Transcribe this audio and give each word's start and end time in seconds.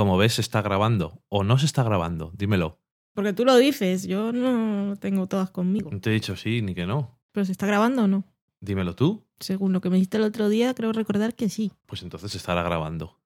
Como 0.00 0.16
ves, 0.16 0.32
se 0.32 0.40
está 0.40 0.62
grabando. 0.62 1.20
¿O 1.28 1.44
no 1.44 1.58
se 1.58 1.66
está 1.66 1.82
grabando? 1.82 2.32
Dímelo. 2.34 2.78
Porque 3.12 3.34
tú 3.34 3.44
lo 3.44 3.54
dices, 3.58 4.06
yo 4.06 4.32
no 4.32 4.96
tengo 4.96 5.26
todas 5.26 5.50
conmigo. 5.50 5.90
No 5.92 6.00
te 6.00 6.08
he 6.08 6.14
dicho 6.14 6.36
sí 6.36 6.62
ni 6.62 6.74
que 6.74 6.86
no. 6.86 7.18
¿Pero 7.32 7.44
se 7.44 7.52
está 7.52 7.66
grabando 7.66 8.04
o 8.04 8.08
no? 8.08 8.24
Dímelo 8.60 8.94
tú. 8.94 9.26
Según 9.40 9.74
lo 9.74 9.82
que 9.82 9.90
me 9.90 9.96
dijiste 9.96 10.16
el 10.16 10.22
otro 10.22 10.48
día, 10.48 10.72
creo 10.72 10.94
recordar 10.94 11.34
que 11.34 11.50
sí. 11.50 11.72
Pues 11.84 12.00
entonces 12.02 12.34
estará 12.34 12.62
grabando. 12.62 13.20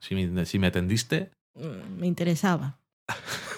Si 0.00 0.14
me, 0.14 0.46
si 0.46 0.58
me 0.58 0.68
atendiste. 0.68 1.32
Mm, 1.54 2.00
Me 2.00 2.06
interesaba. 2.06 2.78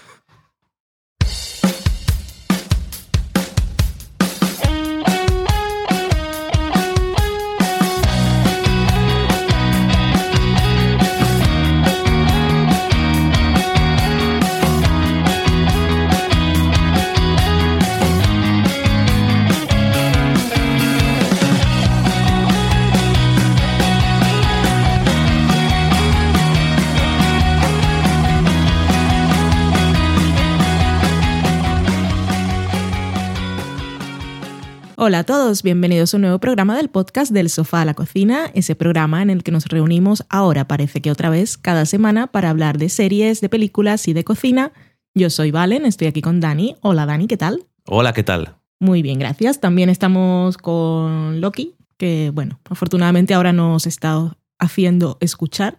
Hola 35.01 35.21
a 35.21 35.23
todos, 35.23 35.63
bienvenidos 35.63 36.13
a 36.13 36.17
un 36.17 36.23
nuevo 36.23 36.41
programa 36.41 36.77
del 36.77 36.89
podcast 36.89 37.31
del 37.31 37.51
sofá 37.51 37.83
a 37.83 37.85
la 37.85 37.95
cocina, 37.95 38.51
ese 38.55 38.75
programa 38.75 39.23
en 39.23 39.31
el 39.31 39.45
que 39.45 39.53
nos 39.53 39.67
reunimos 39.67 40.25
ahora 40.29 40.67
parece 40.67 41.01
que 41.01 41.13
otra 41.13 41.31
vez 41.31 41.57
cada 41.57 41.87
semana 41.87 42.27
para 42.27 42.51
hablar 42.51 42.79
de 42.79 42.89
series, 42.89 43.41
de 43.41 43.49
películas 43.49 44.09
y 44.09 44.13
de 44.13 44.25
cocina. 44.25 44.73
Yo 45.15 45.31
soy 45.31 45.53
Valen, 45.53 45.87
estoy 45.87 46.09
aquí 46.09 46.21
con 46.21 46.41
Dani. 46.41 46.75
Hola 46.81 47.07
Dani, 47.07 47.29
¿qué 47.29 47.37
tal? 47.37 47.63
Hola, 47.87 48.13
¿qué 48.13 48.25
tal? 48.25 48.57
Muy 48.81 49.03
bien, 49.03 49.21
gracias. 49.21 49.61
También 49.61 49.89
estamos 49.89 50.59
con 50.59 51.41
Loki, 51.41 51.77
que 51.97 52.33
bueno, 52.35 52.59
afortunadamente 52.69 53.35
ahora 53.35 53.53
nos 53.53 53.87
está 53.87 54.37
haciendo 54.59 55.17
escuchar. 55.21 55.77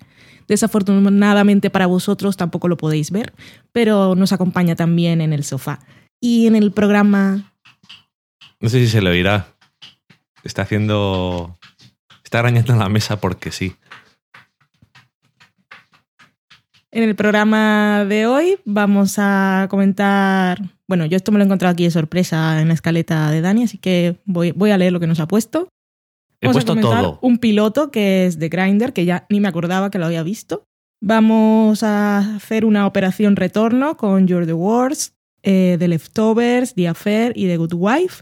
Desafortunadamente 0.47 1.69
para 1.69 1.87
vosotros 1.87 2.37
tampoco 2.37 2.69
lo 2.69 2.77
podéis 2.77 3.11
ver, 3.11 3.33
pero 3.73 4.15
nos 4.15 4.31
acompaña 4.31 4.77
también 4.77 5.19
en 5.19 5.33
el 5.33 5.43
sofá. 5.43 5.81
Y 6.21 6.47
en 6.47 6.55
el 6.55 6.71
programa 6.71 7.48
No 8.61 8.67
sé 8.69 8.79
si 8.79 8.87
se 8.87 9.01
le 9.01 9.09
oirá. 9.09 9.47
Está 10.43 10.63
haciendo. 10.63 11.57
Está 12.23 12.39
arañando 12.39 12.75
la 12.75 12.89
mesa 12.89 13.19
porque 13.19 13.51
sí. 13.51 13.75
En 16.91 17.03
el 17.03 17.15
programa 17.15 18.05
de 18.05 18.25
hoy 18.25 18.57
vamos 18.65 19.15
a 19.17 19.67
comentar. 19.69 20.59
Bueno, 20.87 21.05
yo 21.05 21.17
esto 21.17 21.31
me 21.31 21.37
lo 21.37 21.43
he 21.43 21.45
encontrado 21.45 21.71
aquí 21.71 21.83
de 21.83 21.91
sorpresa 21.91 22.61
en 22.61 22.67
la 22.67 22.73
escaleta 22.73 23.29
de 23.29 23.41
Dani, 23.41 23.63
así 23.63 23.77
que 23.77 24.17
voy, 24.25 24.51
voy 24.51 24.71
a 24.71 24.77
leer 24.77 24.91
lo 24.91 24.99
que 24.99 25.07
nos 25.07 25.19
ha 25.19 25.27
puesto. 25.27 25.69
He 26.41 26.47
Vamos 26.47 26.55
a 26.55 26.65
puesto 26.65 26.71
comentar 26.73 27.03
todo. 27.03 27.19
Un 27.21 27.37
piloto 27.37 27.91
que 27.91 28.25
es 28.25 28.39
de 28.39 28.49
Grinder, 28.49 28.91
que 28.91 29.05
ya 29.05 29.25
ni 29.29 29.39
me 29.39 29.47
acordaba 29.47 29.91
que 29.91 29.99
lo 29.99 30.05
había 30.05 30.23
visto. 30.23 30.63
Vamos 31.01 31.83
a 31.83 32.35
hacer 32.35 32.65
una 32.65 32.87
operación 32.87 33.35
retorno 33.35 33.95
con 33.95 34.27
You're 34.27 34.45
the 34.45 34.53
Worst, 34.53 35.13
eh, 35.43 35.77
The 35.79 35.87
Leftovers, 35.87 36.73
The 36.73 36.87
Affair 36.87 37.33
y 37.35 37.47
The 37.47 37.57
Good 37.57 37.73
Wife. 37.73 38.21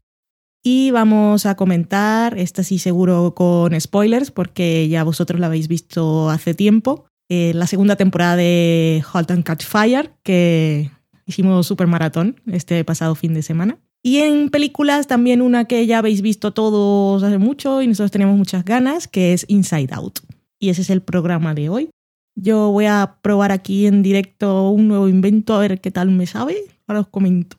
Y 0.63 0.91
vamos 0.91 1.45
a 1.45 1.55
comentar, 1.55 2.37
esta 2.37 2.63
sí 2.63 2.79
seguro 2.79 3.33
con 3.35 3.79
spoilers, 3.79 4.31
porque 4.31 4.89
ya 4.89 5.03
vosotros 5.03 5.39
la 5.39 5.47
habéis 5.47 5.67
visto 5.67 6.29
hace 6.29 6.53
tiempo, 6.53 7.05
eh, 7.29 7.53
la 7.53 7.67
segunda 7.67 7.95
temporada 7.95 8.35
de 8.35 9.03
Halt 9.13 9.31
and 9.31 9.43
Catch 9.43 9.65
Fire, 9.65 10.11
que 10.23 10.91
hicimos 11.25 11.67
super 11.67 11.87
maratón 11.87 12.41
este 12.47 12.83
pasado 12.83 13.15
fin 13.15 13.33
de 13.33 13.43
semana. 13.43 13.77
Y 14.03 14.19
en 14.19 14.49
películas 14.49 15.07
también 15.07 15.41
una 15.41 15.65
que 15.65 15.85
ya 15.85 15.97
habéis 15.97 16.21
visto 16.21 16.53
todos 16.53 17.23
hace 17.23 17.37
mucho 17.37 17.81
y 17.81 17.87
nosotros 17.87 18.11
tenemos 18.11 18.37
muchas 18.37 18.63
ganas, 18.63 19.07
que 19.07 19.33
es 19.33 19.45
Inside 19.49 19.89
Out. 19.91 20.19
Y 20.59 20.69
ese 20.69 20.81
es 20.81 20.89
el 20.89 21.01
programa 21.01 21.53
de 21.53 21.69
hoy. 21.69 21.89
Yo 22.35 22.71
voy 22.71 22.85
a 22.85 23.17
probar 23.21 23.51
aquí 23.51 23.87
en 23.87 24.03
directo 24.03 24.69
un 24.69 24.87
nuevo 24.87 25.09
invento 25.09 25.55
a 25.55 25.59
ver 25.59 25.81
qué 25.81 25.91
tal 25.91 26.11
me 26.11 26.27
sabe. 26.27 26.57
Ahora 26.87 27.01
os 27.01 27.07
comento. 27.07 27.57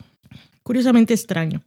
Curiosamente 0.62 1.12
extraño. 1.12 1.62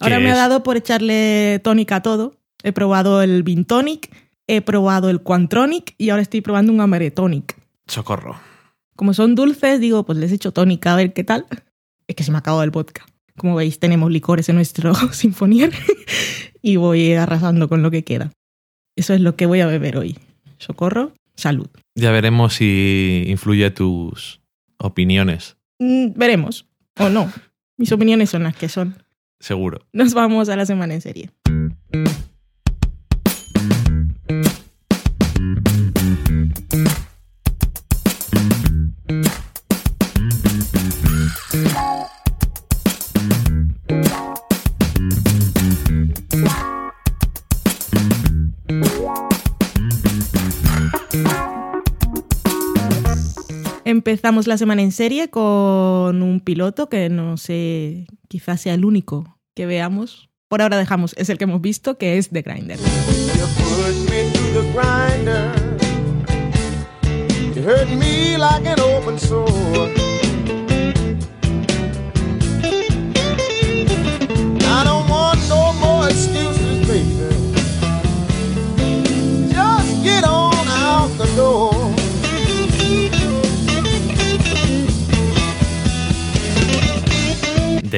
Ahora 0.00 0.16
¿Qué 0.16 0.24
me 0.24 0.30
ha 0.30 0.36
dado 0.36 0.62
por 0.62 0.76
echarle 0.76 1.60
tónica 1.62 1.96
a 1.96 2.02
todo. 2.02 2.34
He 2.62 2.72
probado 2.72 3.22
el 3.22 3.42
Vintonic, 3.42 4.10
he 4.46 4.62
probado 4.62 5.10
el 5.10 5.22
Quantronic 5.22 5.94
y 5.98 6.10
ahora 6.10 6.22
estoy 6.22 6.40
probando 6.40 6.72
un 6.72 6.80
Amaretonic. 6.80 7.56
Socorro. 7.86 8.40
Como 8.96 9.14
son 9.14 9.34
dulces, 9.34 9.78
digo, 9.78 10.04
pues 10.04 10.18
les 10.18 10.32
echo 10.32 10.52
tónica 10.52 10.92
a 10.92 10.96
ver 10.96 11.12
qué 11.12 11.22
tal. 11.22 11.46
Es 12.06 12.16
que 12.16 12.24
se 12.24 12.30
me 12.30 12.38
ha 12.38 12.40
acabado 12.40 12.62
el 12.62 12.70
vodka. 12.70 13.06
Como 13.36 13.54
veis, 13.54 13.78
tenemos 13.78 14.10
licores 14.10 14.48
en 14.48 14.56
nuestro 14.56 14.94
sinfonier 15.12 15.72
y 16.62 16.76
voy 16.76 17.12
arrasando 17.12 17.68
con 17.68 17.82
lo 17.82 17.90
que 17.90 18.04
queda. 18.04 18.32
Eso 18.96 19.14
es 19.14 19.20
lo 19.20 19.36
que 19.36 19.46
voy 19.46 19.60
a 19.60 19.66
beber 19.66 19.98
hoy. 19.98 20.18
Socorro, 20.58 21.12
salud. 21.36 21.68
Ya 21.94 22.10
veremos 22.10 22.54
si 22.54 23.24
influye 23.26 23.70
tus 23.70 24.40
opiniones. 24.78 25.56
Mm, 25.78 26.12
veremos. 26.16 26.66
O 26.98 27.08
no. 27.08 27.30
Mis 27.76 27.92
opiniones 27.92 28.30
son 28.30 28.42
las 28.42 28.56
que 28.56 28.68
son. 28.68 29.02
Seguro. 29.40 29.80
Nos 29.92 30.14
vamos 30.14 30.48
a 30.48 30.56
la 30.56 30.66
semana 30.66 30.94
en 30.94 31.00
serie. 31.00 31.30
Empezamos 54.00 54.46
la 54.46 54.56
semana 54.56 54.80
en 54.80 54.92
serie 54.92 55.28
con 55.28 56.22
un 56.22 56.40
piloto 56.42 56.88
que 56.88 57.10
no 57.10 57.36
sé, 57.36 58.06
quizás 58.28 58.62
sea 58.62 58.72
el 58.72 58.86
único 58.86 59.36
que 59.54 59.66
veamos. 59.66 60.30
Por 60.48 60.62
ahora 60.62 60.78
dejamos, 60.78 61.14
es 61.18 61.28
el 61.28 61.36
que 61.36 61.44
hemos 61.44 61.60
visto, 61.60 61.98
que 61.98 62.16
es 62.16 62.30
The 62.30 62.40
Grinder. 62.40 62.78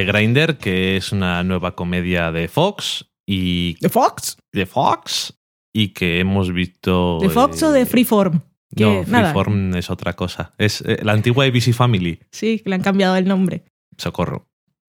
The 0.02 0.10
Grinder, 0.10 0.58
que 0.58 0.96
es 0.96 1.12
una 1.12 1.44
nueva 1.44 1.76
comedia 1.76 2.32
de 2.32 2.48
Fox 2.48 3.06
y 3.24 3.74
¿The 3.74 3.88
Fox? 3.88 4.36
de 4.52 4.66
Fox 4.66 5.38
y 5.72 5.90
que 5.90 6.18
hemos 6.18 6.52
visto. 6.52 7.18
¿The 7.20 7.28
Fox 7.28 7.62
eh, 7.62 7.66
o 7.66 7.70
de 7.70 7.86
Freeform? 7.86 8.40
Que 8.74 8.82
No, 8.82 9.04
nada. 9.06 9.32
Freeform 9.32 9.76
es 9.76 9.90
otra 9.90 10.14
cosa. 10.14 10.54
Es 10.58 10.80
eh, 10.80 10.98
la 11.04 11.12
antigua 11.12 11.44
ABC 11.44 11.72
Family. 11.72 12.18
Sí, 12.32 12.58
que 12.58 12.70
le 12.70 12.74
han 12.74 12.82
cambiado 12.82 13.14
el 13.14 13.28
nombre. 13.28 13.62
Socorro. 13.96 14.48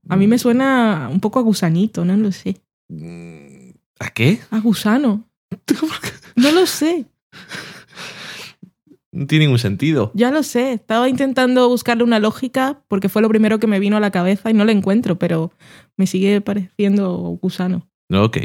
A 0.10 0.16
mí 0.16 0.26
me 0.26 0.40
suena 0.40 1.10
un 1.12 1.20
poco 1.20 1.38
a 1.38 1.44
gusanito, 1.44 2.04
no 2.04 2.18
lo 2.18 2.32
sé. 2.32 2.58
¿A 4.00 4.10
qué? 4.10 4.40
A 4.50 4.60
gusano. 4.62 5.30
No 6.36 6.52
lo 6.52 6.66
sé, 6.66 7.06
No 9.14 9.28
tiene 9.28 9.46
ningún 9.46 9.60
sentido. 9.60 10.12
ya 10.16 10.32
lo 10.32 10.42
sé. 10.42 10.74
Estaba 10.74 11.08
intentando 11.08 11.70
buscarle 11.70 12.04
una 12.04 12.20
lógica 12.20 12.82
porque 12.88 13.10
fue 13.10 13.22
lo 13.22 13.30
primero 13.30 13.60
que 13.60 13.68
me 13.68 13.80
vino 13.80 13.96
a 13.96 14.00
la 14.00 14.12
cabeza 14.12 14.50
y 14.50 14.54
no 14.54 14.66
la 14.66 14.72
encuentro, 14.72 15.20
pero 15.20 15.52
me 15.98 16.08
sigue 16.08 16.42
pareciendo 16.42 17.38
gusano. 17.40 17.88
Ok. 18.12 18.38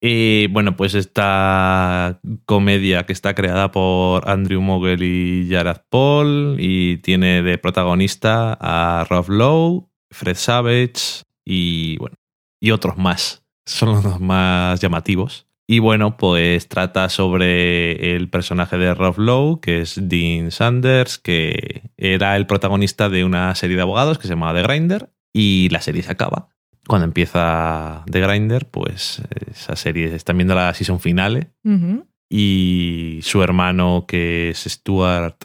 Eh, 0.00 0.48
bueno, 0.52 0.76
pues 0.76 0.94
esta 0.94 2.20
comedia 2.46 3.04
que 3.04 3.12
está 3.12 3.34
creada 3.34 3.70
por 3.72 4.28
Andrew 4.30 4.60
Mogel 4.62 5.02
y 5.02 5.48
Jared 5.50 5.82
Paul 5.90 6.56
y 6.58 6.98
tiene 6.98 7.42
de 7.42 7.58
protagonista 7.58 8.56
a 8.60 9.04
Rob 9.10 9.28
Lowe, 9.28 9.90
Fred 10.10 10.36
Savage 10.36 11.24
y 11.44 11.98
bueno, 11.98 12.16
y 12.60 12.70
otros 12.70 12.96
más. 12.96 13.44
Son 13.66 14.02
los 14.02 14.20
más 14.20 14.80
llamativos. 14.80 15.47
Y 15.70 15.80
bueno, 15.80 16.16
pues 16.16 16.66
trata 16.68 17.10
sobre 17.10 18.16
el 18.16 18.30
personaje 18.30 18.78
de 18.78 18.94
Rob 18.94 19.18
Lowe, 19.18 19.60
que 19.60 19.82
es 19.82 20.00
Dean 20.00 20.50
Sanders, 20.50 21.18
que 21.18 21.90
era 21.98 22.36
el 22.36 22.46
protagonista 22.46 23.10
de 23.10 23.22
una 23.22 23.54
serie 23.54 23.76
de 23.76 23.82
abogados 23.82 24.16
que 24.16 24.22
se 24.26 24.30
llamaba 24.32 24.58
The 24.58 24.66
Grinder, 24.66 25.10
y 25.30 25.68
la 25.70 25.82
serie 25.82 26.02
se 26.02 26.10
acaba. 26.10 26.48
Cuando 26.86 27.04
empieza 27.04 28.02
The 28.10 28.20
Grinder, 28.20 28.66
pues 28.70 29.20
esa 29.50 29.76
serie 29.76 30.14
están 30.14 30.38
viendo 30.38 30.54
la 30.54 30.72
season 30.72 31.00
finale 31.00 31.50
Ujú. 31.64 32.06
y 32.30 33.18
su 33.22 33.42
hermano, 33.42 34.06
que 34.08 34.48
es 34.48 34.64
Stuart 34.64 35.44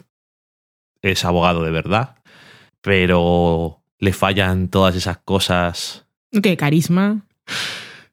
es 1.02 1.26
abogado 1.26 1.62
de 1.64 1.70
verdad, 1.70 2.16
pero 2.80 3.82
le 3.98 4.14
fallan 4.14 4.68
todas 4.68 4.96
esas 4.96 5.18
cosas. 5.18 6.06
¿Qué 6.42 6.56
carisma? 6.56 7.26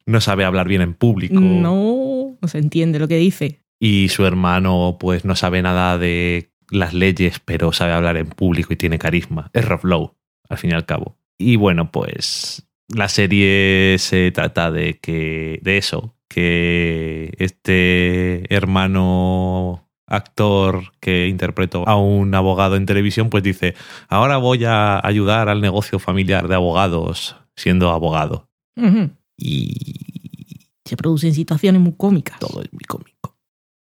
No 0.05 0.21
sabe 0.21 0.45
hablar 0.45 0.67
bien 0.67 0.81
en 0.81 0.93
público. 0.93 1.39
No, 1.39 2.37
no 2.41 2.47
se 2.47 2.57
entiende 2.57 2.99
lo 2.99 3.07
que 3.07 3.17
dice. 3.17 3.61
Y 3.79 4.09
su 4.09 4.25
hermano, 4.25 4.97
pues 4.99 5.25
no 5.25 5.35
sabe 5.35 5.61
nada 5.61 5.97
de 5.97 6.51
las 6.69 6.93
leyes, 6.93 7.39
pero 7.39 7.71
sabe 7.73 7.93
hablar 7.93 8.17
en 8.17 8.27
público 8.27 8.73
y 8.73 8.77
tiene 8.77 8.99
carisma. 8.99 9.49
Es 9.53 9.65
Rob 9.65 9.83
Lowe, 9.83 10.15
al 10.49 10.57
fin 10.57 10.71
y 10.71 10.73
al 10.73 10.85
cabo. 10.85 11.17
Y 11.37 11.55
bueno, 11.55 11.91
pues 11.91 12.67
la 12.87 13.09
serie 13.09 13.97
se 13.99 14.31
trata 14.31 14.71
de 14.71 14.99
que. 14.99 15.59
de 15.61 15.77
eso. 15.77 16.15
Que 16.27 17.33
este 17.39 18.53
hermano 18.53 19.89
actor 20.07 20.93
que 20.99 21.27
interpretó 21.27 21.87
a 21.87 21.97
un 21.97 22.33
abogado 22.35 22.75
en 22.75 22.85
televisión, 22.85 23.29
pues 23.29 23.43
dice, 23.43 23.75
ahora 24.07 24.37
voy 24.37 24.63
a 24.65 25.05
ayudar 25.05 25.49
al 25.49 25.61
negocio 25.61 25.99
familiar 25.99 26.47
de 26.47 26.55
abogados 26.55 27.35
siendo 27.55 27.91
abogado. 27.91 28.49
Ujú. 28.75 29.11
Y 29.41 30.67
Se 30.85 30.95
producen 30.97 31.33
situaciones 31.33 31.81
muy 31.81 31.93
cómicas. 31.97 32.39
todo 32.39 32.61
es 32.61 32.71
muy 32.71 32.83
cómico. 32.87 33.35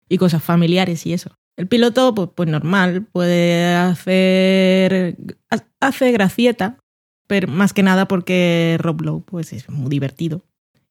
y 0.09 0.19
cosas 0.19 0.43
familiares 0.43 1.07
y 1.07 1.13
eso. 1.15 1.31
El 1.57 1.69
piloto, 1.69 2.15
pues, 2.15 2.29
pues 2.35 2.49
normal, 2.49 3.07
puede 3.07 3.65
hacer. 3.75 5.17
ha- 5.51 5.65
hace 5.81 6.13
gracieta, 6.13 6.79
pero 7.27 7.49
más 7.49 7.73
que 7.73 7.83
nada 7.83 8.07
porque 8.09 8.77
Rob 8.81 9.01
Lowe 9.03 9.23
pues, 9.25 9.53
es 9.53 9.69
muy 9.71 9.89
divertido 9.91 10.45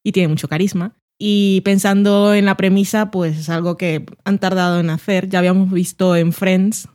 y 0.03 0.11
tiene 0.11 0.27
mucho 0.29 0.47
carisma. 0.47 0.95
Y 1.19 1.61
pensando 1.61 2.33
en 2.33 2.45
la 2.45 2.57
premisa, 2.57 3.11
pues 3.11 3.37
es 3.37 3.49
algo 3.49 3.77
que 3.77 4.05
han 4.23 4.39
tardado 4.39 4.79
en 4.79 4.89
hacer. 4.89 5.29
Ya 5.29 5.37
habíamos 5.39 5.71
visto 5.71 6.15
en 6.15 6.33
Friends, 6.33 6.87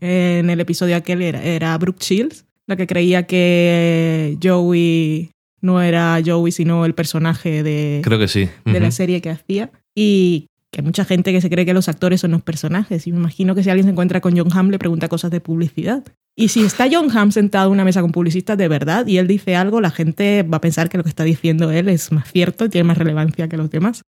en 0.00 0.48
el 0.50 0.60
episodio 0.60 0.94
aquel 0.96 1.22
era, 1.22 1.42
era 1.42 1.76
Brooke 1.78 2.02
Shields, 2.04 2.44
la 2.68 2.76
que 2.76 2.86
creía 2.86 3.26
que 3.26 4.38
Joey 4.40 5.30
no 5.64 5.80
era 5.80 6.20
Joey, 6.24 6.52
sino 6.52 6.84
el 6.84 6.94
personaje 6.94 7.62
de, 7.62 8.00
Creo 8.04 8.18
que 8.18 8.28
sí. 8.28 8.48
de 8.64 8.80
la 8.80 8.90
serie 8.90 9.20
que 9.20 9.30
hacía. 9.30 9.72
Y 9.94 10.46
que 10.70 10.80
hay 10.80 10.84
mucha 10.84 11.04
gente 11.04 11.32
que 11.32 11.40
se 11.40 11.48
cree 11.48 11.64
que 11.64 11.72
los 11.72 11.88
actores 11.88 12.20
son 12.20 12.32
los 12.32 12.42
personajes. 12.42 13.06
Y 13.06 13.12
me 13.12 13.18
imagino 13.18 13.54
que 13.54 13.62
si 13.62 13.70
alguien 13.70 13.84
se 13.84 13.90
encuentra 13.92 14.20
con 14.20 14.36
John 14.36 14.52
Hamm 14.52 14.70
le 14.70 14.78
pregunta 14.78 15.08
cosas 15.08 15.30
de 15.30 15.40
publicidad. 15.40 16.04
Y 16.36 16.48
si 16.48 16.64
está 16.64 16.86
John 16.90 17.16
Hamm 17.16 17.30
sentado 17.30 17.68
en 17.68 17.74
una 17.74 17.84
mesa 17.84 18.02
con 18.02 18.12
publicistas 18.12 18.58
de 18.58 18.68
verdad 18.68 19.06
y 19.06 19.18
él 19.18 19.26
dice 19.26 19.56
algo, 19.56 19.80
la 19.80 19.90
gente 19.90 20.42
va 20.42 20.58
a 20.58 20.60
pensar 20.60 20.88
que 20.88 20.98
lo 20.98 21.04
que 21.04 21.08
está 21.08 21.24
diciendo 21.24 21.70
él 21.70 21.88
es 21.88 22.12
más 22.12 22.30
cierto 22.30 22.64
y 22.64 22.68
tiene 22.68 22.84
más 22.84 22.98
relevancia 22.98 23.48
que 23.48 23.56
los 23.56 23.70
demás. 23.70 24.02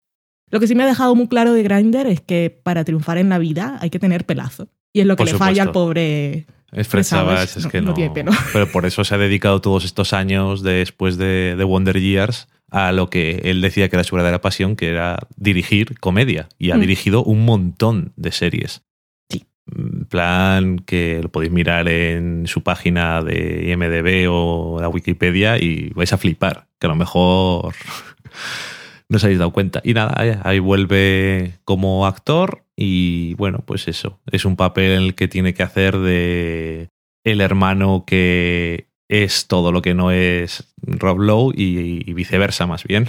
Lo 0.50 0.60
que 0.60 0.66
sí 0.66 0.75
me 0.75 0.84
ha 0.84 0.87
dejado 0.87 1.14
muy 1.14 1.26
claro 1.26 1.52
de 1.52 1.62
Grindr 1.62 2.06
es 2.06 2.20
que 2.20 2.60
para 2.62 2.84
triunfar 2.84 3.19
en 3.19 3.28
la 3.28 3.38
vida 3.38 3.78
hay 3.81 3.90
que 3.90 3.99
tener 3.99 4.25
pelazo. 4.25 4.69
Y 4.93 5.00
es 5.00 5.06
lo 5.06 5.16
que 5.16 5.25
Por 5.25 5.32
le 5.32 5.38
falla 5.38 5.62
al 5.62 5.72
pobre. 5.72 6.46
Es 6.72 6.88
Fred 6.88 7.02
Savage, 7.04 7.58
es 7.58 7.64
no- 7.64 7.70
que 7.70 7.80
no 7.80 7.88
no. 7.88 7.94
tiene 7.94 8.10
pelo. 8.14 8.32
Pero 8.52 8.66
por 8.70 8.86
eso 8.86 9.04
se 9.04 9.14
ha 9.14 9.19
dedicado 9.19 9.60
todos 9.60 9.84
estos 9.84 10.12
años 10.12 10.62
después 10.62 11.16
de, 11.19 11.54
de 11.56 11.64
Wonder 11.64 12.00
Years 12.00 12.48
a 12.70 12.90
lo 12.92 13.10
que 13.10 13.42
él 13.44 13.60
decía 13.60 13.90
que 13.90 13.96
era 13.96 14.04
su 14.04 14.16
verdadera 14.16 14.40
pasión, 14.40 14.76
que 14.76 14.88
era 14.88 15.19
dirigir 15.36 15.98
comedia. 16.00 16.48
Y 16.58 16.70
ha 16.70 16.76
Mm. 16.76 16.80
dirigido 16.80 17.22
un 17.22 17.44
montón 17.44 18.12
de 18.16 18.32
series. 18.32 18.82
Sí. 19.28 19.44
En 19.76 20.06
plan 20.06 20.78
que 20.78 21.20
lo 21.22 21.28
podéis 21.30 21.52
mirar 21.52 21.86
en 21.88 22.46
su 22.46 22.62
página 22.62 23.20
de 23.22 23.68
IMDB 23.70 24.26
o 24.30 24.78
la 24.80 24.88
Wikipedia 24.88 25.58
y 25.58 25.90
vais 25.90 26.12
a 26.14 26.16
flipar, 26.18 26.66
que 26.80 26.86
a 26.86 26.90
lo 26.90 26.96
mejor 26.96 27.75
no 29.12 29.17
os 29.19 29.25
habéis 29.25 29.38
dado 29.38 29.53
cuenta. 29.53 29.81
Y 29.85 29.93
nada, 29.94 30.41
ahí- 30.43 30.59
vuelve 30.59 31.59
como 31.64 32.06
actor 32.06 32.64
y 32.75 33.35
bueno, 33.35 33.59
pues 33.64 33.87
eso, 33.87 34.19
es 34.32 34.44
un 34.47 34.56
papel 34.56 34.93
en 34.93 35.03
el 35.03 35.14
que 35.14 35.29
tiene 35.29 35.53
que 35.55 35.62
hacer 35.62 35.99
de 35.99 36.88
el 37.25 37.41
hermano 37.41 38.05
que 38.06 38.87
es 39.09 39.47
todo 39.47 39.70
lo 39.70 39.82
que 39.82 39.93
no 39.94 40.11
es 40.11 40.64
Rob 40.79 41.19
Lowe 41.20 41.53
y, 41.55 42.09
y 42.11 42.12
viceversa 42.14 42.67
más 42.67 42.85
bien. 42.85 43.06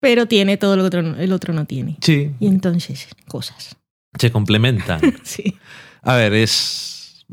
Pero 0.00 0.26
tiene 0.26 0.56
todo 0.58 0.76
lo 0.76 0.82
que 0.82 0.86
otro- 0.98 1.16
el 1.16 1.32
otro 1.32 1.52
no 1.54 1.64
tiene. 1.64 1.96
Sí, 2.02 2.30
Y 2.38 2.46
entonces, 2.46 3.08
cosas. 3.26 3.76
se 4.18 4.30
complementan. 4.30 5.00
Sí. 5.24 5.56
A 6.02 6.14
ver, 6.16 6.32
es 6.34 7.26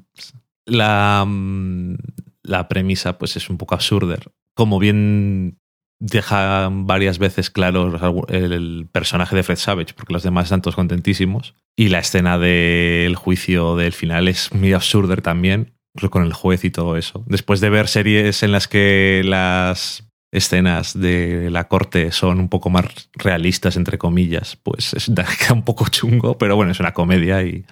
la, 0.66 1.24
mm, 1.28 1.96
la 2.44 2.68
premisa 2.68 3.18
pues 3.18 3.36
es 3.36 3.50
un 3.50 3.58
poco 3.58 3.76
absurda. 3.76 4.18
Como 4.54 4.80
bien 4.80 5.60
deja 6.00 6.70
varias 6.72 7.18
veces 7.18 7.50
claro 7.50 8.26
el, 8.30 8.88
personaje 8.92 9.36
de 9.36 9.44
Fred 9.44 9.58
Savage, 9.58 9.94
porque 9.96 10.14
los 10.14 10.24
demás 10.24 10.46
están 10.46 10.62
todos 10.62 10.76
contentísimos. 10.76 11.56
Y 11.76 11.90
la 11.90 12.00
escena 12.00 12.38
del 12.38 13.16
juicio 13.16 13.76
del 13.76 13.94
final 13.94 14.28
es 14.28 14.54
muy 14.54 14.74
absurda 14.74 15.16
también, 15.18 15.74
con 16.10 16.24
el 16.24 16.34
juez 16.34 16.64
y 16.64 16.72
todo 16.72 16.98
eso. 16.98 17.24
Después 17.28 17.60
de 17.60 17.70
ver 17.70 17.88
series 17.88 18.44
en 18.44 18.52
las 18.52 18.68
que 18.68 19.22
las 19.26 20.08
escenas 20.32 21.00
de 21.00 21.50
la 21.50 21.68
corte 21.68 22.12
son 22.12 22.40
un 22.40 22.50
poco 22.50 22.70
más 22.70 23.10
realistas, 23.14 23.78
entre 23.78 23.98
comillas, 23.98 24.58
pues 24.58 24.94
es, 24.94 25.06
da 25.14 25.26
un 25.52 25.64
poco 25.64 25.88
chungo, 25.90 26.38
pero 26.38 26.56
bueno, 26.56 26.72
es 26.72 26.80
una 26.80 26.94
comedia 26.94 27.44
y 27.44 27.66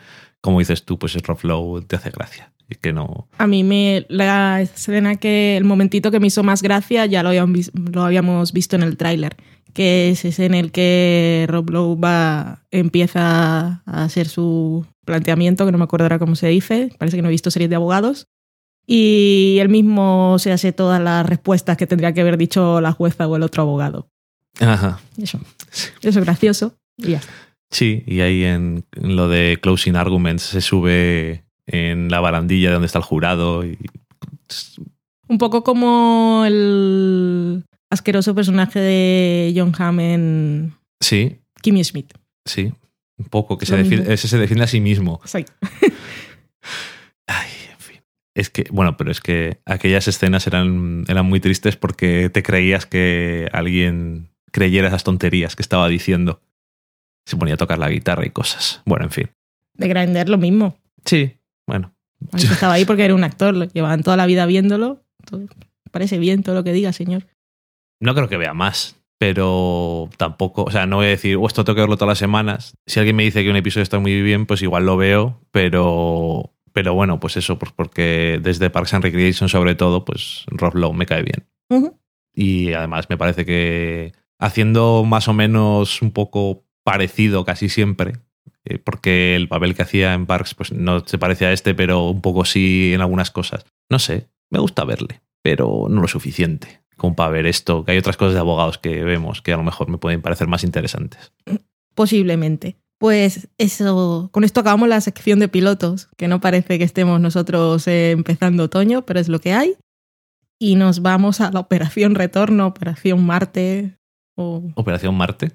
como 0.45 0.59
dices 0.59 0.85
tú, 0.85 0.99
pues 0.99 1.15
el 1.15 1.23
Rob 1.23 1.39
Lowe 1.41 1.81
te 1.81 1.95
hace 1.95 2.11
gracia. 2.11 2.53
Y 2.69 2.75
que 2.75 2.93
no. 2.93 3.27
A 3.39 3.47
mí 3.47 3.63
me 3.63 4.05
la 4.09 4.61
escena 4.61 5.15
que 5.15 5.57
el 5.57 5.63
momentito 5.63 6.11
que 6.11 6.19
me 6.19 6.27
hizo 6.27 6.43
más 6.43 6.61
gracia 6.61 7.07
ya 7.07 7.23
lo 7.23 7.29
habíamos, 7.29 7.71
lo 7.73 8.03
habíamos 8.03 8.53
visto 8.53 8.75
en 8.75 8.83
el 8.83 8.95
tráiler, 8.95 9.37
que 9.73 10.11
es 10.11 10.23
ese 10.23 10.45
en 10.45 10.53
el 10.53 10.71
que 10.71 11.47
Rob 11.49 11.71
Lowe 11.71 11.99
va 11.99 12.63
empieza 12.69 13.81
a 13.87 14.03
hacer 14.03 14.27
su 14.27 14.85
planteamiento, 15.03 15.65
que 15.65 15.71
no 15.71 15.79
me 15.79 15.85
acuerdo 15.85 16.05
ahora 16.05 16.19
cómo 16.19 16.35
se 16.35 16.47
dice, 16.49 16.91
parece 16.99 17.17
que 17.17 17.23
no 17.23 17.29
he 17.29 17.31
visto 17.31 17.49
series 17.49 17.71
de 17.71 17.77
abogados. 17.77 18.27
Y 18.85 19.57
él 19.61 19.69
mismo 19.69 20.37
se 20.37 20.51
hace 20.51 20.73
todas 20.73 21.01
las 21.01 21.25
respuestas 21.25 21.75
que 21.75 21.87
tendría 21.87 22.13
que 22.13 22.21
haber 22.21 22.37
dicho 22.37 22.81
la 22.81 22.91
jueza 22.91 23.27
o 23.27 23.35
el 23.35 23.41
otro 23.41 23.63
abogado. 23.63 24.11
Ajá. 24.59 24.99
Eso, 25.17 25.39
eso 26.03 26.19
es 26.19 26.25
gracioso. 26.25 26.75
Y 26.97 27.11
ya 27.11 27.17
está. 27.17 27.33
Sí, 27.71 28.03
y 28.05 28.21
ahí 28.21 28.43
en, 28.43 28.85
en 28.95 29.15
lo 29.15 29.27
de 29.27 29.57
Closing 29.61 29.95
Arguments 29.95 30.43
se 30.43 30.61
sube 30.61 31.43
en 31.67 32.09
la 32.09 32.19
barandilla 32.19 32.71
donde 32.71 32.85
está 32.85 32.99
el 32.99 33.03
jurado 33.05 33.65
y 33.65 33.77
Un 35.27 35.37
poco 35.39 35.63
como 35.63 36.43
el 36.45 37.63
asqueroso 37.89 38.35
personaje 38.35 38.79
de 38.79 39.53
John 39.55 39.73
Hamm 39.77 39.99
en 39.99 40.73
sí, 41.01 41.37
Kimmy 41.61 41.83
Schmidt. 41.83 42.13
sí, 42.45 42.71
un 43.17 43.25
poco 43.25 43.57
que 43.57 43.65
se 43.65 43.77
defi- 43.83 43.97
mismo. 43.99 44.11
ese 44.11 44.27
se 44.27 44.37
defiende 44.37 44.63
a 44.65 44.67
sí 44.67 44.79
mismo. 44.79 45.19
Sí. 45.25 45.43
Ay, 47.27 47.49
en 47.71 47.79
fin. 47.79 48.01
Es 48.35 48.49
que, 48.49 48.65
bueno, 48.71 48.97
pero 48.97 49.11
es 49.11 49.21
que 49.21 49.59
aquellas 49.65 50.07
escenas 50.07 50.45
eran, 50.47 51.05
eran 51.07 51.25
muy 51.25 51.39
tristes 51.39 51.75
porque 51.77 52.29
te 52.29 52.43
creías 52.43 52.85
que 52.85 53.49
alguien 53.53 54.29
creyera 54.51 54.87
esas 54.89 55.03
tonterías 55.03 55.55
que 55.55 55.61
estaba 55.63 55.87
diciendo. 55.87 56.41
Se 57.25 57.37
ponía 57.37 57.55
a 57.55 57.57
tocar 57.57 57.79
la 57.79 57.89
guitarra 57.89 58.25
y 58.25 58.29
cosas. 58.29 58.81
Bueno, 58.85 59.05
en 59.05 59.11
fin. 59.11 59.29
De 59.73 59.87
Grindr 59.87 60.29
lo 60.29 60.37
mismo. 60.37 60.77
Sí, 61.05 61.37
bueno. 61.67 61.93
Aunque 62.31 62.47
estaba 62.47 62.73
ahí 62.73 62.85
porque 62.85 63.05
era 63.05 63.15
un 63.15 63.23
actor. 63.23 63.55
lo 63.55 63.65
Llevaban 63.65 64.03
toda 64.03 64.17
la 64.17 64.25
vida 64.25 64.45
viéndolo. 64.45 65.03
Todo- 65.25 65.45
Parece 65.91 66.17
bien 66.19 66.43
todo 66.43 66.55
lo 66.55 66.63
que 66.63 66.73
diga, 66.73 66.91
señor. 66.93 67.25
No 68.01 68.13
creo 68.15 68.27
que 68.27 68.35
vea 68.37 68.53
más, 68.53 68.97
pero 69.17 70.09
tampoco, 70.17 70.63
o 70.65 70.71
sea, 70.71 70.85
no 70.85 70.97
voy 70.97 71.05
a 71.05 71.09
decir, 71.09 71.37
oh, 71.37 71.47
esto 71.47 71.63
tengo 71.63 71.75
que 71.75 71.81
verlo 71.81 71.95
todas 71.95 72.11
las 72.11 72.17
semanas. 72.19 72.75
Si 72.85 72.99
alguien 72.99 73.15
me 73.15 73.23
dice 73.23 73.43
que 73.43 73.49
un 73.49 73.55
episodio 73.55 73.83
está 73.83 73.99
muy 73.99 74.21
bien, 74.21 74.45
pues 74.45 74.61
igual 74.61 74.85
lo 74.85 74.97
veo, 74.97 75.39
pero, 75.51 76.53
pero 76.73 76.93
bueno, 76.93 77.19
pues 77.21 77.37
eso, 77.37 77.57
pues 77.57 77.71
porque 77.71 78.39
desde 78.43 78.69
Parks 78.69 78.93
and 78.93 79.03
Recreation 79.05 79.47
sobre 79.47 79.75
todo, 79.75 80.03
pues 80.03 80.43
Rob 80.47 80.75
Lowe 80.75 80.93
me 80.93 81.05
cae 81.05 81.23
bien. 81.23 81.47
Y 82.33 82.73
además 82.73 83.09
me 83.09 83.17
parece 83.17 83.45
que 83.45 84.11
haciendo 84.37 85.05
más 85.05 85.29
o 85.29 85.33
menos 85.33 86.01
un 86.01 86.11
poco 86.11 86.64
parecido 86.85 87.43
casi 87.43 87.67
siempre, 87.67 88.13
eh, 88.63 88.77
porque 88.77 89.35
el 89.35 89.49
papel 89.49 89.75
que 89.75 89.81
hacía 89.81 90.13
en 90.13 90.25
Parks 90.25 90.53
pues 90.53 90.71
no 90.71 91.05
se 91.05 91.17
parece 91.17 91.45
a 91.45 91.51
este, 91.51 91.75
pero 91.75 92.07
un 92.07 92.21
poco 92.21 92.45
sí 92.45 92.93
en 92.93 93.01
algunas 93.01 93.31
cosas. 93.31 93.65
No 93.89 93.99
sé, 93.99 94.29
me 94.49 94.59
gusta 94.59 94.85
verle, 94.85 95.21
pero 95.41 95.87
no 95.89 96.01
lo 96.01 96.07
suficiente 96.07 96.85
como 96.97 97.15
para 97.15 97.29
ver 97.29 97.45
esto, 97.45 97.83
que 97.83 97.91
hay 97.91 97.97
otras 97.97 98.17
cosas 98.17 98.33
de 98.33 98.39
abogados 98.39 98.77
que 98.77 99.03
vemos 99.03 99.41
que 99.41 99.53
a 99.53 99.57
lo 99.57 99.63
mejor 99.63 99.89
me 99.89 99.97
pueden 99.97 100.21
parecer 100.21 100.47
más 100.47 100.63
interesantes. 100.63 101.33
Posiblemente. 101.93 102.77
Pues 102.97 103.49
eso, 103.57 104.29
con 104.31 104.45
esto 104.45 104.61
acabamos 104.61 104.87
la 104.87 105.01
sección 105.01 105.39
de 105.39 105.49
pilotos, 105.49 106.07
que 106.15 106.29
no 106.29 106.39
parece 106.39 106.77
que 106.77 106.85
estemos 106.85 107.19
nosotros 107.19 107.87
eh, 107.87 108.11
empezando 108.11 108.63
otoño, 108.63 109.05
pero 109.05 109.19
es 109.19 109.27
lo 109.27 109.39
que 109.39 109.51
hay. 109.51 109.75
Y 110.57 110.75
nos 110.75 111.01
vamos 111.01 111.41
a 111.41 111.51
la 111.51 111.59
Operación 111.59 112.15
Retorno, 112.15 112.67
Operación 112.67 113.25
Marte, 113.25 113.97
o 114.35 114.63
Operación 114.75 115.15
Marte. 115.15 115.51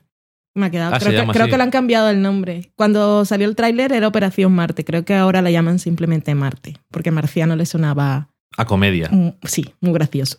Me 0.60 0.66
ha 0.66 0.70
quedado. 0.70 0.94
Ah, 0.94 0.98
creo 1.00 1.26
que, 1.26 1.32
creo 1.32 1.48
que 1.48 1.56
le 1.56 1.62
han 1.62 1.70
cambiado 1.70 2.08
el 2.08 2.22
nombre. 2.22 2.70
Cuando 2.76 3.24
salió 3.24 3.48
el 3.48 3.56
tráiler 3.56 3.92
era 3.92 4.06
Operación 4.06 4.52
Marte, 4.52 4.84
creo 4.84 5.04
que 5.04 5.14
ahora 5.14 5.42
la 5.42 5.50
llaman 5.50 5.80
simplemente 5.80 6.34
Marte, 6.34 6.76
porque 6.90 7.10
Marciano 7.10 7.56
le 7.56 7.66
sonaba, 7.66 8.28
A 8.56 8.64
comedia. 8.66 9.08
mm, 9.10 9.32
sí, 9.42 9.74
muy 9.80 9.92
gracioso. 9.92 10.38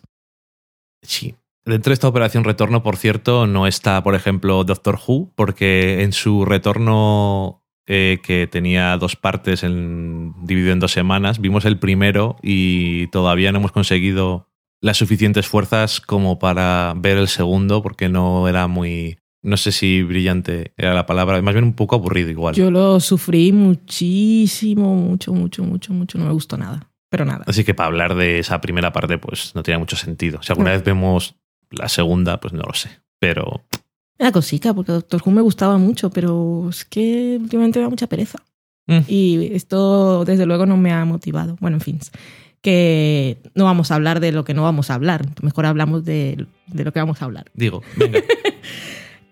Sí. 1.02 1.34
Dentro 1.64 1.90
de 1.90 1.94
esta 1.94 2.08
operación 2.08 2.42
retorno, 2.42 2.82
por 2.82 2.96
cierto, 2.96 3.46
no 3.46 3.66
está, 3.66 4.02
por 4.02 4.14
ejemplo, 4.14 4.64
Doctor 4.64 4.98
Who, 5.06 5.30
porque 5.36 6.02
en 6.02 6.12
su 6.12 6.44
retorno 6.44 7.62
eh, 7.86 8.20
que 8.22 8.46
tenía 8.46 8.96
dos 8.96 9.16
partes 9.16 9.64
en, 9.64 10.34
dividido 10.44 10.72
en 10.72 10.78
dos 10.78 10.92
semanas. 10.92 11.40
Vimos 11.40 11.64
el 11.64 11.78
primero 11.80 12.36
y 12.40 13.08
todavía 13.08 13.50
no 13.50 13.58
hemos 13.58 13.72
conseguido 13.72 14.48
las 14.80 14.98
suficientes 14.98 15.48
fuerzas 15.48 16.00
como 16.00 16.38
para 16.38 16.94
ver 16.96 17.18
el 17.18 17.26
segundo 17.28 17.82
porque 17.82 18.08
no 18.08 18.48
era 18.48 18.68
muy... 18.68 19.18
No 19.42 19.56
sé 19.56 19.72
si 19.72 20.02
brillante 20.02 20.72
era 20.76 20.94
la 20.94 21.04
palabra, 21.04 21.40
más 21.42 21.54
bien 21.54 21.64
un 21.64 21.72
poco 21.74 21.96
aburrido 21.96 22.30
igual. 22.30 22.54
Yo 22.54 22.70
lo 22.70 23.00
sufrí 23.00 23.52
muchísimo, 23.52 24.94
mucho, 24.94 25.32
mucho, 25.32 25.64
mucho, 25.64 25.92
mucho. 25.92 26.18
No 26.18 26.26
me 26.26 26.32
gustó 26.32 26.56
nada, 26.56 26.88
pero 27.08 27.24
nada. 27.24 27.44
Así 27.46 27.64
que 27.64 27.74
para 27.74 27.88
hablar 27.88 28.14
de 28.14 28.38
esa 28.38 28.60
primera 28.60 28.92
parte, 28.92 29.18
pues 29.18 29.52
no 29.54 29.62
tiene 29.62 29.78
mucho 29.78 29.96
sentido. 29.96 30.40
Si 30.42 30.52
alguna 30.52 30.70
No. 30.70 30.76
vez 30.76 30.84
vemos 30.84 31.34
la 31.70 31.88
segunda, 31.88 32.38
pues 32.40 32.52
no 32.52 32.62
lo 32.62 32.74
sé. 32.74 32.90
Pero 33.18 33.64
Era 34.18 34.30
cosica, 34.30 34.72
porque 34.74 34.92
Doctor 34.92 35.20
Who 35.24 35.32
me 35.32 35.40
gustaba 35.42 35.78
mucho, 35.78 36.10
pero 36.10 36.68
es 36.70 36.84
que 36.84 37.38
últimamente 37.40 37.78
me 37.80 37.84
da 37.84 37.90
mucha 37.90 38.06
pereza. 38.06 38.38
Mm. 38.86 38.98
Y 39.08 39.54
esto, 39.54 40.24
desde 40.24 40.46
luego, 40.46 40.66
no 40.66 40.76
me 40.76 40.92
ha 40.92 41.04
motivado. 41.04 41.56
Bueno, 41.60 41.76
en 41.78 41.80
fin, 41.80 41.98
que 42.60 43.38
no 43.56 43.64
vamos 43.64 43.90
a 43.90 43.96
hablar 43.96 44.20
de 44.20 44.30
lo 44.30 44.44
que 44.44 44.54
no 44.54 44.62
vamos 44.62 44.90
a 44.90 44.94
hablar. 44.94 45.26
Mejor 45.42 45.66
hablamos 45.66 46.04
de, 46.04 46.46
de 46.68 46.84
lo 46.84 46.92
que 46.92 47.00
vamos 47.00 47.20
a 47.22 47.24
hablar. 47.24 47.46
digo, 47.54 47.82
venga. 47.96 48.20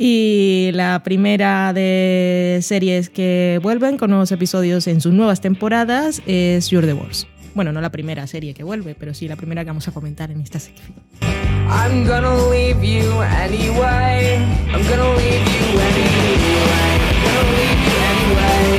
Y 0.03 0.71
la 0.73 1.03
primera 1.03 1.75
de 1.75 2.61
series 2.63 3.11
que 3.11 3.61
vuelven 3.63 3.99
con 3.99 4.09
nuevos 4.09 4.33
episodios 4.33 4.87
en 4.87 5.03
sus 5.03 5.13
nuevas 5.13 5.43
temporadas 5.43 6.23
es 6.25 6.71
You're 6.71 6.87
the 6.87 6.95
Wars. 6.95 7.27
Bueno, 7.55 7.71
no 7.71 7.83
la 7.83 7.91
primera 7.91 8.27
serie 8.27 8.55
que 8.55 8.65
vuelve, 8.65 8.95
pero 8.99 9.13
sí 9.13 9.29
la 9.29 9.37
primera 9.37 9.63
que 9.63 9.69
vamos 9.69 9.89
a 9.89 9.93
comentar 9.93 10.31
en 10.31 10.41
esta 10.41 10.59
sección. 10.59 10.95
I'm 11.21 12.07
gonna 12.07 12.35
leave 12.51 12.83
you 12.83 13.21
anyway. 13.21 14.39
I'm 14.73 14.83
gonna 14.89 15.15
leave 15.17 15.45
you 15.45 15.79
anyway. 15.79 16.97
I'm 17.05 17.21
gonna 17.27 17.45
leave 17.59 17.81
you 17.85 18.01
anyway. 18.33 18.73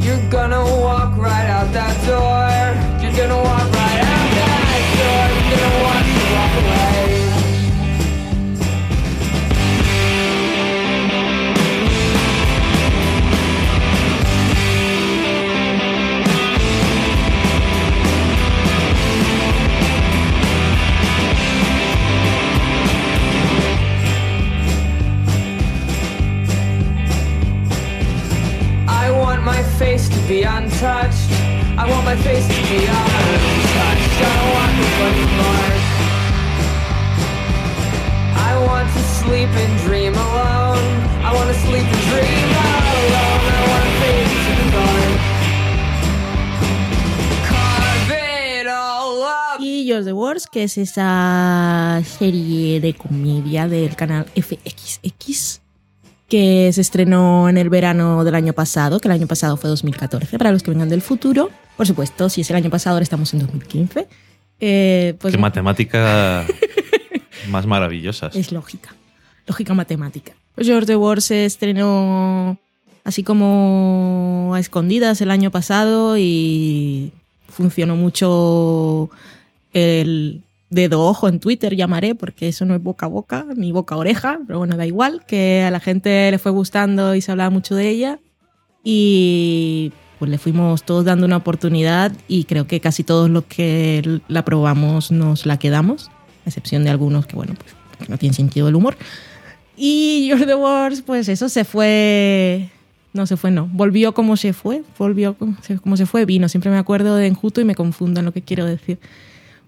You're 0.00 0.30
gonna 0.30 0.62
walk 0.62 1.16
right 1.18 1.50
out 1.50 1.72
that 1.72 1.96
door. 2.06 2.46
You're 3.02 3.10
gonna 3.16 3.42
walk 3.42 3.74
right 3.74 3.85
que 50.56 50.62
es 50.62 50.78
esa 50.78 52.00
serie 52.18 52.80
de 52.80 52.94
comedia 52.94 53.68
del 53.68 53.94
canal 53.94 54.24
FXX 54.34 55.60
que 56.28 56.70
se 56.72 56.80
estrenó 56.80 57.50
en 57.50 57.58
el 57.58 57.68
verano 57.68 58.24
del 58.24 58.34
año 58.34 58.54
pasado, 58.54 58.98
que 58.98 59.08
el 59.08 59.12
año 59.12 59.26
pasado 59.26 59.58
fue 59.58 59.68
2014, 59.68 60.38
para 60.38 60.52
los 60.52 60.62
que 60.62 60.70
vengan 60.70 60.88
del 60.88 61.02
futuro. 61.02 61.50
Por 61.76 61.86
supuesto, 61.86 62.30
si 62.30 62.40
es 62.40 62.48
el 62.48 62.56
año 62.56 62.70
pasado, 62.70 62.94
ahora 62.94 63.02
estamos 63.02 63.34
en 63.34 63.40
2015. 63.40 64.08
Eh, 64.60 65.14
pues 65.20 65.34
Qué 65.34 65.38
matemática 65.38 66.46
más 67.50 67.66
maravillosas. 67.66 68.34
es 68.34 68.50
lógica, 68.50 68.94
lógica 69.46 69.74
matemática. 69.74 70.32
Pues 70.54 70.66
George 70.66 70.86
the 70.86 70.96
War 70.96 71.20
se 71.20 71.44
estrenó 71.44 72.58
así 73.04 73.22
como 73.22 74.52
a 74.54 74.60
escondidas 74.60 75.20
el 75.20 75.30
año 75.30 75.50
pasado 75.50 76.16
y 76.16 77.12
funcionó 77.46 77.94
mucho 77.94 79.10
el 79.74 80.40
dedo 80.70 81.02
ojo 81.02 81.28
en 81.28 81.40
Twitter, 81.40 81.76
llamaré, 81.76 82.14
porque 82.14 82.48
eso 82.48 82.64
no 82.64 82.74
es 82.74 82.82
boca 82.82 83.06
a 83.06 83.08
boca 83.08 83.46
ni 83.56 83.72
boca 83.72 83.94
a 83.94 83.98
oreja, 83.98 84.40
pero 84.46 84.58
bueno, 84.58 84.76
da 84.76 84.86
igual, 84.86 85.24
que 85.26 85.62
a 85.62 85.70
la 85.70 85.80
gente 85.80 86.30
le 86.30 86.38
fue 86.38 86.52
gustando 86.52 87.14
y 87.14 87.20
se 87.20 87.30
hablaba 87.30 87.50
mucho 87.50 87.74
de 87.74 87.88
ella 87.88 88.18
y 88.82 89.92
pues 90.18 90.30
le 90.30 90.38
fuimos 90.38 90.84
todos 90.84 91.04
dando 91.04 91.26
una 91.26 91.36
oportunidad 91.36 92.12
y 92.28 92.44
creo 92.44 92.66
que 92.66 92.80
casi 92.80 93.04
todos 93.04 93.28
los 93.28 93.44
que 93.44 94.20
la 94.28 94.44
probamos 94.44 95.10
nos 95.10 95.46
la 95.46 95.58
quedamos, 95.58 96.10
a 96.44 96.48
excepción 96.48 96.84
de 96.84 96.90
algunos 96.90 97.26
que 97.26 97.36
bueno, 97.36 97.54
pues 97.58 98.08
no 98.08 98.18
tienen 98.18 98.34
sentido 98.34 98.68
el 98.68 98.74
humor. 98.74 98.96
Y 99.76 100.26
You're 100.28 100.46
the 100.46 100.54
Wars, 100.54 101.02
pues 101.02 101.28
eso 101.28 101.48
se 101.48 101.64
fue. 101.64 102.70
No 103.12 103.26
se 103.26 103.36
fue, 103.36 103.50
no. 103.50 103.66
Volvió 103.72 104.14
como 104.14 104.36
se 104.36 104.52
fue. 104.52 104.82
Volvió 104.98 105.34
como 105.34 105.56
se, 105.62 105.78
como 105.78 105.96
se 105.96 106.06
fue. 106.06 106.24
Vino. 106.24 106.48
Siempre 106.48 106.70
me 106.70 106.78
acuerdo 106.78 107.16
de 107.16 107.26
Enjuto 107.26 107.60
y 107.60 107.64
me 107.64 107.74
confundo 107.74 108.20
en 108.20 108.26
lo 108.26 108.32
que 108.32 108.42
quiero 108.42 108.64
decir. 108.64 108.98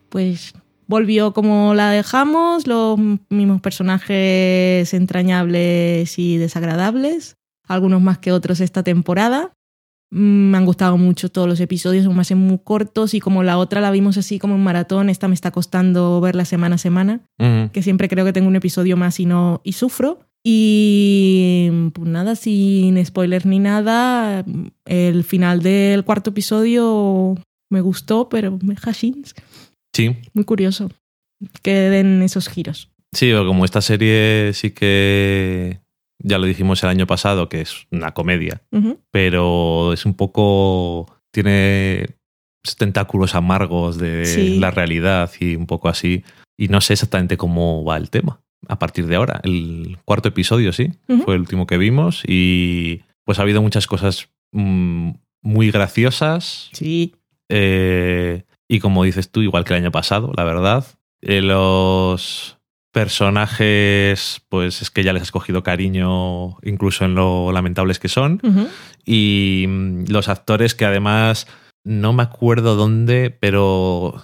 Pues 0.08 0.54
volvió 0.88 1.32
como 1.32 1.74
la 1.74 1.90
dejamos. 1.92 2.66
Los 2.66 2.98
mismos 3.30 3.60
personajes 3.60 4.92
entrañables 4.94 6.18
y 6.18 6.36
desagradables. 6.38 7.36
Algunos 7.68 8.00
más 8.02 8.18
que 8.18 8.32
otros 8.32 8.60
esta 8.60 8.82
temporada. 8.82 9.52
Mm, 10.10 10.50
Me 10.50 10.56
han 10.58 10.64
gustado 10.64 10.96
mucho 10.96 11.28
todos 11.30 11.46
los 11.46 11.60
episodios, 11.60 12.04
son 12.06 12.16
más 12.16 12.32
muy 12.32 12.58
cortos 12.64 13.12
y 13.12 13.20
como 13.20 13.42
la 13.42 13.58
otra 13.58 13.82
la 13.82 13.90
vimos 13.90 14.16
así 14.16 14.38
como 14.38 14.54
en 14.54 14.62
maratón, 14.62 15.10
esta 15.10 15.28
me 15.28 15.34
está 15.34 15.50
costando 15.50 16.18
verla 16.22 16.46
semana 16.46 16.76
a 16.76 16.78
semana 16.78 17.20
Ujú. 17.38 17.70
que 17.72 17.82
siempre 17.82 18.08
creo 18.08 18.24
que 18.24 18.32
tengo 18.32 18.48
un 18.48 18.56
episodio 18.56 18.96
más 18.96 19.20
y 19.20 19.26
no 19.26 19.60
y 19.64 19.72
sufro. 19.74 20.20
Y 20.44 21.70
pues 21.92 22.08
nada, 22.08 22.34
sin 22.36 23.04
spoilers 23.04 23.44
ni 23.44 23.58
nada, 23.58 24.44
el 24.86 25.24
final 25.24 25.60
del 25.62 26.04
cuarto 26.04 26.30
episodio 26.30 27.34
me 27.70 27.80
gustó, 27.82 28.28
pero 28.30 28.58
me 28.62 28.76
hashins. 28.76 29.34
Sí, 29.98 30.16
Muy 30.32 30.44
curioso 30.44 30.90
que 31.62 31.72
den 31.90 32.22
esos 32.22 32.48
giros. 32.48 32.90
sí, 33.12 33.32
o 33.32 33.44
como 33.44 33.64
esta 33.64 33.80
serie 33.80 34.52
sí 34.54 34.70
que 34.70 35.80
ya 36.22 36.38
lo 36.38 36.46
dijimos 36.46 36.82
el 36.84 36.88
año 36.88 37.06
pasado, 37.08 37.48
que 37.48 37.60
es 37.62 37.86
una 37.90 38.12
comedia, 38.14 38.62
pero 39.10 39.92
es 39.92 40.06
un 40.06 40.14
poco. 40.14 41.12
tiene 41.32 42.06
tentáculos 42.78 43.34
amargos 43.34 43.98
de 43.98 44.24
Sí. 44.24 44.58
la 44.58 44.70
realidad 44.70 45.30
y 45.40 45.56
un 45.56 45.66
poco 45.66 45.88
así. 45.88 46.22
Y 46.56 46.68
no 46.68 46.80
sé 46.80 46.92
exactamente 46.94 47.36
cómo 47.36 47.84
va 47.84 47.96
el 47.96 48.10
tema 48.10 48.40
a 48.68 48.78
partir 48.78 49.06
de 49.06 49.16
ahora. 49.16 49.40
El 49.44 49.98
cuarto 50.04 50.28
episodio, 50.28 50.72
sí, 50.72 50.90
fue 51.24 51.34
el 51.34 51.40
último 51.40 51.66
que 51.66 51.76
vimos 51.78 52.22
y 52.26 53.02
pues 53.24 53.38
ha 53.38 53.42
habido 53.42 53.62
muchas 53.62 53.86
cosas 53.86 54.28
mm, 54.52 55.10
muy 55.42 55.70
graciosas 55.70 56.68
Sí, 56.72 57.14
eh, 57.48 58.42
y 58.68 58.80
como 58.80 59.04
dices 59.04 59.30
tú, 59.30 59.40
igual 59.40 59.64
que 59.64 59.74
el 59.74 59.82
año 59.82 59.90
pasado, 59.90 60.32
la 60.36 60.44
verdad. 60.44 60.84
Eh, 61.22 61.40
los 61.40 62.58
personajes, 62.92 64.42
pues 64.48 64.82
es 64.82 64.90
que 64.90 65.02
ya 65.02 65.12
les 65.12 65.22
has 65.22 65.32
cogido 65.32 65.62
cariño, 65.62 66.58
incluso 66.62 67.04
en 67.04 67.14
lo 67.14 67.50
lamentables 67.52 67.98
que 67.98 68.08
son. 68.08 68.40
Y 69.04 69.64
mm, 69.66 70.04
los 70.08 70.28
actores 70.28 70.74
que 70.74 70.84
además 70.84 71.46
no 71.84 72.12
me 72.12 72.22
acuerdo 72.22 72.76
dónde, 72.76 73.30
pero 73.30 74.22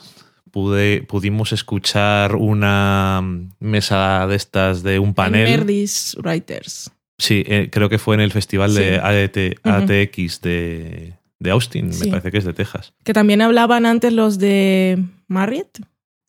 pude, 0.50 1.02
pudimos 1.02 1.52
escuchar 1.52 2.36
una 2.36 3.22
mesa 3.60 4.26
de 4.26 4.36
estas 4.36 4.82
de 4.82 4.98
un 4.98 5.14
panel. 5.14 5.44
Verdis 5.44 6.16
Writers. 6.22 6.92
Sí, 7.18 7.44
eh, 7.46 7.70
creo 7.72 7.88
que 7.88 7.98
fue 7.98 8.14
en 8.16 8.20
el 8.20 8.32
festival 8.32 8.74
de. 8.74 8.98
ADT 8.98 9.58
Ujú. 9.64 9.74
ATX 9.74 10.40
de, 10.40 11.14
de 11.44 11.50
Austin, 11.52 11.92
Sí. 11.92 12.06
me 12.06 12.10
parece 12.10 12.32
que 12.32 12.38
es 12.38 12.44
de 12.44 12.52
Texas. 12.52 12.92
Que 13.04 13.12
también 13.12 13.40
hablaban 13.42 13.86
antes 13.86 14.12
los 14.12 14.38
de 14.38 14.98
Marriott. 15.28 15.78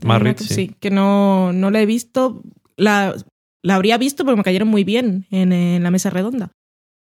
Marriott, 0.03 0.39
sí. 0.39 0.75
que 0.79 0.91
no, 0.91 1.51
no 1.53 1.71
la 1.71 1.81
he 1.81 1.85
visto. 1.87 2.43
La, 2.77 3.15
la 3.63 3.75
habría 3.75 3.97
visto 3.97 4.23
porque 4.25 4.37
me 4.37 4.43
cayeron 4.43 4.67
muy 4.67 4.83
bien 4.83 5.25
en, 5.31 5.51
en 5.53 5.81
la 5.81 5.89
mesa 5.89 6.09
redonda. 6.11 6.51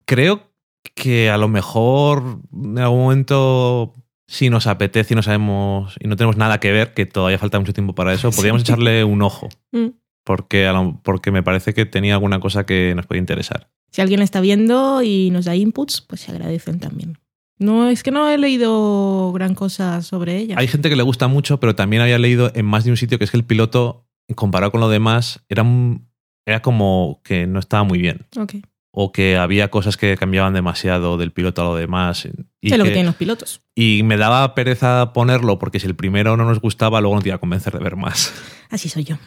Creo 0.06 0.50
que 0.96 1.30
a 1.30 1.38
lo 1.38 1.48
mejor 1.48 2.40
en 2.52 2.80
algún 2.80 3.02
momento, 3.02 3.94
si 4.28 4.50
nos 4.50 4.66
apetece 4.68 5.14
y 5.14 5.16
no 5.16 5.22
sabemos 5.22 5.96
y 6.00 6.08
no 6.08 6.16
tenemos 6.16 6.36
nada 6.38 6.60
que 6.60 6.72
ver, 6.72 6.94
que 6.94 7.06
todavía 7.06 7.38
falta 7.38 7.60
mucho 7.60 7.74
tiempo 7.74 7.94
para 7.94 8.14
eso, 8.14 8.32
Sí. 8.32 8.36
podríamos 8.38 8.64
echarle 8.64 9.04
un 9.04 9.22
ojo. 9.22 9.50
Mm. 9.72 9.90
Porque, 10.26 10.68
a 10.68 10.74
lo- 10.74 11.00
porque 11.04 11.32
me 11.32 11.44
parece 11.44 11.74
que 11.74 11.86
tenía 11.86 12.16
alguna 12.16 12.40
cosa 12.40 12.66
que 12.66 12.94
nos 12.96 13.06
puede 13.06 13.20
interesar. 13.20 13.70
Si 13.92 14.02
alguien 14.02 14.20
la 14.20 14.24
está 14.24 14.42
viendo 14.42 15.02
y 15.02 15.30
nos 15.32 15.46
da 15.46 15.56
inputs, 15.56 16.02
pues 16.02 16.22
se 16.22 16.32
agradecen 16.32 16.80
también. 16.80 17.18
No, 17.60 17.90
es 17.90 18.04
que 18.04 18.12
no 18.12 18.30
he 18.30 18.38
leído 18.38 19.32
gran 19.34 19.54
cosa 19.54 20.02
sobre 20.02 20.38
ella. 20.38 20.56
Hay 20.58 20.68
gente 20.68 20.90
que 20.90 20.96
le 20.96 21.04
gusta 21.04 21.28
mucho, 21.28 21.60
pero 21.60 21.76
también 21.76 22.02
había 22.02 22.18
leído 22.18 22.52
en 22.56 22.66
más 22.66 22.84
de 22.86 22.92
un 22.92 22.98
sitio 22.98 23.18
que 23.18 23.26
es 23.26 23.32
que 23.32 23.38
el 23.38 23.44
piloto, 23.46 24.08
comparado 24.36 24.72
con 24.72 24.80
lo 24.82 24.90
demás, 24.90 25.44
era, 25.50 25.64
un- 25.64 26.08
era 26.46 26.62
como 26.62 27.22
que 27.24 27.48
no 27.48 27.60
estaba 27.60 27.84
muy 27.84 28.00
bien. 28.00 28.26
Ok. 28.38 28.56
o 28.92 29.12
que 29.12 29.38
había 29.38 29.70
cosas 29.70 29.98
que 29.98 30.18
cambiaban 30.18 30.54
demasiado 30.54 31.18
del 31.18 31.32
piloto 31.32 31.62
a 31.62 31.66
lo 31.66 31.76
demás. 31.76 32.26
Y 32.60 32.72
es 32.74 32.78
lo 32.78 32.84
que 32.86 32.90
que- 32.90 32.94
tienen 32.96 33.06
los 33.06 33.16
pilotos. 33.16 33.62
y 33.76 34.02
me 34.04 34.18
daba 34.18 34.56
pereza 34.56 35.14
ponerlo 35.14 35.60
porque 35.60 35.80
si 35.80 35.86
el 35.86 35.96
primero 35.96 36.36
no 36.38 36.44
nos 36.44 36.60
gustaba, 36.60 37.00
luego 37.00 37.16
no 37.16 37.22
te 37.22 37.30
iba 37.30 37.36
a 37.36 37.40
convencer 37.40 37.72
de 37.74 37.80
ver 37.84 37.96
más. 37.96 38.34
Así 38.72 38.90
soy 38.90 39.04
yo. 39.04 39.18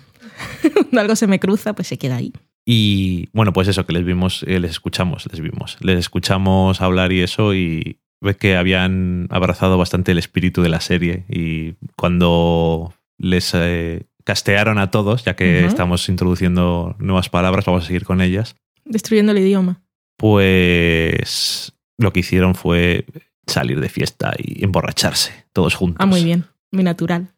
Cuando 0.73 1.01
algo 1.01 1.17
se 1.17 1.29
me 1.29 1.39
cruza, 1.39 1.75
pues 1.75 1.87
se 1.89 1.97
queda 1.97 2.17
ahí. 2.17 2.33
Y 2.67 3.29
bueno, 3.33 3.53
pues 3.53 3.69
eso, 3.69 3.87
que 3.87 3.93
les 3.93 4.05
vimos, 4.05 4.45
eh, 4.49 4.59
les 4.59 4.73
escuchamos, 4.73 5.27
les 5.31 5.41
vimos. 5.41 5.77
Les 5.81 5.99
escuchamos 5.99 6.81
hablar 6.81 7.13
y 7.13 7.21
eso 7.23 7.55
y 7.55 8.01
ves 8.23 8.37
que 8.37 8.57
habían 8.57 9.27
abrazado 9.31 9.77
bastante 9.79 10.13
el 10.13 10.19
espíritu 10.19 10.63
de 10.63 10.69
la 10.69 10.81
serie 10.81 11.25
y 11.29 11.75
cuando 11.97 12.95
les 13.19 13.53
eh, 13.55 14.07
castearon 14.25 14.79
a 14.79 14.91
todos, 14.91 15.25
ya 15.25 15.35
que 15.37 15.67
estamos 15.67 16.09
introduciendo 16.09 16.97
nuevas 16.99 17.29
palabras, 17.29 17.65
vamos 17.67 17.85
a 17.85 17.87
seguir 17.87 18.05
con 18.05 18.21
ellas, 18.21 18.57
Destruyendo 18.85 19.33
el 19.33 19.39
idioma. 19.39 19.83
pues 20.17 21.73
lo 21.99 22.13
que 22.13 22.21
hicieron 22.21 22.55
fue 22.55 23.05
salir 23.47 23.81
de 23.81 23.89
fiesta 23.89 24.33
y 24.39 24.65
emborracharse 24.65 25.47
todos 25.53 25.75
juntos. 25.75 25.99
Ah, 26.01 26.07
muy 26.07 26.25
bien. 26.25 26.45
Muy 26.71 26.83
natural. 26.85 27.29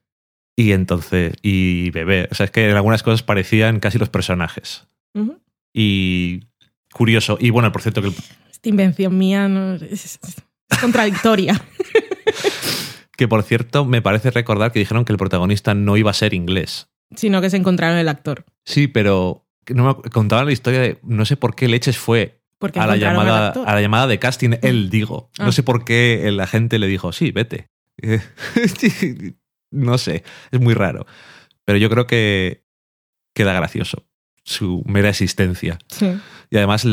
Y 0.57 0.73
entonces, 0.73 1.35
y 1.43 1.91
beber. 1.91 2.29
O 2.31 2.35
sea, 2.35 2.45
es 2.45 2.51
que 2.53 2.71
en 2.71 2.77
algunas 2.77 3.03
cosas 3.03 3.23
parecían 3.23 3.81
casi 3.81 3.99
los 3.99 4.09
personajes. 4.09 4.87
Y 5.73 6.45
curioso. 6.93 7.37
Y 7.41 7.51
bueno, 7.51 7.73
por 7.73 7.83
cierto, 7.83 8.01
que, 8.03 8.09
el- 8.09 8.15
Esta 8.51 8.69
invención 8.69 9.19
mía 9.19 9.49
no- 9.49 9.77
contradictoria. 10.81 11.61
que 13.17 13.29
por 13.29 13.43
cierto, 13.43 13.85
me 13.85 14.03
parece 14.03 14.31
recordar 14.31 14.73
que 14.73 14.79
dijeron 14.79 15.05
que 15.05 15.13
el 15.13 15.19
protagonista 15.19 15.75
no 15.75 15.97
iba 15.97 16.11
a 16.11 16.15
ser 16.15 16.35
inglés. 16.35 16.89
sino 17.15 17.41
que 17.41 17.51
se 17.51 17.57
encontraron 17.57 17.99
el 17.99 18.09
actor. 18.09 18.45
Sí, 18.65 18.89
pero 18.89 19.47
no 19.69 20.01
me 20.03 20.11
contaban 20.11 20.47
la 20.47 20.53
historia 20.53 20.81
de 20.81 20.99
no 21.03 21.25
sé 21.25 21.37
por 21.37 21.55
qué 21.55 21.69
leches 21.69 21.97
fue 21.99 22.41
Porque 22.59 22.81
a 22.81 22.87
la 22.87 22.97
llamada 22.97 23.51
a 23.51 23.75
la 23.75 23.81
llamada 23.81 24.07
de 24.07 24.19
casting 24.19 24.57
él 24.63 24.91
digo. 24.91 25.31
Ah. 25.39 25.47
No 25.47 25.53
sé 25.53 25.63
por 25.63 25.85
qué 25.85 26.29
el 26.29 26.41
agente 26.41 26.79
le 26.79 26.87
dijo, 26.87 27.13
"Sí, 27.13 27.31
vete." 27.31 27.69
no 29.71 29.99
sé, 29.99 30.25
es 30.51 30.61
muy 30.61 30.75
raro. 30.75 31.07
Pero 31.65 31.79
yo 31.79 31.89
creo 31.89 32.07
que 32.07 32.65
queda 33.35 33.53
gracioso 33.53 34.05
su 34.45 34.83
mera 34.87 35.09
existencia. 35.09 35.79
Sí. 35.89 36.17
Y 36.51 36.57
además 36.57 36.85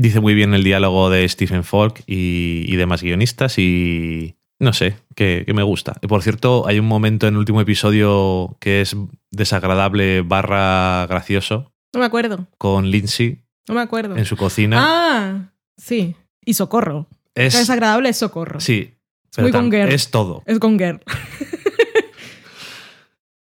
dice 0.00 0.20
muy 0.20 0.34
bien 0.34 0.54
el 0.54 0.62
diálogo 0.64 1.10
de 1.10 1.28
Stephen 1.28 1.64
Falk 1.64 2.02
y, 2.06 2.64
y 2.66 2.76
demás 2.76 3.02
guionistas 3.02 3.58
y 3.58 4.36
no 4.60 4.72
sé, 4.72 4.96
que, 5.14 5.42
que 5.46 5.54
me 5.54 5.62
gusta. 5.62 5.94
Por 5.94 6.22
cierto, 6.22 6.66
hay 6.66 6.78
un 6.78 6.86
momento 6.86 7.26
en 7.26 7.34
el 7.34 7.38
último 7.38 7.60
episodio 7.60 8.56
que 8.60 8.80
es 8.80 8.96
desagradable 9.30 10.22
barra 10.22 11.06
gracioso 11.08 11.72
No 11.94 12.00
me 12.00 12.06
acuerdo. 12.06 12.46
con 12.58 12.90
Lindsay 12.90 13.42
No 13.68 13.74
me 13.74 13.80
acuerdo. 13.82 14.16
en 14.16 14.24
su 14.24 14.36
cocina. 14.36 14.76
Ah, 14.80 15.52
sí. 15.76 16.14
Y 16.44 16.54
socorro. 16.54 17.06
es, 17.34 17.54
Es 17.54 17.60
desagradable 17.60 18.08
es 18.08 18.16
socorro. 18.16 18.58
sí, 18.60 18.94
es 18.94 19.30
pero 19.36 19.44
muy 19.46 19.52
con 19.52 19.70
tam- 19.70 19.80
girl. 19.82 19.92
es 19.92 20.10
todo. 20.10 20.42
Es 20.46 20.58
con 20.58 20.78
girl. 20.78 21.00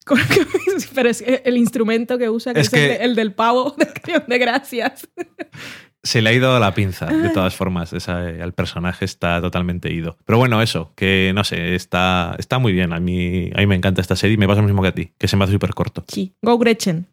Con- 0.07 0.19
Pero 0.95 1.09
es 1.09 1.23
el 1.27 1.57
instrumento 1.57 2.19
que 2.19 2.29
usa, 2.29 2.53
que 2.53 2.61
Es 2.61 2.67
es, 2.67 2.73
el, 2.75 2.89
de- 2.89 3.05
el 3.05 3.15
del 3.15 3.33
pavo 3.33 3.75
de 3.79 3.85
Acción 3.95 4.25
de 4.29 4.39
Gracias. 4.39 5.09
Se 6.05 6.21
le 6.23 6.31
ha 6.31 6.33
ido 6.35 6.59
la 6.61 6.75
pinza, 6.75 7.07
de 7.07 7.31
todas 7.31 7.57
formas. 7.57 7.93
Esa- 7.95 8.29
el 8.29 8.53
personaje 8.53 9.05
está 9.07 9.41
totalmente 9.41 9.93
ido. 9.93 10.17
Pero 10.27 10.39
bueno, 10.39 10.61
eso, 10.63 10.93
que 10.95 11.33
no 11.35 11.43
sé, 11.45 11.75
está, 11.75 12.37
está 12.39 12.59
muy 12.59 12.73
bien. 12.73 12.93
A 12.93 13.01
mí, 13.01 13.51
a 13.55 13.59
mí 13.59 13.67
me 13.67 13.75
encanta 13.75 14.01
esta 14.03 14.15
serie 14.15 14.35
y 14.35 14.37
me 14.39 14.47
pasa 14.47 14.61
lo 14.61 14.67
mismo 14.67 14.83
que 14.83 14.89
a 14.89 14.95
ti, 14.95 15.11
que 15.19 15.27
se 15.29 15.37
me 15.37 15.45
hace 15.45 15.55
súper 15.55 15.71
corto. 15.75 16.05
Sí. 16.09 16.35
Go 16.43 16.59
Gretchen. 16.59 17.07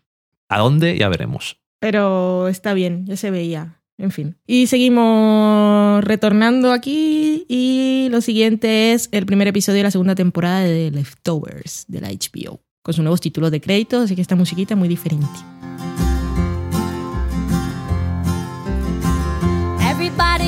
¿A 0.49 0.59
dónde? 0.59 0.97
Ya 0.97 1.07
veremos. 1.07 1.57
Pero 1.79 2.47
está 2.49 2.73
bien, 2.73 3.05
ya 3.07 3.15
se 3.15 3.31
veía. 3.31 3.77
En 3.97 4.11
fin. 4.11 4.35
Y 4.45 4.67
seguimos 4.67 6.03
retornando 6.03 6.71
aquí. 6.73 7.45
Y 7.47 8.07
lo 8.11 8.19
siguiente 8.21 8.93
es 8.93 9.09
el 9.11 9.25
primer 9.25 9.47
episodio 9.47 9.77
de 9.77 9.83
la 9.83 9.91
segunda 9.91 10.15
temporada 10.15 10.61
de 10.61 10.91
Leftovers 10.91 11.85
de 11.87 12.01
la 12.01 12.09
HBO. 12.09 12.59
Con 12.83 12.93
sus 12.93 13.03
nuevos 13.03 13.21
títulos 13.21 13.51
de 13.51 13.61
crédito, 13.61 14.01
así 14.01 14.15
que 14.15 14.21
esta 14.21 14.35
musiquita 14.35 14.75
muy 14.75 14.87
diferente. 14.89 15.27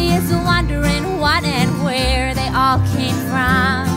Is 0.10 0.32
wondering 0.32 1.20
what 1.20 1.44
and 1.44 1.84
where 1.84 2.34
they 2.34 2.48
all 2.50 2.80
came 2.96 3.16
from. 3.32 3.88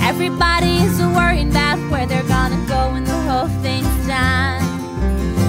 Everybody 0.00 0.78
is 0.78 0.98
worrying 1.16 1.50
about 1.50 1.78
where 1.90 2.06
they're 2.06 2.30
gonna 2.36 2.62
go 2.66 2.92
when 2.92 3.04
the 3.04 3.20
whole 3.28 3.48
thing's 3.62 4.06
done. 4.06 4.62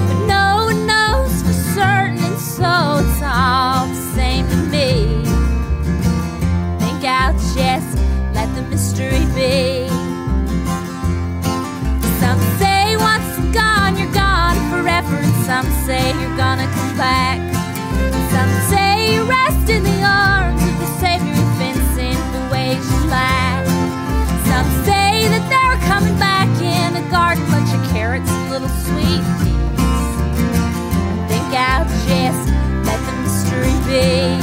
But 0.07 0.19
no 0.27 0.65
one 0.69 0.85
knows 0.85 1.33
for 1.41 1.53
certain, 1.77 2.17
and 2.29 2.39
so 2.39 2.73
it's 3.01 3.21
all 3.23 3.87
the 3.87 4.01
same 4.15 4.47
to 4.49 4.57
me. 4.75 5.23
Think 6.79 7.03
I'll 7.05 7.33
just 7.55 7.91
let 8.33 8.49
the 8.55 8.63
mystery 8.69 9.25
be. 9.35 9.87
Some 12.21 12.39
say 12.59 12.97
once 12.97 13.29
gone, 13.53 13.97
you're 13.97 14.13
gone 14.13 14.57
forever, 14.71 15.15
and 15.15 15.35
some 15.45 15.67
say 15.85 16.03
you're 16.19 16.37
gonna 16.37 16.67
come 16.77 16.97
back. 16.97 17.39
Some 18.33 18.51
say 18.69 18.86
be. 33.87 34.35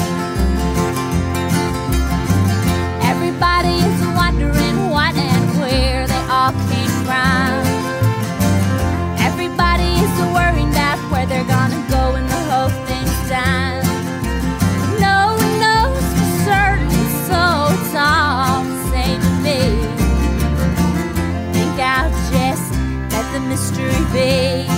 Everybody 3.13 3.77
is 3.89 4.01
wondering 4.17 4.77
what 4.89 5.15
and 5.15 5.61
where 5.61 6.07
they 6.07 6.23
all 6.33 6.53
came 6.73 6.95
from. 7.05 7.61
Everybody 9.21 9.91
is 10.05 10.15
worried 10.33 10.73
about 10.73 10.99
where 11.13 11.27
they're 11.27 11.45
gonna 11.57 11.83
go 11.91 12.13
when 12.15 12.27
the 12.27 12.41
whole 12.51 12.73
thing's 12.89 13.21
done. 13.29 13.85
No 14.99 15.37
one 15.37 15.55
knows 15.65 16.07
for 16.17 16.29
certain, 16.49 17.05
so 17.29 17.41
it's 17.75 17.95
all 17.95 18.65
the 18.65 18.79
same 18.93 19.21
to 19.21 19.33
me. 19.45 19.61
Think 21.53 21.77
I'll 21.95 22.11
just 22.33 22.71
let 23.13 23.27
the 23.35 23.41
mystery 23.41 24.05
be. 24.13 24.74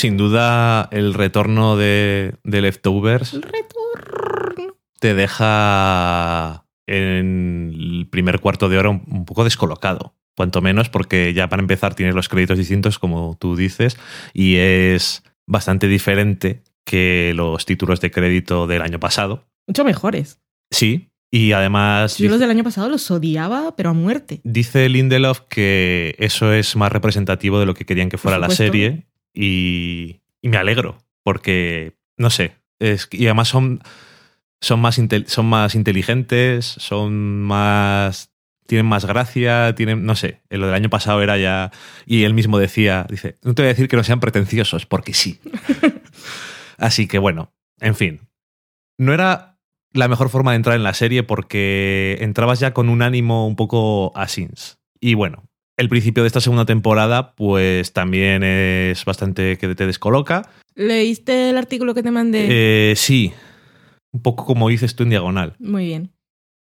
Sin 0.00 0.16
duda, 0.16 0.88
el 0.92 1.12
retorno 1.12 1.76
de, 1.76 2.32
de 2.42 2.62
Leftovers 2.62 3.34
El 3.34 3.42
retorno. 3.42 4.74
te 4.98 5.12
deja 5.12 6.64
en 6.86 7.70
el 7.74 8.08
primer 8.10 8.40
cuarto 8.40 8.70
de 8.70 8.78
hora 8.78 8.88
un, 8.88 9.02
un 9.10 9.26
poco 9.26 9.44
descolocado. 9.44 10.14
Cuanto 10.34 10.62
menos 10.62 10.88
porque 10.88 11.34
ya 11.34 11.50
para 11.50 11.60
empezar 11.60 11.94
tienes 11.94 12.14
los 12.14 12.30
créditos 12.30 12.56
distintos, 12.56 12.98
como 12.98 13.36
tú 13.38 13.56
dices, 13.56 13.98
y 14.32 14.56
es 14.56 15.22
bastante 15.46 15.86
diferente 15.86 16.62
que 16.86 17.34
los 17.36 17.66
títulos 17.66 18.00
de 18.00 18.10
crédito 18.10 18.66
del 18.66 18.80
año 18.80 18.98
pasado. 19.00 19.44
Mucho 19.66 19.84
mejores. 19.84 20.40
Sí, 20.70 21.10
y 21.30 21.52
además 21.52 22.16
Yo 22.16 22.30
los 22.30 22.40
del 22.40 22.48
año 22.48 22.64
pasado 22.64 22.88
los 22.88 23.10
odiaba, 23.10 23.76
pero 23.76 23.90
a 23.90 23.92
muerte. 23.92 24.40
dice 24.44 24.88
Lindelof 24.88 25.42
que 25.50 26.16
eso 26.18 26.54
es 26.54 26.74
más 26.74 26.90
representativo 26.90 27.60
de 27.60 27.66
lo 27.66 27.74
que 27.74 27.84
querían 27.84 28.08
que 28.08 28.16
fuera 28.16 28.38
la 28.38 28.48
serie 28.48 29.09
y, 29.34 30.20
y 30.42 30.48
me 30.48 30.56
alegro 30.56 30.98
porque, 31.22 31.96
no 32.16 32.30
sé, 32.30 32.56
es, 32.78 33.08
y 33.12 33.26
además 33.26 33.48
son, 33.48 33.82
son, 34.60 34.80
más 34.80 35.00
son 35.26 35.46
más 35.46 35.74
inteligentes, 35.74 36.66
son 36.66 37.42
más... 37.42 38.28
Tienen 38.66 38.86
más 38.86 39.04
gracia, 39.04 39.74
tienen, 39.74 40.04
no 40.04 40.14
sé, 40.14 40.42
lo 40.48 40.66
del 40.66 40.76
año 40.76 40.90
pasado 40.90 41.20
era 41.22 41.36
ya, 41.36 41.72
y 42.06 42.22
él 42.22 42.34
mismo 42.34 42.56
decía, 42.56 43.04
dice, 43.10 43.36
no 43.42 43.52
te 43.52 43.62
voy 43.62 43.66
a 43.66 43.72
decir 43.72 43.88
que 43.88 43.96
no 43.96 44.04
sean 44.04 44.20
pretenciosos, 44.20 44.86
porque 44.86 45.12
sí. 45.12 45.40
Así 46.78 47.08
que 47.08 47.18
bueno, 47.18 47.52
en 47.80 47.96
fin. 47.96 48.20
No 48.96 49.12
era 49.12 49.58
la 49.92 50.06
mejor 50.06 50.28
forma 50.28 50.52
de 50.52 50.58
entrar 50.58 50.76
en 50.76 50.84
la 50.84 50.94
serie 50.94 51.24
porque 51.24 52.18
entrabas 52.20 52.60
ya 52.60 52.72
con 52.72 52.88
un 52.88 53.02
ánimo 53.02 53.44
un 53.48 53.56
poco 53.56 54.12
asins. 54.14 54.78
Y 55.00 55.14
bueno, 55.14 55.49
el 55.80 55.88
principio 55.88 56.22
de 56.22 56.26
esta 56.28 56.40
segunda 56.40 56.64
temporada 56.66 57.34
pues 57.34 57.92
también 57.92 58.42
es 58.44 59.04
bastante 59.04 59.58
que 59.58 59.74
te 59.74 59.86
descoloca. 59.86 60.48
¿Leíste 60.74 61.50
el 61.50 61.58
artículo 61.58 61.94
que 61.94 62.02
te 62.02 62.10
mandé? 62.10 62.46
Eh, 62.90 62.94
sí, 62.96 63.32
un 64.12 64.22
poco 64.22 64.44
como 64.44 64.68
dices 64.68 64.94
tú 64.94 65.02
en 65.02 65.10
diagonal, 65.10 65.54
Muy 65.58 65.86
bien. 65.86 66.12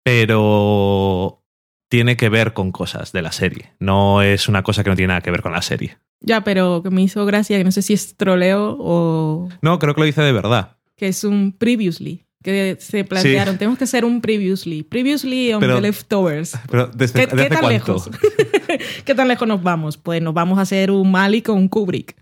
pero 0.03 1.43
tiene 1.89 2.15
que 2.17 2.29
ver 2.29 2.53
con 2.53 2.71
cosas 2.71 3.11
de 3.11 3.21
la 3.21 3.31
serie. 3.31 3.73
No 3.79 4.21
es 4.21 4.47
una 4.47 4.63
cosa 4.63 4.83
que 4.83 4.89
no 4.89 4.95
tiene 4.95 5.09
nada 5.09 5.21
que 5.21 5.31
ver 5.31 5.41
con 5.41 5.51
la 5.51 5.61
serie. 5.61 5.97
Ya, 6.21 6.43
pero 6.43 6.81
que 6.83 6.89
me 6.89 7.01
hizo 7.01 7.25
gracia, 7.25 7.57
que 7.57 7.63
no 7.63 7.71
sé 7.71 7.81
si 7.81 7.93
es 7.93 8.15
troleo 8.15 8.77
o 8.79 9.49
No, 9.61 9.79
creo 9.79 9.93
que 9.93 10.01
lo 10.01 10.05
dice 10.05 10.21
de 10.21 10.31
verdad. 10.31 10.77
que 10.95 11.07
es 11.07 11.23
un 11.23 11.51
previously. 11.51 12.25
Que 12.41 12.77
se 12.79 13.03
plantearon, 13.03 13.57
tenemos 13.57 13.77
que 13.77 13.83
hacer 13.83 14.05
un 14.05 14.21
previously. 14.21 14.83
Previously 14.83 15.53
on 15.53 15.59
Pero- 15.59 15.75
the 15.75 15.81
leftovers. 15.81 16.57
Pero 16.69 16.87
¿desde, 16.87 17.19
¿Qué, 17.21 17.27
desde 17.27 17.43
qué 17.43 17.49
tan 17.49 17.59
cuánto? 17.59 17.69
lejos? 17.69 18.09
¿Qué 19.05 19.15
tan 19.15 19.27
lejos 19.27 19.47
nos 19.47 19.61
vamos? 19.61 19.97
Pues 19.97 20.21
nos 20.21 20.33
vamos 20.33 20.57
a 20.59 20.61
hacer 20.61 20.91
un 20.91 21.11
Malik 21.11 21.49
o 21.49 21.53
un 21.53 21.67
Kubrick. 21.67 22.15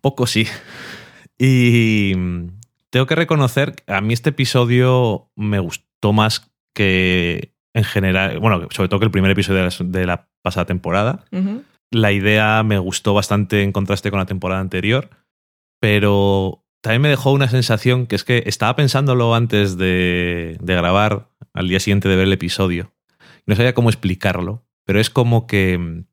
Poco 0.00 0.26
sí. 0.26 0.46
Y 1.38 2.12
mm, 2.16 2.46
tengo 2.90 3.06
que 3.06 3.14
reconocer 3.14 3.74
que 3.74 3.92
a 3.92 4.00
mí 4.00 4.12
este 4.12 4.30
episodio 4.30 5.30
me 5.36 5.58
gustó 5.58 6.12
más 6.12 6.50
que 6.74 7.52
en 7.74 7.84
general, 7.84 8.38
bueno, 8.38 8.68
sobre 8.70 8.88
todo 8.88 9.00
que 9.00 9.06
el 9.06 9.10
primer 9.10 9.30
episodio 9.30 9.66
de 9.80 10.06
la, 10.06 10.28
pasada 10.42 10.66
temporada. 10.66 11.24
La 11.90 12.12
idea 12.12 12.62
me 12.62 12.78
gustó 12.78 13.14
bastante 13.14 13.62
en 13.62 13.72
contraste 13.72 14.10
con 14.10 14.18
la 14.18 14.26
temporada 14.26 14.60
anterior, 14.60 15.10
pero 15.80 16.61
también 16.82 17.02
me 17.02 17.08
dejó 17.08 17.32
una 17.32 17.48
sensación 17.48 18.06
que 18.06 18.16
es 18.16 18.24
que 18.24 18.42
estaba 18.46 18.76
pensándolo 18.76 19.34
antes 19.34 19.78
de, 19.78 20.58
de 20.60 20.74
grabar, 20.74 21.28
al 21.54 21.68
día 21.68 21.80
siguiente 21.80 22.08
de 22.08 22.16
ver 22.16 22.26
el 22.26 22.32
episodio. 22.32 22.92
No 23.46 23.56
sabía 23.56 23.74
cómo 23.74 23.88
explicarlo, 23.88 24.66
pero 24.84 25.00
es 25.00 25.08
como 25.08 25.46
que 25.46 25.78
mm, 25.78 26.04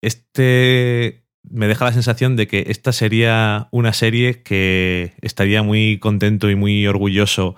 este 0.00 1.22
me 1.48 1.66
deja 1.66 1.84
la 1.84 1.92
sensación 1.92 2.36
de 2.36 2.46
que 2.46 2.66
esta 2.68 2.92
sería 2.92 3.68
una 3.72 3.92
serie 3.92 4.42
que 4.42 5.14
estaría 5.22 5.62
muy 5.62 5.98
contento 5.98 6.50
y 6.50 6.54
muy 6.54 6.86
orgulloso 6.86 7.56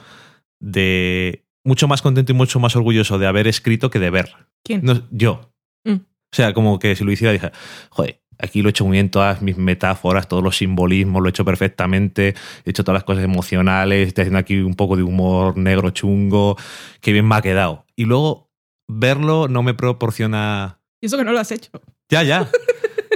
de... 0.58 1.44
Mucho 1.66 1.88
más 1.88 2.02
contento 2.02 2.32
y 2.32 2.34
mucho 2.34 2.60
más 2.60 2.76
orgulloso 2.76 3.18
de 3.18 3.26
haber 3.26 3.46
escrito 3.46 3.90
que 3.90 3.98
de 3.98 4.10
ver. 4.10 4.34
¿Quién? 4.62 4.82
No, 4.84 5.02
yo. 5.10 5.52
Mm. 5.84 5.92
O 5.94 6.36
sea, 6.36 6.52
como 6.52 6.78
que 6.78 6.94
si 6.94 7.04
lo 7.04 7.12
hiciera, 7.12 7.32
dije, 7.32 7.52
joder, 7.88 8.20
aquí 8.38 8.62
lo 8.62 8.68
he 8.68 8.70
hecho 8.70 8.84
muy 8.84 8.92
bien, 8.92 9.10
todas 9.10 9.42
mis 9.42 9.56
metáforas, 9.56 10.28
todos 10.28 10.42
los 10.42 10.56
simbolismos, 10.56 11.22
lo 11.22 11.28
he 11.28 11.30
hecho 11.30 11.44
perfectamente, 11.44 12.34
he 12.64 12.70
hecho 12.70 12.84
todas 12.84 12.96
las 12.96 13.04
cosas 13.04 13.24
emocionales, 13.24 14.08
estoy 14.08 14.22
haciendo 14.22 14.38
aquí 14.38 14.58
un 14.58 14.74
poco 14.74 14.96
de 14.96 15.02
humor 15.02 15.56
negro 15.56 15.90
chungo, 15.90 16.56
qué 17.00 17.12
bien 17.12 17.26
me 17.26 17.36
ha 17.36 17.42
quedado. 17.42 17.84
Y 17.96 18.04
luego 18.04 18.50
verlo 18.88 19.48
no 19.48 19.62
me 19.62 19.74
proporciona... 19.74 20.80
Y 21.00 21.06
eso 21.06 21.16
que 21.16 21.24
no 21.24 21.32
lo 21.32 21.40
has 21.40 21.50
hecho. 21.50 21.70
Ya, 22.08 22.22
ya. 22.22 22.50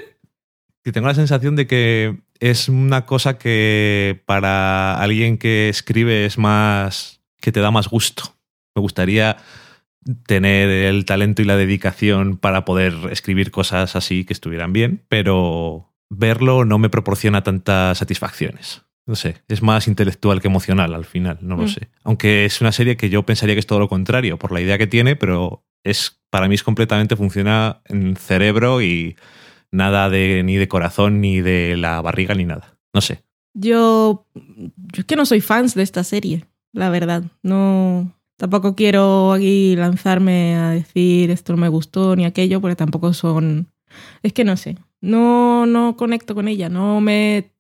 que 0.85 0.93
tengo 0.93 1.07
la 1.07 1.15
sensación 1.15 1.57
de 1.57 1.67
que 1.67 2.19
es 2.41 2.69
una 2.69 3.07
cosa 3.07 3.39
que 3.39 4.23
para 4.27 5.01
alguien 5.01 5.39
que 5.39 5.69
escribe 5.69 6.25
es 6.27 6.39
más... 6.39 7.21
que 7.41 7.53
te 7.53 7.61
da 7.61 7.71
más 7.71 7.89
gusto. 7.89 8.35
Me 8.75 8.83
gustaría 8.83 9.39
tener 10.27 10.69
el 10.71 11.05
talento 11.05 11.43
y 11.43 11.45
la 11.45 11.57
dedicación 11.57 12.37
para 12.37 12.65
poder 12.65 12.95
escribir 13.11 13.51
cosas 13.51 13.97
así 13.97 14.25
que 14.25 14.33
estuvieran 14.33 14.73
bien, 14.73 15.03
pero 15.09 15.93
verlo 16.11 16.65
no 16.65 16.79
me 16.79 16.89
proporciona 16.91 17.43
tantas 17.43 17.99
satisfacciones. 17.99 18.83
No 19.07 19.17
sé, 19.17 19.37
es 19.49 19.63
más 19.63 19.89
intelectual 19.89 20.41
que 20.43 20.49
emocional 20.49 20.95
al 20.95 21.05
final, 21.07 21.39
no 21.41 21.57
lo 21.57 21.63
Mm. 21.65 21.69
sé. 21.69 21.89
Aunque 22.05 22.45
es 22.45 22.61
una 22.61 22.73
serie 22.73 22.97
que 22.99 23.09
yo 23.09 23.25
pensaría 23.25 23.55
que 23.55 23.61
es 23.61 23.67
todo 23.67 23.79
lo 23.79 23.89
contrario, 23.89 24.39
por 24.39 24.53
la 24.53 24.61
idea 24.61 24.77
que 24.79 24.87
tiene, 24.87 25.17
pero 25.17 25.65
es 25.83 26.21
para 26.31 26.47
mí 26.49 26.55
es 26.55 26.63
completamente 26.63 27.17
funciona 27.17 27.81
en 27.87 28.17
cerebro 28.17 28.83
y 28.83 29.17
nada 29.73 30.11
de 30.11 30.43
ni 30.45 30.57
de 30.57 30.69
corazón 30.69 31.21
ni 31.23 31.41
de 31.41 31.77
la 31.79 32.01
barriga 32.03 32.35
ni 32.35 32.45
nada. 32.45 32.77
No 32.93 33.01
sé. 33.01 33.23
Yo, 33.55 34.27
yo 34.35 34.71
es 35.01 35.05
que 35.07 35.17
no 35.17 35.25
soy 35.25 35.41
fans 35.41 35.75
de 35.75 35.83
esta 35.83 36.05
serie, 36.05 36.45
la 36.73 36.91
verdad. 36.91 37.25
No, 37.43 38.13
tampoco 38.39 38.75
quiero 38.75 39.33
aquí 39.33 39.77
lanzarme 39.77 40.57
a 40.57 40.71
decir 40.71 41.31
esto 41.31 41.53
no 41.53 41.59
me 41.59 41.69
gustó 41.69 42.17
ni 42.17 42.25
aquello, 42.25 42.63
porque 42.63 42.77
tampoco 42.77 43.13
son. 43.13 43.69
Es 44.23 44.33
que 44.33 44.45
no 44.45 44.57
sé. 44.57 44.79
No, 45.01 45.67
no 45.67 45.97
conecto 45.97 46.35
con 46.35 46.49
ella. 46.49 46.71
No 46.71 47.01
me. 47.03 47.53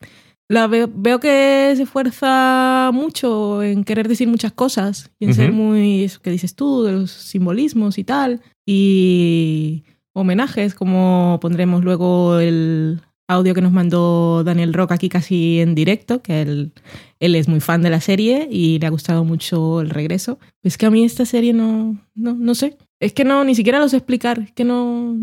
La 0.49 0.67
veo, 0.67 0.89
veo 0.91 1.21
que 1.21 1.75
se 1.77 1.83
esfuerza 1.83 2.91
mucho 2.95 3.63
en 3.63 3.85
querer 3.85 4.09
decir 4.09 4.29
muchas 4.29 4.53
cosas 4.53 5.11
y 5.19 5.27
en 5.27 5.35
ser 5.35 5.53
muy. 5.53 6.05
Eso 6.05 6.23
que 6.23 6.31
dices 6.31 6.55
tú, 6.55 6.85
de 6.85 6.93
los 6.93 7.11
simbolismos 7.11 7.99
y 7.99 8.05
tal. 8.05 8.41
Y 8.65 9.85
homenajes, 10.15 10.75
como 10.75 11.39
pondremos 11.43 11.85
luego 11.85 12.39
el 12.39 13.03
audio 13.29 13.55
que 13.55 13.61
nos 13.61 13.73
mandó 13.73 14.43
Daniel 14.43 14.73
Rock 14.73 14.93
aquí 14.93 15.09
casi 15.09 15.61
en 15.61 15.75
directo, 15.75 16.23
que 16.23 16.43
él, 16.43 16.73
él 17.21 17.35
es 17.35 17.47
muy 17.47 17.61
fan 17.61 17.83
de 17.83 17.91
la 17.91 18.01
serie 18.01 18.49
y 18.51 18.79
le 18.79 18.87
ha 18.87 18.91
gustado 18.91 19.23
mucho 19.23 19.83
el 19.83 19.91
regreso. 19.91 20.39
Es 20.63 20.79
que 20.79 20.87
a 20.87 20.91
mí 20.91 21.05
esta 21.05 21.27
serie 21.27 21.53
no, 21.53 21.97
no, 22.15 22.35
no 22.35 22.55
sé. 22.55 22.79
Es 23.01 23.13
que 23.13 23.25
no, 23.25 23.45
ni 23.45 23.55
siquiera 23.55 23.79
lo 23.79 23.89
sé 23.89 23.99
explicar. 23.99 24.41
Es 24.41 24.53
que 24.53 24.65
no, 24.65 25.15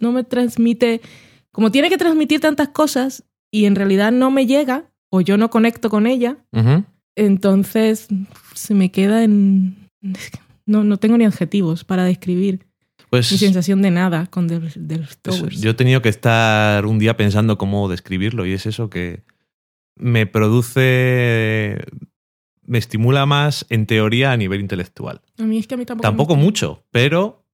no 0.00 0.12
me 0.12 0.24
transmite. 0.24 1.02
Como 1.52 1.70
tiene 1.70 1.90
que 1.90 1.98
transmitir 1.98 2.40
tantas 2.40 2.68
cosas 2.68 3.24
y 3.50 3.66
en 3.66 3.76
realidad 3.76 4.10
no 4.12 4.30
me 4.30 4.46
llega, 4.46 4.90
o 5.10 5.20
yo 5.20 5.36
no 5.36 5.50
conecto 5.50 5.90
con 5.90 6.06
ella, 6.06 6.38
entonces 7.14 8.08
se 8.54 8.74
me 8.74 8.90
queda 8.90 9.22
en. 9.22 9.76
No, 10.64 10.84
no 10.84 10.96
tengo 10.96 11.18
ni 11.18 11.26
adjetivos 11.26 11.84
para 11.84 12.04
describir 12.04 12.66
Pues 13.12 13.30
mi 13.30 13.36
sensación 13.36 13.82
de 13.82 13.90
nada 13.90 14.26
con 14.28 14.46
Eso, 14.50 14.80
Leftovers. 14.80 15.60
yo 15.60 15.70
he 15.72 15.74
tenido 15.74 16.00
que 16.00 16.08
estar 16.08 16.86
un 16.86 16.98
día 16.98 17.14
pensando 17.14 17.58
cómo 17.58 17.88
describirlo 17.90 18.46
y 18.46 18.52
es 18.54 18.64
eso 18.64 18.88
que 18.88 19.22
me 19.96 20.24
produce, 20.26 21.78
me 22.64 22.78
estimula 22.78 23.26
más 23.26 23.66
en 23.68 23.84
teoría 23.86 24.32
a 24.32 24.36
nivel 24.38 24.60
intelectual. 24.60 25.20
A 25.38 25.42
mí 25.42 25.58
es 25.58 25.66
que 25.66 25.74
a 25.74 25.76
mí 25.76 25.84
tampoco. 25.84 26.08
Tampoco 26.08 26.36
me- 26.36 26.42
mucho, 26.42 26.84
pero 26.90 27.44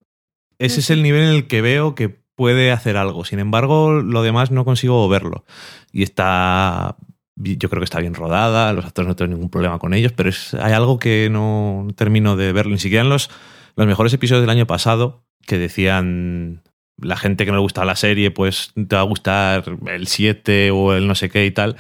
ese 0.61 0.79
es 0.81 0.91
el 0.91 1.03
nivel 1.03 1.23
en 1.23 1.31
el 1.35 1.47
que 1.49 1.61
veo 1.61 1.95
que 1.97 2.09
puede 2.09 2.71
hacer 2.71 2.97
algo. 2.97 3.25
Sin 3.25 3.41
embargo, 3.41 3.93
lo 4.01 4.23
demás 4.23 4.53
no 4.53 4.65
consigo 4.65 5.09
verlo. 5.09 5.45
Y 5.91 6.05
está, 6.05 6.97
yo 7.35 7.69
creo 7.69 7.81
que 7.81 7.85
está 7.85 7.99
bien 7.99 8.15
rodada, 8.15 8.73
los 8.73 8.85
actores 8.85 9.09
no 9.09 9.17
tengo 9.17 9.33
ningún 9.35 9.51
problema 9.51 9.81
con 9.81 9.93
ellos, 9.93 10.13
pero 10.13 10.29
es, 10.29 10.55
hay 10.55 10.73
algo 10.73 11.01
que 11.01 11.29
no 11.33 11.89
termino 11.97 12.37
de 12.37 12.53
verlo. 12.53 12.73
Ni 12.73 12.79
siquiera 12.79 13.03
en 13.03 13.09
los, 13.11 13.29
los 13.75 13.87
mejores 13.89 14.13
episodios 14.15 14.43
del 14.43 14.51
año 14.51 14.67
pasado, 14.69 15.25
que 15.49 15.59
decían 15.59 16.63
la 17.01 17.17
gente 17.17 17.45
que 17.45 17.51
no 17.51 17.57
le 17.57 17.63
gustaba 17.63 17.85
la 17.87 17.97
serie, 17.97 18.31
pues 18.31 18.73
te 18.75 18.95
va 18.97 19.01
a 19.01 19.05
gustar 19.05 19.65
el 19.87 20.07
7 20.07 20.71
o 20.71 20.93
el 20.95 21.07
no 21.09 21.15
sé 21.15 21.29
qué 21.31 21.47
y 21.47 21.51
tal. 21.51 21.77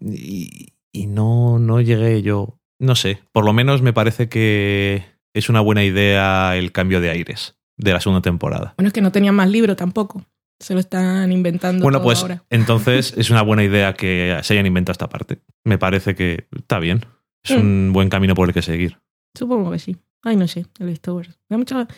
Y, 0.00 0.68
y 0.92 1.06
no, 1.06 1.58
no 1.58 1.80
llegué 1.80 2.22
yo. 2.22 2.58
No 2.80 2.94
sé, 2.94 3.20
por 3.32 3.44
lo 3.44 3.52
menos 3.52 3.82
me 3.82 3.92
parece 3.92 4.28
que 4.28 5.04
es 5.34 5.48
una 5.48 5.60
buena 5.60 5.84
idea 5.84 6.56
el 6.56 6.72
cambio 6.72 7.00
de 7.00 7.10
aires 7.10 7.56
de 7.76 7.92
la 7.92 8.00
segunda 8.00 8.22
temporada. 8.22 8.74
Bueno, 8.76 8.88
es 8.88 8.92
que 8.94 9.00
no 9.00 9.12
tenían 9.12 9.34
más 9.34 9.48
libro 9.50 9.76
tampoco. 9.76 10.24
Se 10.60 10.74
lo 10.74 10.80
están 10.80 11.30
inventando 11.30 11.82
Bueno, 11.84 11.98
todo 11.98 12.04
pues 12.06 12.22
ahora. 12.22 12.44
entonces 12.50 13.14
es 13.16 13.30
una 13.30 13.42
buena 13.42 13.62
idea 13.64 13.94
que 13.94 14.38
se 14.42 14.54
hayan 14.54 14.66
inventado 14.66 14.92
esta 14.92 15.08
parte. 15.08 15.38
Me 15.64 15.78
parece 15.78 16.14
que 16.14 16.46
está 16.56 16.78
bien. 16.78 17.04
Es 17.44 17.52
Mm. 17.56 17.60
un 17.60 17.92
buen 17.92 18.08
camino 18.08 18.34
por 18.34 18.48
el 18.48 18.54
que 18.54 18.62
seguir. 18.62 18.98
Supongo 19.36 19.70
que 19.70 19.78
sí. 19.78 19.96
Ay, 20.24 20.36
no 20.36 20.48
sé, 20.48 20.66
el 20.80 20.86
Leftovers. 20.86 21.28
Me 21.48 21.54
da 21.54 21.58
mucha... 21.58 21.88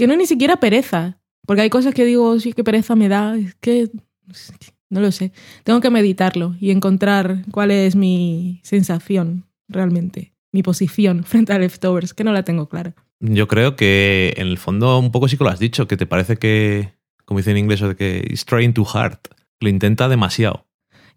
Que 0.00 0.06
no 0.06 0.14
es 0.14 0.18
ni 0.18 0.24
siquiera 0.24 0.56
pereza. 0.56 1.20
Porque 1.46 1.60
hay 1.60 1.68
cosas 1.68 1.92
que 1.92 2.06
digo, 2.06 2.40
sí, 2.40 2.54
que 2.54 2.64
pereza 2.64 2.96
me 2.96 3.10
da. 3.10 3.36
Es 3.36 3.54
que... 3.56 3.90
es 4.30 4.52
que 4.58 4.72
No 4.88 5.00
lo 5.00 5.12
sé. 5.12 5.30
Tengo 5.62 5.82
que 5.82 5.90
meditarlo 5.90 6.56
y 6.58 6.70
encontrar 6.70 7.44
cuál 7.50 7.70
es 7.70 7.96
mi 7.96 8.62
sensación 8.62 9.44
realmente. 9.68 10.32
Mi 10.52 10.62
posición 10.62 11.24
frente 11.26 11.52
a 11.52 11.58
Leftovers, 11.58 12.14
que 12.14 12.24
no 12.24 12.32
la 12.32 12.44
tengo 12.44 12.66
clara. 12.66 12.94
Yo 13.20 13.46
creo 13.46 13.76
que 13.76 14.32
en 14.38 14.46
el 14.46 14.56
fondo 14.56 14.98
un 14.98 15.12
poco 15.12 15.28
sí 15.28 15.36
que 15.36 15.44
lo 15.44 15.50
has 15.50 15.58
dicho, 15.58 15.86
que 15.86 15.98
te 15.98 16.06
parece 16.06 16.38
que, 16.38 16.94
como 17.26 17.36
dice 17.36 17.50
en 17.50 17.58
inglés, 17.58 17.80
de 17.80 17.94
que 17.94 18.26
it's 18.26 18.46
trying 18.46 18.72
too 18.72 18.86
hard. 18.90 19.18
Lo 19.60 19.68
intenta 19.68 20.08
demasiado. 20.08 20.66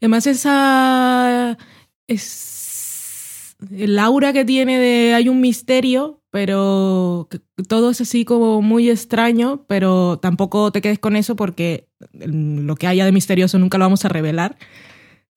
Y 0.01 0.07
además 0.07 0.27
esa... 0.27 1.57
Es... 2.05 2.62
El 3.71 3.97
aura 3.99 4.33
que 4.33 4.45
tiene 4.45 4.77
de 4.79 5.13
hay 5.13 5.29
un 5.29 5.41
misterio, 5.41 6.21
pero 6.31 7.27
todo 7.67 7.91
es 7.91 8.01
así 8.01 8.25
como 8.25 8.61
muy 8.61 8.89
extraño, 8.89 9.65
pero 9.67 10.19
tampoco 10.19 10.71
te 10.71 10.81
quedes 10.81 10.99
con 10.99 11.15
eso 11.15 11.35
porque 11.35 11.87
lo 12.11 12.75
que 12.75 12.87
haya 12.87 13.05
de 13.05 13.11
misterioso 13.11 13.59
nunca 13.59 13.77
lo 13.77 13.85
vamos 13.85 14.05
a 14.05 14.09
revelar. 14.09 14.57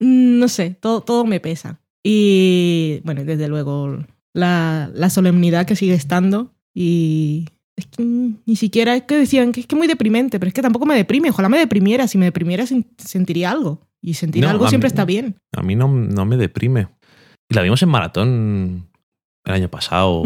Mm, 0.00 0.38
No 0.38 0.48
sé, 0.48 0.70
todo, 0.80 1.02
todo 1.02 1.24
me 1.24 1.40
pesa. 1.40 1.80
Y 2.02 3.00
bueno, 3.04 3.24
desde 3.24 3.48
luego 3.48 3.98
la, 4.32 4.90
la 4.94 5.10
solemnidad 5.10 5.66
que 5.66 5.76
sigue 5.76 5.94
estando 5.94 6.54
y 6.74 7.46
es 7.76 7.86
que 7.86 8.02
ni 8.04 8.56
siquiera 8.56 8.94
es 8.96 9.02
que 9.02 9.16
decían 9.16 9.52
que 9.52 9.60
es 9.60 9.66
que 9.66 9.76
muy 9.76 9.86
deprimente, 9.86 10.38
pero 10.38 10.48
es 10.48 10.54
que 10.54 10.62
tampoco 10.62 10.86
me 10.86 10.94
deprime. 10.96 11.30
Ojalá 11.30 11.48
me 11.48 11.58
deprimiera. 11.58 12.06
Si 12.08 12.16
me 12.16 12.24
deprimiera 12.26 12.64
sen- 12.64 12.86
sentiría 12.96 13.50
algo. 13.50 13.80
Y 14.00 14.14
sentir 14.14 14.44
No, 14.44 14.50
algo 14.50 14.68
siempre 14.68 14.86
mí- 14.88 14.92
está 14.92 15.04
bien. 15.04 15.36
A 15.56 15.62
mí 15.62 15.74
no, 15.74 15.88
no 15.88 16.24
me 16.26 16.36
deprime. 16.36 16.88
Y 17.48 17.54
la 17.54 17.62
vimos 17.62 17.82
en 17.82 17.88
maratón 17.88 18.88
el 19.44 19.52
año 19.54 19.68
pasado. 19.68 20.22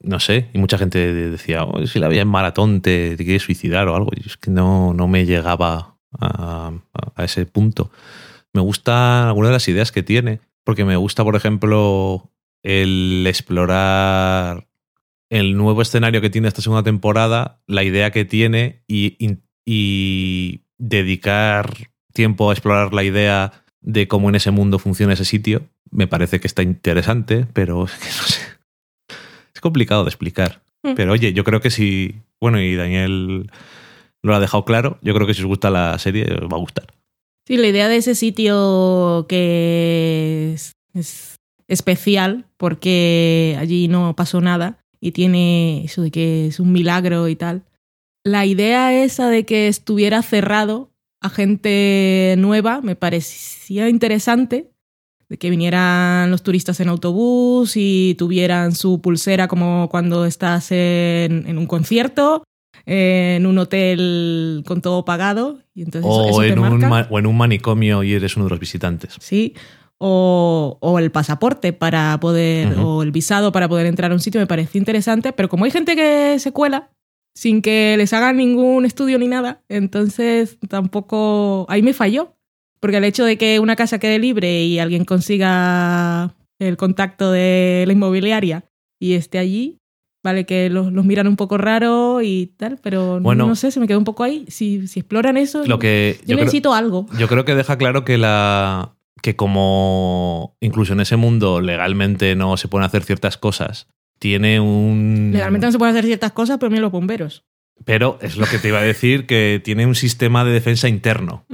No 0.00 0.20
sé, 0.20 0.48
y 0.54 0.58
mucha 0.58 0.78
gente 0.78 1.12
decía, 1.12 1.64
"Oh, 1.64 1.84
si 1.86 1.98
la 1.98 2.08
veía 2.08 2.22
en 2.22 2.28
maratón 2.28 2.80
te, 2.82 3.16
te 3.16 3.24
quieres 3.24 3.42
suicidar 3.42 3.88
o 3.88 3.96
algo. 3.96 4.10
Y 4.16 4.26
es 4.26 4.36
que 4.36 4.50
no, 4.50 4.94
no 4.94 5.08
me 5.08 5.26
llegaba 5.26 5.96
a, 6.20 6.72
a 7.16 7.24
ese 7.24 7.46
punto. 7.46 7.90
Me 8.52 8.60
gustan 8.60 9.26
algunas 9.26 9.50
de 9.50 9.54
las 9.54 9.68
ideas 9.68 9.90
que 9.92 10.02
tiene, 10.04 10.40
porque 10.64 10.84
me 10.84 10.96
gusta, 10.96 11.24
por 11.24 11.34
ejemplo, 11.36 12.30
el 12.62 13.24
explorar 13.26 14.68
el 15.30 15.56
nuevo 15.56 15.82
escenario 15.82 16.20
que 16.22 16.30
tiene 16.30 16.48
esta 16.48 16.62
segunda 16.62 16.82
temporada, 16.84 17.60
la 17.66 17.82
idea 17.82 18.10
que 18.12 18.24
tiene 18.24 18.82
y, 18.86 19.16
y- 19.18 19.38
y 19.66 20.62
dedicar 20.78 21.74
tiempo 22.14 22.48
a 22.48 22.54
explorar 22.54 22.94
la 22.94 23.02
idea 23.04 23.64
de 23.88 24.06
cómo 24.06 24.28
en 24.28 24.34
ese 24.34 24.50
mundo 24.50 24.78
funciona 24.78 25.14
ese 25.14 25.24
sitio. 25.24 25.62
Me 25.90 26.06
parece 26.06 26.40
que 26.40 26.46
está 26.46 26.62
interesante, 26.62 27.46
pero 27.54 27.84
es 27.86 27.92
que 27.92 28.06
no 28.06 28.22
sé. 28.22 28.40
Es 29.54 29.60
complicado 29.60 30.04
de 30.04 30.10
explicar. 30.10 30.60
Mm. 30.82 30.92
Pero 30.94 31.12
oye, 31.12 31.32
yo 31.32 31.42
creo 31.42 31.60
que 31.60 31.70
si. 31.70 32.14
Bueno, 32.38 32.60
y 32.60 32.76
Daniel 32.76 33.50
lo 34.22 34.34
ha 34.34 34.40
dejado 34.40 34.66
claro. 34.66 34.98
Yo 35.00 35.14
creo 35.14 35.26
que 35.26 35.32
si 35.32 35.40
os 35.40 35.46
gusta 35.46 35.70
la 35.70 35.98
serie, 35.98 36.24
os 36.24 36.52
va 36.52 36.56
a 36.56 36.60
gustar. 36.60 36.86
Sí, 37.46 37.56
la 37.56 37.66
idea 37.66 37.88
de 37.88 37.96
ese 37.96 38.14
sitio 38.14 39.24
que 39.26 40.52
es, 40.54 40.72
es 40.92 41.36
especial 41.66 42.44
porque 42.58 43.56
allí 43.58 43.88
no 43.88 44.14
pasó 44.14 44.42
nada 44.42 44.78
y 45.00 45.12
tiene 45.12 45.84
eso 45.84 46.02
de 46.02 46.10
que 46.10 46.48
es 46.48 46.60
un 46.60 46.72
milagro 46.72 47.26
y 47.28 47.36
tal. 47.36 47.62
La 48.22 48.44
idea 48.44 49.02
esa 49.02 49.30
de 49.30 49.46
que 49.46 49.68
estuviera 49.68 50.20
cerrado 50.20 50.90
a 51.20 51.28
gente 51.30 52.34
nueva 52.38 52.80
me 52.80 52.96
parecía 52.96 53.88
interesante, 53.88 54.70
de 55.28 55.36
que 55.36 55.50
vinieran 55.50 56.30
los 56.30 56.42
turistas 56.42 56.80
en 56.80 56.88
autobús 56.88 57.72
y 57.76 58.14
tuvieran 58.18 58.74
su 58.74 59.00
pulsera 59.00 59.46
como 59.46 59.88
cuando 59.90 60.24
estás 60.24 60.72
en, 60.72 61.44
en 61.46 61.58
un 61.58 61.66
concierto, 61.66 62.44
en 62.86 63.44
un 63.44 63.58
hotel 63.58 64.64
con 64.66 64.80
todo 64.80 65.04
pagado. 65.04 65.58
Y 65.74 65.82
entonces 65.82 66.10
O 66.10 66.30
eso 66.30 66.42
en, 66.44 66.58
un 66.58 66.78
marca. 66.78 67.12
o 67.12 67.18
en 67.18 67.26
un 67.26 67.36
manicomio 67.36 68.02
y 68.02 68.14
eres 68.14 68.36
uno 68.36 68.46
de 68.46 68.50
los 68.50 68.60
visitantes. 68.60 69.16
Sí. 69.20 69.54
O, 69.98 70.78
o 70.80 70.98
el 70.98 71.10
pasaporte 71.10 71.72
para 71.72 72.18
poder, 72.20 72.78
o 72.78 73.02
el 73.02 73.10
visado 73.10 73.52
para 73.52 73.68
poder 73.68 73.86
entrar 73.86 74.12
a 74.12 74.14
un 74.14 74.20
sitio 74.20 74.40
me 74.40 74.46
pareció 74.46 74.78
interesante, 74.78 75.32
pero 75.32 75.48
como 75.48 75.64
hay 75.64 75.72
gente 75.72 75.96
que 75.96 76.38
se 76.38 76.52
cuela 76.52 76.90
sin 77.38 77.62
que 77.62 77.94
les 77.96 78.12
hagan 78.12 78.36
ningún 78.38 78.84
estudio 78.84 79.16
ni 79.16 79.28
nada, 79.28 79.62
entonces 79.68 80.58
tampoco, 80.68 81.66
ahí 81.68 81.82
me 81.82 81.92
falló, 81.92 82.34
porque 82.80 82.96
el 82.96 83.04
hecho 83.04 83.24
de 83.24 83.38
que 83.38 83.60
una 83.60 83.76
casa 83.76 84.00
quede 84.00 84.18
libre 84.18 84.64
y 84.64 84.80
alguien 84.80 85.04
consiga 85.04 86.34
el 86.58 86.76
contacto 86.76 87.30
de 87.30 87.84
la 87.86 87.92
inmobiliaria 87.92 88.64
y 89.00 89.12
esté 89.12 89.38
allí, 89.38 89.78
vale 90.24 90.46
que 90.46 90.68
los, 90.68 90.92
los 90.92 91.04
miran 91.04 91.28
un 91.28 91.36
poco 91.36 91.58
raro 91.58 92.22
y 92.22 92.46
tal, 92.56 92.80
pero 92.82 93.20
Bueno. 93.20 93.46
no 93.46 93.54
sé, 93.54 93.70
se 93.70 93.78
me 93.78 93.86
quedó 93.86 93.98
un 93.98 94.04
poco 94.04 94.24
ahí. 94.24 94.44
Si, 94.48 94.88
si 94.88 94.98
exploran 94.98 95.36
eso, 95.36 95.64
Lo 95.64 95.78
que 95.78 96.16
yo, 96.16 96.20
yo 96.22 96.26
creo- 96.34 96.38
necesito 96.44 96.74
algo. 96.74 97.06
Yo 97.20 97.28
creo 97.28 97.44
que 97.44 97.54
deja 97.54 97.78
claro 97.78 98.04
que 98.04 98.18
la 98.18 98.96
que 99.22 99.36
como 99.36 100.56
incluso 100.60 100.92
en 100.92 101.00
ese 101.00 101.14
mundo 101.16 101.60
legalmente 101.60 102.34
no 102.34 102.56
se 102.56 102.66
pueden 102.66 102.84
hacer 102.86 103.04
ciertas 103.04 103.36
cosas, 103.36 103.86
tiene 104.18 104.60
un 104.60 105.30
Legalmente 105.32 105.66
no 105.66 105.72
se 105.72 105.78
pueden 105.78 105.94
hacer 105.94 106.04
ciertas 106.06 106.32
cosas, 106.32 106.58
pero 106.58 106.70
mira 106.70 106.82
los 106.82 106.92
bomberos. 106.92 107.44
pero 107.84 108.18
es 108.22 108.36
lo 108.36 108.46
que 108.46 108.58
te 108.58 108.68
iba 108.68 108.78
a 108.78 108.82
decir 108.82 109.26
que 109.26 109.60
tiene 109.64 109.86
un 109.86 109.94
sistema 109.94 110.44
de 110.44 110.52
defensa 110.52 110.88
interno. 110.88 111.44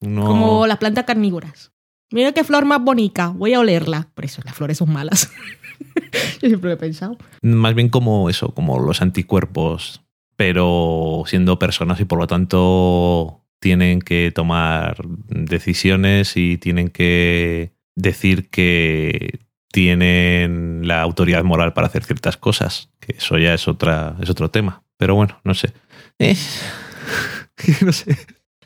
No- 0.00 0.24
Como 0.24 0.66
las 0.66 0.78
plantas 0.78 1.04
carnívoras. 1.04 1.72
Mira 2.12 2.32
qué 2.32 2.42
flor 2.42 2.64
más 2.64 2.82
bonita, 2.82 3.28
voy 3.28 3.54
a 3.54 3.60
olerla. 3.60 4.08
Por 4.14 4.24
eso 4.24 4.42
las 4.44 4.54
flores 4.54 4.78
son 4.78 4.92
malas. 4.92 5.30
Yo 6.42 6.48
siempre 6.48 6.70
lo 6.70 6.74
he 6.74 6.76
pensado. 6.76 7.16
más 7.42 7.74
bien 7.74 7.88
como 7.88 8.28
eso, 8.28 8.52
como 8.54 8.80
los 8.80 9.00
anticuerpos, 9.02 10.02
pero 10.36 11.22
siendo 11.26 11.58
personas 11.58 12.00
y 12.00 12.04
por 12.04 12.18
lo 12.18 12.26
tanto 12.26 13.44
tienen 13.60 14.00
que 14.00 14.32
tomar 14.34 14.96
decisiones 15.28 16.36
y 16.36 16.56
tienen 16.58 16.88
que 16.88 17.72
decir 17.94 18.48
que 18.50 19.40
tienen 19.72 20.86
la 20.86 21.02
autoridad 21.02 21.44
moral 21.44 21.72
para 21.72 21.86
hacer 21.86 22.04
ciertas 22.04 22.36
cosas, 22.36 22.90
que 22.98 23.12
eso 23.18 23.38
ya 23.38 23.54
es 23.54 23.68
otra 23.68 24.16
es 24.20 24.30
otro 24.30 24.50
tema. 24.50 24.82
Pero 24.96 25.14
bueno, 25.14 25.40
no 25.44 25.54
sé. 25.54 25.72
Eh, 26.18 26.36
no 27.84 27.92
sé. 27.92 28.16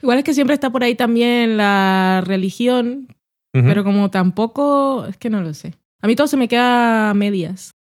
Igual 0.02 0.18
es 0.18 0.24
que 0.24 0.34
siempre 0.34 0.54
está 0.54 0.70
por 0.70 0.82
ahí 0.82 0.94
también 0.94 1.56
la 1.56 2.22
religión, 2.26 3.08
pero 3.52 3.84
como 3.84 4.10
tampoco, 4.10 5.06
es 5.08 5.16
que 5.16 5.30
no 5.30 5.40
lo 5.40 5.54
sé. 5.54 5.74
A 6.02 6.08
mí 6.08 6.16
todo 6.16 6.26
se 6.26 6.36
me 6.36 6.48
queda 6.48 7.10
a 7.10 7.14
medias. 7.14 7.76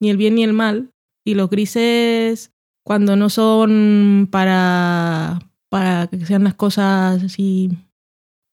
Ni 0.00 0.08
el 0.08 0.16
bien 0.16 0.34
ni 0.34 0.44
el 0.44 0.54
mal. 0.54 0.90
Y 1.24 1.34
los 1.34 1.50
grises, 1.50 2.52
cuando 2.82 3.14
no 3.14 3.28
son 3.28 4.28
para, 4.30 5.40
para 5.68 6.06
que 6.06 6.24
sean 6.24 6.44
las 6.44 6.54
cosas 6.54 7.22
así 7.22 7.70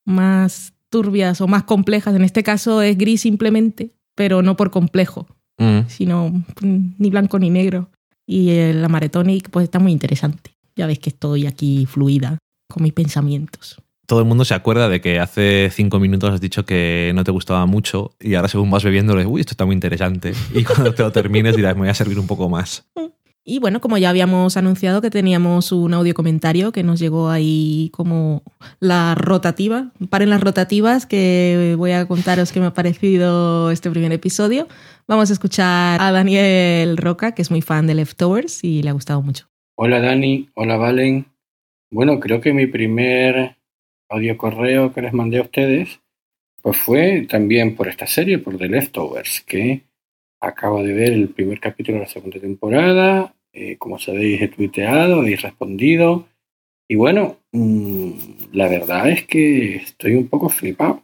más 0.06 0.74
turbias 0.92 1.42
o 1.42 1.48
más 1.48 1.64
complejas, 1.64 2.14
en 2.16 2.24
este 2.24 2.44
caso 2.44 2.84
es 2.84 2.96
gris 2.98 3.22
simplemente, 3.22 3.96
pero 4.16 4.44
no 4.44 4.56
por 4.56 4.70
complejo, 4.70 5.26
Mm. 5.58 5.88
sino 5.88 6.44
ni 6.62 7.10
blanco 7.10 7.40
ni 7.40 7.50
negro. 7.50 7.90
Y 8.28 8.50
el 8.52 8.84
Amaretonic 8.84 9.50
pues 9.50 9.64
está 9.66 9.80
muy 9.80 9.92
interesante. 9.92 10.52
Ya 10.76 10.88
ves 10.88 11.00
que 11.00 11.10
estoy 11.10 11.46
aquí 11.48 11.86
fluida 11.86 12.38
con 12.70 12.84
mis 12.84 12.94
pensamientos. 12.94 13.82
Todo 14.08 14.20
el 14.20 14.26
mundo 14.26 14.44
se 14.46 14.54
acuerda 14.54 14.90
de 14.90 15.02
que 15.02 15.20
hace 15.20 15.70
cinco 15.72 16.00
minutos 16.00 16.32
has 16.34 16.42
dicho 16.42 16.66
que 16.66 17.12
no 17.16 17.24
te 17.24 17.32
gustaba 17.32 17.66
mucho 17.66 18.12
y 18.20 18.36
ahora 18.36 18.48
según 18.48 18.70
vas 18.72 18.84
bebiendo, 18.84 19.14
uy, 19.30 19.42
esto 19.42 19.52
está 19.52 19.66
muy 19.66 19.74
interesante. 19.76 20.34
Y 20.54 20.64
cuando 20.64 20.94
te 20.94 21.04
lo 21.04 21.12
termines 21.12 21.56
dirás, 21.56 21.76
me 21.76 21.82
voy 21.82 21.90
a 21.90 21.94
servir 21.94 22.20
un 22.20 22.28
poco 22.28 22.50
más. 22.50 22.86
Y 23.44 23.58
bueno, 23.58 23.82
como 23.82 23.98
ya 23.98 24.12
habíamos 24.12 24.56
anunciado 24.56 25.02
que 25.02 25.10
teníamos 25.10 25.72
un 25.72 25.96
audio 25.96 26.14
comentario 26.14 26.72
que 26.72 26.84
nos 26.84 27.00
llegó 27.00 27.30
ahí 27.30 27.90
como 27.92 28.44
la 28.80 29.16
rotativa. 29.16 29.92
Paren 30.12 30.30
las 30.30 30.42
rotativas 30.42 31.08
que 31.08 31.74
voy 31.76 31.92
a 31.92 32.08
contaros 32.08 32.52
qué 32.52 32.60
me 32.60 32.68
ha 32.68 32.74
parecido 32.74 33.72
este 33.72 33.90
primer 33.90 34.12
episodio. 34.12 34.68
Vamos 35.08 35.32
a 35.32 35.34
escuchar 35.34 36.00
a 36.00 36.12
Daniel 36.12 36.98
Roca, 36.98 37.34
que 37.34 37.42
es 37.42 37.50
muy 37.50 37.62
fan 37.62 37.88
de 37.88 37.96
Leftovers 37.96 38.64
y 38.64 38.84
le 38.84 38.90
ha 38.90 38.94
gustado 38.94 39.24
mucho. 39.24 39.48
Hola 39.76 40.00
Dani, 40.00 40.50
hola 40.54 40.78
Valen. 40.78 41.26
Bueno, 41.90 42.20
creo 42.20 42.42
que 42.42 42.54
mi 42.54 42.68
primer 42.68 43.58
audio 44.08 44.38
correo 44.38 44.94
que 44.94 45.02
les 45.02 45.14
mandé 45.14 45.40
a 45.40 45.44
ustedes 45.44 46.00
pues 46.62 46.78
fue 46.78 47.26
también 47.28 47.76
por 47.76 47.88
esta 47.88 48.06
serie, 48.06 48.38
por 48.38 48.58
The 48.58 48.68
Leftovers, 48.68 49.42
que 49.42 49.82
acabo 50.42 50.84
de 50.84 50.94
ver 50.94 51.14
el 51.14 51.30
primer 51.30 51.60
capítulo 51.60 52.00
de 52.00 52.04
la 52.06 52.10
segunda 52.10 52.40
temporada. 52.40 53.36
Eh, 53.54 53.78
como 53.78 54.00
sabéis, 54.00 54.42
he 54.42 54.48
tuiteado, 54.48 55.24
he 55.26 55.36
respondido. 55.36 56.28
Y 56.88 56.96
bueno, 56.96 57.38
mm, 57.52 58.12
la 58.52 58.68
verdad 58.68 59.10
es 59.10 59.26
que 59.26 59.76
estoy 59.78 60.16
un 60.16 60.28
poco 60.28 60.50
flipado. 60.50 61.04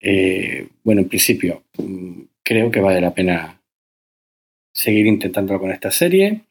Eh, 0.00 0.68
bueno, 0.82 1.02
en 1.02 1.08
principio, 1.08 1.62
mm, 1.76 2.22
creo 2.42 2.70
que 2.70 2.80
vale 2.80 3.00
la 3.00 3.14
pena 3.14 3.60
seguir 4.72 5.06
intentándolo 5.06 5.60
con 5.60 5.70
esta 5.70 5.90
serie. 5.90 6.42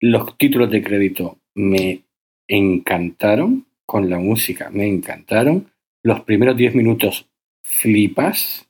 Los 0.00 0.36
títulos 0.38 0.70
de 0.70 0.82
crédito 0.82 1.38
me 1.54 2.02
encantaron, 2.48 3.66
con 3.84 4.08
la 4.08 4.18
música 4.18 4.70
me 4.70 4.86
encantaron. 4.86 5.70
Los 6.02 6.20
primeros 6.20 6.56
10 6.56 6.74
minutos 6.74 7.28
flipas. 7.62 8.65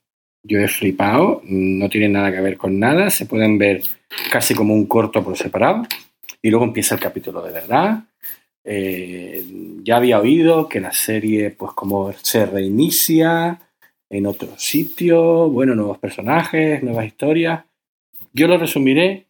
Yo 0.47 0.61
he 0.61 0.69
flipado, 0.69 1.43
no 1.45 1.89
tienen 1.89 2.13
nada 2.13 2.31
que 2.31 2.41
ver 2.41 2.57
con 2.57 2.79
nada, 2.79 3.11
se 3.11 3.27
pueden 3.27 3.59
ver 3.59 3.83
casi 4.31 4.55
como 4.55 4.75
un 4.75 4.87
corto 4.87 5.23
por 5.25 5.37
separado. 5.37 5.83
Y 6.41 6.51
luego 6.51 6.65
empieza 6.65 6.95
el 6.95 7.01
capítulo 7.01 7.43
de 7.43 7.53
verdad. 7.53 8.05
Eh, 8.65 9.45
ya 9.83 9.97
había 9.97 10.21
oído 10.21 10.69
que 10.69 10.81
la 10.81 10.93
serie, 10.93 11.51
pues 11.51 11.73
como 11.73 12.13
se 12.13 12.47
reinicia 12.47 13.61
en 14.09 14.27
otro 14.27 14.57
sitio, 14.57 15.49
bueno, 15.51 15.75
nuevos 15.75 15.99
personajes, 15.99 16.83
nuevas 16.83 17.07
historias. 17.07 17.65
Yo 18.33 18.47
lo 18.47 18.59
resumiré 18.59 19.27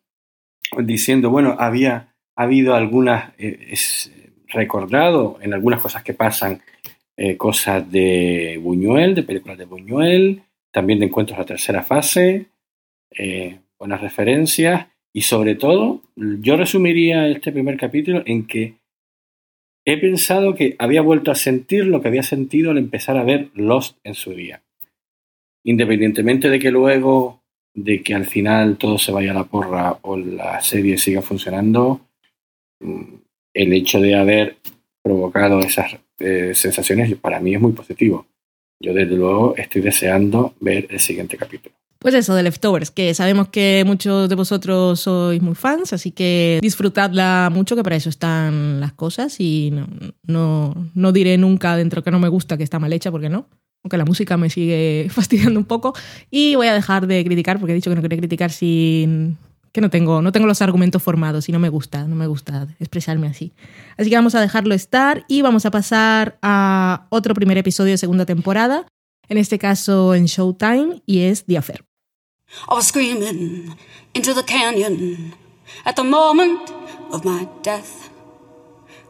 diciendo, 0.79 1.31
bueno, 1.31 1.57
había 1.59 2.09
ha 2.37 2.42
habido 2.42 2.74
algunas, 2.74 3.33
eh, 3.38 3.68
es 3.70 4.12
recordado 4.48 5.38
en 5.40 5.55
algunas 5.55 5.81
cosas 5.81 6.02
que 6.05 6.14
pasan, 6.14 6.61
eh, 7.16 7.37
cosas 7.37 7.90
de 7.90 8.61
Buñuel, 8.62 9.14
de 9.14 9.22
películas 9.22 9.57
de 9.57 9.64
Buñuel, 9.64 10.42
también 10.77 10.99
de 10.99 11.07
encuentros 11.07 11.39
a 11.39 11.47
tercera 11.47 11.83
fase, 11.83 12.49
eh, 13.11 13.61
buenas 13.79 14.03
referencias 14.03 14.89
y 15.11 15.23
sobre 15.23 15.55
todo, 15.55 16.03
yo 16.15 16.59
resumiría 16.59 17.29
este 17.29 17.51
primer 17.51 17.79
capítulo 17.79 18.23
en 18.27 18.47
que 18.47 18.75
he 19.87 19.97
pensado 19.97 20.55
que 20.55 20.77
había 20.79 21.01
vuelto 21.01 21.31
a 21.31 21.35
sentir 21.35 21.87
lo 21.87 22.03
que 22.03 22.09
había 22.09 22.23
sentido 22.23 22.73
al 22.73 22.77
empezar 22.77 23.17
a 23.17 23.25
ver 23.25 23.49
Lost 23.55 23.97
en 24.05 24.12
su 24.12 24.35
día. 24.35 24.65
Independientemente 25.65 26.51
de 26.51 26.59
que 26.59 26.71
luego, 26.71 27.41
de 27.73 28.03
que 28.03 28.12
al 28.12 28.27
final 28.27 28.77
todo 28.77 28.99
se 28.99 29.12
vaya 29.12 29.31
a 29.31 29.35
la 29.35 29.45
porra 29.45 29.99
o 30.03 30.19
la 30.19 30.61
serie 30.61 30.99
siga 30.99 31.23
funcionando, 31.23 32.03
mm, 32.81 33.15
el 33.55 33.73
hecho 33.73 33.99
de 33.99 34.15
haber 34.15 34.57
provocado 35.03 35.59
esas 35.61 35.97
eh, 36.19 36.53
sensaciones 36.55 37.17
para 37.17 37.41
mí 37.41 37.55
es 37.55 37.62
muy 37.62 37.73
positivo. 37.73 38.27
Yo 38.81 38.93
desde 38.93 39.17
luego 39.17 39.55
estoy 39.57 39.83
deseando 39.83 40.55
ver 40.61 40.87
el 40.91 41.01
siguiente 41.01 41.37
capítulo. 41.37 41.75
Pues 41.99 42.15
eso, 42.15 42.35
de 42.35 42.43
Leftovers, 42.43 42.91
que 42.91 43.15
sabemos 43.15 43.49
que 43.49 43.83
muchos 43.87 44.29
de 44.29 44.35
vosotros 44.35 45.01
sois 45.01 45.41
muy 45.41 45.55
fans, 45.55 45.95
así 45.95 46.11
que 46.12 46.59
disfrutadla 46.61 47.51
mucho, 47.51 47.75
que 47.75 47.83
para 47.83 47.97
eso 47.97 48.11
están 48.11 48.81
las 48.81 48.93
cosas 48.93 49.41
y 49.41 49.71
no, 49.73 49.87
no, 50.25 50.91
no 50.95 51.12
diré 51.12 51.39
nunca 51.39 51.75
dentro 51.75 52.05
que 52.05 52.11
no 52.11 52.21
me 52.21 52.29
gusta 52.29 52.59
que 52.59 52.65
está 52.65 52.79
mal 52.79 52.93
hecha, 52.93 53.11
porque 53.11 53.31
no, 53.31 53.49
aunque 53.83 53.97
la 53.97 54.05
música 54.05 54.37
me 54.37 54.51
sigue 54.51 55.09
fastidiando 55.11 55.59
un 55.59 55.65
poco. 55.65 55.95
Y 56.31 56.55
voy 56.55 56.67
a 56.67 56.75
dejar 56.75 57.07
de 57.07 57.25
criticar, 57.25 57.59
porque 57.59 57.73
he 57.73 57.77
dicho 57.77 57.91
que 57.91 57.97
no 57.97 58.03
quería 58.03 58.19
criticar 58.19 58.51
sin 58.53 59.39
que 59.77 59.83
no 59.83 59.91
tengo, 59.91 60.23
no 60.23 60.33
tengo 60.33 60.47
los 60.47 60.62
argumentos 60.62 61.03
formados 61.03 61.51
y 61.51 61.53
no 61.53 61.59
me 61.59 61.69
gusta, 61.69 62.05
no 62.05 62.17
me 62.17 62.27
gusta 62.27 62.67
expresarme 62.81 63.27
así. 63.27 63.53
Así 63.99 64.09
que 64.09 64.17
vamos 64.17 64.35
a 64.35 64.41
dejarlo 64.41 64.75
estar 64.75 65.27
y 65.29 65.43
vamos 65.43 65.67
a 65.67 65.71
pasar 65.71 66.39
a 66.41 67.07
otro 67.11 67.35
primer 67.35 67.59
episodio 67.59 67.93
de 67.93 67.99
segunda 67.99 68.25
temporada, 68.25 68.87
en 69.29 69.37
este 69.37 69.59
caso 69.59 70.15
en 70.15 70.25
Showtime, 70.25 71.03
y 71.05 71.25
es 71.25 71.45
The 71.45 71.59
Affair. 71.59 71.85
I 72.71 72.75
was 72.75 72.87
screaming 72.87 73.77
into 74.15 74.33
the 74.33 74.45
canyon 74.45 75.35
at 75.85 75.97
the 75.97 76.05
moment 76.05 76.71
of 77.12 77.27
my 77.27 77.47
death. 77.62 78.09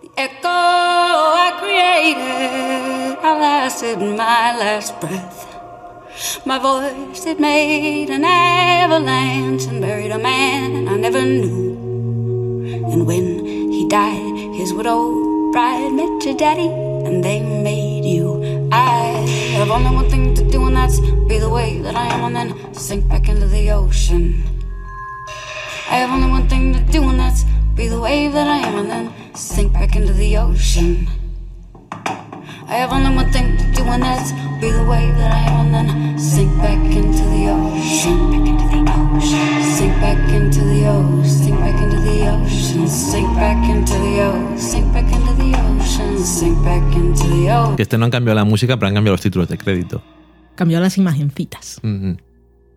The 0.02 0.20
echo 0.20 0.48
I 0.48 1.52
created 1.60 3.24
outlasted 3.24 3.98
my 4.00 4.58
last 4.58 4.98
breath. 5.00 5.55
My 6.46 6.58
voice, 6.58 7.26
it 7.26 7.38
made 7.38 8.08
an 8.08 8.24
avalanche 8.24 9.66
and 9.66 9.82
buried 9.82 10.10
a 10.10 10.18
man 10.18 10.88
I 10.88 10.96
never 10.96 11.20
knew. 11.20 11.76
And 12.90 13.06
when 13.06 13.44
he 13.44 13.86
died, 13.86 14.54
his 14.54 14.72
widow 14.72 15.52
bride 15.52 15.92
met 15.92 16.24
your 16.24 16.34
daddy, 16.34 16.68
and 16.68 17.22
they 17.22 17.40
made 17.40 18.06
you. 18.06 18.68
I 18.72 19.26
have 19.58 19.70
only 19.70 19.94
one 19.94 20.08
thing 20.08 20.34
to 20.36 20.50
do, 20.50 20.64
and 20.64 20.76
that's 20.76 21.00
be 21.28 21.38
the 21.38 21.50
way 21.50 21.80
that 21.82 21.94
I 21.94 22.06
am, 22.06 22.24
and 22.24 22.36
then 22.36 22.74
sink 22.74 23.06
back 23.08 23.28
into 23.28 23.46
the 23.46 23.70
ocean. 23.72 24.42
I 25.90 25.96
have 25.96 26.10
only 26.10 26.30
one 26.30 26.48
thing 26.48 26.72
to 26.72 26.80
do, 26.80 27.02
and 27.10 27.20
that's 27.20 27.44
be 27.74 27.88
the 27.88 28.00
wave 28.00 28.32
that 28.32 28.46
I 28.48 28.58
am, 28.66 28.78
and 28.78 28.90
then 28.90 29.34
sink 29.34 29.74
back 29.74 29.94
into 29.94 30.14
the 30.14 30.38
ocean. 30.38 31.08
I 32.68 32.74
have 32.74 32.92
only 32.92 33.14
one 33.14 33.30
thing 33.32 33.56
to 33.56 33.64
do, 33.72 33.82
and 33.84 34.02
that's 34.02 34.32
be 34.60 34.70
the 34.70 34.84
wave 34.84 35.14
that 35.18 35.32
I 35.32 35.42
am, 35.60 35.74
and 35.74 35.88
then 35.88 36.18
sink 36.18 36.50
back 36.58 36.78
into 36.94 37.22
the 37.30 37.50
ocean. 37.50 39.20
Sink 39.76 39.92
back 40.00 40.18
into 40.32 40.60
the 40.64 40.86
ocean. 40.88 41.24
Sink 41.24 41.58
back 41.60 41.80
into 41.82 42.00
the 42.00 42.28
ocean. 42.28 42.88
Sink 42.88 43.34
back 43.36 43.62
into 43.68 43.94
the 43.94 44.20
ocean. 44.22 44.58
Sink 44.58 44.92
back 44.92 45.12
into 45.12 45.34
the 45.34 45.54
ocean. 45.54 46.18
Sink 46.24 46.64
back 46.64 46.96
into 46.96 47.24
the 47.28 47.50
ocean. 47.52 47.76
Que 47.76 47.82
este 47.82 47.98
no 47.98 48.04
han 48.06 48.10
cambiado 48.10 48.34
la 48.36 48.44
música, 48.44 48.76
pero 48.76 48.88
han 48.88 48.94
cambiado 48.94 49.14
los 49.14 49.20
títulos 49.20 49.48
de 49.48 49.58
crédito. 49.58 50.02
Cambió 50.54 50.80
las 50.80 50.96
imagencitas, 50.98 51.78
Ujú. 51.84 52.16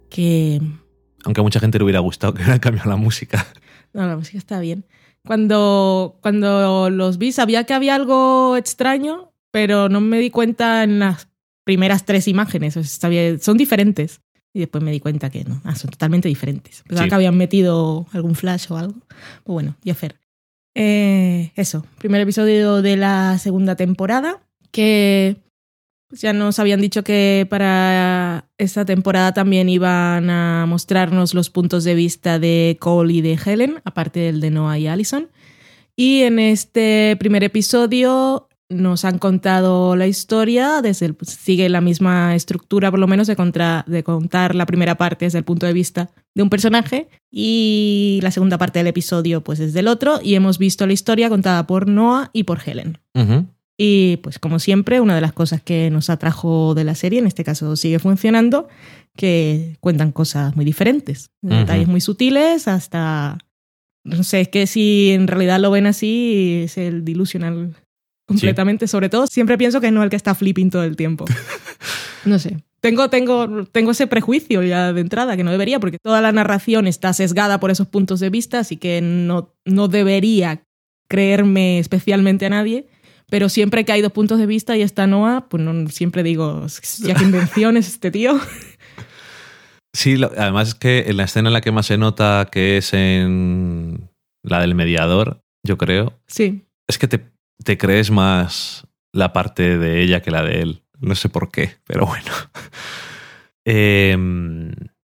que 0.10 0.62
Aunque 1.25 1.39
a 1.41 1.43
mucha 1.43 1.60
gente 1.60 1.78
le 1.78 1.84
hubiera 1.86 1.99
gustado 1.99 2.34
que 2.34 2.41
hubieran 2.41 2.60
cambiado 2.60 2.89
la 2.89 2.95
música. 2.97 3.45
No, 3.93 4.06
la 4.06 4.15
música 4.17 4.38
está 4.38 4.60
bien. 4.60 4.86
Cuando, 5.25 6.17
cuando 6.21 6.89
los 6.91 7.17
vi 7.17 7.32
sabía 7.32 7.63
que 7.63 7.73
había 7.73 7.95
algo 7.95 8.56
extraño, 8.56 9.28
pero 9.51 9.89
no 9.89 10.01
me 10.01 10.19
di 10.19 10.29
cuenta 10.29 10.83
en 10.83 10.99
las 10.99 11.27
primeras 11.65 12.05
tres 12.05 12.27
imágenes. 12.27 12.77
O 12.77 12.83
sea, 12.83 12.89
sabía- 12.99 13.38
son 13.39 13.57
diferentes. 13.57 14.21
Y 14.53 14.59
después 14.59 14.83
me 14.83 14.91
di 14.91 14.99
cuenta 14.99 15.29
que 15.29 15.43
no, 15.43 15.62
ah, 15.63 15.75
son 15.75 15.91
totalmente 15.91 16.27
diferentes. 16.27 16.81
Pensaba 16.88 17.05
Sí. 17.05 17.09
que 17.09 17.15
habían 17.15 17.38
metido 17.38 18.07
algún 18.13 18.33
flash 18.35 18.65
o 18.71 18.77
algo. 18.77 18.95
Pues 19.43 19.53
bueno, 19.53 19.75
y 19.83 19.91
hacer. 19.91 20.15
Eh, 20.75 21.51
eso, 21.55 21.85
primer 21.99 22.21
episodio 22.21 22.81
de 22.81 22.97
la 22.97 23.38
segunda 23.38 23.75
temporada, 23.75 24.41
que 24.71 25.38
pues, 26.09 26.21
ya 26.21 26.33
nos 26.33 26.57
habían 26.57 26.81
dicho 26.81 27.03
que 27.03 27.45
para 27.47 28.49
esta 28.57 28.85
temporada 28.85 29.33
también 29.33 29.69
iban 29.69 30.31
a 30.31 30.65
mostrarnos 30.67 31.35
los 31.35 31.51
puntos 31.51 31.83
de 31.83 31.93
vista 31.93 32.39
de 32.39 32.77
Cole 32.79 33.13
y 33.13 33.21
de 33.21 33.38
Helen, 33.45 33.81
aparte 33.83 34.19
del 34.19 34.41
de 34.41 34.49
Noah 34.49 34.79
y 34.79 34.88
Allison. 34.88 35.29
Y 35.95 36.21
en 36.23 36.39
este 36.39 37.15
primer 37.19 37.43
episodio 37.43 38.48
nos 38.69 39.03
han 39.03 39.17
contado 39.17 39.95
la 39.95 40.05
historia, 40.05 40.82
desde 40.84 41.08
el- 41.08 41.17
sigue 41.23 41.67
la 41.69 41.82
misma 41.82 42.36
estructura 42.36 42.91
por 42.91 42.99
lo 42.99 43.08
menos 43.08 43.25
de, 43.27 43.36
contra- 43.36 43.84
de 43.88 44.03
contar 44.03 44.53
la 44.53 44.65
primera 44.67 44.95
parte 44.95 45.25
desde 45.25 45.39
el 45.39 45.43
punto 45.43 45.65
de 45.65 45.73
vista 45.73 46.12
de 46.36 46.43
un 46.43 46.49
personaje 46.51 47.10
y 47.32 48.19
la 48.21 48.29
segunda 48.32 48.58
parte 48.60 48.79
del 48.79 48.88
episodio 48.88 49.43
pues 49.43 49.60
es 49.60 49.73
del 49.73 49.88
otro 49.88 50.19
y 50.23 50.36
hemos 50.36 50.60
visto 50.60 50.86
la 50.86 50.93
historia 50.93 51.29
contada 51.29 51.65
por 51.65 51.88
Noah 51.88 52.29
y 52.32 52.43
por 52.43 52.60
Helen. 52.63 52.99
Ujú. 53.15 53.47
Y 53.82 54.17
pues 54.17 54.39
como 54.39 54.60
siempre, 54.60 54.99
una 55.01 55.15
de 55.15 55.21
las 55.21 55.34
cosas 55.34 55.62
que 55.63 55.89
nos 55.89 56.10
atrajo 56.10 56.75
de 56.75 56.84
la 56.84 56.95
serie, 56.95 57.19
en 57.19 57.27
este 57.27 57.43
caso 57.45 57.75
sigue 57.75 57.97
funcionando, 57.97 58.67
que 59.15 59.77
cuentan 59.79 60.12
cosas 60.12 60.55
muy 60.55 60.65
diferentes, 60.65 61.32
Ujú. 61.41 61.55
detalles 61.55 61.88
muy 61.88 62.01
sutiles 62.01 62.67
hasta... 62.67 63.38
No 64.05 64.23
sé, 64.23 64.41
es 64.41 64.47
que 64.49 64.65
si 64.67 65.12
en 65.12 65.27
realidad 65.27 65.60
lo 65.60 65.71
ven 65.71 65.86
así, 65.88 66.62
es 66.65 66.77
el 66.77 67.03
delusional 67.03 67.75
completamente. 68.29 68.87
Sobre 68.87 69.09
todo, 69.09 69.27
siempre 69.27 69.57
pienso 69.57 69.81
que 69.81 69.87
es 69.87 69.93
no 69.93 70.01
el 70.03 70.09
que 70.09 70.15
está 70.15 70.33
flipping 70.35 70.69
todo 70.69 70.83
el 70.83 70.95
tiempo. 70.95 71.25
No 72.25 72.37
sé. 72.37 72.57
Tengo, 72.81 73.09
tengo, 73.09 73.63
tengo 73.67 73.91
ese 73.91 74.05
prejuicio 74.05 74.61
ya 74.61 74.91
de 74.91 74.99
entrada, 74.99 75.37
que 75.37 75.45
no 75.45 75.51
debería, 75.51 75.79
porque 75.79 75.99
toda 76.03 76.19
la 76.19 76.33
narración 76.33 76.85
está 76.85 77.13
sesgada 77.13 77.61
por 77.61 77.71
esos 77.71 77.87
puntos 77.87 78.19
de 78.19 78.29
vista, 78.29 78.59
así 78.59 78.75
que 78.75 78.99
no, 79.01 79.55
no 79.65 79.87
debería 79.87 80.63
creerme 81.09 81.79
especialmente 81.79 82.45
a 82.45 82.49
nadie. 82.49 82.87
Pero 83.29 83.47
siempre 83.47 83.85
que 83.85 83.93
hay 83.93 84.01
dos 84.01 84.11
puntos 84.11 84.37
de 84.37 84.47
vista 84.47 84.75
y 84.75 84.81
está 84.81 85.07
Noah, 85.07 85.47
pues 85.49 85.63
no, 85.63 85.87
siempre 85.89 86.21
digo, 86.23 86.65
ya 86.99 87.15
qué 87.15 87.23
invención 87.23 87.77
es 87.77 87.87
este 87.87 88.11
tío. 88.11 88.37
Sí, 89.93 90.17
lo- 90.17 90.31
además 90.37 90.67
es 90.69 90.75
que 90.75 91.05
en 91.07 91.17
la 91.17 91.23
escena 91.23 91.49
en 91.49 91.53
la 91.53 91.61
que 91.61 91.71
más 91.71 91.87
se 91.87 91.97
nota 91.97 92.47
que 92.51 92.77
es 92.77 92.93
en 92.93 94.09
la 94.43 94.59
del 94.61 94.75
mediador, 94.75 95.41
yo 95.65 95.77
creo, 95.77 96.13
Sí, 96.27 96.65
es 96.87 96.97
que 96.99 97.07
te, 97.07 97.25
te 97.63 97.78
crees 97.78 98.12
más 98.12 98.88
la 99.12 99.34
parte 99.34 99.78
de 99.78 100.02
ella 100.04 100.22
que 100.22 100.32
la 100.32 100.43
de 100.43 100.62
él. 100.62 100.84
No 101.00 101.15
sé 101.15 101.30
por 101.30 101.52
qué, 101.52 101.76
pero 101.86 102.06
bueno. 102.06 102.32
Eh, 103.65 104.15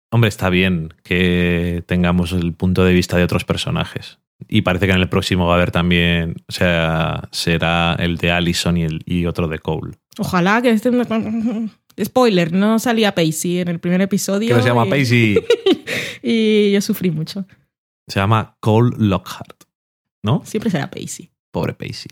hombre, 0.10 0.28
está 0.30 0.50
bien 0.50 0.94
que 1.04 1.84
tengamos 1.86 2.32
el 2.32 2.54
punto 2.54 2.84
de 2.84 2.94
vista 2.94 3.16
de 3.18 3.24
otros 3.24 3.46
personajes. 3.46 4.18
Y 4.48 4.64
parece 4.64 4.88
que 4.88 4.94
en 4.94 5.00
el 5.02 5.10
próximo 5.10 5.46
va 5.46 5.54
a 5.54 5.58
haber 5.58 5.70
también, 5.72 6.36
o 6.48 6.52
sea, 6.52 7.30
será 7.32 7.96
el 8.00 8.18
de 8.18 8.32
Allison 8.32 8.76
y, 8.78 8.84
el, 8.84 9.02
y 9.06 9.26
otro 9.28 9.48
de 9.48 9.60
Cole. 9.60 9.94
ojalá 10.18 10.62
que 10.64 10.72
este... 10.72 10.90
Spoiler, 12.04 12.52
no 12.52 12.80
salía 12.80 13.14
Pacey 13.16 13.60
en 13.60 13.68
el 13.70 13.80
primer 13.80 14.02
episodio. 14.02 14.50
Que 14.50 14.56
no 14.56 14.62
se 14.62 14.68
llama 14.70 14.88
y- 14.88 14.90
Pacey, 14.90 15.38
Y 16.24 16.72
yo 16.72 16.82
sufrí 16.82 17.12
mucho. 17.12 17.46
se 18.08 18.20
llama 18.20 18.58
Cole 18.60 18.96
Lockhart, 18.98 19.64
¿no? 20.24 20.42
Siempre 20.44 20.72
será 20.72 20.90
Pacey. 20.90 21.30
Pobre 21.52 21.74
Pacey. 21.74 22.10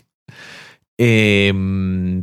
Eh, 0.96 1.52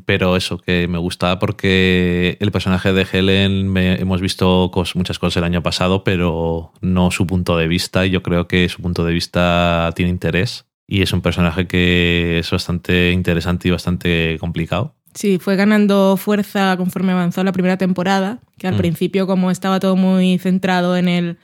pero 0.05 0.35
eso, 0.37 0.57
que 0.57 0.87
me 0.87 0.97
gustaba 0.97 1.39
porque 1.39 2.37
el 2.39 2.51
personaje 2.51 2.93
de 2.93 3.05
Helen 3.11 3.67
me- 3.71 3.95
hemos 3.99 4.21
visto 4.21 4.71
cos- 4.71 4.95
muchas 4.95 5.19
cosas 5.19 5.37
el 5.37 5.43
año 5.43 5.61
pasado, 5.61 6.03
pero 6.03 6.71
no 6.81 7.11
su 7.11 7.27
punto 7.27 7.57
de 7.57 7.67
vista. 7.67 8.05
Y 8.05 8.11
yo 8.11 8.23
creo 8.23 8.47
que 8.47 8.69
su 8.69 8.81
punto 8.81 9.03
de 9.03 9.13
vista 9.13 9.91
tiene 9.95 10.09
interés. 10.11 10.65
Y 10.87 11.01
es 11.01 11.13
un 11.13 11.21
personaje 11.21 11.67
que 11.67 12.39
es 12.39 12.49
bastante 12.51 13.11
interesante 13.11 13.67
y 13.67 13.71
bastante 13.71 14.37
complicado. 14.39 14.95
Sí, 15.13 15.39
fue 15.39 15.57
ganando 15.57 16.15
fuerza 16.17 16.75
conforme 16.77 17.11
avanzó 17.11 17.43
la 17.43 17.51
primera 17.51 17.77
temporada, 17.77 18.39
que 18.57 18.67
al 18.67 18.75
Mm. 18.75 18.77
principio 18.77 19.27
como 19.27 19.51
estaba 19.51 19.79
todo 19.79 19.95
muy 19.97 20.37
centrado 20.37 20.95
en 20.95 21.07
el... 21.09 21.37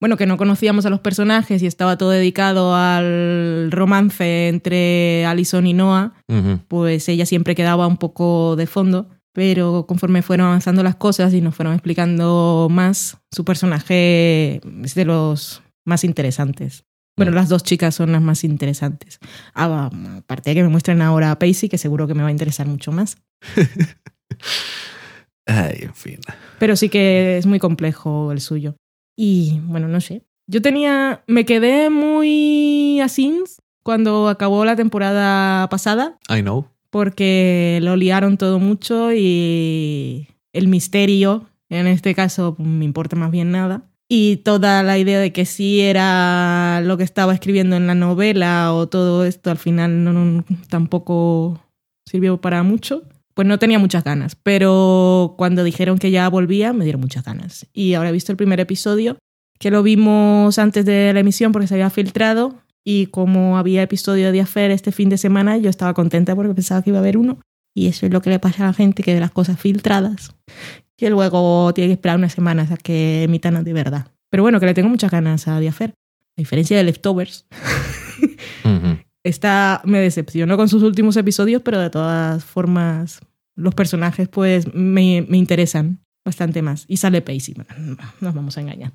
Bueno, 0.00 0.16
que 0.16 0.24
no 0.26 0.36
conocíamos 0.38 0.86
a 0.86 0.90
los 0.90 1.00
personajes 1.00 1.62
y 1.62 1.66
estaba 1.66 1.98
todo 1.98 2.10
dedicado 2.10 2.74
al 2.74 3.68
romance 3.70 4.48
entre 4.48 5.26
Allison 5.26 5.66
y 5.66 5.74
Noah, 5.74 6.14
pues 6.68 7.08
ella 7.08 7.26
siempre 7.26 7.54
quedaba 7.54 7.86
un 7.86 7.98
poco 7.98 8.56
de 8.56 8.66
fondo, 8.66 9.10
pero 9.34 9.84
conforme 9.86 10.22
fueron 10.22 10.46
avanzando 10.46 10.82
las 10.82 10.96
cosas 10.96 11.34
y 11.34 11.42
nos 11.42 11.54
fueron 11.54 11.74
explicando 11.74 12.68
más, 12.70 13.18
su 13.30 13.44
personaje 13.44 14.60
es 14.82 14.94
de 14.94 15.04
los 15.04 15.62
más 15.86 16.02
interesantes. 16.04 16.84
Bueno, 17.18 17.32
Mm. 17.32 17.34
las 17.34 17.48
dos 17.50 17.62
chicas 17.62 17.94
son 17.94 18.12
las 18.12 18.22
más 18.22 18.44
interesantes. 18.44 19.18
Ah, 19.54 19.90
aparte 20.16 20.50
de 20.50 20.54
que 20.56 20.62
me 20.62 20.70
muestren 20.70 21.02
ahora 21.02 21.30
a 21.30 21.38
Pacey, 21.38 21.68
que 21.68 21.76
seguro 21.76 22.06
que 22.06 22.14
me 22.14 22.22
va 22.22 22.28
a 22.28 22.32
interesar 22.32 22.66
mucho 22.66 22.92
más. 22.92 23.18
Ay, 25.46 25.80
en 25.82 25.94
fin. 25.94 26.20
Pero 26.58 26.76
sí 26.76 26.88
que 26.88 27.36
es 27.36 27.44
muy 27.44 27.58
complejo 27.58 28.32
el 28.32 28.40
suyo. 28.40 28.76
Y 29.22 29.60
bueno, 29.64 29.86
no 29.86 30.00
sé. 30.00 30.22
Yo 30.46 30.62
tenía. 30.62 31.22
Me 31.26 31.44
quedé 31.44 31.90
muy 31.90 33.00
así 33.00 33.34
cuando 33.82 34.28
acabó 34.28 34.64
la 34.64 34.76
temporada 34.76 35.68
pasada, 35.68 36.16
I 36.34 36.40
know. 36.40 36.64
porque 36.88 37.80
lo 37.82 37.96
liaron 37.96 38.38
todo 38.38 38.58
mucho 38.58 39.12
y 39.12 40.26
el 40.54 40.68
misterio, 40.68 41.46
en 41.68 41.86
este 41.86 42.14
caso, 42.14 42.56
me 42.58 42.84
importa 42.86 43.14
más 43.16 43.30
bien 43.30 43.50
nada. 43.50 43.82
Y 44.08 44.38
toda 44.38 44.82
la 44.82 44.96
idea 44.98 45.20
de 45.20 45.32
que 45.32 45.44
sí 45.44 45.82
era 45.82 46.80
lo 46.82 46.96
que 46.96 47.04
estaba 47.04 47.34
escribiendo 47.34 47.76
en 47.76 47.86
la 47.86 47.94
novela 47.94 48.72
o 48.74 48.88
todo 48.88 49.24
esto 49.26 49.50
al 49.50 49.58
final 49.58 50.02
no, 50.02 50.12
no- 50.12 50.44
tampoco 50.68 51.60
sirvió 52.06 52.40
para 52.40 52.62
mucho. 52.62 53.02
Pues 53.40 53.48
no 53.48 53.58
tenía 53.58 53.78
muchas 53.78 54.04
ganas, 54.04 54.34
pero 54.34 55.34
cuando 55.38 55.64
dijeron 55.64 55.96
que 55.96 56.10
ya 56.10 56.28
volvía 56.28 56.74
me 56.74 56.84
dieron 56.84 57.00
muchas 57.00 57.24
ganas. 57.24 57.66
Y 57.72 57.94
ahora 57.94 58.10
he 58.10 58.12
visto 58.12 58.32
el 58.32 58.36
primer 58.36 58.60
episodio, 58.60 59.16
que 59.58 59.70
lo 59.70 59.82
vimos 59.82 60.58
antes 60.58 60.84
de 60.84 61.10
la 61.14 61.20
emisión 61.20 61.50
porque 61.50 61.66
se 61.66 61.72
había 61.72 61.88
filtrado 61.88 62.60
y 62.84 63.06
como 63.06 63.56
había 63.56 63.80
episodio 63.80 64.30
de 64.30 64.42
Affair 64.42 64.70
este 64.72 64.92
fin 64.92 65.08
de 65.08 65.16
semana, 65.16 65.56
yo 65.56 65.70
estaba 65.70 65.94
contenta 65.94 66.36
porque 66.36 66.52
pensaba 66.52 66.82
que 66.82 66.90
iba 66.90 66.98
a 66.98 67.00
haber 67.00 67.16
uno. 67.16 67.38
Y 67.74 67.86
eso 67.86 68.04
es 68.04 68.12
lo 68.12 68.20
que 68.20 68.28
le 68.28 68.40
pasa 68.40 68.64
a 68.64 68.66
la 68.66 68.72
gente 68.74 69.02
que 69.02 69.14
ve 69.14 69.20
las 69.20 69.30
cosas 69.30 69.58
filtradas, 69.58 70.34
que 70.98 71.08
luego 71.08 71.72
tiene 71.72 71.88
que 71.88 71.94
esperar 71.94 72.18
unas 72.18 72.34
semanas 72.34 72.70
a 72.70 72.76
que 72.76 73.22
emitan 73.22 73.64
de 73.64 73.72
verdad. 73.72 74.08
Pero 74.28 74.42
bueno, 74.42 74.60
que 74.60 74.66
le 74.66 74.74
tengo 74.74 74.90
muchas 74.90 75.10
ganas 75.10 75.48
a 75.48 75.56
Affair. 75.56 75.94
a 76.36 76.36
diferencia 76.36 76.76
de 76.76 76.84
Leftovers, 76.84 77.46
esta 79.24 79.80
me 79.86 79.98
decepcionó 79.98 80.58
con 80.58 80.68
sus 80.68 80.82
últimos 80.82 81.16
episodios, 81.16 81.62
pero 81.62 81.80
de 81.80 81.88
todas 81.88 82.44
formas 82.44 83.22
los 83.60 83.74
personajes 83.74 84.28
pues 84.28 84.72
me, 84.74 85.24
me 85.28 85.36
interesan 85.38 86.04
bastante 86.24 86.62
más. 86.62 86.84
Y 86.88 86.96
sale 86.98 87.22
Pacey, 87.22 87.54
no 87.54 87.96
nos 88.20 88.34
vamos 88.34 88.56
a 88.58 88.60
engañar. 88.60 88.92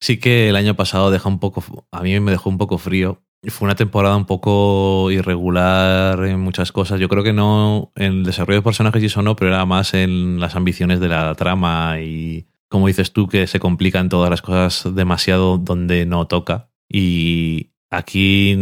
Sí 0.00 0.18
que 0.18 0.48
el 0.48 0.56
año 0.56 0.74
pasado 0.74 1.10
deja 1.10 1.28
un 1.28 1.38
poco, 1.38 1.86
a 1.92 2.02
mí 2.02 2.18
me 2.20 2.30
dejó 2.32 2.50
un 2.50 2.58
poco 2.58 2.78
frío. 2.78 3.22
Fue 3.48 3.66
una 3.66 3.74
temporada 3.74 4.16
un 4.16 4.24
poco 4.26 5.10
irregular 5.10 6.24
en 6.24 6.40
muchas 6.40 6.70
cosas. 6.70 7.00
Yo 7.00 7.08
creo 7.08 7.24
que 7.24 7.32
no 7.32 7.92
en 7.96 8.12
el 8.12 8.24
desarrollo 8.24 8.60
de 8.60 8.64
personajes 8.64 9.02
y 9.02 9.06
eso 9.06 9.22
no, 9.22 9.34
pero 9.36 9.50
era 9.50 9.64
más 9.66 9.94
en 9.94 10.38
las 10.38 10.54
ambiciones 10.54 11.00
de 11.00 11.08
la 11.08 11.34
trama 11.34 12.00
y 12.00 12.46
como 12.68 12.86
dices 12.86 13.12
tú 13.12 13.28
que 13.28 13.46
se 13.46 13.58
complican 13.60 14.08
todas 14.08 14.30
las 14.30 14.42
cosas 14.42 14.94
demasiado 14.94 15.58
donde 15.58 16.06
no 16.06 16.26
toca. 16.26 16.70
Y 16.88 17.72
aquí, 17.90 18.54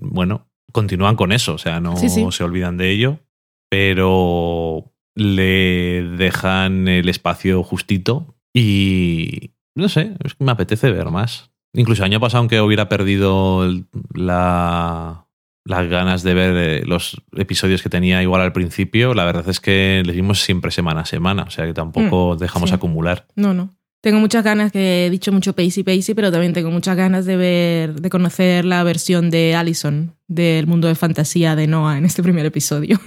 bueno, 0.00 0.48
continúan 0.72 1.16
con 1.16 1.32
eso, 1.32 1.54
o 1.54 1.58
sea, 1.58 1.80
no 1.80 1.96
Sí, 1.96 2.08
sí. 2.08 2.24
se 2.30 2.44
olvidan 2.44 2.76
de 2.76 2.90
ello, 2.90 3.20
pero 3.72 4.92
le 5.14 6.02
dejan 6.18 6.88
el 6.88 7.08
espacio 7.08 7.62
justito 7.62 8.34
y 8.52 9.52
no 9.74 9.88
sé, 9.88 10.12
es 10.22 10.34
que 10.34 10.44
me 10.44 10.52
apetece 10.52 10.90
ver 10.92 11.10
más. 11.10 11.50
Incluso 11.72 12.02
el 12.02 12.12
año 12.12 12.20
pasado, 12.20 12.40
aunque 12.40 12.60
hubiera 12.60 12.90
perdido 12.90 13.66
la, 14.12 15.26
las 15.64 15.88
ganas 15.88 16.22
de 16.22 16.34
ver 16.34 16.54
eh, 16.56 16.82
los 16.84 17.22
episodios 17.34 17.82
que 17.82 17.88
tenía 17.88 18.22
igual 18.22 18.42
al 18.42 18.52
principio, 18.52 19.14
la 19.14 19.24
verdad 19.24 19.48
es 19.48 19.58
que 19.58 20.02
les 20.04 20.14
vimos 20.14 20.40
siempre 20.42 20.70
semana 20.70 21.00
a 21.00 21.06
semana, 21.06 21.44
o 21.44 21.50
sea 21.50 21.64
que 21.64 21.72
tampoco 21.72 22.34
Mm, 22.34 22.38
dejamos 22.40 22.68
sí. 22.68 22.74
acumular. 22.74 23.26
No, 23.36 23.54
no. 23.54 23.70
Tengo 24.02 24.18
muchas 24.18 24.42
ganas, 24.42 24.72
que 24.72 25.06
he 25.06 25.10
dicho 25.10 25.30
mucho 25.30 25.52
Pacey 25.52 25.84
Pacey, 25.84 26.16
pero 26.16 26.32
también 26.32 26.52
tengo 26.52 26.72
muchas 26.72 26.96
ganas 26.96 27.24
de 27.24 27.36
ver, 27.36 28.00
de 28.00 28.10
conocer 28.10 28.64
la 28.64 28.82
versión 28.82 29.30
de 29.30 29.54
Allison 29.54 30.16
del 30.26 30.66
mundo 30.66 30.88
de 30.88 30.96
fantasía 30.96 31.54
de 31.54 31.68
Noah 31.68 31.98
en 31.98 32.04
este 32.04 32.20
primer 32.20 32.44
episodio. 32.44 33.00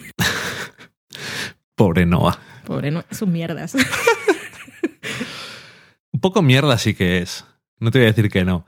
Pobre 1.76 2.06
Noah. 2.06 2.40
Pobre 2.66 2.92
Noah, 2.92 3.06
sus 3.12 3.28
mierdas. 3.28 3.76
Un 6.14 6.22
poco 6.22 6.42
mierda 6.42 6.78
sí 6.78 6.94
que 6.94 7.18
es. 7.18 7.44
No 7.78 7.92
te 7.92 8.00
voy 8.00 8.06
a 8.06 8.12
decir 8.12 8.32
que 8.32 8.46
no. 8.46 8.66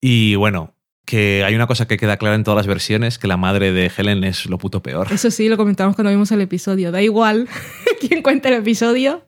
Y 0.00 0.36
bueno, 0.36 0.74
que 1.04 1.44
hay 1.44 1.54
una 1.54 1.66
cosa 1.66 1.86
que 1.86 1.98
queda 1.98 2.16
clara 2.16 2.36
en 2.36 2.44
todas 2.44 2.56
las 2.56 2.66
versiones, 2.66 3.18
que 3.18 3.28
la 3.28 3.36
madre 3.36 3.72
de 3.72 3.92
Helen 3.94 4.24
es 4.24 4.46
lo 4.46 4.56
puto 4.56 4.82
peor. 4.82 5.08
Eso 5.12 5.30
sí, 5.30 5.50
lo 5.50 5.58
comentamos 5.58 5.94
cuando 5.94 6.10
vimos 6.10 6.32
el 6.32 6.40
episodio. 6.40 6.90
Da 6.90 7.02
igual 7.02 7.50
quién 8.00 8.22
cuenta 8.22 8.48
el 8.48 8.54
episodio, 8.54 9.26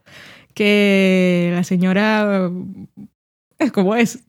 que 0.53 1.51
la 1.53 1.63
señora 1.63 2.49
es 3.59 3.71
como 3.71 3.95
es. 3.95 4.19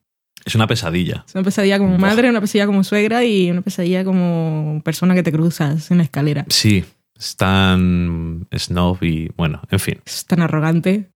Es 0.44 0.54
una 0.54 0.66
pesadilla. 0.66 1.24
Es 1.26 1.34
una 1.34 1.44
pesadilla 1.44 1.78
como 1.78 1.96
madre, 1.98 2.28
una 2.28 2.40
pesadilla 2.40 2.66
como 2.66 2.84
suegra 2.84 3.24
y 3.24 3.50
una 3.50 3.62
pesadilla 3.62 4.04
como 4.04 4.82
persona 4.84 5.14
que 5.14 5.22
te 5.22 5.32
cruzas 5.32 5.90
en 5.90 5.98
la 5.98 6.04
escalera. 6.04 6.44
Sí, 6.48 6.84
es 7.18 7.36
tan 7.36 8.46
snob 8.54 9.02
y 9.02 9.30
bueno, 9.36 9.62
en 9.70 9.80
fin. 9.80 10.00
Es 10.04 10.26
tan 10.26 10.42
arrogante. 10.42 11.10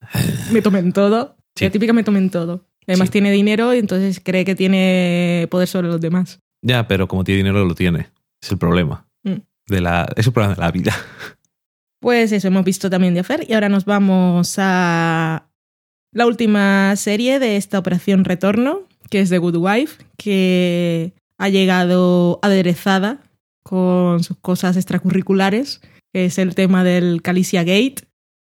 Me 0.52 0.62
tomen 0.62 0.92
todo. 0.92 1.36
Sí. 1.54 1.64
La 1.64 1.70
típica 1.70 1.92
me 1.92 2.02
tomen 2.04 2.28
todo. 2.30 2.66
Además 2.86 3.08
Sí. 3.08 3.12
tiene 3.12 3.30
dinero 3.30 3.72
y 3.74 3.78
entonces 3.78 4.20
cree 4.22 4.44
que 4.44 4.54
tiene 4.54 5.46
poder 5.50 5.68
sobre 5.68 5.88
los 5.88 6.00
demás. 6.00 6.40
Ya, 6.62 6.86
pero 6.86 7.08
como 7.08 7.24
tiene 7.24 7.38
dinero 7.38 7.64
lo 7.64 7.74
tiene. 7.74 8.10
Es 8.42 8.50
el 8.52 8.58
problema. 8.58 9.06
Mm. 9.24 9.36
De 9.68 9.80
la, 9.80 10.06
es 10.16 10.26
el 10.26 10.32
problema 10.32 10.54
de 10.54 10.60
la 10.60 10.70
vida. 10.70 10.92
Pues 12.06 12.30
eso, 12.30 12.46
hemos 12.46 12.64
visto 12.64 12.88
también 12.88 13.14
de 13.14 13.20
Affair 13.20 13.44
y 13.48 13.54
ahora 13.54 13.68
nos 13.68 13.84
vamos 13.84 14.54
a 14.58 15.48
la 16.12 16.26
última 16.28 16.94
serie 16.94 17.40
de 17.40 17.56
esta 17.56 17.80
operación 17.80 18.24
retorno, 18.24 18.82
que 19.10 19.18
es 19.18 19.28
The 19.28 19.38
Good 19.38 19.56
Wife, 19.56 20.04
que 20.16 21.14
ha 21.36 21.48
llegado 21.48 22.38
aderezada 22.42 23.24
con 23.64 24.22
sus 24.22 24.36
cosas 24.36 24.76
extracurriculares, 24.76 25.80
que 26.12 26.26
es 26.26 26.38
el 26.38 26.54
tema 26.54 26.84
del 26.84 27.22
Calicia 27.22 27.64
Gate, 27.64 28.04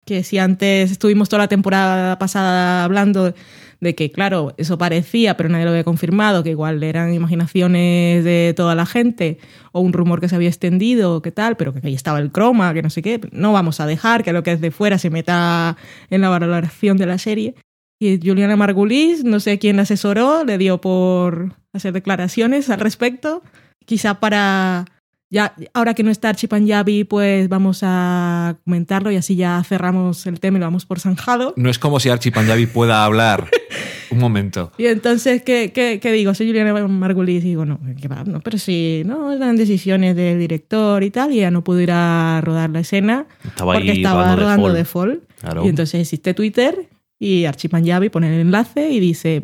que 0.06 0.26
si 0.26 0.38
antes 0.38 0.92
estuvimos 0.92 1.30
toda 1.30 1.44
la 1.44 1.48
temporada 1.48 2.20
pasada 2.20 2.84
hablando 2.84 3.34
de 3.82 3.96
que, 3.96 4.12
claro, 4.12 4.54
eso 4.58 4.78
parecía, 4.78 5.38
pero 5.38 5.50
nadie 5.50 5.66
lo 5.66 5.72
había 5.72 5.84
confirmado, 5.84 6.44
que 6.44 6.52
igual 6.52 6.82
eran 6.84 7.14
imaginaciones 7.14 8.24
de 8.24 8.54
toda 8.56 8.76
la 8.76 8.86
gente, 8.86 9.38
o 9.72 9.82
un 9.82 9.94
rumor 9.94 10.22
que 10.22 10.30
se 10.30 10.36
había 10.36 10.50
extendido, 10.50 11.22
que 11.22 11.32
tal, 11.32 11.58
pero 11.58 11.74
que 11.74 11.86
ahí 11.86 11.94
estaba 11.94 12.20
el 12.20 12.32
croma, 12.32 12.74
que 12.74 12.82
no 12.82 12.90
sé 12.90 13.02
qué. 13.02 13.22
No 13.32 13.54
vamos 13.54 13.80
a 13.80 13.86
dejar 13.86 14.24
que 14.24 14.34
lo 14.34 14.44
que 14.44 14.54
es 14.54 14.62
de 14.62 14.72
fuera 14.72 14.98
se 14.98 15.10
meta 15.10 15.78
en 16.10 16.22
la 16.22 16.30
valoración 16.30 16.98
de 16.98 17.06
la 17.06 17.18
serie. 17.18 17.56
Y 18.00 18.20
Juliana 18.22 18.56
Margulis, 18.56 19.24
no 19.24 19.40
sé 19.40 19.58
quién 19.58 19.80
asesoró, 19.80 20.44
le 20.44 20.58
dio 20.58 20.82
por 20.82 21.54
hacer 21.74 21.94
declaraciones 21.94 22.70
al 22.70 22.80
respecto. 22.80 23.42
Quizá 23.86 24.20
para. 24.20 24.86
Ya, 25.32 25.56
ahora 25.74 25.94
que 25.96 26.04
no 26.04 26.12
está 26.12 26.30
Archie 26.30 26.48
Panjabi, 26.48 27.04
pues 27.04 27.50
vamos 27.50 27.80
a 27.82 28.58
comentarlo 28.64 29.12
y 29.12 29.16
así 29.16 29.36
ya 29.36 29.62
cerramos 29.64 30.26
el 30.28 30.40
tema 30.40 30.58
y 30.58 30.60
lo 30.60 30.68
vamos 30.68 30.86
por 30.86 31.00
zanjado. 31.00 31.54
No 31.58 31.70
es 31.70 31.80
como 31.80 32.00
si 32.00 32.10
Archie 32.10 32.32
Panjabi 32.32 32.68
pueda 32.68 33.04
hablar. 33.04 33.50
Un 34.12 34.20
momento. 34.20 34.72
Y 34.78 34.86
entonces, 34.86 35.42
¿qué, 35.42 35.72
qué, 35.74 36.00
qué 36.02 36.12
digo? 36.12 36.34
Soy 36.36 36.48
Juliana 36.48 36.88
Margulis 36.88 37.44
y 37.44 37.48
digo, 37.50 37.66
no, 37.66 37.80
¿qué 38.00 38.08
va? 38.08 38.24
no, 38.24 38.40
pero 38.40 38.58
sí, 38.60 39.02
no, 39.06 39.34
eran 39.34 39.56
decisiones 39.58 40.16
del 40.16 40.40
director 40.40 41.04
y 41.04 41.10
tal, 41.10 41.34
y 41.34 41.38
ya 41.38 41.50
no 41.52 41.64
pudo 41.64 41.82
ir 41.82 41.90
a 41.92 42.40
rodar 42.42 42.70
la 42.70 42.80
escena 42.82 43.26
Estaba 43.44 43.74
porque 43.74 43.92
ahí 43.92 43.98
estaba 43.98 44.36
rodando 44.36 44.72
de 44.72 44.86
fall. 44.86 45.10
de 45.10 45.16
fall. 45.16 45.28
Claro. 45.42 45.66
Y 45.66 45.70
entonces 45.70 46.02
existe 46.02 46.34
Twitter 46.36 46.88
y 47.20 47.46
Archie 47.46 47.68
Panjabi 47.70 48.10
pone 48.10 48.34
el 48.34 48.40
enlace 48.42 48.90
y 48.92 49.00
dice, 49.00 49.42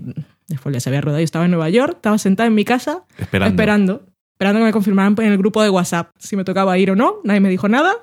de 0.47 0.57
fall 0.57 0.73
ya 0.73 0.79
se 0.79 0.89
había 0.89 1.01
rodado, 1.01 1.19
yo 1.19 1.25
estaba 1.25 1.45
en 1.45 1.51
Nueva 1.51 1.69
York, 1.69 1.93
estaba 1.95 2.17
sentada 2.19 2.47
en 2.47 2.53
mi 2.55 2.63
casa 2.63 3.03
Esperando. 3.17 3.49
esperando, 3.51 4.05
esperando 4.41 4.59
que 4.61 4.65
me 4.65 4.71
confirmaran 4.73 5.15
en 5.19 5.31
el 5.33 5.37
grupo 5.37 5.61
de 5.61 5.69
WhatsApp 5.69 6.15
si 6.17 6.35
me 6.35 6.43
tocaba 6.43 6.75
ir 6.79 6.89
o 6.89 6.95
no, 6.95 7.17
nadie 7.23 7.39
me 7.39 7.49
dijo 7.49 7.69
nada, 7.69 7.93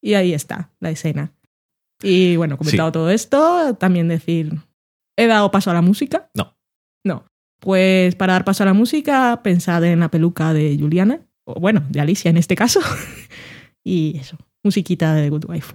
y 0.00 0.14
ahí 0.14 0.32
está 0.32 0.70
la 0.78 0.90
escena. 0.90 1.32
Y 2.00 2.36
bueno, 2.36 2.56
comentado 2.56 2.90
Sí. 2.90 2.92
todo 2.92 3.10
esto, 3.10 3.74
también 3.74 4.06
decir, 4.06 4.52
¿he 5.16 5.26
dado 5.26 5.50
paso 5.50 5.72
a 5.72 5.74
la 5.74 5.82
música? 5.82 6.30
No. 6.36 6.56
No. 7.04 7.24
Pues 7.58 8.14
para 8.14 8.34
dar 8.34 8.44
paso 8.44 8.62
a 8.62 8.66
la 8.66 8.72
música, 8.72 9.40
pensad 9.42 9.82
en 9.82 9.98
la 9.98 10.12
peluca 10.12 10.52
de 10.52 10.76
Juliana, 10.78 11.26
o 11.44 11.58
bueno, 11.58 11.82
de 11.88 12.00
Alicia 12.02 12.30
en 12.30 12.36
este 12.36 12.54
caso, 12.54 12.78
y 13.82 14.16
eso, 14.16 14.36
musiquita 14.62 15.12
de 15.14 15.28
Good 15.28 15.46
Wife. 15.48 15.74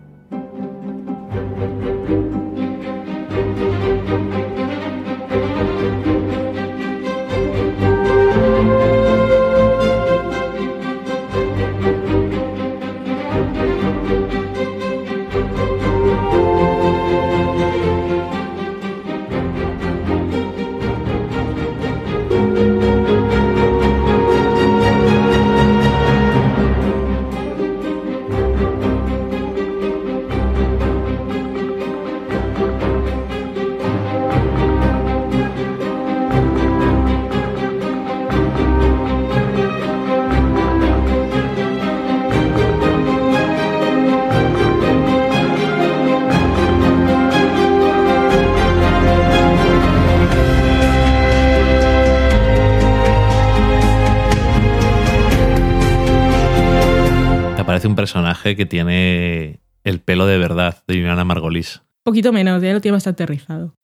Un 57.88 57.96
personaje 57.96 58.56
que 58.56 58.66
tiene 58.66 59.60
el 59.84 60.00
pelo 60.00 60.26
de 60.26 60.38
verdad 60.38 60.84
de 60.88 60.96
Juliana 60.96 61.24
Margolis. 61.26 61.82
poquito 62.04 62.32
menos, 62.34 62.62
ya 62.62 62.74
lo 62.74 62.82
tiene 62.82 62.94
bastante 62.94 63.26
rizado. 63.26 63.76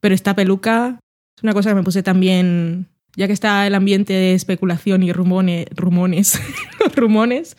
Pero 0.00 0.14
esta 0.14 0.34
peluca 0.34 0.98
es 1.36 1.42
una 1.42 1.52
cosa 1.52 1.70
que 1.70 1.74
me 1.76 1.82
puse 1.82 2.02
también, 2.02 2.86
ya 3.16 3.26
que 3.26 3.32
está 3.32 3.66
el 3.66 3.74
ambiente 3.74 4.12
de 4.12 4.34
especulación 4.34 5.02
y 5.02 5.12
rumone- 5.12 5.66
rumones, 5.74 6.40
rumones 6.96 7.56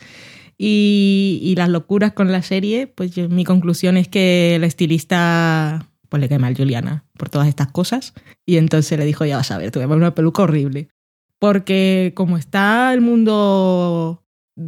y, 0.58 1.38
y 1.42 1.54
las 1.56 1.68
locuras 1.68 2.12
con 2.12 2.32
la 2.32 2.42
serie, 2.42 2.86
pues 2.86 3.14
yo- 3.14 3.28
mi 3.28 3.44
conclusión 3.44 3.96
es 3.96 4.08
que 4.08 4.56
la 4.60 4.66
estilista 4.66 5.86
pues 6.08 6.20
le 6.20 6.28
cae 6.28 6.38
mal 6.38 6.56
Juliana 6.56 7.04
por 7.18 7.28
todas 7.28 7.48
estas 7.48 7.70
cosas 7.72 8.14
y 8.46 8.56
entonces 8.56 8.98
le 8.98 9.04
dijo, 9.04 9.24
ya 9.24 9.36
vas 9.36 9.50
a 9.50 9.58
ver, 9.58 9.70
te 9.70 9.78
voy 9.78 9.84
a 9.84 9.88
poner 9.88 10.02
una 10.02 10.14
peluca 10.14 10.42
horrible. 10.42 10.88
Porque 11.38 12.12
como 12.16 12.38
está 12.38 12.94
el 12.94 13.00
mundo 13.02 14.24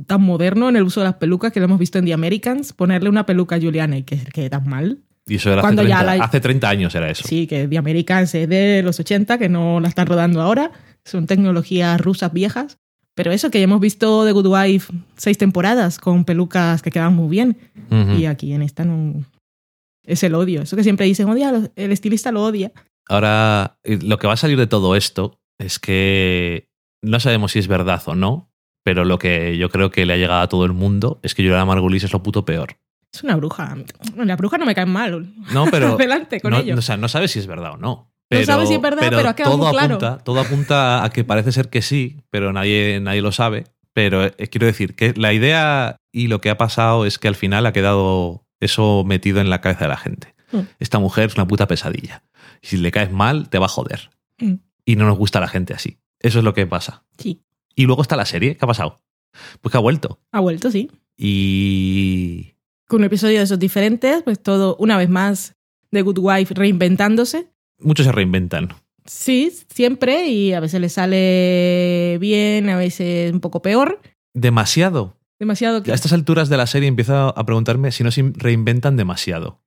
tan 0.07 0.22
moderno 0.22 0.68
en 0.68 0.76
el 0.76 0.82
uso 0.82 1.01
de 1.01 1.05
las 1.05 1.14
pelucas 1.14 1.53
que 1.53 1.61
lo 1.61 1.64
hemos 1.66 1.78
visto 1.78 1.99
en 1.99 2.05
The 2.05 2.12
Americans, 2.14 2.72
ponerle 2.72 3.09
una 3.09 3.24
peluca 3.26 3.57
a 3.57 3.61
Juliana 3.61 3.97
y 3.99 4.03
que 4.03 4.16
quede 4.18 4.51
tan 4.51 4.68
mal, 4.68 4.99
Y 5.26 5.36
eso 5.36 5.51
era 5.51 5.61
hace 5.61 5.66
Cuando 5.66 5.82
ya 5.82 5.99
30, 5.99 6.16
la- 6.16 6.24
hace 6.24 6.41
30 6.41 6.68
años 6.68 6.95
era 6.95 7.11
eso. 7.11 7.24
Sí, 7.26 7.47
que 7.47 7.66
The 7.68 7.78
Americans 7.78 8.34
es 8.34 8.49
de 8.49 8.82
los 8.82 8.99
80, 9.01 9.39
que 9.39 9.49
no 9.49 9.80
la 9.80 9.89
están 9.89 10.07
rodando 10.07 10.41
ahora. 10.41 10.70
Son 11.05 11.26
tecnologías 11.26 12.01
rusas 12.01 12.32
viejas. 12.32 12.78
Pero 13.14 13.32
eso, 13.32 13.51
que 13.51 13.59
ya 13.59 13.64
hemos 13.64 13.80
visto 13.80 14.24
The 14.24 14.32
Good 14.32 14.47
Wife 14.47 14.93
seis 15.16 15.36
temporadas 15.39 15.99
con 15.99 16.24
pelucas 16.24 16.82
que 16.82 16.91
quedaban 16.91 17.14
muy 17.14 17.28
bien. 17.28 17.57
Y 18.16 18.26
aquí 18.26 18.53
en 18.53 18.62
esta 18.62 18.84
no. 18.84 19.24
Es 20.07 20.22
el 20.22 20.34
odio. 20.34 20.62
Eso 20.62 20.76
que 20.76 20.82
siempre 20.84 21.05
dicen, 21.07 21.28
odia, 21.28 21.53
el 21.76 21.93
estilista 21.93 22.30
lo 22.32 22.45
odia. 22.45 22.72
Ahora, 23.09 23.78
eh, 23.84 23.99
lo 24.03 24.18
que 24.18 24.26
va 24.26 24.34
a 24.34 24.36
salir 24.36 24.57
de 24.59 24.66
todo 24.66 24.95
esto 24.97 25.41
es 25.59 25.78
que 25.78 26.68
no 27.03 27.18
sabemos 27.20 27.53
si 27.53 27.59
es 27.59 27.68
verdad 27.68 28.03
o 28.07 28.14
no, 28.14 28.47
pero 28.89 29.05
lo 29.05 29.18
que 29.18 29.59
yo 29.59 29.68
creo 29.68 29.91
que 29.91 30.07
le 30.07 30.14
ha 30.14 30.16
llegado 30.16 30.41
a 30.41 30.49
todo 30.49 30.64
el 30.64 30.72
mundo 30.72 31.20
es 31.22 31.34
que 31.34 31.43
Juliana 31.43 31.66
Margulis 31.66 32.05
es 32.05 32.12
lo 32.14 32.22
puto 32.22 32.47
peor. 32.47 32.78
Es 33.12 33.22
una 33.22 33.36
bruja. 33.36 33.76
La 34.16 34.34
bruja 34.34 34.57
no 34.57 34.64
me 34.64 34.74
cae 34.74 34.86
mal. 34.86 35.30
No, 35.53 35.66
pero. 35.70 35.89
Adelante 35.97 36.41
con 36.41 36.53
no, 36.53 36.61
ello. 36.61 36.74
O 36.74 36.80
sea, 36.80 36.97
no 36.97 37.07
sabes 37.07 37.32
si 37.32 37.39
es 37.39 37.47
verdad 37.47 37.72
o 37.72 37.76
no. 37.76 38.11
Pero, 38.30 38.47
sabes 38.47 38.70
si 38.70 38.76
es 38.76 38.80
verdad, 38.80 39.09
pero 39.11 39.28
ha 39.28 39.36
quedado 39.36 39.57
todo 39.57 39.64
muy 39.64 39.72
claro. 39.74 39.97
apunta, 39.97 40.24
todo 40.24 40.41
apunta 40.41 41.05
a 41.05 41.11
que 41.11 41.22
parece 41.22 41.53
ser 41.53 41.68
que 41.68 41.82
sí, 41.82 42.22
pero 42.30 42.51
nadie, 42.55 42.99
nadie 43.03 43.20
lo 43.20 43.30
sabe. 43.30 43.64
Pero 43.93 44.24
eh, 44.24 44.32
quiero 44.51 44.66
decir 44.66 44.95
que 44.95 45.12
la 45.14 45.34
idea 45.34 45.97
y 46.11 46.28
lo 46.28 46.41
que 46.41 46.49
ha 46.49 46.57
pasado 46.57 47.05
es 47.05 47.18
que 47.18 47.28
al 47.28 47.34
final 47.34 47.66
ha 47.66 47.74
quedado 47.74 48.47
eso 48.59 49.05
metido 49.05 49.43
en 49.43 49.51
la 49.51 49.61
cabeza 49.61 49.84
de 49.84 49.89
la 49.89 49.99
gente. 49.99 50.34
Mm. 50.53 50.61
Esta 50.78 50.99
mujer 50.99 51.26
es 51.26 51.34
una 51.34 51.47
puta 51.47 51.68
pesadilla. 51.68 52.22
Si 52.62 52.78
le 52.78 52.91
caes 52.91 53.12
mal, 53.12 53.51
te 53.51 53.59
va 53.59 53.66
a 53.66 53.68
joder. 53.68 54.09
Mm. 54.39 54.55
Y 54.86 54.97
no 54.97 55.05
nos 55.05 55.18
gusta 55.18 55.41
la 55.41 55.49
gente 55.49 55.74
así. 55.74 55.99
Eso 56.20 56.39
es 56.39 56.45
lo 56.47 56.55
que 56.55 56.66
pasa. 56.66 57.05
Sí. 57.18 57.43
Y 57.79 57.87
luego 57.87 58.03
está 58.03 58.16
la 58.16 58.26
serie. 58.26 58.57
¿Qué 58.57 58.64
ha 58.64 58.66
pasado? 58.66 58.99
Pues 59.61 59.70
que 59.70 59.79
ha 59.79 59.81
vuelto. 59.81 60.18
Ha 60.33 60.41
vuelto, 60.41 60.68
sí. 60.72 60.91
Y. 61.16 62.55
Con 62.89 63.03
un 63.03 63.05
episodio 63.05 63.39
de 63.39 63.45
esos 63.45 63.61
diferentes, 63.61 64.24
pues 64.24 64.43
todo, 64.43 64.74
una 64.81 64.97
vez 64.97 65.09
más, 65.09 65.55
The 65.93 66.03
Good 66.03 66.18
Wife 66.18 66.55
reinventándose. 66.55 67.47
Muchos 67.79 68.07
se 68.07 68.11
reinventan. 68.11 68.74
Sí, 69.05 69.53
siempre, 69.72 70.26
y 70.26 70.55
a 70.55 70.61
veces 70.61 70.81
le 70.81 70.89
sale 70.89 72.18
bien, 72.20 72.68
a 72.68 72.76
veces 72.76 73.33
un 73.33 73.39
poco 73.39 73.62
peor. 73.62 74.01
Demasiado. 74.35 75.16
Demasiado 75.39 75.85
que. 75.85 75.93
A 75.93 75.95
estas 75.95 76.12
alturas 76.12 76.49
de 76.49 76.57
la 76.57 76.66
serie 76.66 76.89
empiezo 76.89 77.39
a 77.39 77.47
preguntarme 77.47 77.93
si 77.93 78.03
no 78.03 78.11
se 78.11 78.33
reinventan 78.35 78.97
demasiado. 78.97 79.61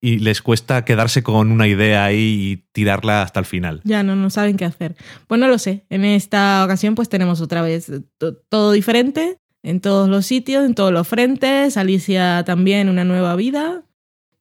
Y 0.00 0.18
les 0.20 0.42
cuesta 0.42 0.84
quedarse 0.84 1.22
con 1.24 1.50
una 1.50 1.66
idea 1.66 2.04
ahí 2.04 2.18
y 2.52 2.56
tirarla 2.72 3.22
hasta 3.22 3.40
el 3.40 3.46
final. 3.46 3.80
Ya 3.84 4.02
no, 4.04 4.14
no 4.14 4.30
saben 4.30 4.56
qué 4.56 4.64
hacer. 4.64 4.94
Pues 5.26 5.40
no 5.40 5.48
lo 5.48 5.58
sé. 5.58 5.84
En 5.90 6.04
esta 6.04 6.62
ocasión, 6.64 6.94
pues 6.94 7.08
tenemos 7.08 7.40
otra 7.40 7.62
vez 7.62 7.90
to- 8.18 8.36
todo 8.48 8.70
diferente, 8.72 9.38
en 9.64 9.80
todos 9.80 10.08
los 10.08 10.24
sitios, 10.24 10.64
en 10.64 10.74
todos 10.74 10.92
los 10.92 11.08
frentes. 11.08 11.76
Alicia 11.76 12.44
también 12.46 12.88
una 12.88 13.02
nueva 13.04 13.34
vida. 13.34 13.82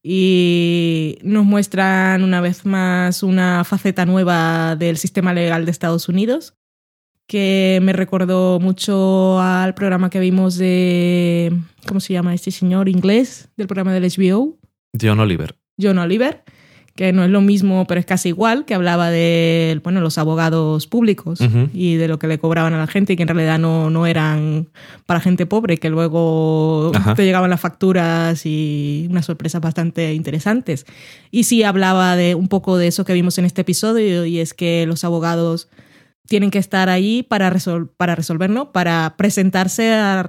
Y 0.04 1.18
nos 1.24 1.44
muestran 1.44 2.24
una 2.24 2.40
vez 2.40 2.66
más 2.66 3.24
una 3.24 3.64
faceta 3.66 4.06
nueva 4.06 4.76
del 4.76 4.98
sistema 4.98 5.34
legal 5.34 5.66
de 5.66 5.72
Estados 5.72 6.08
Unidos, 6.08 6.54
que 7.28 7.80
me 7.84 7.94
recordó 7.94 8.60
mucho 8.60 9.42
al 9.42 9.74
programa 9.74 10.10
que 10.10 10.20
vimos 10.20 10.56
de. 10.58 11.52
¿Cómo 11.88 12.00
se 12.00 12.14
llama 12.14 12.34
este 12.34 12.52
señor 12.52 12.88
inglés? 12.90 13.50
Del 13.58 13.68
programa 13.68 13.92
del 13.94 14.04
HBO. 14.06 14.58
John 15.02 15.20
Oliver. 15.20 15.56
John 15.82 15.98
Oliver, 16.00 16.44
que 16.96 17.14
no 17.14 17.24
es 17.24 17.30
lo 17.30 17.42
mismo, 17.42 17.86
pero 17.86 18.00
es 18.00 18.06
casi 18.08 18.30
igual, 18.30 18.66
que 18.66 18.74
hablaba 18.74 19.12
de 19.12 19.80
bueno, 19.84 20.02
los 20.02 20.18
abogados 20.18 20.88
públicos 20.88 21.40
y 21.72 21.96
de 21.96 22.08
lo 22.08 22.18
que 22.18 22.26
le 22.28 22.40
cobraban 22.40 22.74
a 22.74 22.80
la 22.80 22.88
gente 22.88 23.14
y 23.14 23.16
que 23.16 23.22
en 23.22 23.28
realidad 23.30 23.60
no, 23.60 23.92
no 23.92 24.08
eran 24.08 24.70
para 25.06 25.20
gente 25.20 25.46
pobre, 25.46 25.78
que 25.78 25.92
luego 25.92 26.92
Ajá. 26.96 27.14
te 27.14 27.24
llegaban 27.26 27.52
las 27.52 27.62
facturas 27.62 28.46
y 28.48 29.06
unas 29.12 29.26
sorpresas 29.28 29.62
bastante 29.62 30.14
interesantes. 30.16 30.86
Y 31.30 31.44
sí 31.44 31.62
hablaba 31.62 32.16
de 32.16 32.34
un 32.34 32.48
poco 32.48 32.78
de 32.78 32.88
eso 32.88 33.06
que 33.06 33.14
vimos 33.14 33.38
en 33.38 33.46
este 33.46 33.62
episodio 33.62 34.26
y 34.26 34.40
es 34.40 34.56
que 34.56 34.86
los 34.88 35.04
abogados 35.04 35.70
tienen 36.28 36.50
que 36.50 36.58
estar 36.60 36.90
ahí 36.90 37.22
para, 37.22 37.54
resol- 37.54 37.90
para 37.96 38.16
resolver, 38.16 38.50
¿no? 38.50 38.72
Para 38.72 39.14
presentarse 39.18 39.94
a- 39.94 40.26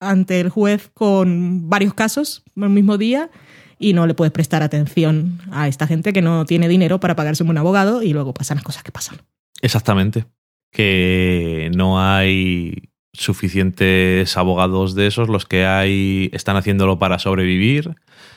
ante 0.00 0.40
el 0.40 0.48
juez 0.50 0.90
con 0.92 1.68
varios 1.70 1.94
casos 1.94 2.42
el 2.56 2.68
mismo 2.70 2.98
día 2.98 3.30
y 3.78 3.92
no 3.92 4.06
le 4.06 4.14
puedes 4.14 4.32
prestar 4.32 4.62
atención 4.62 5.40
a 5.50 5.68
esta 5.68 5.86
gente 5.86 6.12
que 6.12 6.22
no 6.22 6.44
tiene 6.46 6.68
dinero 6.68 7.00
para 7.00 7.16
pagarse 7.16 7.42
un 7.42 7.48
buen 7.48 7.58
abogado 7.58 8.02
y 8.02 8.12
luego 8.12 8.32
pasan 8.34 8.56
las 8.56 8.64
cosas 8.64 8.82
que 8.82 8.92
pasan. 8.92 9.18
Exactamente. 9.62 10.24
Que 10.72 11.70
no 11.74 12.00
hay 12.00 12.90
suficientes 13.12 14.36
abogados 14.36 14.94
de 14.94 15.06
esos. 15.06 15.28
Los 15.28 15.46
que 15.46 15.64
hay 15.64 16.30
están 16.32 16.56
haciéndolo 16.56 16.98
para 16.98 17.18
sobrevivir. 17.18 17.94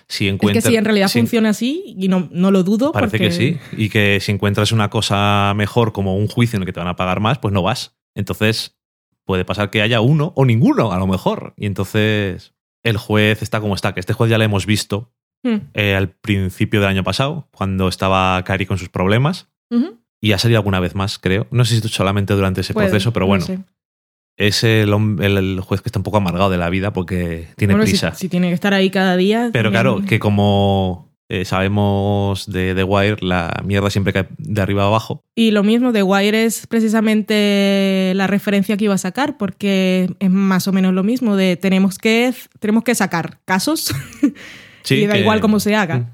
Si 0.07 0.27
Es 0.27 0.37
que 0.39 0.61
si 0.61 0.75
en 0.75 0.85
realidad 0.85 1.07
si- 1.07 1.19
funciona 1.19 1.49
así, 1.49 1.95
y 1.97 2.07
no, 2.07 2.29
no 2.31 2.49
lo 2.49 2.63
dudo, 2.63 2.91
Parece 2.91 3.17
porque 3.17 3.25
que 3.27 3.31
sí. 3.31 3.57
Y 3.77 3.89
que 3.89 4.19
si 4.21 4.31
encuentras 4.31 4.71
una 4.71 4.89
cosa 4.89 5.53
mejor 5.55 5.91
como 5.93 6.15
un 6.17 6.27
juicio 6.27 6.57
en 6.57 6.63
el 6.63 6.65
que 6.65 6.73
te 6.73 6.79
van 6.79 6.87
a 6.89 6.95
pagar 6.95 7.19
más, 7.19 7.37
pues 7.37 7.53
no 7.53 7.61
vas. 7.61 7.95
Entonces 8.15 8.77
puede 9.25 9.45
pasar 9.45 9.69
que 9.69 9.81
haya 9.83 10.01
uno 10.01 10.33
o 10.35 10.45
ninguno, 10.45 10.91
a 10.91 10.97
lo 10.97 11.05
mejor. 11.05 11.53
Y 11.57 11.67
entonces 11.67 12.53
el 12.83 12.97
juez 12.97 13.43
está 13.43 13.61
como 13.61 13.75
está, 13.75 13.93
que 13.93 13.99
este 13.99 14.13
juez 14.13 14.31
ya 14.31 14.37
lo 14.39 14.43
hemos 14.43 14.65
visto 14.65 15.13
Hmm. 15.43 15.57
eh, 15.73 15.95
al 15.95 16.09
principio 16.09 16.81
del 16.81 16.89
año 16.89 17.03
pasado, 17.03 17.47
cuando 17.51 17.87
estaba 17.87 18.43
Cari 18.43 18.65
con 18.65 18.77
sus 18.77 18.89
problemas. 18.89 19.47
Y 20.21 20.33
ha 20.33 20.37
salido 20.37 20.57
alguna 20.59 20.81
vez 20.81 20.95
más, 20.95 21.17
creo. 21.17 21.47
No 21.49 21.63
sé 21.63 21.79
si 21.79 21.87
solamente 21.87 22.33
durante 22.33 22.59
ese 22.59 22.73
Puede, 22.73 22.87
proceso, 22.89 23.13
pero 23.13 23.23
no 23.23 23.27
bueno. 23.27 23.45
sé. 23.45 23.59
Es 24.37 24.65
el, 24.65 24.91
hom- 24.91 25.23
el- 25.23 25.37
el 25.37 25.59
juez 25.61 25.81
que 25.81 25.87
está 25.87 25.97
un 25.99 26.03
poco 26.03 26.17
amargado 26.17 26.49
de 26.49 26.57
la 26.57 26.69
vida 26.69 26.91
porque 26.91 27.47
tiene 27.55 27.73
Bueno, 27.73 27.85
prisa. 27.85 28.13
Si, 28.15 28.27
tiene 28.27 28.49
que 28.49 28.53
estar 28.53 28.73
ahí 28.73 28.89
cada 28.89 29.15
día. 29.15 29.49
Pero 29.53 29.69
claro, 29.71 30.01
que 30.05 30.19
como 30.19 31.09
eh, 31.29 31.45
sabemos 31.45 32.51
de 32.51 32.75
The 32.75 32.83
Wire, 32.83 33.17
la 33.21 33.61
mierda 33.63 33.89
siempre 33.89 34.11
cae 34.11 34.27
de 34.37 34.61
arriba 34.61 34.85
abajo. 34.87 35.21
Y 35.35 35.51
lo 35.51 35.63
mismo, 35.63 35.93
The 35.93 36.03
Wire 36.03 36.43
es 36.45 36.67
precisamente 36.67 38.11
la 38.15 38.27
referencia 38.27 38.75
que 38.75 38.85
iba 38.85 38.95
a 38.95 38.97
sacar, 38.97 39.37
porque 39.37 40.09
es 40.19 40.29
más 40.29 40.67
o 40.67 40.73
menos 40.73 40.93
lo 40.93 41.03
mismo 41.03 41.35
de 41.37 41.55
tenemos 41.55 41.97
que, 41.97 42.33
tenemos 42.59 42.83
que 42.83 42.95
sacar 42.95 43.39
casos 43.45 43.93
Sí, 44.83 44.95
y 44.95 45.05
da 45.07 45.13
que- 45.13 45.21
igual 45.21 45.39
cómo 45.41 45.59
se 45.59 45.75
haga. 45.75 46.13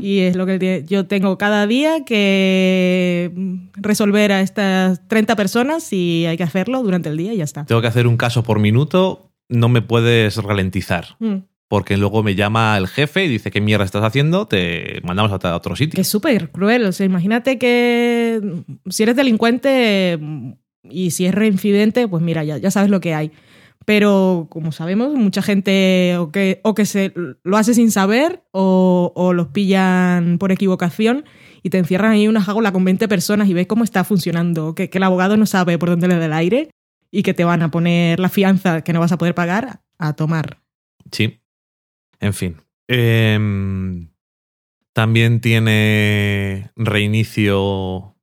Y 0.00 0.20
es 0.20 0.36
lo 0.36 0.46
que 0.46 0.84
yo 0.88 1.06
tengo 1.06 1.36
cada 1.36 1.66
día 1.66 2.02
que 2.06 3.30
resolver 3.76 4.32
a 4.32 4.40
estas 4.40 5.06
30 5.08 5.36
personas 5.36 5.92
y 5.92 6.24
hay 6.26 6.36
que 6.38 6.42
hacerlo 6.44 6.82
durante 6.82 7.08
el 7.10 7.16
día 7.18 7.34
y 7.34 7.38
ya 7.38 7.44
está. 7.44 7.66
Tengo 7.66 7.82
que 7.82 7.86
hacer 7.88 8.06
un 8.06 8.16
caso 8.16 8.42
por 8.42 8.58
minuto, 8.58 9.30
no 9.48 9.68
me 9.68 9.82
puedes 9.82 10.36
ralentizar. 10.38 11.16
Mm. 11.18 11.36
Porque 11.68 11.96
luego 11.96 12.22
me 12.22 12.36
llama 12.36 12.76
el 12.78 12.86
jefe 12.86 13.24
y 13.24 13.28
dice, 13.28 13.50
¿qué 13.50 13.60
mierda 13.60 13.84
estás 13.84 14.04
haciendo? 14.04 14.46
Te 14.46 15.00
mandamos 15.02 15.32
a 15.32 15.56
otro 15.56 15.74
sitio. 15.74 15.96
Que 15.96 16.02
es 16.02 16.08
súper 16.08 16.50
cruel. 16.50 16.84
O 16.84 16.92
sea, 16.92 17.04
imagínate 17.04 17.58
que 17.58 18.40
si 18.88 19.02
eres 19.02 19.16
delincuente 19.16 20.16
mm, 20.20 20.52
y 20.88 21.10
si 21.10 21.26
es 21.26 21.34
reincidente, 21.34 22.06
pues 22.06 22.22
mira, 22.22 22.44
ya, 22.44 22.56
ya 22.58 22.70
sabes 22.70 22.88
lo 22.88 23.00
que 23.00 23.14
hay. 23.14 23.32
Pero 23.86 24.48
como 24.50 24.72
sabemos, 24.72 25.14
mucha 25.14 25.40
gente 25.42 26.16
o 26.18 26.32
que, 26.32 26.60
o 26.64 26.74
que 26.74 26.84
se 26.84 27.14
lo 27.44 27.56
hace 27.56 27.72
sin 27.72 27.92
saber 27.92 28.42
o, 28.50 29.12
o 29.14 29.32
los 29.32 29.48
pillan 29.48 30.38
por 30.38 30.50
equivocación 30.50 31.24
y 31.62 31.70
te 31.70 31.78
encierran 31.78 32.12
ahí 32.12 32.24
en 32.24 32.30
una 32.30 32.42
jaula 32.42 32.72
con 32.72 32.84
20 32.84 33.08
personas 33.08 33.48
y 33.48 33.54
ves 33.54 33.66
cómo 33.66 33.82
está 33.82 34.04
funcionando, 34.04 34.74
que, 34.74 34.90
el 34.92 35.02
abogado 35.02 35.36
no 35.36 35.46
sabe 35.46 35.78
por 35.78 35.88
dónde 35.88 36.08
le 36.08 36.16
da 36.16 36.26
el 36.26 36.32
aire 36.32 36.70
y 37.10 37.22
que 37.22 37.34
te 37.34 37.44
van 37.44 37.62
a 37.62 37.72
poner 37.72 38.20
la 38.20 38.28
fianza 38.28 38.82
que 38.82 38.92
no 38.92 39.00
vas 39.00 39.12
a 39.12 39.18
poder 39.18 39.34
pagar 39.34 39.82
a 39.98 40.12
tomar. 40.14 40.62
Sí. 41.10 41.40
En 42.20 42.34
fin. 42.34 42.62
Em, 42.86 44.10
también 44.92 45.40
tiene 45.40 46.70
reinicio. 46.76 48.16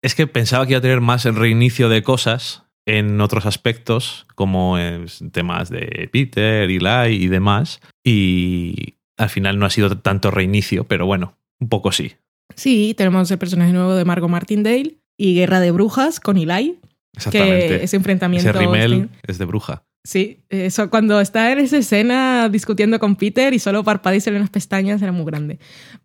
Es 0.00 0.14
que 0.14 0.26
pensaba 0.26 0.64
que 0.66 0.72
iba 0.72 0.78
a 0.78 0.82
tener 0.82 1.00
más 1.00 1.26
el 1.26 1.34
reinicio 1.34 1.88
de 1.88 2.04
cosas 2.04 2.67
en 2.88 3.20
otros 3.20 3.44
aspectos, 3.44 4.26
como 4.34 4.78
en 4.78 5.06
temas 5.30 5.68
de 5.68 6.08
Peter, 6.10 6.70
Eli 6.70 7.22
y 7.22 7.28
demás. 7.28 7.80
Y 8.02 8.94
al 9.18 9.28
final 9.28 9.58
no 9.58 9.66
ha 9.66 9.70
sido 9.70 9.98
tanto 9.98 10.30
reinicio, 10.30 10.84
pero 10.84 11.04
bueno, 11.04 11.36
un 11.60 11.68
poco 11.68 11.92
sí. 11.92 12.14
Sí, 12.56 12.94
tenemos 12.96 13.30
el 13.30 13.36
personaje 13.36 13.74
nuevo 13.74 13.94
de 13.94 14.06
Margot 14.06 14.30
Martindale 14.30 14.96
y 15.18 15.34
Guerra 15.34 15.60
de 15.60 15.70
Brujas 15.70 16.18
con 16.18 16.38
Eli, 16.38 16.78
Exactamente. 17.14 17.68
que 17.68 17.84
ese 17.84 17.96
enfrentamiento... 17.96 18.48
Ese 18.48 19.10
es 19.24 19.38
de 19.38 19.44
bruja. 19.44 19.84
Sí, 20.04 20.44
eso 20.48 20.88
cuando 20.88 21.20
está 21.20 21.52
en 21.52 21.58
esa 21.58 21.76
escena 21.76 22.48
discutiendo 22.48 22.98
con 22.98 23.16
Peter 23.16 23.52
y 23.52 23.58
solo 23.58 23.84
parpadea 23.84 24.16
y 24.16 24.20
se 24.20 24.30
le 24.30 24.34
ven 24.34 24.42
las 24.42 24.50
pestañas 24.50 25.02
era 25.02 25.12
muy 25.12 25.26
grande. 25.26 25.58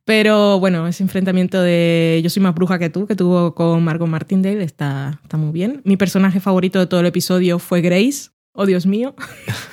Pero 0.03 0.59
bueno, 0.59 0.87
ese 0.87 1.03
enfrentamiento 1.03 1.61
de 1.61 2.19
yo 2.23 2.29
soy 2.29 2.43
más 2.43 2.53
bruja 2.53 2.79
que 2.79 2.89
tú, 2.89 3.07
que 3.07 3.15
tuvo 3.15 3.55
con 3.55 3.83
Margot 3.83 4.09
Martindale, 4.09 4.63
está, 4.63 5.19
está 5.23 5.37
muy 5.37 5.51
bien. 5.51 5.81
Mi 5.85 5.95
personaje 5.95 6.39
favorito 6.39 6.79
de 6.79 6.87
todo 6.87 6.99
el 6.99 7.05
episodio 7.05 7.59
fue 7.59 7.81
Grace. 7.81 8.31
Oh, 8.53 8.65
Dios 8.65 8.85
mío, 8.85 9.15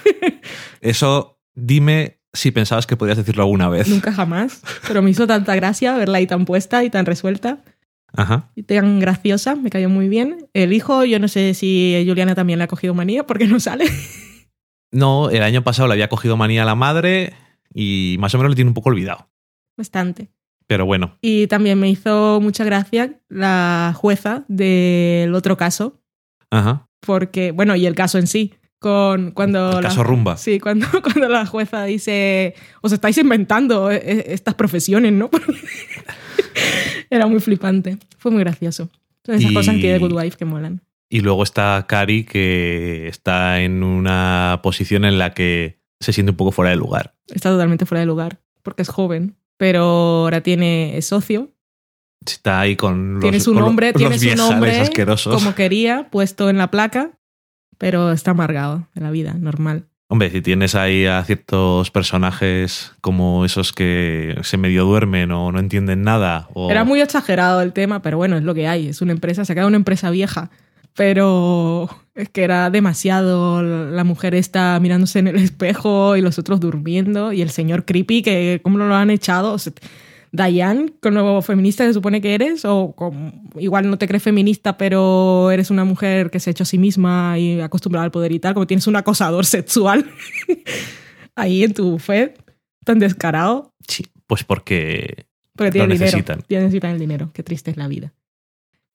Eso, 0.81 1.39
dime 1.55 2.21
si 2.33 2.51
pensabas 2.53 2.87
que 2.87 2.97
podías 2.97 3.17
decirlo 3.17 3.43
alguna 3.43 3.69
vez. 3.69 3.89
nunca 3.89 4.13
jamás. 4.13 4.63
Pero 4.87 5.03
me 5.03 5.11
hizo 5.11 5.27
tanta 5.27 5.55
gracia 5.57 5.97
verla 5.97 6.19
ahí 6.19 6.27
tan 6.27 6.45
puesta 6.45 6.85
y 6.85 6.91
tan 6.91 7.05
resuelta 7.07 7.59
Ajá. 8.15 8.51
y 8.57 8.63
tan 8.65 8.99
graciosa, 9.01 9.55
me 9.57 9.71
cayó 9.71 9.89
muy 9.89 10.09
bien. 10.09 10.49
El 10.53 10.73
hijo, 10.73 11.05
yo 11.05 11.19
no 11.19 11.29
sé 11.29 11.55
si 11.55 12.03
Juliana 12.07 12.35
también 12.35 12.59
le 12.59 12.65
ha 12.65 12.69
cogido 12.69 12.93
manía 12.95 13.27
porque 13.27 13.47
no 13.47 13.61
sale. 13.61 13.85
No, 14.93 15.31
el 15.31 15.43
año 15.43 15.63
pasado 15.63 15.87
le 15.89 15.95
había 15.95 16.09
cogido 16.09 16.37
manía 16.37 16.63
a 16.63 16.67
la 16.67 16.75
madre 16.75 17.33
y 17.73 18.17
más 18.19 18.35
o 18.35 18.39
menos 18.39 18.51
lo 18.51 18.57
tiene 18.57 18.71
un 18.71 18.75
poco 18.75 18.89
olvidado. 18.91 19.29
bastante. 19.77 20.29
Pero 20.67 20.87
bueno, 20.87 21.17
Y 21.21 21.47
también 21.49 21.79
me 21.81 21.89
hizo 21.91 22.39
mucha 22.41 22.63
gracia 22.65 23.21
la 23.29 23.93
jueza 23.97 24.45
del 24.47 25.35
otro 25.35 25.57
caso, 25.57 26.01
ajá. 26.51 26.87
porque, 27.01 27.51
bueno, 27.51 27.75
y 27.75 27.87
el 27.87 27.95
caso 27.97 28.19
en 28.19 28.29
sí, 28.29 28.55
con 28.79 29.33
cuando... 29.33 29.71
El 29.71 29.75
la- 29.83 29.89
caso 29.89 30.05
rumba. 30.05 30.37
Sí, 30.37 30.61
cuando, 30.61 30.87
cuando 31.03 31.29
la 31.29 31.45
jueza 31.47 31.85
dice, 31.85 32.55
os 32.83 32.93
estáis 32.93 33.19
inventando 33.19 33.91
eh, 33.91 34.01
eh, 34.05 34.25
estas 34.29 34.55
profesiones, 34.55 35.13
¿no? 35.13 35.29
Era 37.11 37.27
muy 37.27 37.41
flipante, 37.41 37.99
fue 38.19 38.31
muy 38.31 38.41
gracioso. 38.41 38.89
Son 39.25 39.35
esas 39.35 39.51
Y- 39.51 39.55
cosas 39.55 39.77
que 39.77 39.93
de 39.93 39.99
Good 39.99 40.13
Wife 40.13 40.37
que 40.37 40.45
molan. 40.45 40.81
Y 41.09 41.21
luego 41.21 41.43
está 41.43 41.85
Cari, 41.89 42.25
que 42.25 43.09
está 43.09 43.61
en 43.63 43.83
una 43.83 44.61
posición 44.63 45.05
en 45.05 45.19
la 45.19 45.35
que 45.35 45.81
se 45.99 46.13
siente 46.13 46.31
un 46.31 46.37
poco 46.37 46.53
fuera 46.53 46.71
de 46.71 46.77
lugar. 46.77 47.15
Está 47.27 47.51
totalmente 47.51 47.85
fuera 47.85 48.01
de 48.01 48.07
lugar, 48.07 48.41
porque 48.63 48.83
es 48.83 48.89
joven, 48.89 49.37
pero 49.57 49.83
ahora 49.83 50.41
tiene 50.43 50.97
es 50.97 51.07
socio, 51.07 51.51
Está 52.25 52.61
ahí 52.61 52.77
con 52.77 53.15
los, 53.15 53.23
tiene 53.23 53.41
su 53.41 53.55
nombre, 53.55 53.93
tiene 53.95 54.19
su 54.19 54.37
nombre 54.37 54.79
asquerosos. 54.79 55.35
como 55.35 55.55
quería, 55.55 56.09
puesto 56.11 56.51
en 56.51 56.59
la 56.59 56.71
placa, 56.71 57.19
pero 57.79 58.13
está 58.13 58.33
amargado 58.33 58.89
de 58.95 59.01
la 59.01 59.11
vida, 59.11 59.35
normal. 59.35 59.87
Hombre, 60.13 60.29
si 60.31 60.43
tienes 60.43 60.75
ahí 60.75 61.07
a 61.07 61.23
ciertos 61.23 61.93
personajes 61.93 62.93
como 63.01 63.45
esos 63.45 63.73
que 63.73 64.37
se 64.43 64.57
medio 64.57 64.85
duermen 64.85 65.31
o 65.31 65.53
no 65.53 65.61
entienden 65.61 66.03
nada. 66.03 66.49
Era 66.69 66.83
muy 66.83 67.01
exagerado 67.01 67.63
el 67.63 67.73
tema, 67.73 68.03
pero 68.03 68.17
bueno, 68.17 68.37
es 68.37 68.43
lo 68.43 68.53
que 68.53 68.67
hay. 68.67 68.89
Es 68.89 69.03
una 69.03 69.13
empresa, 69.13 69.45
se 69.45 69.53
ha 69.53 69.55
quedado 69.55 69.69
una 69.69 69.77
empresa 69.77 70.11
vieja. 70.11 70.51
Pero 70.97 71.89
es 72.17 72.29
que 72.29 72.43
era 72.43 72.71
demasiado. 72.71 73.63
La 73.63 74.03
mujer 74.03 74.35
está 74.35 74.81
mirándose 74.81 75.21
en 75.21 75.29
el 75.29 75.37
espejo 75.37 76.17
y 76.17 76.23
los 76.23 76.41
otros 76.41 76.59
durmiendo. 76.59 77.33
Y 77.33 77.41
el 77.41 77.51
señor 77.51 77.85
creepy, 77.85 78.23
que 78.23 78.59
cómo 78.65 78.79
lo 78.79 78.93
han 78.93 79.11
echado. 79.11 79.53
O 79.53 79.59
sea, 79.59 79.73
Diane, 80.33 80.93
con 81.01 81.15
lo 81.15 81.43
feminista 81.43 81.83
que 81.85 81.91
se 81.91 81.95
supone 81.95 82.21
que 82.21 82.35
eres, 82.35 82.65
o 82.65 82.95
igual 83.59 83.91
no 83.91 83.99
te 83.99 84.07
crees 84.07 84.23
feminista, 84.23 84.77
pero 84.79 85.51
eres 85.51 85.71
una 85.71 85.85
mujer 85.85 86.31
que 86.31 86.39
se 86.39 86.51
ha 86.51 86.53
hecho 86.53 86.63
a 86.63 86.67
sí 86.67 86.79
misma 86.79 87.37
y 87.39 87.61
acostumbrada 87.61 88.05
al 88.05 88.11
poder 88.13 88.31
y 88.33 88.39
tal, 88.39 88.55
como 88.55 88.67
tienes 88.67 88.87
un 88.87 88.97
acosador 88.97 89.45
sexual 89.47 90.09
ahí 91.35 91.65
en 91.65 91.75
tu 91.75 91.91
buffet, 91.93 92.41
tan 92.85 92.99
descarado. 92.99 93.73
Sí, 93.89 94.07
pues 94.27 94.45
porque... 94.45 95.27
Porque 95.57 95.69
Lo 95.69 95.73
tienen 95.73 95.91
dinero. 95.91 96.05
necesitan. 96.07 96.43
Ya 96.49 96.61
necesitan 96.61 96.93
el 96.93 96.99
dinero. 97.01 97.31
Qué 97.35 97.43
triste 97.43 97.71
es 97.71 97.77
la 97.77 97.89
vida. 97.89 98.13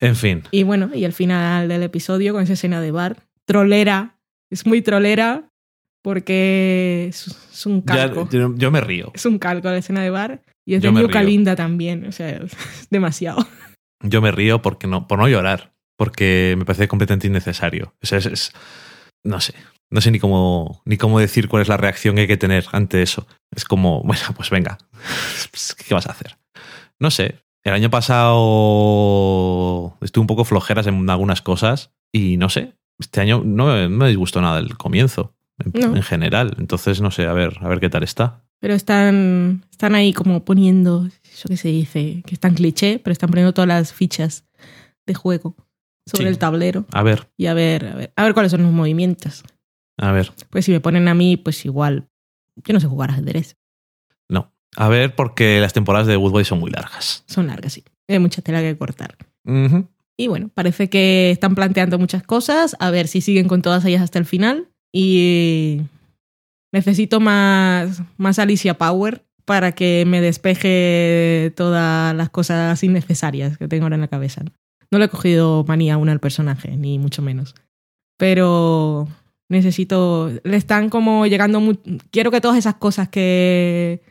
En 0.00 0.16
fin, 0.16 0.42
Y 0.50 0.62
bueno, 0.62 0.90
y 0.94 1.04
el 1.04 1.12
final 1.12 1.68
del 1.68 1.82
episodio 1.82 2.32
con 2.32 2.42
esa 2.42 2.54
escena 2.54 2.80
de 2.80 2.90
bar. 2.90 3.22
Trolera. 3.44 4.16
Es 4.50 4.66
muy 4.66 4.82
trolera 4.82 5.48
porque 6.02 7.06
es, 7.08 7.66
un 7.66 7.80
ya- 7.84 7.94
calco. 7.94 8.28
yo, 8.30 8.54
yo 8.56 8.70
me 8.70 8.80
río. 8.80 9.10
Es 9.14 9.26
un 9.26 9.38
calco 9.38 9.68
la 9.68 9.78
escena 9.78 10.02
de 10.02 10.10
bar. 10.10 10.42
Y 10.66 10.74
es 10.74 10.82
Yo 10.82 10.90
de 10.90 10.94
me 10.96 11.00
Yuka 11.02 11.20
río. 11.20 11.28
Linda 11.28 11.56
también. 11.56 12.06
O 12.06 12.12
sea, 12.12 12.30
es 12.44 12.88
demasiado. 12.90 13.46
Yo 14.02 14.20
me 14.20 14.30
río 14.32 14.60
porque 14.62 14.86
no, 14.86 15.06
por 15.08 15.18
no 15.18 15.28
llorar, 15.28 15.72
porque 15.96 16.54
me 16.58 16.64
parece 16.64 16.88
completamente 16.88 17.26
innecesario. 17.28 17.94
O 18.02 18.06
sea, 18.06 18.18
es, 18.18 18.26
es- 18.26 18.52
no 19.24 19.40
sé, 19.40 19.54
no 19.90 20.00
sé 20.00 20.10
ni 20.10 20.18
cómo, 20.20 20.82
ni 20.84 20.96
cómo 20.98 21.18
decir 21.18 21.48
cuál 21.48 21.62
es 21.62 21.68
la 21.68 21.76
reacción 21.76 22.14
que 22.14 22.22
hay 22.22 22.26
que 22.26 22.36
tener 22.36 22.66
ante 22.72 23.02
eso. 23.02 23.26
Es 23.54 23.64
como, 23.64 24.02
bueno, 24.04 24.22
pues 24.36 24.50
venga, 24.50 24.78
¿qué 25.88 25.94
vas 25.94 26.06
a 26.06 26.12
hacer? 26.12 26.36
No 27.00 27.10
sé, 27.10 27.40
el 27.64 27.72
año 27.72 27.90
pasado 27.90 29.96
estuve 30.00 30.22
un 30.22 30.26
poco 30.26 30.44
flojeras 30.44 30.86
en 30.86 31.08
algunas 31.10 31.42
cosas 31.42 31.92
y 32.12 32.36
no 32.36 32.48
sé, 32.48 32.74
este 32.98 33.20
año 33.20 33.42
no, 33.44 33.66
me- 33.66 33.88
no 33.88 33.96
me 33.96 34.08
disgustó 34.08 34.40
nada 34.40 34.58
el 34.58 34.76
comienzo, 34.76 35.34
en, 35.58 35.72
No. 35.90 35.96
en 35.96 36.02
general. 36.02 36.54
Entonces, 36.58 37.00
no 37.00 37.10
sé, 37.10 37.26
a 37.26 37.32
ver, 37.32 37.58
a 37.60 37.68
ver 37.68 37.80
qué 37.80 37.90
tal 37.90 38.02
está. 38.02 38.44
Pero 38.60 38.74
están, 38.74 39.64
están 39.70 39.94
ahí 39.94 40.12
como 40.12 40.44
poniendo, 40.44 41.08
eso 41.30 41.48
que 41.48 41.56
se 41.56 41.68
dice, 41.68 42.22
que 42.26 42.34
es 42.34 42.40
tan 42.40 42.54
cliché, 42.54 42.98
pero 42.98 43.12
están 43.12 43.28
poniendo 43.30 43.52
todas 43.52 43.68
las 43.68 43.92
fichas 43.92 44.44
de 45.06 45.14
juego 45.14 45.54
sobre 46.06 46.24
Sí. 46.24 46.28
el 46.28 46.38
tablero. 46.38 46.86
A 46.92 47.02
ver, 47.02 47.28
Y 47.36 47.46
a 47.46 47.54
ver, 47.54 47.86
a 47.86 47.94
ver, 47.94 48.12
a 48.16 48.24
ver 48.24 48.32
cuáles 48.34 48.50
son 48.52 48.62
los 48.62 48.72
movimientos. 48.72 49.42
a 49.98 50.12
ver. 50.12 50.32
Pues 50.50 50.64
si 50.64 50.72
me 50.72 50.80
ponen 50.80 51.08
a 51.08 51.14
mí, 51.14 51.36
pues 51.36 51.64
igual. 51.64 52.08
Yo 52.64 52.72
no 52.74 52.80
sé 52.80 52.86
jugar 52.86 53.10
ajedrez. 53.10 53.56
No. 54.28 54.52
A 54.76 54.88
ver, 54.88 55.14
porque 55.14 55.60
las 55.60 55.72
temporadas 55.72 56.06
de 56.06 56.16
Woodway 56.16 56.44
son 56.44 56.58
muy 56.60 56.70
largas. 56.70 57.24
Son 57.26 57.46
largas, 57.46 57.72
sí. 57.74 57.84
Hay 58.08 58.18
mucha 58.18 58.40
tela 58.42 58.60
que 58.60 58.76
cortar. 58.76 59.16
Y 60.18 60.28
bueno, 60.28 60.50
parece 60.54 60.88
que 60.88 61.30
están 61.30 61.54
planteando 61.54 61.98
muchas 61.98 62.22
cosas, 62.22 62.74
a 62.80 62.90
ver 62.90 63.06
si 63.08 63.20
siguen 63.20 63.48
con 63.48 63.60
todas 63.62 63.84
ellas 63.84 64.02
hasta 64.02 64.18
el 64.18 64.24
final. 64.24 64.68
Y 64.92 65.82
necesito 66.76 67.20
más, 67.20 68.02
más 68.18 68.38
Alicia 68.38 68.74
Power 68.74 69.24
para 69.46 69.72
que 69.72 70.04
me 70.06 70.20
despeje 70.20 71.52
todas 71.56 72.14
las 72.14 72.28
cosas 72.30 72.82
innecesarias 72.82 73.56
que 73.56 73.66
tengo 73.68 73.84
ahora 73.84 73.94
en 73.94 74.02
la 74.02 74.08
cabeza. 74.08 74.42
No 74.90 74.98
le 74.98 75.06
he 75.06 75.08
cogido 75.08 75.64
manía 75.66 75.94
aún 75.94 76.08
al 76.10 76.20
personaje, 76.20 76.76
ni 76.76 76.98
mucho 76.98 77.22
menos. 77.22 77.54
Pero 78.18 79.08
necesito... 79.48 80.30
Le 80.44 80.56
están 80.56 80.90
como 80.90 81.26
llegando... 81.26 81.60
mu- 81.60 81.76
Quiero 82.10 82.30
que 82.30 82.40
todas 82.40 82.58
esas 82.58 82.74
cosas 82.74 83.08
que 83.08 84.02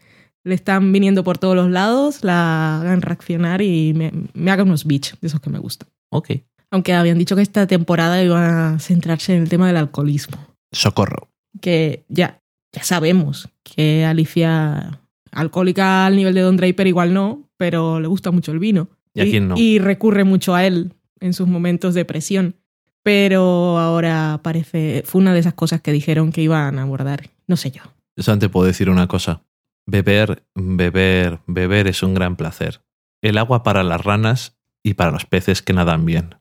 le 0.44 0.56
están 0.56 0.92
viniendo 0.92 1.24
por 1.24 1.38
todos 1.38 1.56
los 1.56 1.70
lados 1.70 2.24
la 2.24 2.82
hagan 2.82 3.02
reaccionar 3.02 3.62
y 3.62 3.94
me, 3.94 4.12
me 4.34 4.52
hagan 4.52 4.68
unos 4.68 4.86
beach 4.86 5.20
de 5.20 5.28
esos 5.28 5.40
que 5.42 5.50
me 5.50 5.60
gustan. 5.60 5.90
Ok. 6.12 6.32
Aunque 6.72 6.94
habían 6.94 7.18
dicho 7.18 7.36
que 7.36 7.42
esta 7.42 7.68
temporada 7.68 8.22
iba 8.24 8.74
a 8.74 8.80
centrarse 8.80 9.36
en 9.36 9.44
el 9.44 9.50
tema 9.50 9.68
del 9.68 9.78
alcoholismo. 9.78 10.38
Socorro. 10.72 11.30
Que 11.62 12.06
ya, 12.10 12.42
ya 12.76 12.84
sabemos 12.84 13.48
que 13.64 14.04
Alicia, 14.04 15.00
alcohólica 15.32 16.06
al 16.06 16.18
nivel 16.18 16.34
de 16.34 16.42
Don 16.42 16.58
Draper, 16.58 16.88
igual 16.88 17.14
no, 17.14 17.50
pero 17.56 18.02
le 18.02 18.08
gusta 18.08 18.32
mucho 18.32 18.52
el 18.52 18.60
vino. 18.60 18.90
¿Y 19.14 19.22
a 19.22 19.24
quién 19.24 19.48
no? 19.48 19.56
Y 19.58 19.80
recurre 19.80 20.26
mucho 20.26 20.54
a 20.54 20.66
él 20.66 20.94
en 21.22 21.32
sus 21.32 21.48
momentos 21.48 21.94
de 21.94 22.04
presión. 22.04 22.56
Pero 23.02 23.78
ahora 23.78 24.42
parece. 24.44 25.04
Fue 25.06 25.22
una 25.22 25.34
de 25.34 25.40
esas 25.40 25.54
cosas 25.54 25.80
que 25.80 25.94
dijeron 25.94 26.34
que 26.34 26.42
iban 26.42 26.78
a 26.78 26.82
abordar. 26.82 27.30
No 27.48 27.56
sé 27.56 27.72
yo. 27.72 27.82
Yo 28.18 28.52
puedo 28.52 28.68
decir 28.68 28.90
una 28.90 29.08
cosa. 29.08 29.44
Beber, 29.86 30.44
beber, 30.54 31.40
beber 31.48 31.88
es 31.88 32.04
un 32.04 32.14
gran 32.14 32.36
placer. 32.36 32.82
El 33.22 33.38
agua 33.38 33.64
para 33.64 33.84
las 33.84 34.04
ranas 34.04 34.58
y 34.84 34.96
para 34.96 35.12
los 35.12 35.26
peces 35.26 35.62
que 35.62 35.74
nadan 35.74 36.06
bien. 36.06 36.36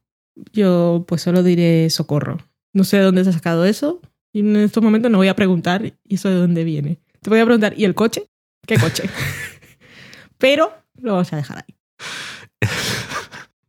Yo, 0.52 1.04
pues 1.06 1.22
solo 1.22 1.44
diré 1.44 1.88
socorro. 1.90 2.38
No 2.72 2.82
sé 2.82 2.96
de 2.96 3.04
dónde 3.04 3.22
se 3.22 3.30
ha 3.30 3.34
sacado 3.34 3.64
eso. 3.66 4.00
Y 4.34 4.40
en 4.40 4.56
estos 4.56 4.82
momentos 4.82 5.10
no 5.10 5.16
voy 5.18 5.28
a 5.28 5.36
preguntar 5.36 5.84
¿y 5.86 6.14
eso 6.16 6.28
de 6.28 6.34
dónde 6.34 6.64
viene. 6.64 6.98
Te 7.22 7.30
voy 7.30 7.38
a 7.38 7.44
preguntar, 7.44 7.72
¿y 7.78 7.84
el 7.84 7.94
coche? 7.94 8.28
¿Qué 8.66 8.76
coche? 8.76 9.04
Pero 10.38 10.72
lo 11.00 11.12
vamos 11.12 11.32
a 11.32 11.36
dejar 11.36 11.58
ahí. 11.66 12.68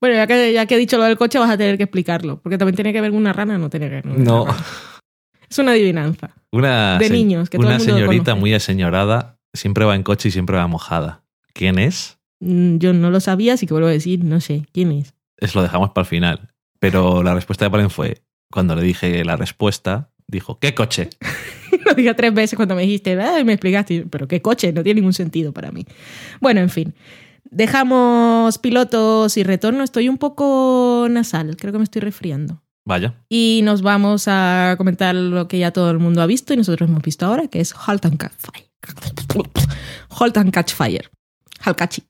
Bueno, 0.01 0.16
ya 0.18 0.28
que, 0.28 0.53
ya 0.53 0.66
que 0.66 0.76
he 0.76 0.78
dicho 0.78 0.97
lo 0.97 1.03
del 1.03 1.18
coche, 1.18 1.39
vas 1.39 1.49
a 1.49 1.57
tener 1.57 1.78
que 1.78 1.84
explicarlo. 1.84 2.41
Porque 2.41 2.57
también 2.57 2.76
tiene 2.76 2.91
que 2.93 3.01
ver 3.01 3.11
con 3.11 3.20
una 3.20 3.34
rana, 3.34 3.57
no 3.57 3.70
tiene 3.70 3.88
que 3.88 3.95
ver 3.95 4.03
con 4.03 4.11
una 4.13 4.24
No. 4.24 4.45
rana. 4.45 4.63
Es 5.49 5.57
una 5.59 5.72
adivinanza. 5.72 6.32
Una, 6.51 6.97
De 6.97 7.07
se- 7.07 7.13
niños, 7.13 7.49
que 7.49 7.57
todo 7.57 7.68
una 7.68 7.76
el 7.78 7.82
mundo 7.82 7.93
señorita 7.95 8.24
conoce. 8.32 8.39
muy 8.39 8.53
aseñorada 8.53 9.38
siempre 9.53 9.86
va 9.86 9.95
en 9.95 10.03
coche 10.03 10.30
y 10.30 10.32
siempre 10.32 10.57
va 10.57 10.68
mojada. 10.68 11.24
¿Quién 11.53 11.80
es? 11.80 12.18
Mm, 12.39 12.78
Yo 12.78 12.93
no 12.93 13.09
lo 13.11 13.20
sabía, 13.20 13.53
así 13.53 13.66
que 13.68 13.74
vuelvo 13.74 13.88
a 13.88 13.91
decir, 13.91 14.24
no 14.24 14.41
sé, 14.41 14.66
¿quién 14.74 14.91
es? 14.91 15.13
Es 15.38 15.55
lo 15.55 15.61
dejamos 15.61 15.91
para 15.91 16.03
el 16.03 16.09
final. 16.09 16.49
Pero 16.80 17.24
la 17.24 17.34
respuesta 17.34 17.66
de 17.66 17.72
Palen 17.72 17.89
fue, 17.89 18.22
cuando 18.51 18.76
le 18.76 18.82
dije 18.84 19.24
la 19.24 19.38
respuesta, 19.38 20.11
dijo, 20.28 20.59
¿qué 20.59 20.73
coche? 20.73 21.09
Lo 21.86 21.93
dije 21.93 22.13
tres 22.13 22.34
veces 22.34 22.55
cuando 22.55 22.76
me 22.76 22.82
dijiste, 22.84 23.19
"Ah", 23.21 23.39
y 23.39 23.43
me 23.43 23.53
explicaste, 23.53 24.05
pero 24.09 24.28
qué 24.28 24.41
coche, 24.41 24.71
no 24.73 24.82
tiene 24.84 24.99
ningún 25.01 25.13
sentido 25.13 25.51
para 25.53 25.71
mí. 25.71 25.86
Bueno, 26.41 26.61
en 26.61 26.69
fin. 26.69 26.95
Dejamos 27.51 28.57
pilotos 28.57 29.38
y 29.38 29.43
retorno. 29.43 29.84
Estoy 29.84 30.09
un 30.09 30.17
poco 30.17 31.07
nasal, 31.09 31.55
creo 31.57 31.71
que 31.71 31.78
me 31.78 31.84
estoy 31.84 32.01
resfriando. 32.01 32.61
Vaya. 32.86 33.15
Y 33.30 33.61
nos 33.63 33.82
vamos 33.82 34.26
a 34.28 34.76
comentar 34.78 35.15
lo 35.15 35.47
que 35.47 35.59
ya 35.59 35.71
todo 35.71 35.89
el 35.91 35.99
mundo 35.99 36.21
ha 36.21 36.26
visto 36.28 36.53
y 36.53 36.57
nosotros 36.57 36.89
hemos 36.89 37.01
visto 37.01 37.26
ahora, 37.26 37.47
que 37.47 37.59
es 37.59 37.73
Halt 37.73 38.05
and 38.05 38.17
Catch 38.17 38.34
Fire. 38.38 38.65
Halt 40.19 40.38
and 40.38 40.51
Catch 40.51 40.73
Fire. 40.73 41.09
Halkachi. 41.61 42.03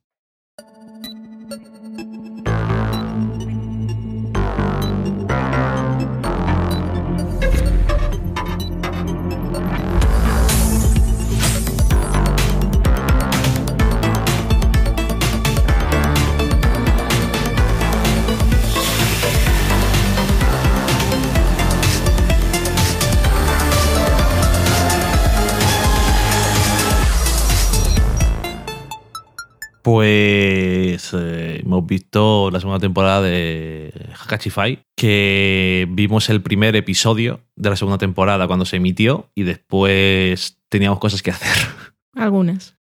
Pues 29.86 31.14
eh, 31.14 31.62
hemos 31.64 31.86
visto 31.86 32.50
la 32.50 32.60
segunda 32.60 32.80
temporada 32.80 33.22
de 33.22 33.94
Hakachify, 34.20 34.82
que 34.98 35.88
vimos 35.92 36.28
el 36.32 36.42
primer 36.42 36.76
episodio 36.76 37.42
de 37.56 37.70
la 37.70 37.76
segunda 37.76 38.00
temporada 38.00 38.48
cuando 38.48 38.66
se 38.66 38.78
emitió 38.78 39.30
y 39.36 39.44
después 39.44 40.60
teníamos 40.70 40.98
cosas 40.98 41.22
que 41.22 41.30
hacer. 41.30 41.68
Algunas. 42.16 42.80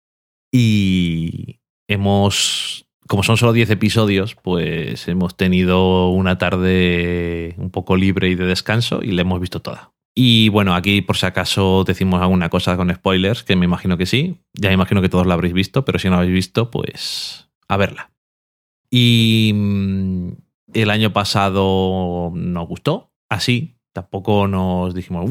Y, 0.51 1.61
hemos, 1.89 2.87
como 3.07 3.23
son 3.23 3.37
solo 3.37 3.53
10 3.53 3.69
episodios, 3.69 4.35
pues 4.35 5.07
hemos 5.07 5.37
tenido 5.37 6.09
una 6.09 6.39
tarde 6.39 7.55
un 7.59 7.69
poco 7.69 7.97
libre 7.97 8.31
y 8.31 8.35
de 8.35 8.47
descanso 8.47 9.03
y 9.03 9.11
la 9.11 9.21
hemos 9.21 9.43
visto 9.43 9.61
toda. 9.61 9.94
Y 10.15 10.49
bueno, 10.51 10.75
aquí 10.75 11.03
por 11.03 11.17
si 11.17 11.27
acaso 11.27 11.85
decimos 11.85 12.23
alguna 12.23 12.49
cosa 12.49 12.77
con 12.77 12.95
spoilers, 12.95 13.43
que 13.43 13.57
me 13.57 13.65
imagino 13.65 13.99
que 13.99 14.07
sí. 14.07 14.41
Ya 14.53 14.69
me 14.69 14.75
imagino 14.75 15.03
que 15.03 15.09
todos 15.09 15.27
la 15.27 15.35
habréis 15.35 15.55
visto, 15.55 15.85
pero 15.85 15.99
si 15.99 16.09
no 16.09 16.13
la 16.13 16.19
habéis 16.19 16.35
visto, 16.35 16.71
pues 16.71 17.51
a 17.69 17.77
verla. 17.77 18.13
Y 18.91 19.53
mm, 19.55 20.29
el 20.75 20.91
año 20.91 21.13
pasado 21.13 22.31
nos 22.35 22.69
gustó, 22.69 23.13
así. 23.29 23.77
Tampoco 23.93 24.49
nos 24.49 24.93
dijimos, 24.93 25.31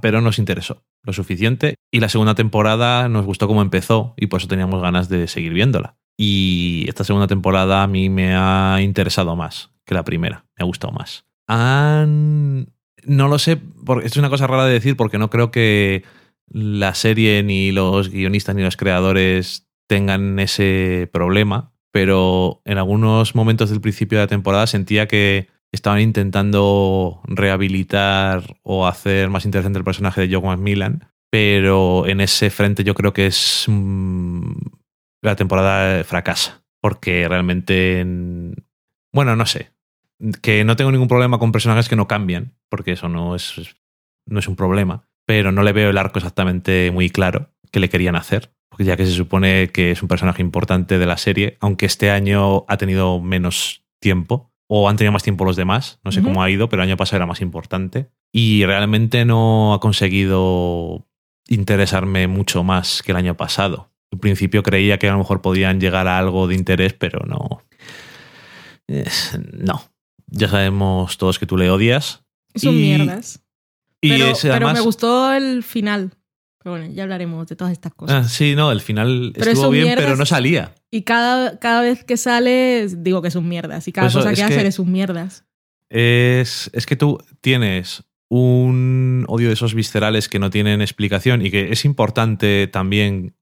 pero 0.00 0.20
nos 0.20 0.38
interesó 0.38 0.84
lo 1.02 1.12
suficiente. 1.12 1.74
Y 1.90 2.00
la 2.00 2.08
segunda 2.08 2.34
temporada 2.34 3.08
nos 3.08 3.26
gustó 3.26 3.48
como 3.48 3.62
empezó 3.62 4.14
y 4.16 4.26
por 4.26 4.40
eso 4.40 4.48
teníamos 4.48 4.82
ganas 4.82 5.08
de 5.08 5.26
seguir 5.26 5.52
viéndola. 5.52 5.96
Y 6.16 6.84
esta 6.88 7.04
segunda 7.04 7.26
temporada 7.26 7.82
a 7.82 7.86
mí 7.86 8.08
me 8.08 8.34
ha 8.34 8.80
interesado 8.82 9.34
más 9.36 9.70
que 9.84 9.94
la 9.94 10.04
primera, 10.04 10.46
me 10.56 10.62
ha 10.62 10.66
gustado 10.66 10.92
más. 10.92 11.24
Han... 11.48 12.75
No 13.06 13.28
lo 13.28 13.38
sé, 13.38 13.56
porque 13.56 14.06
es 14.06 14.16
una 14.16 14.28
cosa 14.30 14.46
rara 14.48 14.64
de 14.66 14.72
decir 14.72 14.96
porque 14.96 15.18
no 15.18 15.30
creo 15.30 15.50
que 15.52 16.02
la 16.48 16.92
serie 16.94 17.42
ni 17.42 17.70
los 17.70 18.10
guionistas 18.10 18.54
ni 18.56 18.62
los 18.62 18.76
creadores 18.76 19.68
tengan 19.88 20.38
ese 20.40 21.08
problema, 21.12 21.72
pero 21.92 22.62
en 22.64 22.78
algunos 22.78 23.36
momentos 23.36 23.70
del 23.70 23.80
principio 23.80 24.18
de 24.18 24.24
la 24.24 24.28
temporada 24.28 24.66
sentía 24.66 25.06
que 25.06 25.48
estaban 25.72 26.00
intentando 26.00 27.20
rehabilitar 27.24 28.58
o 28.62 28.86
hacer 28.88 29.30
más 29.30 29.44
interesante 29.44 29.78
el 29.78 29.84
personaje 29.84 30.26
de 30.26 30.34
Joe 30.34 30.44
Macmillan, 30.44 31.08
pero 31.30 32.06
en 32.08 32.20
ese 32.20 32.50
frente 32.50 32.82
yo 32.82 32.94
creo 32.94 33.12
que 33.12 33.26
es 33.26 33.66
mm, 33.68 34.52
la 35.22 35.36
temporada 35.36 36.02
fracasa, 36.02 36.64
porque 36.80 37.28
realmente, 37.28 38.00
en- 38.00 38.66
bueno, 39.12 39.36
no 39.36 39.46
sé, 39.46 39.70
que 40.42 40.64
no 40.64 40.76
tengo 40.76 40.92
ningún 40.92 41.08
problema 41.08 41.38
con 41.38 41.52
personajes 41.52 41.88
que 41.88 41.96
no 41.96 42.08
cambian, 42.08 42.54
porque 42.68 42.92
eso 42.92 43.08
no 43.08 43.34
es, 43.34 43.76
no 44.26 44.38
es 44.38 44.48
un 44.48 44.56
problema, 44.56 45.08
pero 45.26 45.52
no 45.52 45.62
le 45.62 45.72
veo 45.72 45.90
el 45.90 45.98
arco 45.98 46.18
exactamente 46.18 46.90
muy 46.90 47.10
claro 47.10 47.50
que 47.70 47.80
le 47.80 47.88
querían 47.88 48.16
hacer, 48.16 48.52
porque 48.68 48.84
ya 48.84 48.96
que 48.96 49.06
se 49.06 49.12
supone 49.12 49.68
que 49.68 49.90
es 49.90 50.02
un 50.02 50.08
personaje 50.08 50.42
importante 50.42 50.98
de 50.98 51.06
la 51.06 51.16
serie, 51.16 51.58
aunque 51.60 51.86
este 51.86 52.10
año 52.10 52.64
ha 52.68 52.76
tenido 52.76 53.20
menos 53.20 53.84
tiempo, 54.00 54.52
o 54.68 54.88
han 54.88 54.96
tenido 54.96 55.12
más 55.12 55.22
tiempo 55.22 55.44
los 55.44 55.56
demás, 55.56 56.00
no 56.02 56.10
sé 56.10 56.22
cómo 56.22 56.42
ha 56.42 56.50
ido, 56.50 56.68
pero 56.68 56.82
el 56.82 56.88
año 56.88 56.96
pasado 56.96 57.18
era 57.18 57.26
más 57.26 57.40
importante, 57.40 58.08
y 58.32 58.64
realmente 58.64 59.24
no 59.24 59.74
ha 59.74 59.80
conseguido 59.80 61.06
interesarme 61.48 62.26
mucho 62.26 62.64
más 62.64 63.02
que 63.02 63.12
el 63.12 63.16
año 63.16 63.36
pasado. 63.36 63.92
Al 64.12 64.18
principio 64.18 64.62
creía 64.62 64.98
que 64.98 65.08
a 65.08 65.12
lo 65.12 65.18
mejor 65.18 65.40
podían 65.40 65.80
llegar 65.80 66.08
a 66.08 66.18
algo 66.18 66.48
de 66.48 66.54
interés, 66.54 66.94
pero 66.94 67.20
no. 67.26 67.62
No. 69.52 69.82
Ya 70.28 70.48
sabemos 70.48 71.18
todos 71.18 71.38
que 71.38 71.46
tú 71.46 71.56
le 71.56 71.70
odias. 71.70 72.22
Son 72.54 72.74
Y- 72.74 72.78
mierdas. 72.78 73.40
Y 74.00 74.10
pero, 74.42 74.72
me 74.72 74.80
gustó 74.80 75.32
el 75.32 75.62
final. 75.62 76.12
Pero 76.62 76.76
bueno, 76.76 76.92
ya 76.92 77.04
hablaremos 77.04 77.46
de 77.46 77.56
todas 77.56 77.72
estas 77.72 77.92
Ah, 77.92 77.96
cosas. 77.96 78.32
sí, 78.32 78.54
no, 78.56 78.72
el 78.72 78.80
final 78.80 79.32
Pero 79.34 79.50
estuvo 79.52 79.70
bien, 79.70 79.84
mierdas- 79.86 80.04
pero 80.04 80.16
no 80.16 80.26
salía. 80.26 80.74
Y 80.90 81.02
cada, 81.02 81.58
cada 81.58 81.80
vez 81.82 82.04
que 82.04 82.16
sale, 82.16 82.86
digo 82.88 83.22
que 83.22 83.30
son 83.30 83.48
mierdas. 83.48 83.86
Y 83.88 83.92
cada 83.92 84.06
Pues 84.06 84.12
eso, 84.14 84.20
cosa 84.20 84.32
es 84.32 84.38
que- 84.38 84.44
hace 84.44 84.66
es 84.66 84.74
sus 84.74 84.86
mierdas. 84.86 85.44
Es, 85.90 86.68
es 86.72 86.86
que 86.86 86.96
tú 86.96 87.18
tienes 87.40 88.04
un 88.28 89.24
odio 89.28 89.46
de 89.48 89.54
esos 89.54 89.74
viscerales 89.74 90.28
que 90.28 90.40
no 90.40 90.50
tienen 90.50 90.80
explicación 90.82 91.44
y 91.46 91.50
que 91.52 91.70
es 91.70 91.84
importante 91.84 92.66
también 92.66 93.35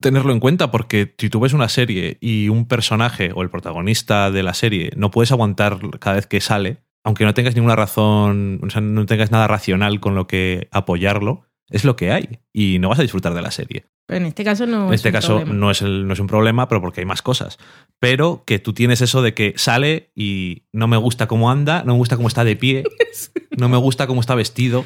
tenerlo 0.00 0.32
en 0.32 0.40
cuenta 0.40 0.70
porque 0.70 1.14
si 1.18 1.28
tú 1.30 1.40
ves 1.40 1.52
una 1.52 1.68
serie 1.68 2.18
y 2.20 2.48
un 2.48 2.66
personaje 2.66 3.32
o 3.34 3.42
el 3.42 3.50
protagonista 3.50 4.30
de 4.30 4.42
la 4.42 4.54
serie 4.54 4.90
no 4.96 5.10
puedes 5.10 5.32
aguantar 5.32 5.78
cada 5.98 6.16
vez 6.16 6.26
que 6.26 6.40
sale, 6.40 6.78
aunque 7.04 7.24
no 7.24 7.34
tengas 7.34 7.54
ninguna 7.54 7.76
razón, 7.76 8.60
o 8.62 8.70
sea, 8.70 8.80
no 8.80 9.06
tengas 9.06 9.30
nada 9.30 9.46
racional 9.46 10.00
con 10.00 10.14
lo 10.14 10.26
que 10.26 10.68
apoyarlo, 10.70 11.44
es 11.70 11.84
lo 11.84 11.96
que 11.96 12.10
hay 12.12 12.40
y 12.52 12.78
no 12.78 12.88
vas 12.88 12.98
a 12.98 13.02
disfrutar 13.02 13.34
de 13.34 13.42
la 13.42 13.50
serie. 13.50 13.86
Pero 14.06 14.18
en 14.22 14.26
este 14.26 14.42
caso 14.42 14.66
no 14.66 14.88
En 14.88 14.94
es 14.94 14.96
este 14.96 15.10
un 15.10 15.12
caso 15.12 15.36
problema. 15.36 15.54
no 15.54 15.70
es, 15.70 15.82
el- 15.82 16.06
no 16.08 16.12
es 16.14 16.18
un 16.18 16.26
problema, 16.26 16.68
pero 16.68 16.80
porque 16.80 17.00
hay 17.00 17.06
más 17.06 17.22
cosas. 17.22 17.58
Pero 18.00 18.42
que 18.44 18.58
tú 18.58 18.72
tienes 18.72 19.02
eso 19.02 19.22
de 19.22 19.34
que 19.34 19.54
sale 19.56 20.10
y 20.16 20.64
no 20.72 20.88
me 20.88 20.96
gusta 20.96 21.28
cómo 21.28 21.48
anda, 21.50 21.84
no 21.84 21.92
me 21.92 21.98
gusta 21.98 22.16
cómo 22.16 22.26
está 22.26 22.42
de 22.42 22.56
pie, 22.56 22.82
no 23.56 23.68
me 23.68 23.76
gusta 23.76 24.06
cómo 24.08 24.20
está 24.20 24.34
vestido, 24.34 24.84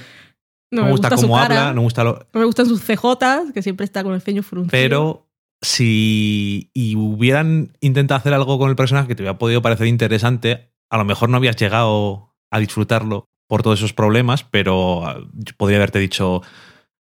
No 0.75 0.85
me 0.85 0.91
gusta, 0.91 1.11
cómo 1.11 1.37
cara, 1.37 1.45
habla, 1.45 1.69
no 1.71 1.77
me 1.77 1.83
gusta 1.83 2.05
lo... 2.05 2.27
no 2.33 2.41
me 2.41 2.47
gustan 2.47 2.67
sus 2.67 2.83
CJs, 2.83 3.53
que 3.53 3.63
siempre 3.63 3.85
está 3.85 4.03
con 4.03 4.15
el 4.15 4.21
ceño 4.21 4.43
fruncido. 4.43 4.71
Pero 4.71 5.31
si 5.63 6.71
y 6.75 6.97
hubieran 6.97 7.77
intentado 7.81 8.19
hacer 8.19 8.35
algo 8.35 8.59
con 8.59 8.71
el 8.71 8.77
personaje 8.77 9.09
que 9.09 9.15
te 9.15 9.23
hubiera 9.23 9.39
podido 9.39 9.63
parecer 9.63 9.87
interesante, 9.87 10.73
a 10.91 10.99
lo 10.99 11.05
mejor 11.05 11.29
no 11.29 11.37
habías 11.37 11.57
llegado 11.57 12.35
a 12.51 12.59
disfrutarlo 12.59 13.31
por 13.47 13.63
todos 13.63 13.79
esos 13.79 13.93
problemas, 13.93 14.45
pero 14.45 15.07
ah, 15.07 15.21
podría 15.57 15.79
haberte 15.79 15.99
dicho... 15.99 16.43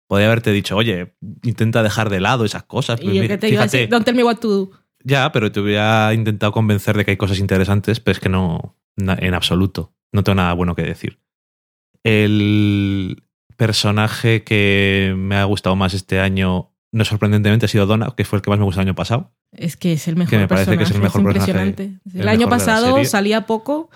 Podría 0.05 0.27
haberte 0.27 0.51
dicho, 0.51 0.75
oye, 0.75 1.15
intenta 1.43 1.81
dejar 1.81 2.09
de 2.09 2.19
lado 2.19 2.45
esas 2.45 2.63
cosas. 2.63 2.99
Y 2.99 3.05
Pues 3.05 3.15
yo 3.15 3.21
mira, 3.21 3.35
que 3.35 3.39
te 3.39 3.49
iba 3.49 3.61
a 3.61 3.63
fíjate, 3.63 3.77
decir, 3.77 3.89
don't 3.89 4.05
tell 4.05 4.13
me 4.15 4.23
what 4.23 4.35
to 4.37 4.49
do. 4.49 4.71
Ya, 5.03 5.31
pero 5.31 5.51
te 5.51 5.59
hubiera 5.61 6.13
intentado 6.13 6.51
convencer 6.51 6.95
de 6.95 7.05
que 7.05 7.11
hay 7.11 7.17
cosas 7.17 7.39
interesantes, 7.39 7.99
pero 7.99 8.11
es 8.11 8.19
que 8.19 8.29
no, 8.29 8.77
en 8.97 9.33
absoluto. 9.33 9.95
No 10.11 10.23
tengo 10.23 10.35
nada 10.35 10.53
bueno 10.53 10.75
que 10.75 10.83
decir. 10.83 11.19
El 12.03 13.23
personaje 13.65 14.43
que 14.43 15.13
me 15.17 15.37
ha 15.37 15.45
gustado 15.45 15.75
más 15.77 15.93
este 15.93 16.19
año, 16.19 16.71
no 16.91 17.05
sorprendentemente, 17.05 17.65
ha 17.65 17.69
sido 17.69 17.85
Donna, 17.85 18.13
que 18.15 18.25
fue 18.25 18.37
el 18.37 18.43
que 18.43 18.49
más 18.49 18.59
me 18.59 18.65
gustó 18.65 18.81
el 18.81 18.87
año 18.87 18.95
pasado. 18.95 19.31
Es 19.53 19.77
que 19.77 19.93
es 19.93 20.07
el 20.09 20.17
mejor 20.17 20.31
Que 20.31 20.37
me 20.37 20.47
parece 20.49 20.77
que 20.77 20.83
es 20.83 20.91
el 20.91 20.99
personaje, 20.99 21.19
mejor 21.19 21.33
personaje, 21.33 21.51
impresionante. 21.51 21.99
el 22.13 22.21
El, 22.21 22.27
año 22.27 22.49
pasado 22.49 23.03
salía 23.05 23.45
poco. 23.45 23.89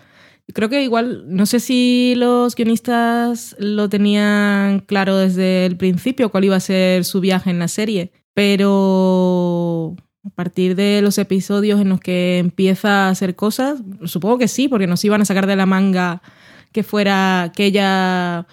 Creo 0.53 0.69
que 0.69 0.83
igual, 0.83 1.25
no 1.27 1.45
sé 1.45 1.59
si 1.59 2.13
los 2.15 2.55
guionistas 2.55 3.57
lo 3.59 3.89
tenían 3.89 4.79
claro 4.79 5.17
desde 5.17 5.65
el 5.65 5.75
principio 5.75 6.29
cuál 6.29 6.45
iba 6.45 6.55
a 6.55 6.61
ser 6.61 7.03
su 7.03 7.19
viaje 7.19 7.49
en 7.49 7.59
la 7.59 7.67
serie, 7.67 8.13
pero 8.33 9.97
a 10.25 10.29
partir 10.29 10.77
de 10.77 11.01
los 11.01 11.17
episodios 11.17 11.81
en 11.81 11.89
los 11.89 11.99
que 11.99 12.37
empieza 12.37 13.07
a 13.07 13.09
hacer 13.09 13.35
cosas, 13.35 13.81
supongo 14.05 14.37
que 14.37 14.47
sí, 14.47 14.69
porque 14.69 14.87
nos 14.87 15.03
iban 15.03 15.21
a 15.21 15.25
sacar 15.25 15.45
de 15.45 15.57
la 15.57 15.65
manga 15.65 16.21
que 16.71 16.83
fuera 16.83 17.51
que 17.55 17.65
ella 17.65 18.47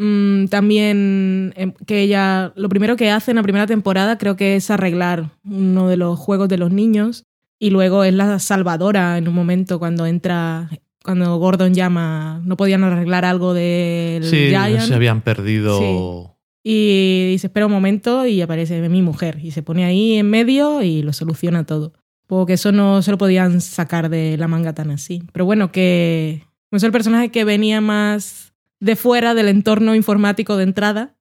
mm, 0.00 0.46
también 0.46 1.52
em, 1.56 1.72
que 1.86 2.00
ella 2.00 2.52
lo 2.56 2.68
primero 2.68 2.96
que 2.96 3.10
hace 3.10 3.30
en 3.30 3.36
la 3.36 3.42
primera 3.42 3.66
temporada 3.66 4.18
creo 4.18 4.36
que 4.36 4.56
es 4.56 4.70
arreglar 4.70 5.30
uno 5.44 5.88
de 5.88 5.96
los 5.96 6.18
juegos 6.18 6.48
de 6.48 6.58
los 6.58 6.70
niños 6.70 7.24
y 7.58 7.70
luego 7.70 8.02
es 8.04 8.14
la 8.14 8.38
salvadora 8.38 9.18
en 9.18 9.28
un 9.28 9.34
momento 9.34 9.78
cuando 9.78 10.06
entra 10.06 10.70
cuando 11.04 11.36
Gordon 11.38 11.74
llama 11.74 12.40
no 12.44 12.56
podían 12.56 12.82
arreglar 12.84 13.24
algo 13.24 13.54
del 13.54 14.24
sí, 14.24 14.48
Giant. 14.48 14.80
se 14.80 14.94
habían 14.94 15.20
perdido. 15.20 16.36
y 16.62 17.28
dice 17.30 17.48
espera 17.48 17.66
un 17.66 17.72
momento 17.72 18.26
y 18.26 18.40
aparece 18.40 18.88
mi 18.88 19.02
mujer 19.02 19.38
y 19.42 19.50
se 19.50 19.62
pone 19.62 19.84
ahí 19.84 20.14
en 20.14 20.28
medio 20.28 20.82
y 20.82 21.02
lo 21.02 21.12
soluciona 21.12 21.64
todo. 21.64 21.92
Porque 22.26 22.52
eso 22.52 22.70
no 22.70 23.02
se 23.02 23.10
lo 23.10 23.18
podían 23.18 23.60
sacar 23.60 24.08
de 24.08 24.36
la 24.38 24.46
manga 24.46 24.72
tan 24.72 24.90
así. 24.90 25.22
Pero 25.32 25.44
bueno 25.44 25.72
que 25.72 26.44
es 26.70 26.82
el 26.82 26.92
personaje 26.92 27.30
que 27.30 27.44
venía 27.44 27.80
más 27.80 28.49
de 28.80 28.96
fuera 28.96 29.34
del 29.34 29.48
entorno 29.48 29.94
informático 29.94 30.56
de 30.56 30.64
entrada 30.64 31.14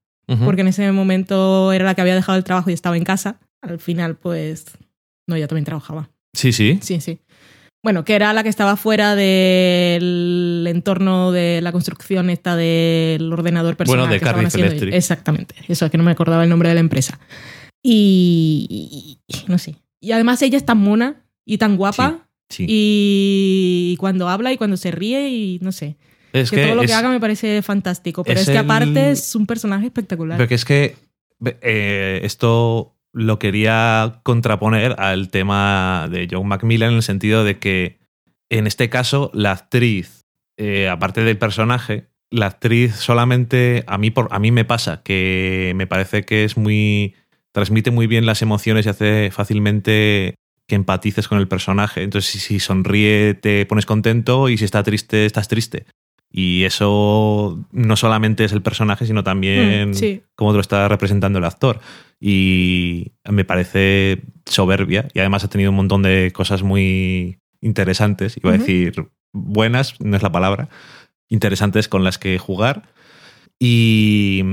porque 0.45 0.61
en 0.61 0.67
ese 0.67 0.91
momento 0.91 1.71
era 1.73 1.85
la 1.85 1.95
que 1.95 2.01
había 2.01 2.13
dejado 2.15 2.37
el 2.37 2.43
trabajo 2.43 2.69
y 2.69 2.73
estaba 2.73 2.95
en 2.97 3.03
casa. 3.03 3.39
Al 3.61 3.79
final, 3.79 4.15
pues, 4.15 4.65
no, 5.27 5.35
ella 5.35 5.47
también 5.47 5.65
trabajaba. 5.65 6.09
Sí, 6.35 6.53
sí. 6.53 6.77
Sí, 6.83 7.01
sí. 7.01 7.19
Bueno, 7.83 8.05
que 8.05 8.13
era 8.13 8.31
la 8.33 8.43
que 8.43 8.49
estaba 8.49 8.75
fuera 8.75 9.15
del 9.15 10.65
entorno 10.67 11.31
de 11.31 11.61
la 11.61 11.71
construcción 11.71 12.29
esta 12.29 12.55
del 12.55 13.31
ordenador 13.33 13.75
personal. 13.75 14.01
Bueno, 14.07 14.13
de 14.13 14.19
Cardiff. 14.19 14.53
Electric. 14.55 14.93
Exactamente. 14.93 15.55
Eso 15.67 15.85
es 15.85 15.91
que 15.91 15.97
no 15.97 16.03
me 16.03 16.11
acordaba 16.11 16.43
el 16.43 16.49
nombre 16.49 16.69
de 16.69 16.75
la 16.75 16.81
empresa. 16.81 17.19
Y, 17.81 18.67
y- 18.69 19.19
y- 19.35 19.45
no 19.47 19.57
sé. 19.57 19.75
Y 20.01 20.11
además 20.11 20.41
ella 20.41 20.57
es 20.57 20.65
tan 20.65 20.77
mona 20.77 21.23
y 21.45 21.57
tan 21.57 21.75
guapa. 21.77 22.27
sí. 22.49 22.65
Y 22.69 23.95
cuando 23.97 24.29
habla 24.29 24.51
y 24.53 24.57
cuando 24.57 24.77
se 24.77 24.91
ríe 24.91 25.29
y 25.29 25.59
no 25.61 25.71
sé. 25.71 25.97
Es 26.33 26.51
que, 26.51 26.63
todo 26.63 26.75
lo 26.75 26.81
es- 26.83 26.87
que 26.91 26.93
haga 26.93 27.09
me 27.09 27.19
parece 27.19 27.61
fantástico. 27.61 28.23
Pero 28.23 28.39
es 28.39 28.47
es, 28.47 28.53
que 28.53 28.59
el- 28.59 28.65
aparte 28.65 29.11
es 29.11 29.35
un 29.35 29.45
personaje 29.45 29.85
espectacular. 29.87 30.37
Porque 30.37 30.55
es 30.55 30.65
que 30.65 30.95
eh, 31.61 32.21
esto 32.23 32.95
lo 33.13 33.39
quería 33.39 34.19
contraponer 34.23 34.95
al 34.99 35.29
tema 35.29 36.07
de 36.11 36.27
John 36.29 36.47
Macmillan 36.47 36.89
en 36.91 36.95
el 36.97 37.03
sentido 37.03 37.43
de 37.43 37.57
que 37.57 37.97
en 38.49 38.67
este 38.67 38.89
caso 38.89 39.31
la 39.33 39.51
actriz, 39.51 40.25
eh, 40.57 40.87
aparte 40.89 41.23
del 41.23 41.37
personaje, 41.37 42.07
la 42.31 42.45
actriz 42.47 42.95
solamente 42.95 43.83
a 43.87 43.97
mí 43.97 44.11
por 44.11 44.27
a 44.31 44.37
mí 44.39 44.51
me 44.51 44.65
pasa 44.65 45.01
que 45.03 45.73
me 45.75 45.87
parece 45.87 46.23
que 46.25 46.43
es 46.43 46.57
muy 46.57 47.15
transmite 47.51 47.89
muy 47.89 48.05
bien 48.05 48.27
las 48.27 48.43
emociones 48.43 48.85
y 48.85 48.89
hace 48.89 49.31
fácilmente 49.31 50.35
que 50.67 50.75
empatices 50.75 51.27
con 51.27 51.39
el 51.39 51.47
personaje. 51.47 52.03
Entonces, 52.03 52.29
si, 52.29 52.37
si 52.39 52.59
sonríe, 52.59 53.33
te 53.33 53.65
pones 53.65 53.87
contento 53.87 54.49
y 54.49 54.57
si 54.59 54.65
está 54.65 54.83
triste, 54.83 55.25
estás 55.25 55.47
triste. 55.47 55.85
Y 56.31 56.63
eso 56.63 57.65
no 57.71 57.95
solamente 57.95 58.43
es 58.43 58.51
el 58.51 58.61
personaje, 58.61 59.05
sino 59.05 59.23
también 59.23 59.89
Mm, 59.91 59.93
sí. 59.95 60.21
cómo 60.35 60.51
te 60.51 60.55
lo 60.57 60.61
está 60.61 60.87
representando 60.87 61.39
el 61.39 61.45
actor. 61.45 61.79
Y 62.19 63.13
me 63.29 63.45
parece 63.45 64.21
soberbia. 64.45 65.07
Y 65.13 65.19
además 65.19 65.43
ha 65.43 65.47
tenido 65.49 65.71
un 65.71 65.77
montón 65.77 66.03
de 66.03 66.31
cosas 66.31 66.61
muy 66.63 67.39
interesantes. 67.61 68.37
Iba 68.37 68.51
a 68.53 68.57
decir 68.57 69.07
buenas, 69.33 69.99
no 70.01 70.15
es 70.17 70.21
la 70.23 70.31
palabra. 70.31 70.69
Interesantes 71.29 71.87
con 71.87 72.03
las 72.03 72.17
que 72.19 72.37
jugar. 72.37 72.83
Y, 73.57 74.43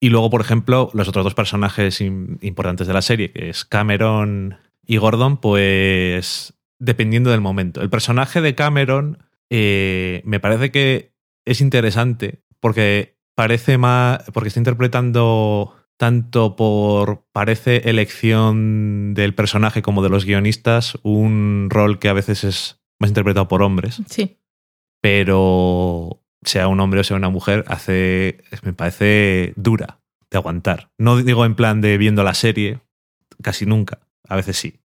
y 0.00 0.08
luego, 0.10 0.30
por 0.30 0.40
ejemplo, 0.40 0.90
los 0.94 1.08
otros 1.08 1.24
dos 1.24 1.34
personajes 1.34 2.00
im- 2.00 2.38
importantes 2.42 2.86
de 2.86 2.92
la 2.92 3.02
serie, 3.02 3.30
que 3.30 3.50
es 3.50 3.64
Cameron 3.64 4.56
y 4.86 4.96
Gordon, 4.98 5.38
pues 5.38 6.54
dependiendo 6.78 7.30
del 7.30 7.40
momento. 7.40 7.80
El 7.80 7.88
personaje 7.90 8.40
de 8.40 8.54
Cameron 8.54 9.18
eh, 9.50 10.22
me 10.24 10.40
parece 10.40 10.70
que 10.70 11.12
es 11.44 11.60
interesante 11.60 12.42
porque 12.60 13.18
parece 13.34 13.78
más. 13.78 14.22
porque 14.32 14.48
está 14.48 14.60
interpretando 14.60 15.74
tanto 15.96 16.56
por 16.56 17.26
parece 17.32 17.88
elección 17.88 19.14
del 19.14 19.34
personaje 19.34 19.82
como 19.82 20.02
de 20.02 20.08
los 20.08 20.24
guionistas 20.24 20.98
un 21.02 21.68
rol 21.70 21.98
que 22.00 22.08
a 22.08 22.12
veces 22.14 22.42
es 22.44 22.80
más 22.98 23.10
interpretado 23.10 23.46
por 23.46 23.62
hombres 23.62 24.00
Sí. 24.08 24.38
pero 25.00 26.22
sea 26.42 26.68
un 26.68 26.80
hombre 26.80 27.00
o 27.00 27.04
sea 27.04 27.16
una 27.16 27.28
mujer, 27.30 27.64
hace, 27.68 28.42
me 28.62 28.72
parece 28.72 29.52
dura 29.56 30.00
de 30.30 30.38
aguantar. 30.38 30.90
No 30.98 31.16
digo 31.22 31.44
en 31.44 31.54
plan 31.54 31.80
de 31.80 31.96
viendo 31.96 32.24
la 32.24 32.34
serie, 32.34 32.80
casi 33.42 33.64
nunca, 33.66 34.00
a 34.28 34.36
veces 34.36 34.56
sí, 34.56 34.80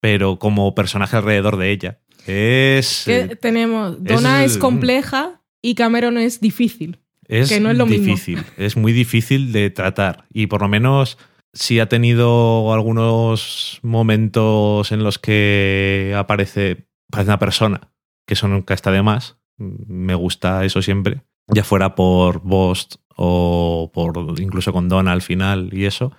pero 0.00 0.38
como 0.38 0.74
personaje 0.74 1.16
alrededor 1.16 1.56
de 1.56 1.70
ella. 1.70 2.00
Es, 2.30 3.02
Que 3.06 3.36
tenemos. 3.36 4.02
Donna 4.02 4.44
es- 4.44 4.52
es, 4.52 4.58
compleja 4.58 5.42
y 5.62 5.74
Cameron 5.74 6.16
es 6.18 6.40
difícil. 6.40 6.98
es 7.26 7.48
que 7.48 7.60
no 7.60 7.70
es 7.70 7.76
lo 7.78 7.86
mismo. 7.86 8.06
difícil, 8.06 8.44
es 8.56 8.76
muy 8.76 8.92
difícil 8.92 9.52
de 9.52 9.70
tratar 9.70 10.24
y 10.32 10.46
por 10.48 10.62
lo 10.62 10.68
menos 10.68 11.16
sí 11.52 11.78
ha 11.80 11.88
tenido 11.88 12.72
algunos 12.72 13.78
momentos 13.82 14.90
en 14.92 15.02
los 15.04 15.18
que 15.18 16.14
aparece, 16.16 16.86
aparece 17.08 17.28
una 17.30 17.38
persona, 17.38 17.92
que 18.26 18.34
eso 18.34 18.48
nunca 18.48 18.74
está 18.74 18.90
de 18.90 19.02
más. 19.02 19.36
Me 19.58 20.14
gusta 20.14 20.64
eso 20.64 20.80
siempre, 20.82 21.22
ya 21.48 21.62
fuera 21.64 21.94
por 21.94 22.40
Bost 22.42 22.96
o 23.16 23.90
por 23.92 24.14
incluso 24.40 24.72
con 24.72 24.88
Donna 24.88 25.12
al 25.12 25.22
final 25.22 25.70
y 25.72 25.84
eso, 25.84 26.12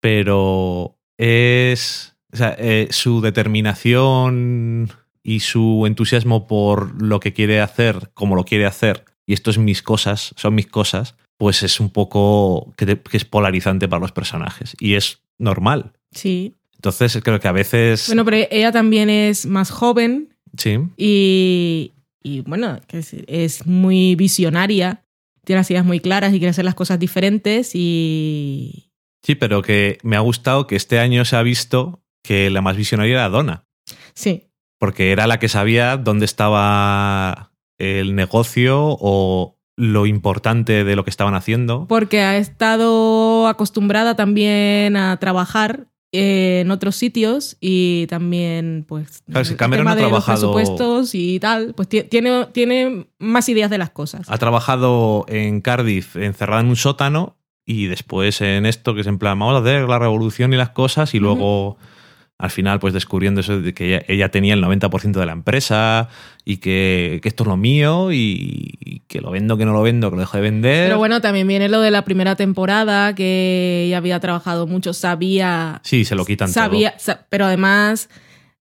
pero 0.00 0.98
es 1.18 2.16
o 2.32 2.36
sea, 2.36 2.54
eh, 2.58 2.88
su 2.90 3.20
determinación 3.20 4.90
y 5.26 5.40
su 5.40 5.84
entusiasmo 5.86 6.46
por 6.46 7.02
lo 7.02 7.18
que 7.18 7.32
quiere 7.32 7.60
hacer, 7.60 8.10
como 8.14 8.36
lo 8.36 8.44
quiere 8.44 8.64
hacer, 8.66 9.04
y 9.26 9.32
esto 9.32 9.50
es 9.50 9.58
mis 9.58 9.82
cosas, 9.82 10.32
son 10.36 10.54
mis 10.54 10.68
cosas, 10.68 11.16
pues 11.36 11.62
es 11.64 11.80
un 11.80 11.90
poco 11.90 12.72
que, 12.76 12.86
te- 12.86 13.00
que 13.00 13.16
es 13.16 13.24
polarizante 13.24 13.88
para 13.88 14.00
los 14.00 14.12
personajes 14.12 14.76
y 14.78 14.94
es 14.94 15.20
normal. 15.38 15.92
Sí. 16.12 16.54
Entonces 16.76 17.18
creo 17.24 17.40
que 17.40 17.48
a 17.48 17.52
veces... 17.52 18.06
Bueno, 18.06 18.24
pero 18.24 18.36
ella 18.50 18.70
también 18.70 19.10
es 19.10 19.46
más 19.46 19.70
joven 19.70 20.28
sí, 20.56 20.78
y, 20.96 21.92
y 22.22 22.42
bueno, 22.42 22.78
es 23.26 23.66
muy 23.66 24.14
visionaria. 24.14 25.02
Tiene 25.44 25.60
las 25.60 25.70
ideas 25.70 25.84
muy 25.84 25.98
claras 26.00 26.30
y 26.32 26.38
quiere 26.38 26.50
hacer 26.50 26.64
las 26.64 26.74
cosas 26.76 26.98
diferentes 27.00 27.72
y... 27.74 28.90
sí, 29.24 29.34
pero 29.34 29.60
que 29.62 29.98
me 30.04 30.14
ha 30.16 30.20
gustado 30.20 30.66
que 30.68 30.76
este 30.76 30.98
año 31.00 31.24
se 31.24 31.34
ha 31.36 31.42
visto 31.42 32.00
que 32.22 32.48
la 32.50 32.60
más 32.62 32.76
visionaria 32.76 33.14
era 33.14 33.28
Donna. 33.28 33.64
Sí. 34.14 34.44
Porque 34.78 35.12
era 35.12 35.26
la 35.26 35.38
que 35.38 35.48
sabía 35.48 35.96
dónde 35.96 36.24
estaba 36.24 37.52
el 37.78 38.14
negocio 38.14 38.96
o 39.00 39.56
lo 39.76 40.06
importante 40.06 40.84
de 40.84 40.96
lo 40.96 41.04
que 41.04 41.10
estaban 41.10 41.34
haciendo. 41.34 41.86
Porque 41.88 42.20
ha 42.22 42.38
estado 42.38 43.46
acostumbrada 43.46 44.16
también 44.16 44.96
a 44.96 45.16
trabajar 45.18 45.86
en 46.12 46.70
otros 46.70 46.96
sitios 46.96 47.58
y 47.60 48.06
también, 48.06 48.86
pues, 48.88 49.22
Claro, 49.30 49.46
el 49.46 49.56
Cameron 49.56 49.84
tema 49.84 49.92
ha 49.92 49.96
de 49.96 50.02
los 50.10 50.24
presupuestos 50.24 51.14
y 51.14 51.38
tal, 51.40 51.74
pues 51.74 51.88
ti- 51.88 52.04
tiene, 52.04 52.46
tiene 52.52 53.08
más 53.18 53.48
ideas 53.50 53.68
de 53.68 53.76
las 53.76 53.90
cosas. 53.90 54.26
Ha 54.30 54.38
trabajado 54.38 55.26
en 55.28 55.60
Cardiff 55.60 56.16
encerrada 56.16 56.62
en 56.62 56.68
un 56.68 56.76
sótano 56.76 57.36
y 57.66 57.86
después 57.86 58.40
en 58.40 58.64
esto 58.64 58.94
que 58.94 59.02
es 59.02 59.06
en 59.08 59.18
plan, 59.18 59.38
vamos 59.38 59.56
a 59.56 59.58
hacer 59.58 59.86
la 59.88 59.98
revolución 59.98 60.54
y 60.54 60.56
las 60.56 60.70
cosas 60.70 61.12
y 61.12 61.18
luego 61.18 61.76
al 62.38 62.50
final 62.50 62.78
pues 62.80 62.92
descubriendo 62.92 63.40
eso 63.40 63.60
de 63.60 63.72
que 63.72 63.86
ella, 63.96 64.02
ella 64.08 64.30
tenía 64.30 64.52
el 64.54 64.62
90% 64.62 65.12
de 65.12 65.24
la 65.26 65.32
empresa 65.32 66.08
y 66.44 66.58
que, 66.58 67.18
que 67.22 67.28
esto 67.28 67.44
es 67.44 67.48
lo 67.48 67.56
mío 67.56 68.12
y, 68.12 68.74
y 68.78 69.00
que 69.08 69.20
lo 69.22 69.30
vendo, 69.30 69.56
que 69.56 69.64
no 69.64 69.72
lo 69.72 69.80
vendo, 69.82 70.10
que 70.10 70.16
lo 70.16 70.20
dejo 70.20 70.36
de 70.36 70.42
vender. 70.42 70.86
Pero 70.86 70.98
bueno, 70.98 71.20
también 71.22 71.48
viene 71.48 71.68
lo 71.70 71.80
de 71.80 71.90
la 71.90 72.04
primera 72.04 72.36
temporada, 72.36 73.14
que 73.14 73.84
ella 73.86 73.96
había 73.98 74.20
trabajado 74.20 74.66
mucho, 74.66 74.92
sabía... 74.92 75.80
sí, 75.82 76.04
se 76.04 76.14
lo 76.14 76.24
quitan 76.26 76.48
sabía, 76.48 76.94
sa- 76.98 77.24
pero 77.30 77.46
además, 77.46 78.10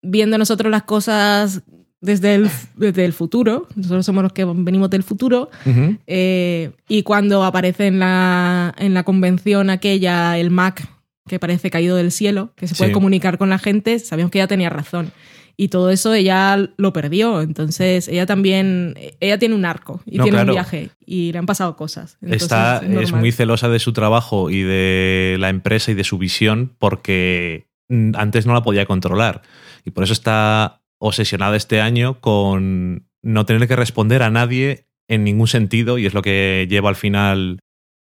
viendo 0.01 0.37
nosotros 0.37 0.71
las 0.71 0.83
cosas 0.83 1.61
desde 2.01 2.35
el, 2.35 2.49
desde 2.77 3.03
el 3.03 3.11
futuro, 3.11 3.67
nosotros 3.75 4.05
somos 4.05 4.23
los 4.23 4.31
que 4.31 4.45
venimos 4.45 4.89
del 4.89 5.03
futuro, 5.03 5.49
todo. 5.65 5.97
Eh, 6.07 6.71
y 6.87 7.03
cuando 7.03 7.43
aparece 7.43 7.87
en 7.87 7.99
la, 7.99 8.73
en 8.77 8.93
la 8.93 9.03
convención 9.03 9.69
aquella 9.69 10.37
el 10.37 10.49
Mac 10.49 10.87
que 11.29 11.39
parece 11.39 11.69
caído 11.69 11.95
del 11.95 12.11
cielo, 12.11 12.51
que 12.57 12.67
se 12.67 12.75
puede 12.75 12.89
Sí. 12.89 12.93
comunicar 12.93 13.37
con 13.37 13.49
la 13.49 13.59
gente, 13.59 13.99
sabíamos 13.99 14.31
que 14.31 14.39
ella 14.39 14.47
tenía 14.47 14.69
razón. 14.69 15.11
Y 15.55 15.67
todo 15.67 15.89
eso 15.89 16.13
ella 16.13 16.69
lo 16.77 16.93
perdió. 16.93 17.41
Entonces, 17.41 18.07
ella 18.07 18.25
también, 18.25 18.95
ella 19.19 19.37
tiene 19.39 19.55
un 19.55 19.65
arco 19.65 20.01
y 20.05 20.17
No, 20.17 20.23
tiene 20.23 20.37
claro. 20.37 20.51
un 20.51 20.55
viaje 20.55 20.89
y 21.05 21.33
le 21.33 21.37
han 21.37 21.45
pasado 21.45 21.75
cosas. 21.75 22.17
Entonces, 22.21 22.43
Está, 22.43 22.81
es 23.01 23.11
muy 23.11 23.31
celosa 23.33 23.67
de 23.67 23.79
su 23.79 23.91
trabajo 23.91 24.49
y 24.49 24.61
de 24.63 25.35
la 25.39 25.49
empresa 25.49 25.91
y 25.91 25.95
de 25.95 26.05
su 26.05 26.17
visión 26.17 26.71
porque 26.79 27.67
antes 28.13 28.45
no 28.45 28.53
la 28.53 28.63
podía 28.63 28.85
controlar. 28.85 29.41
Y 29.85 29.91
por 29.91 30.05
eso 30.05 30.13
está 30.13 30.81
obsesionada 30.97 31.57
este 31.57 31.81
año 31.81 32.19
con 32.21 33.05
no 33.21 33.45
tener 33.45 33.67
que 33.67 33.75
responder 33.75 34.23
a 34.23 34.29
nadie 34.29 34.85
en 35.09 35.25
ningún 35.25 35.47
sentido 35.47 35.97
y 35.97 36.05
es 36.05 36.13
lo 36.13 36.21
que 36.21 36.67
lleva 36.69 36.87
al 36.89 36.95
final 36.95 37.59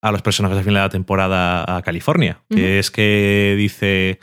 a 0.08 0.12
los 0.12 0.22
personajes 0.22 0.58
al 0.58 0.64
final 0.64 0.76
de 0.76 0.86
la 0.86 0.89
temporada 0.89 1.78
a 1.78 1.82
California. 1.82 2.41
Que 2.49 2.80
es 2.80 2.91
que 2.91 3.56
dice, 3.58 4.20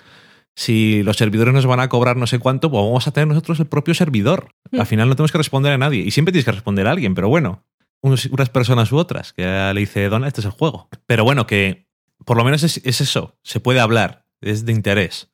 si 0.55 1.03
los 1.03 1.17
servidores 1.17 1.53
nos 1.55 1.67
van 1.67 1.81
a 1.81 1.89
cobrar 1.89 2.17
no 2.17 2.27
sé 2.27 2.39
cuánto, 2.39 2.71
pues 2.71 2.83
vamos 2.85 3.07
a 3.07 3.11
tener 3.13 3.29
nosotros 3.29 3.59
el 3.61 3.67
propio 3.67 3.95
servidor. 3.95 4.55
Al 4.79 4.87
final 4.87 5.09
no 5.09 5.17
tenemos 5.17 5.33
que 5.33 5.39
responder 5.39 5.73
a 5.73 5.79
nadie. 5.79 6.01
Y 6.03 6.11
siempre 6.11 6.33
tienes 6.33 6.45
que 6.45 6.53
responder 6.53 6.87
a 6.87 6.93
alguien, 6.93 7.15
pero 7.15 7.29
bueno, 7.29 7.65
unos- 8.01 8.27
unas 8.27 8.49
personas 8.51 8.91
u 8.93 8.97
otras, 8.97 9.33
que 9.33 9.43
le 9.75 9.81
dice 9.81 10.09
Donna, 10.09 10.29
este 10.29 10.41
es 10.41 10.45
el 10.47 10.53
juego. 10.53 10.89
Pero 11.07 11.25
bueno, 11.25 11.47
que 11.47 11.87
por 12.25 12.37
lo 12.37 12.45
menos 12.45 12.63
es, 12.63 12.81
es 12.85 13.01
eso, 13.01 13.37
se 13.43 13.61
puede 13.61 13.81
hablar, 13.81 14.25
es 14.41 14.65
de 14.65 14.73
interés. 14.73 15.29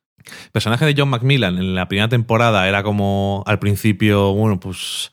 El 0.45 0.51
personaje 0.51 0.85
de 0.85 0.95
John 0.97 1.09
Macmillan 1.09 1.57
en 1.57 1.75
la 1.75 1.87
primera 1.87 2.09
temporada 2.09 2.67
era 2.67 2.83
como 2.83 3.43
al 3.47 3.59
principio, 3.59 4.33
bueno, 4.33 4.59
pues 4.59 5.11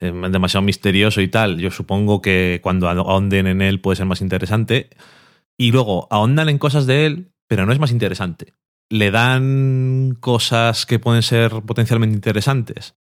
eh, 0.00 0.12
demasiado 0.30 0.62
misterioso 0.62 1.20
y 1.20 1.28
tal. 1.28 1.58
Yo 1.58 1.70
supongo 1.70 2.20
que 2.20 2.60
cuando 2.62 2.88
ahonden 2.88 3.46
en 3.46 3.62
él 3.62 3.80
puede 3.80 3.96
ser 3.96 4.06
más 4.06 4.20
interesante. 4.20 4.90
Y 5.56 5.72
luego 5.72 6.08
ahondan 6.10 6.48
en 6.48 6.58
cosas 6.58 6.86
de 6.86 7.06
él, 7.06 7.32
pero 7.46 7.64
no 7.64 7.72
es 7.72 7.78
más 7.78 7.92
interesante. 7.92 8.54
Le 8.90 9.10
dan 9.10 10.16
cosas 10.20 10.84
que 10.86 10.98
pueden 10.98 11.22
ser 11.22 11.62
potencialmente 11.62 12.14
interesantes. 12.14 12.96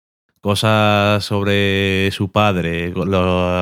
Cosas 0.40 1.24
sobre 1.24 2.10
su 2.12 2.30
padre, 2.30 2.92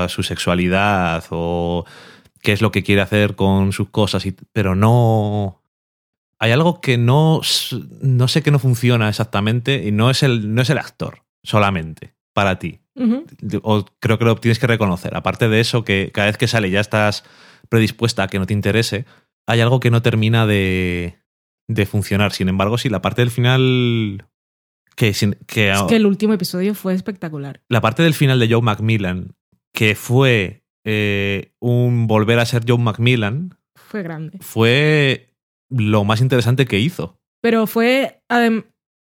su 0.09 0.22
sexualidad 0.22 1.24
o 1.31 1.85
qué 2.43 2.53
es 2.53 2.62
lo 2.62 2.70
que 2.70 2.83
quiere 2.83 3.01
hacer 3.03 3.35
con 3.35 3.72
sus 3.72 3.91
cosas, 3.91 4.24
pero 4.53 4.74
no... 4.74 5.62
Hay 6.39 6.53
algo 6.53 6.83
que 6.83 6.99
no, 6.99 7.41
no 8.03 8.29
sé 8.29 8.43
que 8.43 8.51
no 8.51 8.59
funciona 8.59 9.09
exactamente 9.09 9.87
y 9.87 9.91
no 9.91 10.11
es, 10.11 10.22
el, 10.22 10.55
no 10.55 10.61
es 10.61 10.68
el 10.68 10.77
actor 10.77 11.24
solamente 11.43 12.14
para 12.35 12.59
ti 12.59 12.81
O 13.63 13.85
creo 14.01 14.19
que 14.19 14.25
lo 14.25 14.37
tienes 14.37 14.59
que 14.59 14.67
reconocer. 14.67 15.17
Aparte 15.17 15.49
de 15.49 15.61
eso, 15.61 15.85
que 15.85 16.11
cada 16.13 16.29
vez 16.29 16.37
que 16.39 16.49
sale 16.49 16.71
ya 16.71 16.81
estás 16.81 17.25
predispuesta 17.69 18.23
a 18.23 18.29
que 18.29 18.39
no 18.39 18.47
te 18.47 18.55
interese, 18.55 19.05
hay 19.47 19.61
algo 19.61 19.81
que 19.81 19.91
no 19.91 20.03
termina 20.03 20.47
de, 20.47 21.19
de 21.69 21.87
funcionar. 21.87 22.33
Sin 22.33 22.49
embargo, 22.49 22.79
sí, 22.79 22.89
la 22.89 23.03
parte 23.03 23.23
del 23.23 23.31
final. 23.31 24.27
Que, 24.95 25.13
que, 25.47 25.71
Es 25.71 25.83
que 25.83 25.97
el 25.97 26.07
último 26.07 26.33
episodio 26.33 26.75
fue 26.75 26.95
espectacular. 26.95 27.61
la 27.69 27.83
parte 27.83 28.03
del 28.03 28.15
final 28.15 28.41
de 28.41 28.49
Joe 28.51 28.63
Macmillan, 28.63 29.35
que 29.75 29.95
fue 29.95 30.63
eh, 30.87 31.53
un 31.61 32.07
volver 32.07 32.39
a 32.39 32.47
ser 32.47 32.63
Joe 32.67 32.79
Macmillan, 32.79 33.59
Fue 33.75 34.03
grande. 34.03 34.39
fue 34.41 35.35
lo 35.69 36.05
más 36.05 36.23
interesante 36.23 36.65
que 36.65 36.79
hizo. 36.79 37.19
Pero 37.43 37.67
fue, 37.67 38.23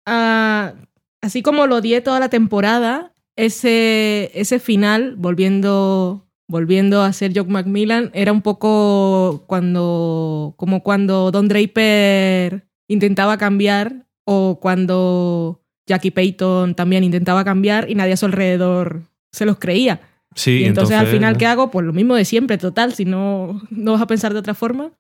ah, 0.07 0.75
así 1.21 1.43
como 1.43 1.67
lo 1.67 1.77
odié 1.77 2.01
toda 2.01 2.21
la 2.21 2.31
temporada, 2.31 3.12
ese, 3.37 4.31
ese 4.35 4.59
final, 4.59 5.17
volviendo, 5.17 6.27
volviendo 6.49 7.03
a 7.03 7.13
ser 7.13 7.37
Jock 7.37 7.49
Macmillan, 7.49 8.11
era 8.15 8.33
un 8.33 8.43
poco 8.43 9.45
cuando, 9.47 10.55
como 10.57 10.83
cuando 10.83 11.31
Don 11.31 11.49
Draper 11.49 12.67
intentaba 12.89 13.39
cambiar 13.39 14.07
o 14.25 14.59
cuando 14.61 15.63
Jackie 15.87 16.11
Payton 16.11 16.75
también 16.75 17.05
intentaba 17.05 17.45
cambiar 17.45 17.91
y 17.91 17.95
nadie 17.95 18.13
a 18.13 18.17
su 18.17 18.27
alrededor 18.27 19.03
se 19.33 19.47
los 19.47 19.59
creía. 19.59 20.01
Sí, 20.35 20.61
y 20.61 20.65
entonces, 20.65 20.97
al 20.97 21.09
final, 21.09 21.37
¿qué 21.37 21.47
hago? 21.47 21.71
Pues 21.71 21.85
lo 21.85 21.93
mismo 21.93 22.15
de 22.15 22.25
siempre, 22.25 22.57
total, 22.57 22.95
si 22.95 23.05
no, 23.05 23.61
no 23.71 23.93
vas 23.93 24.01
a 24.01 24.07
pensar 24.07 24.33
de 24.33 24.39
otra 24.39 24.55
forma. 24.55 24.91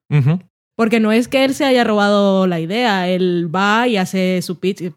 Porque 0.77 1.01
no 1.01 1.13
es 1.13 1.29
que 1.29 1.45
él 1.45 1.55
se 1.55 1.65
haya 1.65 1.85
robado 1.85 2.47
la 2.47 2.61
idea, 2.61 3.09
él 3.09 3.51
va 3.55 3.89
y 3.89 3.97
hace 3.97 4.41
su 4.43 4.59
pitch, 4.59 4.93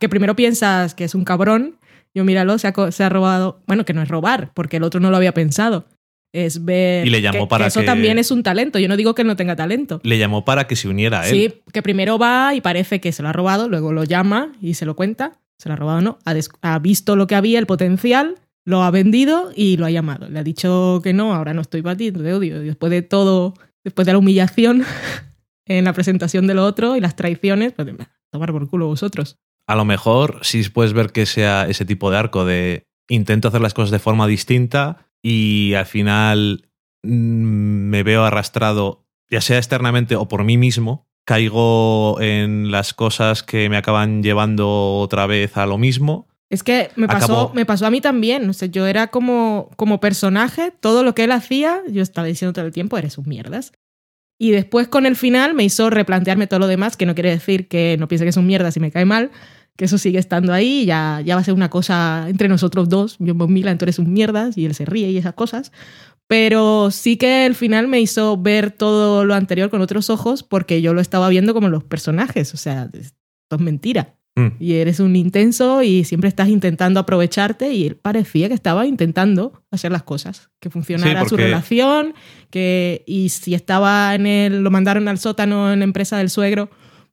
que 0.00 0.08
primero 0.08 0.34
piensas 0.34 0.94
que 0.94 1.04
es 1.04 1.14
un 1.14 1.24
cabrón, 1.24 1.76
yo 2.18 2.24
míralo, 2.24 2.58
se 2.58 2.66
ha, 2.68 2.90
se 2.90 3.04
ha 3.04 3.08
robado, 3.08 3.62
bueno, 3.66 3.84
que 3.84 3.94
no 3.94 4.02
es 4.02 4.08
robar, 4.08 4.50
porque 4.54 4.78
el 4.78 4.82
otro 4.82 4.98
no 5.00 5.10
lo 5.10 5.16
había 5.16 5.32
pensado, 5.32 5.86
es 6.32 6.64
ver 6.64 7.06
Y 7.06 7.10
le 7.10 7.22
llamó 7.22 7.44
que, 7.44 7.46
para 7.46 7.64
que 7.64 7.68
eso 7.68 7.80
que- 7.80 7.86
también 7.86 8.18
es 8.18 8.32
un 8.32 8.42
talento, 8.42 8.80
yo 8.80 8.88
no 8.88 8.96
digo 8.96 9.14
que 9.14 9.22
él 9.22 9.28
no 9.28 9.36
tenga 9.36 9.54
talento. 9.54 10.00
Le 10.02 10.18
llamó 10.18 10.44
para 10.44 10.66
que 10.66 10.74
se 10.74 10.88
uniera 10.88 11.20
a 11.20 11.28
él. 11.28 11.32
Sí, 11.32 11.62
que 11.72 11.80
primero 11.80 12.18
va 12.18 12.54
y 12.56 12.60
parece 12.60 13.00
que 13.00 13.12
se 13.12 13.22
lo 13.22 13.28
ha 13.28 13.32
robado, 13.32 13.68
luego 13.68 13.92
lo 13.92 14.02
llama 14.02 14.52
y 14.60 14.74
se 14.74 14.84
lo 14.84 14.96
cuenta, 14.96 15.38
se 15.58 15.68
lo 15.68 15.74
ha 15.74 15.76
robado 15.76 15.98
o 15.98 16.02
no, 16.02 16.18
ha, 16.62 16.78
visto 16.80 17.14
lo 17.14 17.28
que 17.28 17.36
había, 17.36 17.60
el 17.60 17.66
potencial, 17.66 18.34
lo 18.64 18.82
ha 18.82 18.90
vendido 18.90 19.52
y 19.54 19.76
lo 19.76 19.86
ha 19.86 19.90
llamado. 19.90 20.28
Le 20.28 20.40
ha 20.40 20.44
dicho 20.44 21.00
que 21.04 21.12
no, 21.12 21.34
ahora 21.34 21.54
no 21.54 21.60
estoy 21.60 21.82
para 21.82 21.96
ti, 21.96 22.10
te 22.10 22.32
odio. 22.34 22.60
Después 22.60 22.90
de 22.90 23.02
todo, 23.02 23.54
después 23.84 24.06
de 24.06 24.12
la 24.12 24.18
humillación 24.18 24.84
en 25.66 25.84
la 25.84 25.92
presentación 25.92 26.48
de 26.48 26.54
lo 26.54 26.64
otro 26.66 26.96
y 26.96 27.00
las 27.00 27.14
traiciones, 27.14 27.74
pues 27.74 27.88
tomar 28.32 28.52
por 28.52 28.68
culo 28.68 28.88
vosotros. 28.88 29.38
A 29.68 29.76
lo 29.76 29.84
mejor 29.84 30.40
sí 30.42 30.68
puedes 30.70 30.94
ver 30.94 31.12
que 31.12 31.26
sea 31.26 31.66
ese 31.68 31.84
tipo 31.84 32.10
de 32.10 32.16
arco 32.16 32.44
de 32.44 32.86
intento 33.08 33.48
hacer 33.48 33.60
las 33.60 33.74
cosas 33.74 33.90
de 33.90 33.98
forma 33.98 34.26
distinta 34.26 35.06
y 35.22 35.74
al 35.74 35.84
final 35.86 36.68
mm, 37.02 37.10
me 37.10 38.02
veo 38.02 38.24
arrastrado, 38.24 39.06
ya 39.30 39.42
sea 39.42 39.58
externamente 39.58 40.16
o 40.16 40.26
por 40.26 40.42
mí 40.42 40.56
mismo, 40.56 41.06
caigo 41.26 42.18
en 42.20 42.70
las 42.70 42.94
cosas 42.94 43.42
que 43.42 43.68
me 43.68 43.76
acaban 43.76 44.22
llevando 44.22 44.96
otra 44.96 45.26
vez 45.26 45.58
a 45.58 45.66
lo 45.66 45.76
mismo. 45.76 46.28
Es 46.48 46.62
que 46.62 46.90
me 46.96 47.06
pasó, 47.06 47.32
Acabó. 47.32 47.54
me 47.54 47.66
pasó 47.66 47.84
a 47.84 47.90
mí 47.90 48.00
también. 48.00 48.48
O 48.48 48.54
sea, 48.54 48.68
yo 48.68 48.86
era 48.86 49.08
como, 49.08 49.68
como 49.76 50.00
personaje, 50.00 50.72
todo 50.80 51.02
lo 51.02 51.14
que 51.14 51.24
él 51.24 51.32
hacía, 51.32 51.82
yo 51.90 52.00
estaba 52.00 52.26
diciendo 52.26 52.54
todo 52.54 52.64
el 52.64 52.72
tiempo, 52.72 52.96
eres 52.96 53.18
un 53.18 53.28
mierdas. 53.28 53.72
Y 54.40 54.52
después 54.52 54.88
con 54.88 55.04
el 55.04 55.16
final 55.16 55.52
me 55.52 55.64
hizo 55.64 55.90
replantearme 55.90 56.46
todo 56.46 56.60
lo 56.60 56.68
demás, 56.68 56.96
que 56.96 57.04
no 57.04 57.14
quiere 57.14 57.30
decir 57.30 57.68
que 57.68 57.96
no 57.98 58.08
piense 58.08 58.24
que 58.24 58.30
es 58.30 58.36
un 58.36 58.46
mierdas 58.46 58.76
y 58.76 58.80
me 58.80 58.90
cae 58.92 59.04
mal, 59.04 59.30
que 59.78 59.84
eso 59.84 59.96
sigue 59.96 60.18
estando 60.18 60.52
ahí, 60.52 60.84
ya, 60.84 61.22
ya 61.24 61.36
va 61.36 61.40
a 61.40 61.44
ser 61.44 61.54
una 61.54 61.70
cosa 61.70 62.26
entre 62.28 62.48
nosotros 62.48 62.88
dos. 62.88 63.14
Yo, 63.20 63.36
vos, 63.36 63.48
Milan, 63.48 63.78
tú 63.78 63.84
eres 63.84 64.00
un 64.00 64.12
mierdas 64.12 64.58
y 64.58 64.66
él 64.66 64.74
se 64.74 64.84
ríe 64.84 65.08
y 65.12 65.16
esas 65.16 65.34
cosas. 65.34 65.70
Pero 66.26 66.90
sí 66.90 67.16
que 67.16 67.46
el 67.46 67.54
final 67.54 67.86
me 67.86 68.00
hizo 68.00 68.36
ver 68.36 68.72
todo 68.72 69.24
lo 69.24 69.34
anterior 69.34 69.70
con 69.70 69.80
otros 69.80 70.10
ojos 70.10 70.42
porque 70.42 70.82
yo 70.82 70.94
lo 70.94 71.00
estaba 71.00 71.28
viendo 71.28 71.54
como 71.54 71.68
los 71.68 71.84
personajes. 71.84 72.52
O 72.54 72.56
sea, 72.56 72.90
esto 72.92 73.14
es 73.52 73.60
mentira. 73.60 74.16
Mm. 74.34 74.48
Y 74.58 74.72
eres 74.74 74.98
un 74.98 75.14
intenso 75.14 75.80
y 75.84 76.02
siempre 76.02 76.28
estás 76.28 76.48
intentando 76.48 76.98
aprovecharte 76.98 77.72
y 77.72 77.86
él 77.86 77.94
parecía 77.94 78.48
que 78.48 78.54
estaba 78.54 78.84
intentando 78.84 79.62
hacer 79.70 79.92
las 79.92 80.02
cosas, 80.02 80.50
que 80.58 80.70
funcionara 80.70 81.22
Sí, 81.22 81.28
su 81.28 81.36
relación, 81.36 82.14
que 82.50 83.04
y 83.06 83.28
si 83.28 83.54
estaba 83.54 84.12
en 84.16 84.26
el 84.26 84.64
lo 84.64 84.72
mandaron 84.72 85.06
al 85.06 85.18
sótano 85.18 85.72
en 85.72 85.78
la 85.78 85.84
empresa 85.84 86.18
del 86.18 86.30
suegro, 86.30 86.68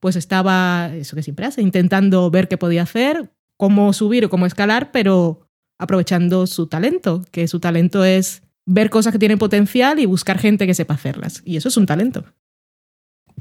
pues 0.06 0.18
estaba 0.18 0.92
eso 0.94 1.16
que 1.16 1.24
siempre 1.24 1.48
hace, 1.48 1.64
intentando 1.64 2.30
ver 2.30 2.48
qué 2.48 2.60
podía 2.60 2.84
hacer, 2.84 3.32
cómo 3.58 3.92
subir 3.92 4.24
o 4.24 4.30
cómo 4.30 4.46
escalar, 4.46 4.92
pero 4.92 5.50
aprovechando 5.80 6.46
su 6.46 6.68
talento, 6.68 7.26
que 7.32 7.48
su 7.48 7.60
talento 7.60 8.06
es 8.06 8.44
ver 8.68 8.92
cosas 8.92 9.14
que 9.14 9.18
tienen 9.18 9.40
potencial 9.40 9.98
y 9.98 10.06
buscar 10.06 10.38
gente 10.38 10.68
que 10.68 10.76
sepa 10.76 10.94
hacerlas. 10.94 11.42
Y 11.44 11.58
eso 11.58 11.70
es 11.70 11.78
un 11.78 11.88
talento. 11.88 12.24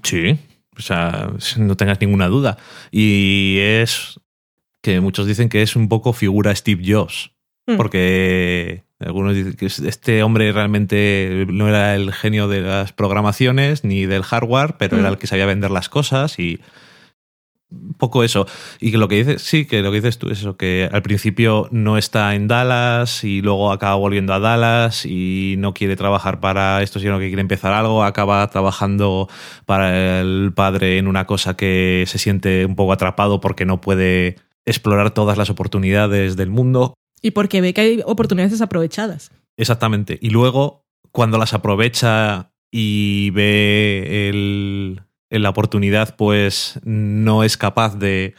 Sí, 0.02 0.38
o 0.74 0.80
sea, 0.80 1.30
no 1.58 1.76
tengas 1.76 2.00
ninguna 2.00 2.28
duda. 2.28 2.56
Y 2.90 3.58
es 3.60 4.18
que 4.80 5.00
muchos 5.00 5.26
dicen 5.26 5.50
que 5.50 5.60
es 5.60 5.76
un 5.76 5.90
poco 5.90 6.14
figura 6.14 6.56
Steve 6.56 6.82
Jobs. 6.86 7.32
Mm. 7.66 7.76
Porque 7.76 8.83
algunos 9.00 9.34
dicen 9.34 9.54
que 9.54 9.66
este 9.66 10.22
hombre 10.22 10.52
realmente 10.52 11.46
no 11.48 11.68
era 11.68 11.94
el 11.94 12.12
genio 12.12 12.48
de 12.48 12.60
las 12.60 12.92
programaciones 12.92 13.84
ni 13.84 14.06
del 14.06 14.22
hardware, 14.22 14.76
pero 14.78 14.96
Mm. 14.96 15.00
era 15.00 15.08
el 15.10 15.18
que 15.18 15.26
sabía 15.26 15.46
vender 15.46 15.70
las 15.70 15.88
cosas 15.88 16.38
y 16.38 16.60
poco 17.98 18.22
eso. 18.22 18.46
Y 18.80 18.92
que 18.92 18.98
lo 18.98 19.08
que 19.08 19.16
dices, 19.16 19.42
sí, 19.42 19.64
que 19.66 19.82
lo 19.82 19.90
que 19.90 19.96
dices 19.96 20.18
tú 20.18 20.30
es 20.30 20.38
eso, 20.38 20.56
que 20.56 20.88
al 20.92 21.02
principio 21.02 21.68
no 21.72 21.98
está 21.98 22.34
en 22.34 22.46
Dallas 22.46 23.24
y 23.24 23.42
luego 23.42 23.72
acaba 23.72 23.96
volviendo 23.96 24.32
a 24.32 24.38
Dallas 24.38 25.04
y 25.06 25.56
no 25.58 25.74
quiere 25.74 25.96
trabajar 25.96 26.38
para 26.40 26.82
esto, 26.82 27.00
sino 27.00 27.18
que 27.18 27.26
quiere 27.26 27.40
empezar 27.42 27.72
algo, 27.72 28.04
acaba 28.04 28.48
trabajando 28.48 29.28
para 29.66 30.20
el 30.20 30.52
padre 30.54 30.98
en 30.98 31.08
una 31.08 31.26
cosa 31.26 31.56
que 31.56 32.04
se 32.06 32.18
siente 32.18 32.64
un 32.64 32.76
poco 32.76 32.92
atrapado 32.92 33.40
porque 33.40 33.64
no 33.64 33.80
puede 33.80 34.36
explorar 34.66 35.10
todas 35.10 35.36
las 35.36 35.50
oportunidades 35.50 36.36
del 36.36 36.50
mundo. 36.50 36.94
Y 37.24 37.30
porque 37.30 37.60
ve 37.62 37.72
que 37.72 37.80
hay 37.80 38.02
oportunidades 38.04 38.52
desaprovechadas. 38.52 39.30
Exactamente. 39.56 40.18
Y 40.20 40.28
luego, 40.30 40.84
cuando 41.10 41.38
las 41.38 41.54
aprovecha 41.54 42.52
y 42.70 43.30
ve 43.30 44.28
el- 44.28 45.00
la 45.30 45.48
oportunidad, 45.50 46.16
pues 46.16 46.78
no 46.84 47.42
es 47.44 47.56
capaz 47.56 47.96
de 47.98 48.34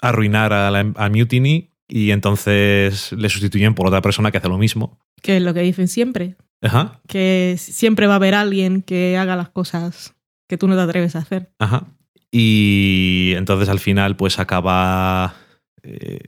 arruinar 0.00 0.52
a, 0.52 0.70
la, 0.70 0.80
a 0.96 1.08
Mutiny 1.08 1.70
y 1.88 2.10
entonces 2.10 3.12
le 3.12 3.28
sustituyen 3.28 3.74
por 3.74 3.86
otra 3.86 4.02
persona 4.02 4.30
que 4.30 4.38
hace 4.38 4.48
lo 4.48 4.58
mismo. 4.58 4.98
Que 5.22 5.36
es 5.36 5.42
lo 5.42 5.54
que 5.54 5.60
dicen 5.60 5.86
siempre, 5.88 6.36
Ajá, 6.60 7.00
que 7.08 7.54
siempre 7.58 8.06
va 8.08 8.14
a 8.14 8.16
haber 8.16 8.34
alguien 8.34 8.82
que 8.82 9.16
haga 9.16 9.36
las 9.36 9.48
cosas 9.50 10.14
que 10.48 10.58
tú 10.58 10.66
no 10.68 10.74
te 10.76 10.82
atreves 10.82 11.14
a 11.16 11.20
hacer. 11.20 11.52
ajá. 11.60 11.86
Y 12.30 13.32
entonces 13.36 13.68
al 13.68 13.78
final, 13.78 14.16
pues 14.16 14.38
acaba. 14.38 15.34
eh, 15.82 16.18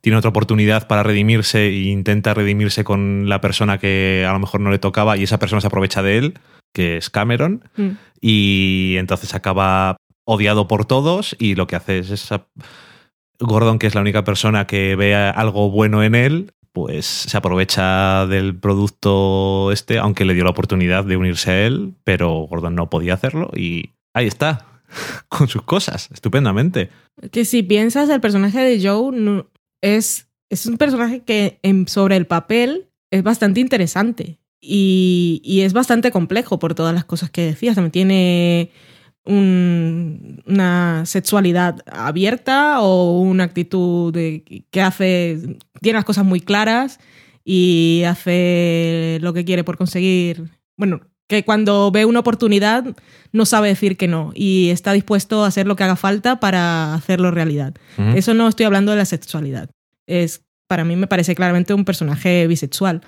tiene 0.00 0.18
otra 0.18 0.30
oportunidad 0.30 0.86
para 0.86 1.02
redimirse 1.02 1.66
e 1.68 1.82
intenta 1.90 2.34
redimirse 2.34 2.84
con 2.84 3.28
la 3.28 3.40
persona 3.40 3.78
que 3.78 4.24
a 4.28 4.32
lo 4.32 4.38
mejor 4.38 4.60
no 4.60 4.70
le 4.70 4.78
tocaba 4.78 5.16
y 5.16 5.24
esa 5.24 5.38
persona 5.38 5.60
se 5.60 5.66
aprovecha 5.66 6.02
de 6.02 6.18
él, 6.18 6.34
que 6.72 6.96
es 6.96 7.10
Cameron. 7.10 7.64
Mm. 7.76 7.88
y 8.20 8.94
entonces 8.98 9.34
acaba 9.34 9.96
odiado 10.24 10.68
por 10.68 10.84
todos 10.84 11.34
y 11.38 11.54
lo 11.54 11.66
que 11.66 11.76
hace 11.76 11.98
es 11.98 12.10
esa- 12.10 12.46
Gordon, 13.40 13.78
que 13.78 13.86
es 13.86 13.94
la 13.94 14.00
única 14.00 14.24
persona 14.24 14.66
que 14.66 14.96
ve 14.96 15.14
algo 15.14 15.70
bueno 15.70 16.02
en 16.02 16.14
él, 16.16 16.52
pues 16.72 17.06
se 17.06 17.36
aprovecha 17.36 18.26
del 18.26 18.54
producto 18.56 19.70
este, 19.72 19.98
aunque 19.98 20.24
le 20.24 20.34
dio 20.34 20.44
la 20.44 20.50
oportunidad 20.50 21.04
de 21.04 21.16
unirse 21.16 21.50
a 21.50 21.66
él, 21.66 21.94
pero 22.04 22.32
Gordon 22.48 22.74
no 22.74 22.90
podía 22.90 23.14
hacerlo 23.14 23.50
y 23.54 23.90
ahí 24.14 24.26
está, 24.26 24.66
con 25.28 25.48
sus 25.48 25.62
cosas, 25.62 26.10
estupendamente. 26.12 26.90
Que 27.30 27.44
si 27.44 27.62
piensas, 27.62 28.08
el 28.10 28.20
personaje 28.20 28.58
de 28.60 28.80
Joe 28.86 29.16
no- 29.16 29.46
es, 29.82 30.28
es 30.50 30.66
un 30.66 30.76
personaje 30.78 31.20
que 31.20 31.58
en- 31.62 31.88
sobre 31.88 32.16
el 32.16 32.26
papel 32.26 32.88
es 33.10 33.22
bastante 33.22 33.60
interesante 33.60 34.38
y, 34.60 35.40
y 35.44 35.60
es 35.62 35.72
bastante 35.72 36.10
complejo 36.10 36.58
por 36.58 36.74
todas 36.74 36.94
las 36.94 37.04
cosas 37.04 37.30
que 37.30 37.42
decías. 37.42 37.74
También 37.76 37.92
tiene 37.92 38.70
un- 39.24 40.42
una 40.46 41.04
sexualidad 41.06 41.80
abierta 41.86 42.80
o 42.80 43.20
una 43.20 43.44
actitud 43.44 44.12
de, 44.12 44.64
que 44.70 44.80
hace, 44.80 45.58
tiene 45.80 45.98
las 45.98 46.04
cosas 46.04 46.24
muy 46.24 46.40
claras 46.40 46.98
y 47.44 48.02
hace 48.06 49.18
lo 49.22 49.32
que 49.32 49.44
quiere 49.44 49.64
por 49.64 49.76
conseguir, 49.78 50.50
bueno, 50.76 51.00
que 51.28 51.44
cuando 51.44 51.90
ve 51.90 52.04
una 52.06 52.20
oportunidad 52.20 52.84
no 53.32 53.44
sabe 53.44 53.68
decir 53.68 53.96
que 53.96 54.08
no 54.08 54.32
y 54.34 54.70
está 54.70 54.92
dispuesto 54.92 55.44
a 55.44 55.48
hacer 55.48 55.66
lo 55.66 55.76
que 55.76 55.84
haga 55.84 55.96
falta 55.96 56.40
para 56.40 56.94
hacerlo 56.94 57.30
realidad. 57.30 57.74
Eso 58.14 58.32
no 58.34 58.48
estoy 58.48 58.64
hablando 58.66 58.92
de 58.92 58.98
la 58.98 59.04
sexualidad. 59.04 59.68
Es, 60.06 60.42
para 60.66 60.84
mí 60.84 60.96
me 60.96 61.06
parece 61.06 61.34
claramente 61.34 61.74
un 61.74 61.84
personaje 61.84 62.46
bisexual. 62.46 63.02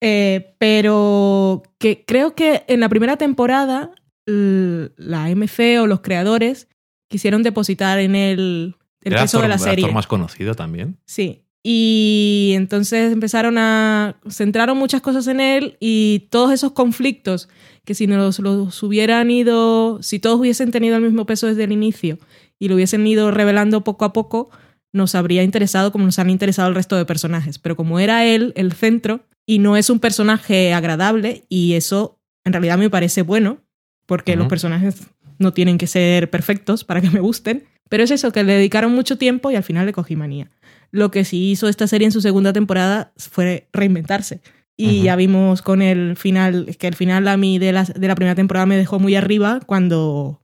Eh, 0.00 0.54
pero 0.58 1.62
que 1.78 2.04
creo 2.06 2.34
que 2.34 2.64
en 2.68 2.80
la 2.80 2.88
primera 2.88 3.16
temporada 3.16 3.90
la 4.26 5.28
MC 5.30 5.78
o 5.80 5.86
los 5.86 6.00
creadores 6.00 6.68
quisieron 7.10 7.42
depositar 7.42 7.98
en 7.98 8.14
él 8.14 8.76
el 9.00 9.12
Era 9.12 9.22
peso 9.22 9.38
de 9.38 9.44
actor- 9.44 9.48
la 9.48 9.54
actor 9.56 9.68
serie. 9.70 9.92
más 9.92 10.06
conocido 10.06 10.54
también. 10.54 10.98
Sí. 11.06 11.44
Y 11.70 12.52
entonces 12.54 13.12
empezaron 13.12 13.58
a. 13.58 14.16
centraron 14.30 14.78
muchas 14.78 15.02
cosas 15.02 15.26
en 15.26 15.38
él 15.38 15.76
y 15.80 16.28
todos 16.30 16.50
esos 16.50 16.72
conflictos 16.72 17.50
que 17.84 17.94
si 17.94 18.06
nos 18.06 18.38
los 18.38 18.82
hubieran 18.82 19.30
ido. 19.30 20.02
si 20.02 20.18
todos 20.18 20.40
hubiesen 20.40 20.70
tenido 20.70 20.96
el 20.96 21.02
mismo 21.02 21.26
peso 21.26 21.46
desde 21.46 21.64
el 21.64 21.72
inicio 21.72 22.16
y 22.58 22.68
lo 22.68 22.76
hubiesen 22.76 23.06
ido 23.06 23.30
revelando 23.32 23.84
poco 23.84 24.06
a 24.06 24.14
poco, 24.14 24.48
nos 24.94 25.14
habría 25.14 25.42
interesado 25.42 25.92
como 25.92 26.06
nos 26.06 26.18
han 26.18 26.30
interesado 26.30 26.70
el 26.70 26.74
resto 26.74 26.96
de 26.96 27.04
personajes. 27.04 27.58
Pero 27.58 27.76
como 27.76 28.00
era 28.00 28.24
él 28.24 28.54
el 28.56 28.72
centro 28.72 29.26
y 29.44 29.58
no 29.58 29.76
es 29.76 29.90
un 29.90 30.00
personaje 30.00 30.72
agradable, 30.72 31.44
y 31.50 31.74
eso 31.74 32.18
en 32.46 32.54
realidad 32.54 32.78
me 32.78 32.88
parece 32.88 33.20
bueno, 33.20 33.58
porque 34.06 34.36
los 34.36 34.48
personajes 34.48 35.06
no 35.38 35.52
tienen 35.52 35.76
que 35.76 35.86
ser 35.86 36.30
perfectos 36.30 36.84
para 36.84 37.02
que 37.02 37.10
me 37.10 37.20
gusten. 37.20 37.64
Pero 37.90 38.04
es 38.04 38.10
eso, 38.10 38.32
que 38.32 38.42
le 38.42 38.54
dedicaron 38.54 38.94
mucho 38.94 39.18
tiempo 39.18 39.50
y 39.50 39.56
al 39.56 39.64
final 39.64 39.84
le 39.84 39.92
cogí 39.92 40.16
manía. 40.16 40.50
Lo 40.90 41.10
que 41.10 41.24
sí 41.24 41.50
hizo 41.50 41.68
esta 41.68 41.86
serie 41.86 42.06
en 42.06 42.12
su 42.12 42.20
segunda 42.20 42.52
temporada 42.52 43.12
fue 43.16 43.68
reinventarse. 43.72 44.40
Y 44.80 45.02
ya 45.02 45.16
vimos 45.16 45.60
con 45.60 45.82
el 45.82 46.16
final, 46.16 46.76
que 46.78 46.86
el 46.86 46.94
final 46.94 47.26
a 47.26 47.36
mí 47.36 47.58
de 47.58 47.72
la, 47.72 47.82
de 47.82 48.06
la 48.06 48.14
primera 48.14 48.36
temporada 48.36 48.64
me 48.64 48.76
dejó 48.76 49.00
muy 49.00 49.16
arriba 49.16 49.58
cuando 49.66 50.40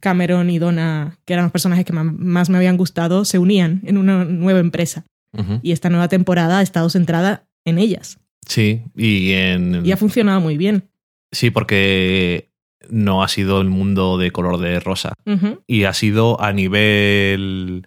Cameron 0.00 0.50
y 0.50 0.58
Donna, 0.58 1.18
que 1.24 1.34
eran 1.34 1.44
los 1.44 1.52
personajes 1.52 1.84
que 1.84 1.92
más 1.92 2.50
me 2.50 2.56
habían 2.56 2.76
gustado, 2.76 3.24
se 3.24 3.38
unían 3.38 3.82
en 3.84 3.96
una 3.96 4.24
nueva 4.24 4.58
empresa. 4.58 5.06
Y 5.62 5.72
esta 5.72 5.90
nueva 5.90 6.08
temporada 6.08 6.60
ha 6.60 6.62
estado 6.62 6.88
centrada 6.88 7.46
en 7.66 7.78
ellas. 7.78 8.18
Sí, 8.46 8.82
y 8.96 9.32
en. 9.32 9.84
Y 9.84 9.92
ha 9.92 9.98
funcionado 9.98 10.40
muy 10.40 10.56
bien. 10.56 10.88
Sí, 11.30 11.50
porque 11.50 12.48
no 12.88 13.22
ha 13.22 13.28
sido 13.28 13.60
el 13.60 13.68
mundo 13.68 14.16
de 14.16 14.30
color 14.30 14.58
de 14.58 14.80
rosa. 14.80 15.12
Y 15.66 15.84
ha 15.84 15.92
sido 15.92 16.40
a 16.40 16.52
nivel 16.54 17.86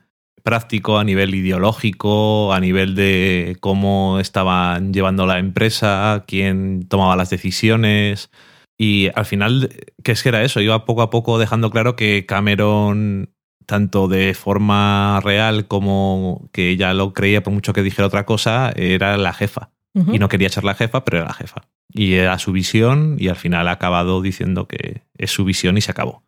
práctico, 0.49 0.97
a 0.97 1.03
nivel 1.03 1.35
ideológico, 1.35 2.51
a 2.51 2.59
nivel 2.59 2.95
de 2.95 3.55
cómo 3.59 4.19
estaban 4.19 4.91
llevando 4.91 5.27
la 5.27 5.37
empresa, 5.37 6.23
quién 6.25 6.87
tomaba 6.87 7.15
las 7.15 7.29
decisiones. 7.29 8.31
Y 8.75 9.09
al 9.13 9.27
final, 9.27 9.69
¿qué 10.03 10.11
es 10.11 10.23
que 10.23 10.29
era 10.29 10.41
eso? 10.41 10.59
Iba 10.59 10.85
poco 10.85 11.03
a 11.03 11.11
poco 11.11 11.37
dejando 11.37 11.69
claro 11.69 11.95
que 11.95 12.25
Cameron, 12.25 13.29
tanto 13.67 14.07
de 14.07 14.33
forma 14.33 15.19
real 15.23 15.67
como 15.67 16.49
que 16.51 16.71
ella 16.71 16.95
lo 16.95 17.13
creía 17.13 17.43
por 17.43 17.53
mucho 17.53 17.71
que 17.71 17.83
dijera 17.83 18.07
otra 18.07 18.25
cosa, 18.25 18.71
era 18.75 19.17
la 19.17 19.33
jefa. 19.33 19.69
Y 20.11 20.17
no 20.17 20.29
quería 20.29 20.49
ser 20.49 20.63
la 20.63 20.73
jefa, 20.73 21.05
pero 21.05 21.17
era 21.17 21.27
la 21.27 21.33
jefa. 21.33 21.61
Y 21.93 22.13
era 22.13 22.39
su 22.39 22.53
visión 22.53 23.17
y 23.19 23.27
al 23.27 23.35
final 23.35 23.67
ha 23.67 23.73
acabado 23.73 24.23
diciendo 24.23 24.67
que 24.67 25.03
es 25.15 25.29
su 25.29 25.45
visión 25.45 25.77
y 25.77 25.81
se 25.81 25.91
acabó. 25.91 26.23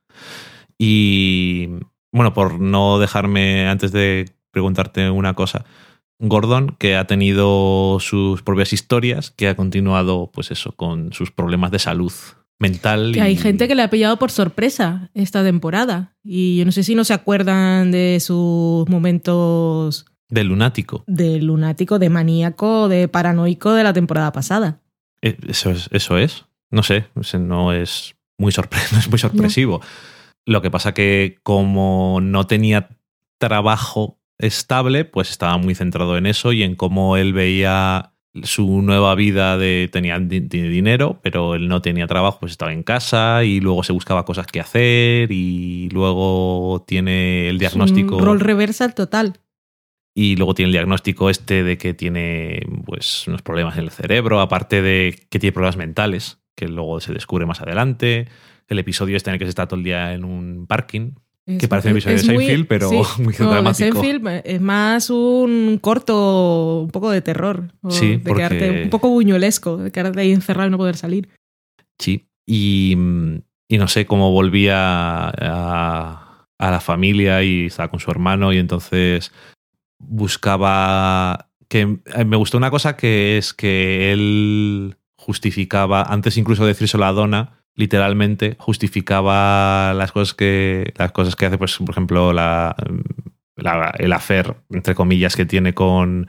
Y 0.78 1.70
bueno, 2.12 2.34
por 2.34 2.60
no 2.60 3.00
dejarme 3.00 3.68
antes 3.68 3.92
de 3.92 4.30
preguntarte 4.52 5.10
una 5.10 5.34
cosa, 5.34 5.66
Gordon, 6.20 6.76
que 6.78 6.96
ha 6.98 7.06
tenido 7.08 7.98
sus 8.00 8.42
propias 8.44 8.74
historias, 8.74 9.32
que 9.32 9.48
ha 9.48 9.56
continuado, 9.56 10.30
pues 10.34 10.52
eso, 10.52 10.74
con 10.74 11.14
sus 11.14 11.32
problemas 11.32 11.72
de 11.72 11.80
salud 11.80 12.12
mental. 12.60 13.12
Que 13.14 13.22
hay 13.22 13.36
gente 13.38 13.68
que 13.68 13.74
le 13.74 13.82
ha 13.82 13.90
pillado 13.90 14.18
por 14.18 14.30
sorpresa 14.30 15.10
esta 15.16 15.44
temporada. 15.44 16.14
Y 16.24 16.58
yo 16.58 16.66
no 16.66 16.72
sé 16.72 16.84
si 16.84 16.94
no 16.94 17.04
se 17.04 17.14
acuerdan 17.14 17.92
de 17.92 18.20
sus 18.20 18.88
momentos 18.88 20.06
De 20.30 20.44
lunático. 20.44 21.04
de 21.08 21.42
lunático, 21.42 21.98
de 21.98 22.10
maníaco, 22.10 22.88
de 22.88 23.08
paranoico 23.08 23.74
de 23.74 23.84
la 23.84 23.94
temporada 23.94 24.32
pasada. 24.32 24.80
Eh, 25.24 25.38
Eso 25.48 25.72
es. 25.72 25.90
Eso 25.92 26.18
es. 26.18 26.46
No 26.70 26.84
sé, 26.84 27.06
no 27.40 27.74
es 27.74 28.16
muy, 28.38 28.52
sorpre- 28.52 28.80
no 28.92 29.00
es 29.00 29.10
muy 29.10 29.18
sorpresivo. 29.20 29.82
Lo 30.46 30.62
que 30.62 30.72
pasa 30.72 30.94
que 30.94 31.38
como 31.44 32.20
no 32.22 32.48
tenía 32.48 32.90
trabajo 33.38 34.20
estable, 34.38 35.06
pues 35.06 35.30
estaba 35.30 35.58
muy 35.58 35.76
centrado 35.76 36.18
en 36.18 36.26
eso 36.26 36.52
y 36.52 36.64
en 36.64 36.76
cómo 36.76 37.18
él 37.18 37.34
veía 37.34 38.14
su 38.44 38.82
nueva 38.82 39.14
vida 39.16 39.58
de 39.58 39.90
tenía 39.92 40.18
di- 40.20 40.40
di- 40.40 40.62
dinero, 40.70 41.20
pero 41.22 41.54
él 41.56 41.68
no 41.68 41.82
tenía 41.82 42.08
trabajo, 42.08 42.40
pues 42.40 42.54
estaba 42.54 42.72
en 42.72 42.82
casa 42.84 43.44
y 43.44 43.60
luego 43.60 43.84
se 43.84 43.92
buscaba 43.94 44.24
cosas 44.26 44.48
que 44.48 44.62
hacer 44.62 45.32
y 45.32 45.90
luego 45.92 46.84
tiene 46.88 47.50
el 47.50 47.60
diagnóstico 47.60 48.16
Es 48.16 48.22
un 48.22 48.26
rol 48.28 48.40
reversal 48.40 48.96
total. 48.96 49.34
y 50.16 50.38
luego 50.38 50.54
tiene 50.56 50.68
el 50.68 50.74
diagnóstico 50.74 51.30
este 51.30 51.64
de 51.64 51.78
que 51.78 51.94
tiene 51.94 52.62
pues 52.86 53.28
unos 53.28 53.42
problemas 53.42 53.78
en 53.78 53.84
el 53.84 53.92
cerebro, 53.92 54.40
aparte 54.40 54.82
de 54.82 55.20
que 55.30 55.38
tiene 55.40 55.52
problemas 55.54 55.78
mentales, 55.78 56.40
que 56.56 56.68
luego 56.68 57.00
se 57.02 57.14
descubre 57.14 57.46
más 57.46 57.62
adelante. 57.62 58.28
El 58.72 58.80
episodio 58.80 59.18
este 59.18 59.30
en 59.30 59.34
el 59.34 59.40
que 59.40 59.46
se 59.46 59.50
está 59.50 59.68
todo 59.68 59.78
el 59.78 59.84
día 59.84 60.14
en 60.14 60.24
un 60.24 60.66
parking, 60.68 61.12
Es- 61.46 61.60
que 61.60 61.68
parece 61.68 61.90
un 61.90 61.98
episodio 61.98 62.18
de 62.18 62.34
muy- 62.34 62.46
Seinfeld, 62.46 62.68
pero 62.68 62.90
muy 63.20 63.34
no, 63.40 63.52
dramático. 63.52 64.02
Seinfeld 64.02 64.42
es 64.46 64.62
más 64.62 65.10
un 65.10 65.78
corto, 65.82 66.82
un 66.84 66.90
poco 66.92 67.12
de 67.12 67.22
terror. 67.22 67.74
Sí, 67.90 68.12
de 68.12 68.20
porque- 68.20 68.36
quedarte 68.44 68.84
un 68.84 68.90
poco 68.90 69.10
buñuelesco, 69.10 69.78
de 69.78 69.92
quedarte 69.92 70.22
ahí 70.22 70.32
encerrado 70.32 70.68
y 70.68 70.72
no 70.72 70.78
poder 70.78 70.96
salir. 70.98 71.30
Sí. 72.00 72.28
Y, 72.48 72.96
mm, 72.98 73.42
y 73.70 73.78
no 73.78 73.88
sé 73.88 74.06
cómo 74.06 74.32
volvía 74.32 75.30
a, 75.30 76.46
a 76.58 76.72
la 76.72 76.80
familia 76.80 77.44
y 77.44 77.66
estaba 77.66 77.90
con 77.90 78.00
su 78.00 78.10
hermano 78.12 78.54
y 78.54 78.58
entonces 78.58 79.32
buscaba 80.00 81.50
que 81.68 82.00
eh, 82.16 82.26
me 82.26 82.38
gustó 82.38 82.58
una 82.58 82.72
cosa 82.72 82.98
que 82.98 83.38
es 83.38 83.54
que 83.54 84.12
él 84.12 84.96
justificaba 85.18 86.04
antes 86.04 86.38
incluso 86.38 86.64
de 86.64 86.70
decírselo 86.70 87.06
a 87.06 87.12
Donna 87.12 87.61
literalmente 87.76 88.56
justificaba 88.60 89.94
las 89.94 90.12
cosas 90.12 90.34
que 90.34 90.94
las 90.98 91.12
cosas 91.12 91.36
que 91.36 91.46
hace 91.46 91.58
pues 91.58 91.78
por 91.78 91.90
ejemplo 91.92 92.34
la, 92.34 92.76
la- 93.56 93.94
el 93.98 94.14
hacer 94.14 94.56
entre 94.72 94.96
comillas 94.96 95.36
que 95.36 95.46
tiene 95.46 95.74
con 95.74 96.28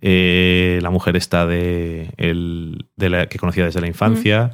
eh, 0.00 0.78
la 0.82 0.90
mujer 0.90 1.16
esta 1.16 1.46
de, 1.46 2.12
el, 2.18 2.86
de 2.96 3.10
la 3.10 3.26
que 3.26 3.38
conocía 3.38 3.64
desde 3.64 3.80
la 3.80 3.86
infancia 3.86 4.52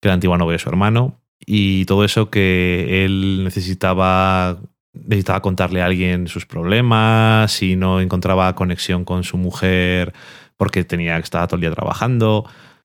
que 0.00 0.08
era 0.08 0.14
antigua 0.14 0.36
novia 0.38 0.52
de 0.54 0.58
su 0.58 0.68
hermano 0.68 1.20
y 1.44 1.84
todo 1.84 2.04
eso 2.04 2.30
que 2.30 3.04
él 3.04 3.44
necesitaba 3.44 4.58
necesitaba 4.94 5.40
contarle 5.40 5.80
a 5.80 5.86
alguien 5.86 6.26
sus 6.28 6.44
problemas 6.44 7.62
y 7.62 7.76
no 7.76 8.00
encontraba 8.00 8.54
conexión 8.54 9.04
con 9.04 9.24
su 9.24 9.38
mujer 9.38 10.12
porque 10.56 10.84
tenía 10.84 11.16
que 11.16 11.22
estar 11.24 11.46
todo 11.46 11.56
el 11.56 11.62
día 11.62 11.70
trabajando 11.70 12.44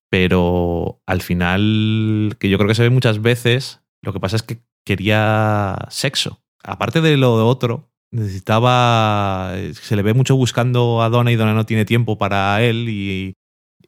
pero 0.10 1.02
al 1.06 1.22
final 1.22 2.36
que 2.40 2.50
yo 2.50 2.58
creo 2.58 2.68
que 2.68 2.76
se 2.76 2.84
ve 2.84 2.90
muchas 2.90 3.22
veces 3.22 3.82
lo 4.02 4.14
que 4.14 4.20
pasa 4.20 4.36
es 4.36 4.44
que 4.44 4.60
quería 4.86 5.78
sexo 5.90 6.42
aparte 6.64 7.02
de 7.02 7.18
lo 7.18 7.48
otro 7.48 7.90
necesitaba 8.12 9.54
se 9.74 9.96
le 9.96 10.02
ve 10.02 10.14
mucho 10.14 10.36
buscando 10.36 11.02
a 11.02 11.10
Donna 11.10 11.32
y 11.32 11.36
Donna 11.36 11.54
no 11.54 11.66
tiene 11.66 11.86
tiempo 11.86 12.18
para 12.18 12.62
él 12.64 12.88
y, 12.90 13.34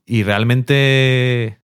y 0.06 0.24
realmente 0.24 1.60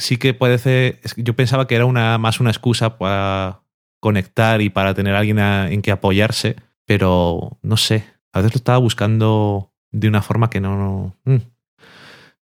sí 0.00 0.16
que 0.16 0.34
puede 0.34 0.58
ser. 0.58 0.98
es 1.02 1.14
que 1.14 1.22
Yo 1.22 1.36
pensaba 1.36 1.66
que 1.66 1.76
era 1.76 1.84
una, 1.84 2.18
más 2.18 2.40
una 2.40 2.50
excusa 2.50 2.98
para 2.98 3.62
conectar 4.00 4.60
y 4.62 4.70
para 4.70 4.94
tener 4.94 5.14
a 5.14 5.18
alguien 5.18 5.38
en 5.38 5.82
que 5.82 5.92
apoyarse, 5.92 6.56
pero 6.86 7.58
no 7.62 7.76
sé. 7.76 8.04
A 8.32 8.40
veces 8.40 8.54
lo 8.54 8.58
estaba 8.58 8.78
buscando 8.78 9.72
de 9.92 10.08
una 10.08 10.22
forma 10.22 10.50
que 10.50 10.60
no. 10.60 10.76
No, 10.76 11.16
mm, 11.24 11.42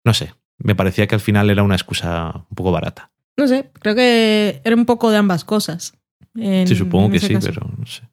no 0.04 0.14
sé. 0.14 0.34
Me 0.60 0.76
parecía 0.76 1.08
que 1.08 1.16
al 1.16 1.22
final 1.22 1.50
era 1.50 1.64
una 1.64 1.76
excusa 1.76 2.46
un 2.50 2.56
poco 2.56 2.72
barata. 2.72 3.12
No 3.38 3.48
sé, 3.48 3.72
creo 3.80 3.96
que 3.96 4.62
era 4.64 4.76
un 4.76 4.86
poco 4.86 5.10
de 5.12 5.18
ambas 5.18 5.44
cosas. 5.44 5.98
en- 6.36 6.68
Sí, 6.68 6.76
supongo 6.76 7.12
que 7.12 7.20
sí, 7.20 7.34
caso. 7.34 7.48
pero 7.54 7.70
no 7.78 7.86
sé. 7.86 8.04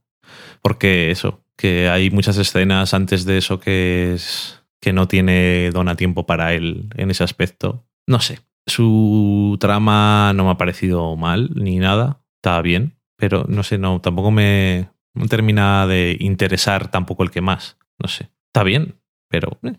Porque 0.63 1.11
eso, 1.11 1.43
que 1.57 1.89
hay 1.89 2.11
muchas 2.11 2.37
escenas 2.39 2.93
antes 2.95 3.25
de 3.25 3.39
eso 3.39 3.61
que 3.61 4.15
es 4.15 4.63
que 4.81 4.93
no 4.93 5.09
tiene 5.09 5.71
Donna 5.73 5.95
tiempo 5.97 6.27
para 6.27 6.55
él 6.55 6.89
en 6.97 7.11
ese 7.11 7.23
aspecto. 7.25 7.85
No 8.07 8.21
sé. 8.21 8.41
Su 8.67 9.57
trama 9.61 10.33
no 10.35 10.45
me 10.45 10.51
ha 10.51 10.57
parecido 10.57 11.17
mal 11.17 11.51
ni 11.55 11.79
nada. 11.79 12.21
Estaba 12.37 12.63
bien, 12.63 12.97
pero 13.17 13.45
no 13.49 13.63
sé, 13.63 13.77
no, 13.79 14.01
tampoco 14.01 14.31
me 14.31 14.89
no 15.15 15.27
termina 15.27 15.87
de 15.87 16.17
interesar 16.21 16.91
tampoco 16.91 17.23
el 17.23 17.31
que 17.31 17.41
más. 17.41 17.77
No 17.99 18.09
sé. 18.09 18.31
Está 18.49 18.63
bien, 18.63 18.97
pero 19.29 19.59
eh. 19.63 19.75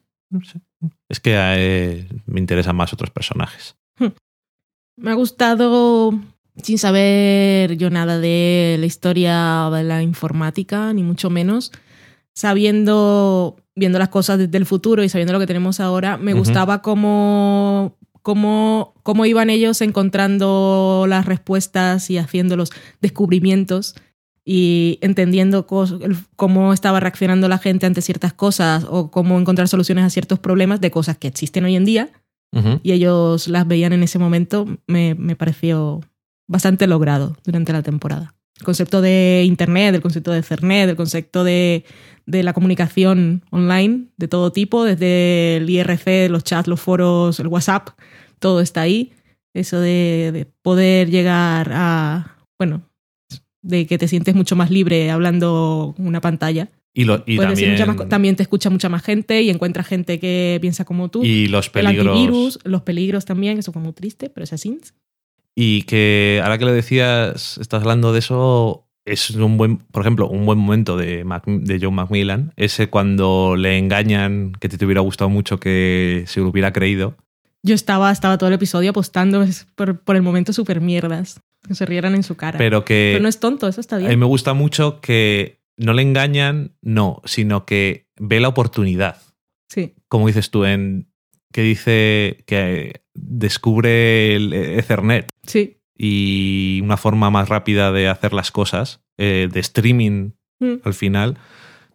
Es 1.09 1.19
que 1.19 1.33
eh, 1.35 2.07
me 2.25 2.39
interesan 2.39 2.75
más 2.75 2.93
otros 2.93 3.09
personajes. 3.09 3.75
Me 4.97 5.11
ha 5.11 5.15
gustado, 5.15 6.11
sin 6.61 6.77
saber 6.77 7.77
yo 7.77 7.89
nada 7.89 8.19
de 8.19 8.75
la 8.79 8.85
historia 8.85 9.69
de 9.71 9.83
la 9.83 10.03
informática, 10.03 10.93
ni 10.93 11.01
mucho 11.01 11.29
menos, 11.29 11.71
sabiendo, 12.33 13.55
viendo 13.75 13.97
las 13.97 14.09
cosas 14.09 14.37
desde 14.37 14.57
el 14.57 14.65
futuro 14.65 15.03
y 15.03 15.09
sabiendo 15.09 15.33
lo 15.33 15.39
que 15.39 15.47
tenemos 15.47 15.79
ahora, 15.79 16.17
me 16.17 16.33
gustaba 16.33 16.81
cómo, 16.81 17.97
cómo, 18.21 18.93
cómo 19.01 19.25
iban 19.25 19.49
ellos 19.49 19.81
encontrando 19.81 21.05
las 21.07 21.25
respuestas 21.25 22.09
y 22.09 22.17
haciendo 22.17 22.55
los 22.57 22.71
descubrimientos 22.99 23.95
y 24.43 24.97
entendiendo 25.01 25.67
cómo 25.67 26.73
estaba 26.73 26.99
reaccionando 26.99 27.47
la 27.47 27.59
gente 27.59 27.85
ante 27.85 28.01
ciertas 28.01 28.33
cosas 28.33 28.85
o 28.89 29.11
cómo 29.11 29.39
encontrar 29.39 29.67
soluciones 29.67 30.03
a 30.03 30.09
ciertos 30.09 30.39
problemas 30.39 30.81
de 30.81 30.91
cosas 30.91 31.17
que 31.17 31.27
existen 31.27 31.65
hoy 31.65 31.75
en 31.75 31.85
día 31.85 32.11
y 32.83 32.91
ellos 32.91 33.47
las 33.47 33.65
veían 33.65 33.93
en 33.93 34.03
ese 34.03 34.19
momento, 34.19 34.65
me, 34.85 35.15
me 35.15 35.37
pareció 35.37 36.01
bastante 36.47 36.85
logrado 36.85 37.37
durante 37.45 37.71
la 37.71 37.81
temporada. 37.81 38.35
El 38.59 38.65
concepto 38.65 39.01
de 39.01 39.43
Internet, 39.45 39.95
el 39.95 40.01
concepto 40.01 40.31
de 40.31 40.43
Cernet, 40.43 40.89
el 40.89 40.97
concepto 40.97 41.43
de, 41.45 41.85
de 42.25 42.43
la 42.43 42.53
comunicación 42.53 43.43
online 43.51 44.07
de 44.17 44.27
todo 44.27 44.51
tipo, 44.51 44.83
desde 44.83 45.57
el 45.57 45.69
IRC, 45.69 46.29
los 46.29 46.43
chats, 46.43 46.67
los 46.67 46.81
foros, 46.81 47.39
el 47.39 47.47
WhatsApp, 47.47 47.89
todo 48.39 48.59
está 48.59 48.81
ahí. 48.81 49.13
Eso 49.53 49.79
de, 49.79 50.31
de 50.33 50.45
poder 50.45 51.09
llegar 51.09 51.71
a, 51.73 52.37
bueno, 52.59 52.83
de 53.61 53.85
que 53.87 53.97
te 53.97 54.07
sientes 54.07 54.35
mucho 54.35 54.55
más 54.55 54.71
libre 54.71 55.11
hablando 55.11 55.95
una 55.97 56.21
pantalla. 56.21 56.69
Y, 56.93 57.05
lo, 57.05 57.23
y 57.25 57.37
también, 57.37 57.87
más 57.87 58.09
también 58.09 58.35
te 58.35 58.43
escucha 58.43 58.69
mucha 58.69 58.89
más 58.89 59.01
gente 59.01 59.41
y 59.41 59.49
encuentras 59.49 59.87
gente 59.87 60.19
que 60.19 60.57
piensa 60.59 60.83
como 60.83 61.09
tú 61.09 61.23
y 61.23 61.47
los 61.47 61.67
el 61.67 61.71
peligros. 61.71 62.07
antivirus, 62.07 62.59
los 62.65 62.81
peligros 62.81 63.23
también, 63.23 63.57
eso 63.59 63.71
fue 63.71 63.81
muy 63.81 63.93
triste, 63.93 64.29
pero 64.29 64.43
es 64.43 64.51
así. 64.51 64.77
Y 65.55 65.83
que 65.83 66.41
ahora 66.43 66.57
que 66.57 66.65
lo 66.65 66.73
decías, 66.73 67.57
estás 67.59 67.81
hablando 67.81 68.11
de 68.11 68.19
eso, 68.19 68.87
es 69.05 69.29
un 69.31 69.55
buen, 69.57 69.77
por 69.77 70.01
ejemplo, 70.01 70.27
un 70.27 70.45
buen 70.45 70.59
momento 70.59 70.97
de, 70.97 71.23
Mac- 71.23 71.45
de 71.45 71.79
John 71.81 71.95
Macmillan, 71.95 72.51
ese 72.57 72.87
cuando 72.89 73.55
le 73.55 73.77
engañan, 73.77 74.51
que 74.59 74.67
te 74.67 74.83
hubiera 74.83 75.01
gustado 75.01 75.29
mucho 75.29 75.59
que 75.61 76.25
se 76.27 76.41
lo 76.41 76.49
hubiera 76.49 76.73
creído. 76.73 77.15
Yo 77.63 77.75
estaba, 77.75 78.11
estaba 78.11 78.37
todo 78.37 78.49
el 78.49 78.55
episodio 78.55 78.89
apostando 78.89 79.45
por, 79.75 79.99
por 79.99 80.15
el 80.17 80.23
momento 80.23 80.51
super 80.51 80.81
mierdas, 80.81 81.39
que 81.67 81.75
se 81.75 81.85
rieran 81.85 82.15
en 82.15 82.23
su 82.23 82.35
cara. 82.35 82.57
Pero 82.57 82.83
que 82.85 83.11
Pero 83.13 83.23
no 83.23 83.29
es 83.29 83.39
tonto, 83.39 83.67
eso 83.67 83.81
está 83.81 83.95
a 83.97 83.99
mí 83.99 84.05
bien. 84.07 84.19
me 84.19 84.25
gusta 84.25 84.53
mucho 84.53 84.99
que 85.01 85.59
no 85.77 85.93
le 85.93 86.01
engañan, 86.01 86.75
no, 86.81 87.21
sino 87.25 87.65
que 87.65 88.07
ve 88.17 88.39
la 88.39 88.47
oportunidad. 88.49 89.17
Sí. 89.69 89.93
Como 90.07 90.27
dices 90.27 90.49
tú, 90.51 90.65
en 90.65 91.07
que 91.53 91.61
dice 91.61 92.43
que 92.45 93.01
descubre 93.13 94.35
el 94.35 94.53
Ethernet 94.53 95.29
Sí. 95.45 95.77
y 95.97 96.79
una 96.83 96.97
forma 96.97 97.29
más 97.29 97.49
rápida 97.49 97.91
de 97.91 98.07
hacer 98.07 98.33
las 98.33 98.51
cosas, 98.51 99.01
eh, 99.17 99.49
de 99.51 99.59
streaming 99.59 100.31
Mm. 100.59 100.75
al 100.83 100.93
final, 100.93 101.37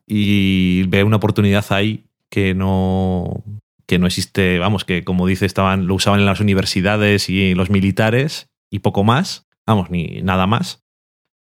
y 0.06 0.82
ve 0.88 1.04
una 1.04 1.16
oportunidad 1.16 1.64
ahí 1.70 2.04
que 2.30 2.52
no, 2.54 3.44
que 3.86 3.98
no 3.98 4.06
existe, 4.08 4.58
vamos, 4.58 4.84
que 4.84 5.04
como 5.04 5.26
dice, 5.26 5.46
estaban, 5.46 5.86
lo 5.86 5.94
usaban 5.94 6.18
en 6.20 6.26
las 6.26 6.40
universidades 6.40 7.28
y 7.28 7.54
los 7.54 7.70
militares 7.70 8.48
y 8.70 8.80
poco 8.80 9.04
más, 9.04 9.45
vamos, 9.66 9.90
ni 9.90 10.20
nada 10.22 10.46
más. 10.46 10.84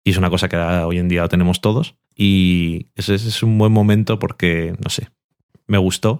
Y 0.05 0.11
es 0.11 0.17
una 0.17 0.29
cosa 0.29 0.49
que 0.49 0.57
hoy 0.57 0.97
en 0.97 1.07
día 1.09 1.21
lo 1.21 1.29
tenemos 1.29 1.61
todos. 1.61 1.95
Y 2.15 2.87
ese 2.95 3.15
es 3.15 3.41
un 3.43 3.57
buen 3.57 3.71
momento 3.71 4.19
porque, 4.19 4.75
no 4.83 4.89
sé, 4.89 5.09
me 5.67 5.77
gustó. 5.77 6.19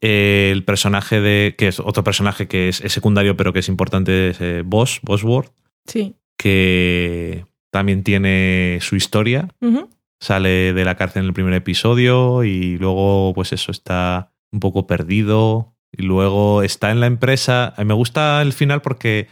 El 0.00 0.64
personaje 0.64 1.20
de, 1.20 1.54
que 1.56 1.68
es 1.68 1.80
otro 1.80 2.04
personaje 2.04 2.48
que 2.48 2.68
es, 2.68 2.80
es 2.82 2.92
secundario 2.92 3.36
pero 3.36 3.52
que 3.52 3.60
es 3.60 3.68
importante, 3.68 4.30
es 4.30 4.40
eh, 4.40 4.62
Boss, 4.64 5.00
Bosworth, 5.02 5.52
Sí. 5.86 6.14
que 6.36 7.46
también 7.70 8.02
tiene 8.02 8.78
su 8.82 8.96
historia. 8.96 9.48
Sale 10.20 10.72
de 10.72 10.84
la 10.84 10.96
cárcel 10.96 11.22
en 11.22 11.26
el 11.28 11.34
primer 11.34 11.54
episodio 11.54 12.42
y 12.44 12.78
luego, 12.78 13.32
pues 13.34 13.52
eso, 13.52 13.70
está 13.70 14.32
un 14.52 14.60
poco 14.60 14.86
perdido. 14.86 15.74
Y 15.92 16.02
luego 16.02 16.62
está 16.62 16.90
en 16.90 17.00
la 17.00 17.06
empresa. 17.06 17.74
Me 17.84 17.94
gusta 17.94 18.42
el 18.42 18.52
final 18.52 18.82
porque 18.82 19.28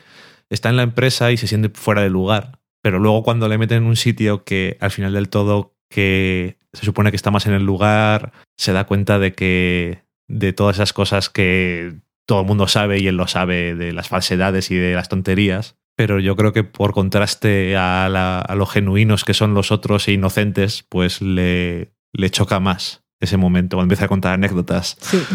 está 0.51 0.69
en 0.71 0.77
la 0.77 0.83
empresa 0.83 1.33
y 1.33 1.37
se 1.37 1.47
siente 1.47 1.69
fuera 1.71 2.03
de 2.03 2.11
lugar. 2.11 2.61
Pero 2.83 2.99
luego 2.99 3.23
cuando 3.23 3.49
le 3.49 3.59
meten 3.59 3.79
en 3.79 3.85
un 3.89 3.97
sitio 3.97 4.45
que 4.45 4.77
al 4.81 4.91
final 4.91 5.12
del 5.15 5.29
todo 5.29 5.75
que 5.91 6.59
se 6.73 6.85
supone 6.85 7.11
que 7.11 7.16
está 7.16 7.31
más 7.31 7.47
en 7.47 7.53
el 7.55 7.65
lugar, 7.65 8.33
se 8.59 8.73
da 8.73 8.85
cuenta 8.85 9.19
de 9.19 9.33
que 9.33 10.03
de 10.29 10.53
todas 10.53 10.77
esas 10.77 10.93
cosas 10.93 11.31
que 11.31 11.95
todo 12.27 12.41
el 12.41 12.47
mundo 12.47 12.66
sabe 12.69 12.99
y 13.01 13.07
él 13.07 13.16
lo 13.16 13.27
sabe, 13.29 13.75
de 13.75 13.93
las 13.93 14.09
falsedades 14.09 14.71
y 14.71 14.77
de 14.77 14.95
las 14.95 15.09
tonterías. 15.09 15.77
Pero 15.97 16.19
yo 16.19 16.35
creo 16.37 16.53
que 16.53 16.65
por 16.65 16.93
contraste 16.93 17.77
a, 17.77 18.09
la- 18.09 18.41
a 18.41 18.55
lo 18.57 18.66
genuinos 18.66 19.25
que 19.25 19.35
son 19.35 19.55
los 19.55 19.71
otros 19.71 20.09
e 20.09 20.12
inocentes, 20.12 20.85
pues 20.89 21.23
le, 21.23 21.93
le 22.12 22.31
choca 22.31 22.59
más 22.61 23.05
ese 23.21 23.37
momento 23.37 23.77
cuando 23.77 23.85
empieza 23.93 24.07
a 24.07 24.09
contar 24.09 24.35
anécdotas. 24.35 24.97
Sí. 25.01 25.19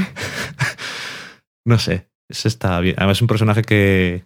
No 1.65 1.77
sé, 1.77 2.09
ese 2.29 2.47
está 2.47 2.79
bien. 2.79 2.95
Además 2.97 3.17
es 3.17 3.21
un 3.21 3.27
personaje 3.27 3.61
que, 3.61 4.25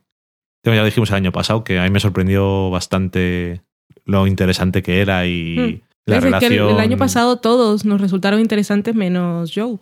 ya 0.64 0.84
dijimos 0.86 1.10
el 1.10 1.16
año 1.16 1.32
pasado, 1.32 1.64
que 1.64 1.80
a 1.80 1.84
mí 1.84 1.90
me 1.90 2.00
sorprendió 2.00 2.70
bastante 2.70 3.62
lo 4.06 4.28
interesante 4.28 4.82
que 4.84 5.02
era 5.02 5.26
y 5.26 5.56
Mm. 5.58 5.82
la 6.06 6.18
Es 6.18 6.22
que 6.22 6.28
el- 6.28 6.34
relación... 6.34 6.70
el, 6.70 6.80
año 6.80 6.98
pasado 6.98 7.38
todos 7.38 7.86
nos 7.86 8.00
resultaron 8.02 8.40
interesantes 8.40 8.96
menos 8.96 9.52
Joe. 9.54 9.78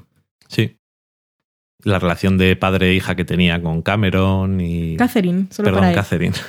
Sí. 0.47 0.77
La 1.83 1.97
relación 1.97 2.37
de 2.37 2.55
padre 2.55 2.89
e 2.91 2.93
hija 2.93 3.15
que 3.15 3.25
tenía 3.25 3.61
con 3.61 3.81
Cameron 3.81 4.61
y... 4.61 4.97
Catherine, 4.97 5.47
solo 5.49 5.65
Perdón, 5.67 5.81
para. 5.83 5.95
Catherine. 5.95 6.35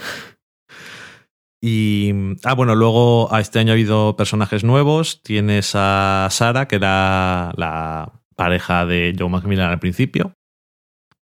Y. 1.64 2.12
Ah, 2.44 2.54
bueno, 2.54 2.74
luego 2.74 3.32
a 3.32 3.40
este 3.40 3.60
año 3.60 3.70
ha 3.70 3.74
habido 3.74 4.16
personajes 4.16 4.64
nuevos. 4.64 5.22
Tienes 5.22 5.72
a 5.76 6.26
Sara, 6.30 6.66
que 6.66 6.74
era 6.76 7.52
la 7.56 8.20
pareja 8.34 8.84
de 8.84 9.14
Joe 9.16 9.28
Macmillan 9.28 9.70
al 9.70 9.78
principio. 9.78 10.34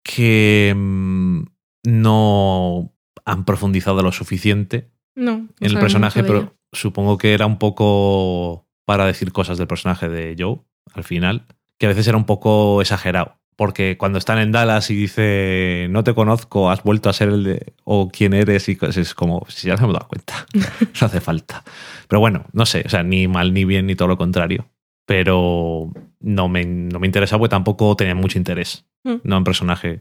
Que 0.02 0.72
mm, 0.74 1.42
no 1.84 2.90
han 3.24 3.44
profundizado 3.44 4.02
lo 4.02 4.12
suficiente 4.12 4.90
No, 5.14 5.38
no 5.38 5.48
en 5.60 5.70
el 5.70 5.78
personaje, 5.78 6.22
pero 6.24 6.54
supongo 6.72 7.18
que 7.18 7.34
era 7.34 7.46
un 7.46 7.58
poco 7.58 8.66
para 8.84 9.06
decir 9.06 9.32
cosas 9.32 9.58
del 9.58 9.66
personaje 9.66 10.08
de 10.08 10.34
Joe 10.38 10.58
al 10.94 11.04
final, 11.04 11.46
que 11.78 11.86
a 11.86 11.88
veces 11.90 12.06
era 12.08 12.16
un 12.16 12.24
poco 12.26 12.80
exagerado. 12.80 13.36
Porque 13.56 13.98
cuando 13.98 14.18
están 14.18 14.38
en 14.38 14.52
Dallas 14.52 14.90
y 14.90 14.94
dice 14.96 15.86
no 15.90 16.02
te 16.02 16.14
conozco, 16.14 16.70
has 16.70 16.82
vuelto 16.82 17.10
a 17.10 17.12
ser 17.12 17.28
el 17.28 17.44
de 17.44 17.74
o 17.84 18.08
quién 18.08 18.32
eres 18.32 18.68
y 18.70 18.78
es 18.80 19.14
como 19.14 19.44
si 19.48 19.66
ya 19.66 19.74
nos 19.74 19.82
hemos 19.82 19.92
dado 19.94 20.08
cuenta. 20.08 20.46
no 20.54 21.06
hace 21.06 21.20
falta. 21.20 21.62
Pero 22.08 22.20
bueno, 22.20 22.46
no 22.54 22.64
sé, 22.64 22.82
o 22.86 22.88
sea, 22.88 23.02
ni 23.02 23.28
mal 23.28 23.52
ni 23.52 23.64
bien 23.66 23.86
ni 23.86 23.94
todo 23.96 24.08
lo 24.08 24.16
contrario. 24.16 24.66
Pero 25.06 25.92
no 26.20 26.48
me, 26.48 26.64
no 26.64 27.00
me 27.00 27.06
interesa 27.06 27.36
porque 27.36 27.50
tampoco 27.50 27.94
tenía 27.96 28.14
mucho 28.14 28.38
interés, 28.38 28.86
Mm. 29.02 29.14
no 29.24 29.36
en 29.38 29.44
personaje. 29.44 30.00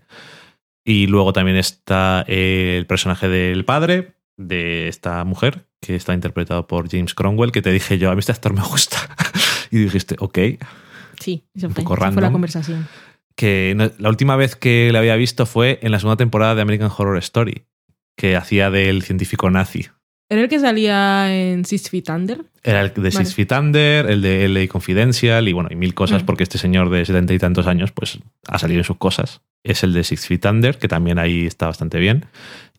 Y 0.89 1.05
luego 1.05 1.33
también 1.33 1.55
está 1.57 2.25
el 2.27 2.87
personaje 2.87 3.27
del 3.29 3.63
padre 3.63 4.13
de 4.37 4.87
esta 4.87 5.23
mujer, 5.23 5.65
que 5.81 5.95
está 5.95 6.15
interpretado 6.15 6.65
por 6.65 6.89
James 6.89 7.13
Cromwell, 7.13 7.51
que 7.51 7.61
te 7.61 7.71
dije 7.71 7.99
yo, 7.99 8.09
a 8.09 8.15
mí 8.15 8.19
este 8.21 8.31
actor 8.31 8.53
me 8.53 8.63
gusta. 8.63 8.97
y 9.71 9.77
dijiste, 9.77 10.15
ok. 10.17 10.39
Sí, 11.19 11.43
eso 11.53 11.67
Un 11.67 11.73
fue, 11.75 11.83
poco 11.83 11.95
fue 12.11 12.21
la 12.23 12.31
conversación. 12.31 12.87
Que 13.35 13.73
no- 13.75 13.91
la 13.99 14.09
última 14.09 14.35
vez 14.35 14.55
que 14.55 14.89
le 14.91 14.97
había 14.97 15.15
visto 15.15 15.45
fue 15.45 15.77
en 15.83 15.91
la 15.91 15.99
segunda 15.99 16.17
temporada 16.17 16.55
de 16.55 16.61
American 16.63 16.89
Horror 16.97 17.17
Story, 17.19 17.65
que 18.17 18.35
hacía 18.35 18.71
del 18.71 19.03
científico 19.03 19.49
nazi. 19.51 19.87
¿Era 20.27 20.41
el 20.41 20.49
que 20.49 20.59
salía 20.59 21.31
en 21.35 21.65
Six 21.65 21.89
Feet 21.91 22.09
Under? 22.09 22.45
Era 22.63 22.81
el 22.81 22.89
de 22.93 23.01
Vale. 23.01 23.11
Six 23.11 23.35
Feet 23.35 23.51
Under, 23.51 24.09
el 24.09 24.21
de 24.23 24.47
LA 24.49 24.67
Confidential 24.67 25.47
y 25.47 25.53
bueno, 25.53 25.69
y 25.71 25.75
mil 25.75 25.93
cosas, 25.93 26.23
Mm. 26.23 26.25
porque 26.25 26.43
este 26.43 26.57
señor 26.57 26.89
de 26.89 27.05
setenta 27.05 27.33
y 27.33 27.39
tantos 27.39 27.67
años, 27.67 27.91
pues 27.91 28.17
ha 28.47 28.57
salido 28.57 28.79
en 28.79 28.83
sus 28.85 28.97
cosas. 28.97 29.41
Es 29.64 29.84
el 29.84 29.94
de 29.94 30.03
Six 30.03 30.27
Feet 30.27 30.45
Under, 30.45 30.77
que 30.77 30.88
también 30.88 31.19
ahí 31.19 31.45
está 31.45 31.68
bastante 31.68 31.99
bien. 31.99 32.26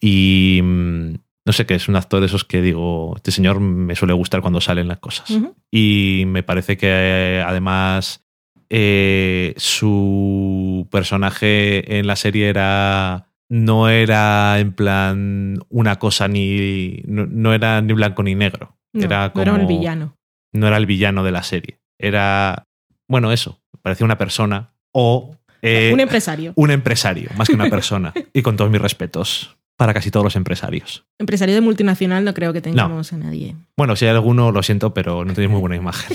Y 0.01 0.61
mm, 0.63 1.15
no 1.47 1.53
sé 1.53 1.67
qué, 1.67 1.75
es 1.75 1.89
un 1.89 1.97
actor 1.97 2.21
de 2.21 2.27
esos 2.27 2.45
que 2.45 2.63
digo, 2.63 3.15
este 3.17 3.31
señor 3.33 3.61
me 3.61 3.97
suele 3.97 4.15
gustar 4.15 4.41
cuando 4.41 4.61
salen 4.61 4.89
las 4.89 4.99
cosas. 4.99 5.31
Y 5.71 6.25
me 6.27 6.43
parece 6.43 6.77
que 6.77 6.89
eh, 6.89 7.45
además 7.47 8.25
eh, 8.73 9.55
su 9.57 10.87
personaje 10.91 11.99
en 11.99 12.07
la 12.07 12.17
serie 12.17 12.49
era. 12.49 13.27
No 13.53 13.89
era 13.89 14.61
en 14.61 14.73
plan 14.73 15.59
una 15.71 15.99
cosa 15.99 16.29
ni. 16.29 17.03
No, 17.05 17.27
no 17.27 17.53
era 17.53 17.81
ni 17.83 17.93
blanco 17.93 18.23
ni 18.23 18.37
negro. 18.37 18.79
No, 18.93 19.05
era 19.05 19.27
no 19.27 19.33
como. 19.33 19.43
era 19.43 19.55
un 19.55 19.67
villano. 19.67 20.17
No 20.53 20.69
era 20.69 20.77
el 20.77 20.87
villano 20.87 21.25
de 21.25 21.33
la 21.33 21.43
serie. 21.43 21.81
Era. 21.99 22.69
Bueno, 23.09 23.33
eso. 23.33 23.61
Parecía 23.83 24.05
una 24.05 24.19
persona. 24.19 24.73
O. 24.93 25.37
eh, 25.63 25.91
un 25.93 26.01
empresario. 26.01 26.53
un 26.57 26.71
empresario, 26.71 27.31
más 27.37 27.49
que 27.49 27.55
una 27.55 27.71
persona. 27.71 28.13
y 28.33 28.43
con 28.43 28.57
todos 28.57 28.71
mis 28.71 28.81
respetos 28.81 29.57
para 29.81 29.95
casi 29.95 30.11
todos 30.11 30.25
los 30.25 30.37
empresarios. 30.37 31.07
Empresario 31.19 31.55
de 31.55 31.63
multinacional 31.63 32.23
no 32.23 32.35
creo 32.35 32.53
que 32.53 32.61
tengamos 32.61 33.15
a 33.15 33.17
nadie. 33.17 33.57
Bueno, 33.79 33.97
si 33.97 34.05
hay 34.05 34.11
alguno, 34.11 34.53
lo 34.53 34.63
siento, 34.63 34.93
pero 34.93 35.25
no 35.25 35.33
tenéis 35.33 35.51
muy 35.51 35.61
buena 35.61 35.77
imagen. 35.77 36.15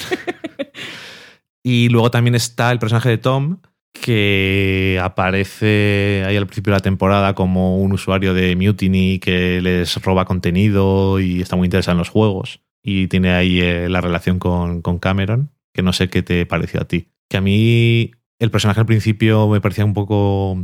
y 1.63 1.89
luego 1.89 2.11
también 2.11 2.35
está 2.35 2.71
el 2.71 2.77
personaje 2.77 3.09
de 3.09 3.17
Tom, 3.17 3.57
que 3.91 4.99
aparece 5.01 6.23
ahí 6.27 6.37
al 6.37 6.45
principio 6.45 6.73
de 6.73 6.77
la 6.77 6.83
temporada 6.83 7.33
como 7.33 7.79
un 7.79 7.93
usuario 7.93 8.35
de 8.35 8.55
Mutiny 8.55 9.17
que 9.17 9.61
les 9.61 9.95
roba 10.03 10.25
contenido 10.25 11.19
y 11.19 11.41
está 11.41 11.55
muy 11.55 11.65
interesado 11.65 11.93
en 11.93 11.99
los 11.99 12.09
juegos. 12.09 12.61
Y 12.83 13.07
tiene 13.07 13.31
ahí 13.31 13.61
eh, 13.61 13.89
la 13.89 13.99
relación 13.99 14.37
con, 14.37 14.83
con 14.83 14.99
Cameron, 14.99 15.49
que 15.73 15.81
no 15.81 15.91
sé 15.91 16.07
qué 16.07 16.21
te 16.21 16.45
pareció 16.45 16.81
a 16.81 16.85
ti. 16.85 17.07
Que 17.27 17.37
a 17.37 17.41
mí 17.41 18.11
el 18.39 18.51
personaje 18.51 18.79
al 18.79 18.85
principio 18.85 19.47
me 19.47 19.61
parecía 19.61 19.85
un 19.85 19.93
poco... 19.93 20.57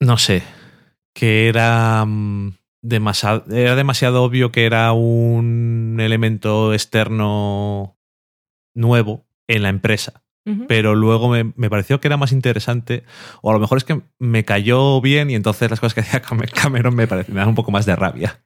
No 0.00 0.18
sé, 0.18 0.42
que 1.14 1.48
era 1.48 2.04
mm, 2.04 2.54
demasiado, 2.82 3.44
era 3.54 3.74
demasiado 3.76 4.22
obvio 4.24 4.50
que 4.52 4.66
era 4.66 4.92
un 4.92 5.96
elemento 6.00 6.72
externo 6.74 7.96
nuevo 8.74 9.24
en 9.48 9.62
la 9.62 9.68
empresa. 9.68 10.22
Pero 10.66 10.94
luego 10.94 11.30
me, 11.30 11.52
me 11.56 11.70
pareció 11.70 12.00
que 12.00 12.08
era 12.08 12.18
más 12.18 12.32
interesante, 12.32 13.04
o 13.40 13.50
a 13.50 13.54
lo 13.54 13.60
mejor 13.60 13.78
es 13.78 13.84
que 13.84 14.02
me 14.18 14.44
cayó 14.44 15.00
bien 15.00 15.30
y 15.30 15.34
entonces 15.36 15.70
las 15.70 15.80
cosas 15.80 15.94
que 15.94 16.00
hacía 16.00 16.20
Cam- 16.22 16.50
Cameron 16.52 16.94
me, 16.94 17.06
parecían- 17.06 17.34
me 17.34 17.46
un 17.46 17.54
poco 17.54 17.70
más 17.70 17.86
de 17.86 17.96
rabia. 17.96 18.44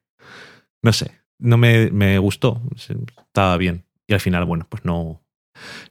No 0.80 0.92
sé, 0.92 1.10
no 1.40 1.56
me, 1.56 1.90
me 1.90 2.18
gustó, 2.20 2.62
estaba 2.76 3.56
bien. 3.56 3.84
Y 4.06 4.14
al 4.14 4.20
final, 4.20 4.44
bueno, 4.44 4.66
pues 4.68 4.84
no. 4.84 5.20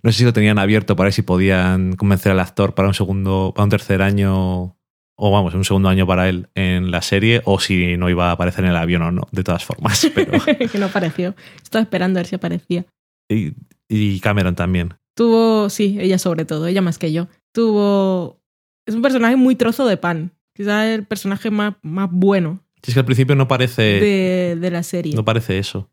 No 0.04 0.12
sé 0.12 0.20
si 0.20 0.24
lo 0.24 0.34
tenían 0.34 0.60
abierto 0.60 0.96
para 0.96 1.08
ver 1.08 1.14
si 1.14 1.22
podían 1.22 1.96
convencer 1.96 2.32
al 2.32 2.40
actor 2.40 2.74
para 2.74 2.88
un 2.88 2.94
segundo, 2.94 3.54
para 3.56 3.64
un 3.66 3.70
tercer 3.70 4.02
año 4.02 4.78
o 5.20 5.32
vamos, 5.32 5.54
un 5.56 5.66
segundo 5.66 5.90
año 5.90 6.06
para 6.06 6.30
él 6.30 6.48
en 6.54 6.92
la 6.92 7.02
serie, 7.02 7.42
o 7.46 7.60
si 7.60 7.98
no 7.98 8.08
iba 8.10 8.30
a 8.30 8.34
aparecer 8.34 8.64
en 8.66 8.70
el 8.70 8.78
avión 8.78 9.02
o 9.02 9.12
no, 9.12 9.28
de 9.32 9.44
todas 9.44 9.66
formas. 9.66 10.08
Pero, 10.16 10.32
que 10.72 10.78
no 10.78 10.86
apareció. 10.86 11.36
Estaba 11.62 11.82
esperando 11.82 12.20
a 12.20 12.22
ver 12.22 12.28
si 12.28 12.36
aparecía. 12.36 12.86
y, 13.30 13.54
y 13.90 14.20
Cameron 14.20 14.56
también. 14.56 14.94
Tuvo, 15.16 15.70
sí, 15.72 15.98
ella 16.00 16.20
sobre 16.20 16.46
todo, 16.46 16.68
ella 16.68 16.84
más 16.84 17.00
que 17.00 17.12
yo. 17.12 17.28
Tuvo. 17.52 18.40
Es 18.86 18.94
un 18.94 19.02
personaje 19.02 19.36
muy 19.36 19.56
trozo 19.56 19.88
de 19.88 19.98
pan. 19.98 20.34
Quizás 20.54 20.86
el 20.86 21.06
personaje 21.06 21.50
más, 21.52 21.76
más 21.82 22.10
bueno 22.12 22.64
Si 22.84 22.92
es 22.92 22.94
que 22.96 23.00
al 23.00 23.06
principio 23.06 23.36
no 23.36 23.48
parece, 23.48 23.82
de, 23.82 24.58
de 24.60 24.72
la 24.72 24.84
serie. 24.84 25.14
no 25.16 25.26
parece 25.26 25.58
eso. 25.58 25.90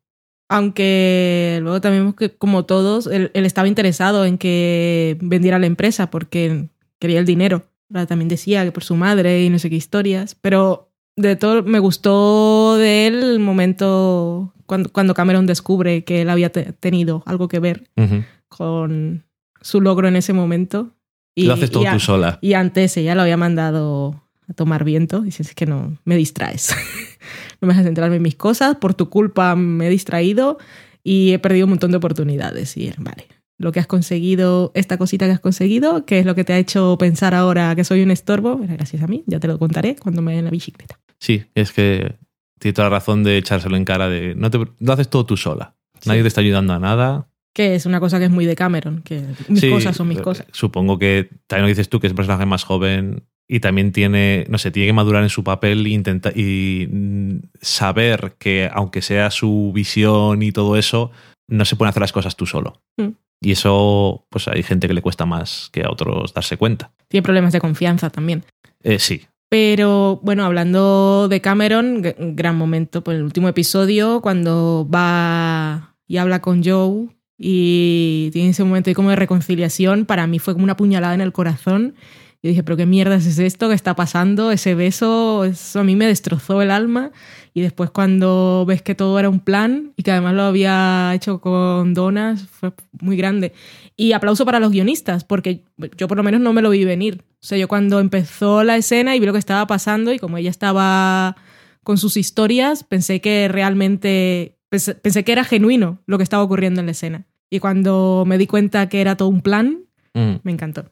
Aunque 0.49 1.59
luego 1.63 1.81
también 1.81 2.03
vemos 2.03 2.15
que, 2.17 2.31
como 2.31 2.65
todos, 2.65 3.07
él, 3.07 3.31
él 3.35 3.47
estaba 3.47 3.69
interesado 3.69 4.25
en 4.25 4.39
que 4.39 5.17
vendiera 5.21 5.59
la 5.59 5.67
empresa 5.67 6.11
porque 6.11 6.69
quería 6.99 7.19
el 7.19 7.27
dinero. 7.27 7.65
Ahora 7.93 8.07
También 8.07 8.29
decía 8.29 8.65
que 8.65 8.73
por 8.73 8.85
su 8.85 8.97
madre 8.97 9.43
y 9.45 9.51
no 9.51 9.59
sé 9.59 9.71
qué 9.71 9.77
historias. 9.77 10.35
Pero 10.41 10.91
de 11.17 11.37
todo, 11.37 11.63
me 11.63 11.79
gustó 11.79 12.77
de 12.77 13.07
él 13.07 13.23
el 13.23 13.39
momento 13.41 14.53
cuando, 14.67 14.91
cuando 14.91 15.15
Cameron 15.15 15.47
descubre 15.47 16.05
que 16.05 16.23
él 16.23 16.31
había 16.31 16.51
te- 16.51 16.73
tenido 16.73 17.23
algo 17.27 17.49
que 17.49 17.61
ver 17.61 17.91
con 18.49 19.25
su 19.61 19.81
logro 19.81 20.09
en 20.09 20.17
ese 20.17 20.33
momento. 20.33 20.91
Y, 21.35 21.47
Lo 21.47 21.55
haces 21.55 21.71
todo 21.71 21.85
y 21.85 21.91
tú 21.91 22.01
sola. 22.01 22.39
Y 22.43 22.55
antes 22.55 22.97
ella 22.97 23.15
lo 23.15 23.23
había 23.23 23.37
mandado 23.37 24.23
a 24.49 24.53
tomar 24.55 24.85
viento. 24.85 25.21
Dice, 25.23 25.43
es 25.43 25.55
que 25.55 25.67
no, 25.67 25.99
me 26.05 26.17
distraes. 26.17 26.75
No 27.65 27.69
me 27.69 27.73
dejas 27.73 27.87
centrarme 27.87 28.17
en 28.17 28.23
mis 28.23 28.37
cosas. 28.37 28.77
Por 28.77 28.95
tu 28.95 29.09
culpa 29.09 29.57
me 29.57 29.87
he 29.87 29.91
distraído 29.91 30.59
y 31.03 31.33
he 31.33 31.39
perdido 31.39 31.67
un 31.67 31.71
montón 31.71 31.91
de 31.91 31.97
oportunidades. 31.97 32.77
Y 32.77 32.89
él, 32.89 32.97
vale, 32.99 33.27
lo 33.59 33.73
que 33.73 33.81
has 33.81 33.87
conseguido, 33.87 34.73
esta 34.75 34.99
cosita 34.99 35.27
que 35.27 35.33
has 35.33 35.41
conseguido, 35.41 36.05
que 36.05 36.19
es 36.19 36.27
lo 36.27 36.35
que 36.35 36.45
te 36.45 36.53
ha 36.53 36.59
hecho 36.59 36.97
pensar 36.99 37.35
ahora 37.35 37.75
que 37.75 37.85
soy 37.85 38.03
un 38.03 38.11
estorbo, 38.11 38.59
gracias 38.59 39.03
a 39.03 39.07
mí. 39.07 39.25
Ya 39.27 39.41
te 39.41 39.49
lo 39.49 39.59
contaré 39.59 39.97
cuando 39.97 40.23
me 40.23 40.35
den 40.35 40.45
la 40.45 40.51
bicicleta. 40.51 40.99
Sí, 41.19 41.45
es 41.55 41.73
que 41.73 42.17
tiene 42.59 42.75
toda 42.75 42.91
la 42.91 42.97
razón 42.97 43.25
de 43.25 43.39
echárselo 43.39 43.77
en 43.77 43.85
cara 43.85 44.09
de 44.09 44.35
no 44.35 44.51
te 44.51 44.59
lo 44.59 44.93
haces 44.93 45.09
todo 45.09 45.25
tú 45.25 45.37
sola. 45.37 45.75
Nadie 46.07 46.23
te 46.23 46.29
está 46.29 46.43
ayudando 46.43 46.75
a 46.75 46.79
nada. 46.79 47.29
Que 47.55 47.77
es 47.77 47.87
una 47.87 48.01
cosa 48.01 48.19
que 48.19 48.25
es 48.27 48.31
muy 48.31 48.47
de 48.47 48.57
Cameron, 48.57 49.03
que 49.03 49.23
mis 49.49 49.61
Sí, 49.61 49.71
cosas 49.71 49.97
son 49.97 50.09
mis 50.09 50.19
eh, 50.19 50.23
cosas. 50.23 50.47
Supongo 50.53 50.99
que 50.99 51.31
también 51.47 51.63
lo 51.63 51.69
dices 51.69 51.89
tú, 51.89 52.01
que 52.01 52.09
es 52.09 52.13
un 52.13 52.17
personaje 52.17 52.47
más 52.47 52.65
joven 52.65 53.23
y 53.49 53.61
también 53.61 53.93
tiene, 53.93 54.47
no 54.49 54.59
sé, 54.59 54.71
tiene 54.71 54.87
que 54.89 54.93
madurar 54.93 55.23
en 55.23 55.29
su 55.29 55.45
papel 55.45 55.85
e 55.87 55.91
intenta- 55.91 56.33
y 56.35 56.89
saber 57.61 58.35
que 58.39 58.71
aunque 58.73 59.03
sea 59.03 59.31
su 59.31 59.73
visión 59.75 60.43
y 60.43 60.53
todo 60.53 60.77
eso, 60.77 61.11
no 61.49 61.65
se 61.65 61.77
pueden 61.77 61.91
hacer 61.91 62.01
las 62.01 62.13
cosas 62.13 62.37
tú 62.37 62.47
solo. 62.47 62.81
Mm. 62.97 63.09
Y 63.41 63.53
eso, 63.53 64.25
pues 64.31 64.49
hay 64.49 64.63
gente 64.63 64.89
que 64.89 64.95
le 64.95 65.03
cuesta 65.03 65.27
más 65.27 65.69
que 65.73 65.83
a 65.83 65.91
otros 65.91 66.33
darse 66.33 66.57
cuenta. 66.57 66.93
Tiene 67.09 67.23
problemas 67.23 67.53
de 67.53 67.61
confianza 67.61 68.09
también. 68.09 68.45
Eh, 68.83 68.99
sí, 68.99 69.23
Pero 69.51 70.19
bueno, 70.23 70.45
hablando 70.45 71.29
de 71.29 71.41
Cameron, 71.41 72.03
gran 72.03 72.57
momento, 72.57 73.05
pues 73.05 73.19
el 73.19 73.23
último 73.25 73.49
episodio, 73.49 74.21
cuando 74.23 74.89
va 74.93 75.95
y 76.09 76.17
habla 76.17 76.41
con 76.41 76.65
Joe 76.65 77.09
y 77.39 78.31
tiene 78.33 78.51
ese 78.51 78.65
momento 78.65 78.93
como 78.95 79.11
de 79.11 79.17
reconciliación, 79.17 80.07
para 80.07 80.27
mí 80.27 80.39
fue 80.39 80.55
como 80.55 80.65
una 80.65 80.77
puñalada 80.77 81.15
en 81.15 81.21
el 81.21 81.33
corazón. 81.33 81.95
Y 82.45 82.49
dije, 82.49 82.63
pero 82.63 82.77
qué 82.77 82.85
mierda 82.85 83.15
es 83.15 83.39
esto 83.39 83.71
que 83.71 83.75
está 83.75 83.97
pasando, 83.97 84.51
ese 84.51 84.75
beso, 84.75 85.47
eso 85.47 85.81
a 85.81 85.83
mí 85.83 85.97
me 85.97 86.07
destrozó 86.07 86.61
el 86.61 86.71
alma. 86.71 87.11
Y 87.55 87.63
después 87.63 87.89
cuando 87.89 88.67
ves 88.69 88.83
que 88.83 88.95
todo 88.95 89.19
era 89.19 89.31
un 89.31 89.41
plan 89.41 89.95
y 89.97 90.03
que 90.03 90.11
además 90.11 90.35
lo 90.35 90.43
había 90.43 91.13
hecho 91.15 91.41
con 91.41 91.95
donas, 91.95 92.47
fue 92.49 92.75
muy 93.01 93.17
grande. 93.17 93.55
Y 93.97 94.13
aplauso 94.13 94.45
para 94.45 94.61
los 94.61 94.73
guionistas, 94.73 95.25
porque 95.25 95.63
yo 95.97 96.07
por 96.07 96.19
lo 96.19 96.23
menos 96.23 96.43
no 96.43 96.53
me 96.53 96.61
lo 96.61 96.69
vi 96.69 96.85
venir. 96.85 97.23
O 97.43 97.47
sea, 97.47 97.57
yo 97.57 97.67
cuando 97.67 97.99
empezó 97.99 98.63
la 98.63 98.77
escena 98.77 99.17
y 99.17 99.21
vi 99.21 99.25
lo 99.25 99.33
que 99.33 99.39
estaba 99.39 99.67
pasando 99.67 100.13
y 100.13 100.19
como 100.19 100.37
ella 100.37 100.51
estaba 100.51 101.37
con 101.83 101.97
sus 101.97 102.19
historias, 102.19 102.85
pensé 102.85 103.23
que 103.23 103.49
realmente, 103.49 104.59
pensé, 104.69 104.95
pensé 104.97 105.25
que 105.25 105.33
era 105.33 105.45
genuino 105.45 106.03
lo 106.05 106.19
que 106.19 106.25
estaba 106.25 106.43
ocurriendo 106.43 106.81
en 106.81 106.87
la 106.89 106.93
escena. 106.93 107.25
Y 107.49 107.61
cuando 107.61 108.25
me 108.27 108.37
di 108.37 108.47
cuenta 108.47 108.91
que 108.91 109.01
era 109.01 109.17
todo 109.17 109.29
un 109.29 109.41
plan, 109.41 109.79
Mm. 110.13 110.41
me 110.45 110.53
encantó. 110.53 110.91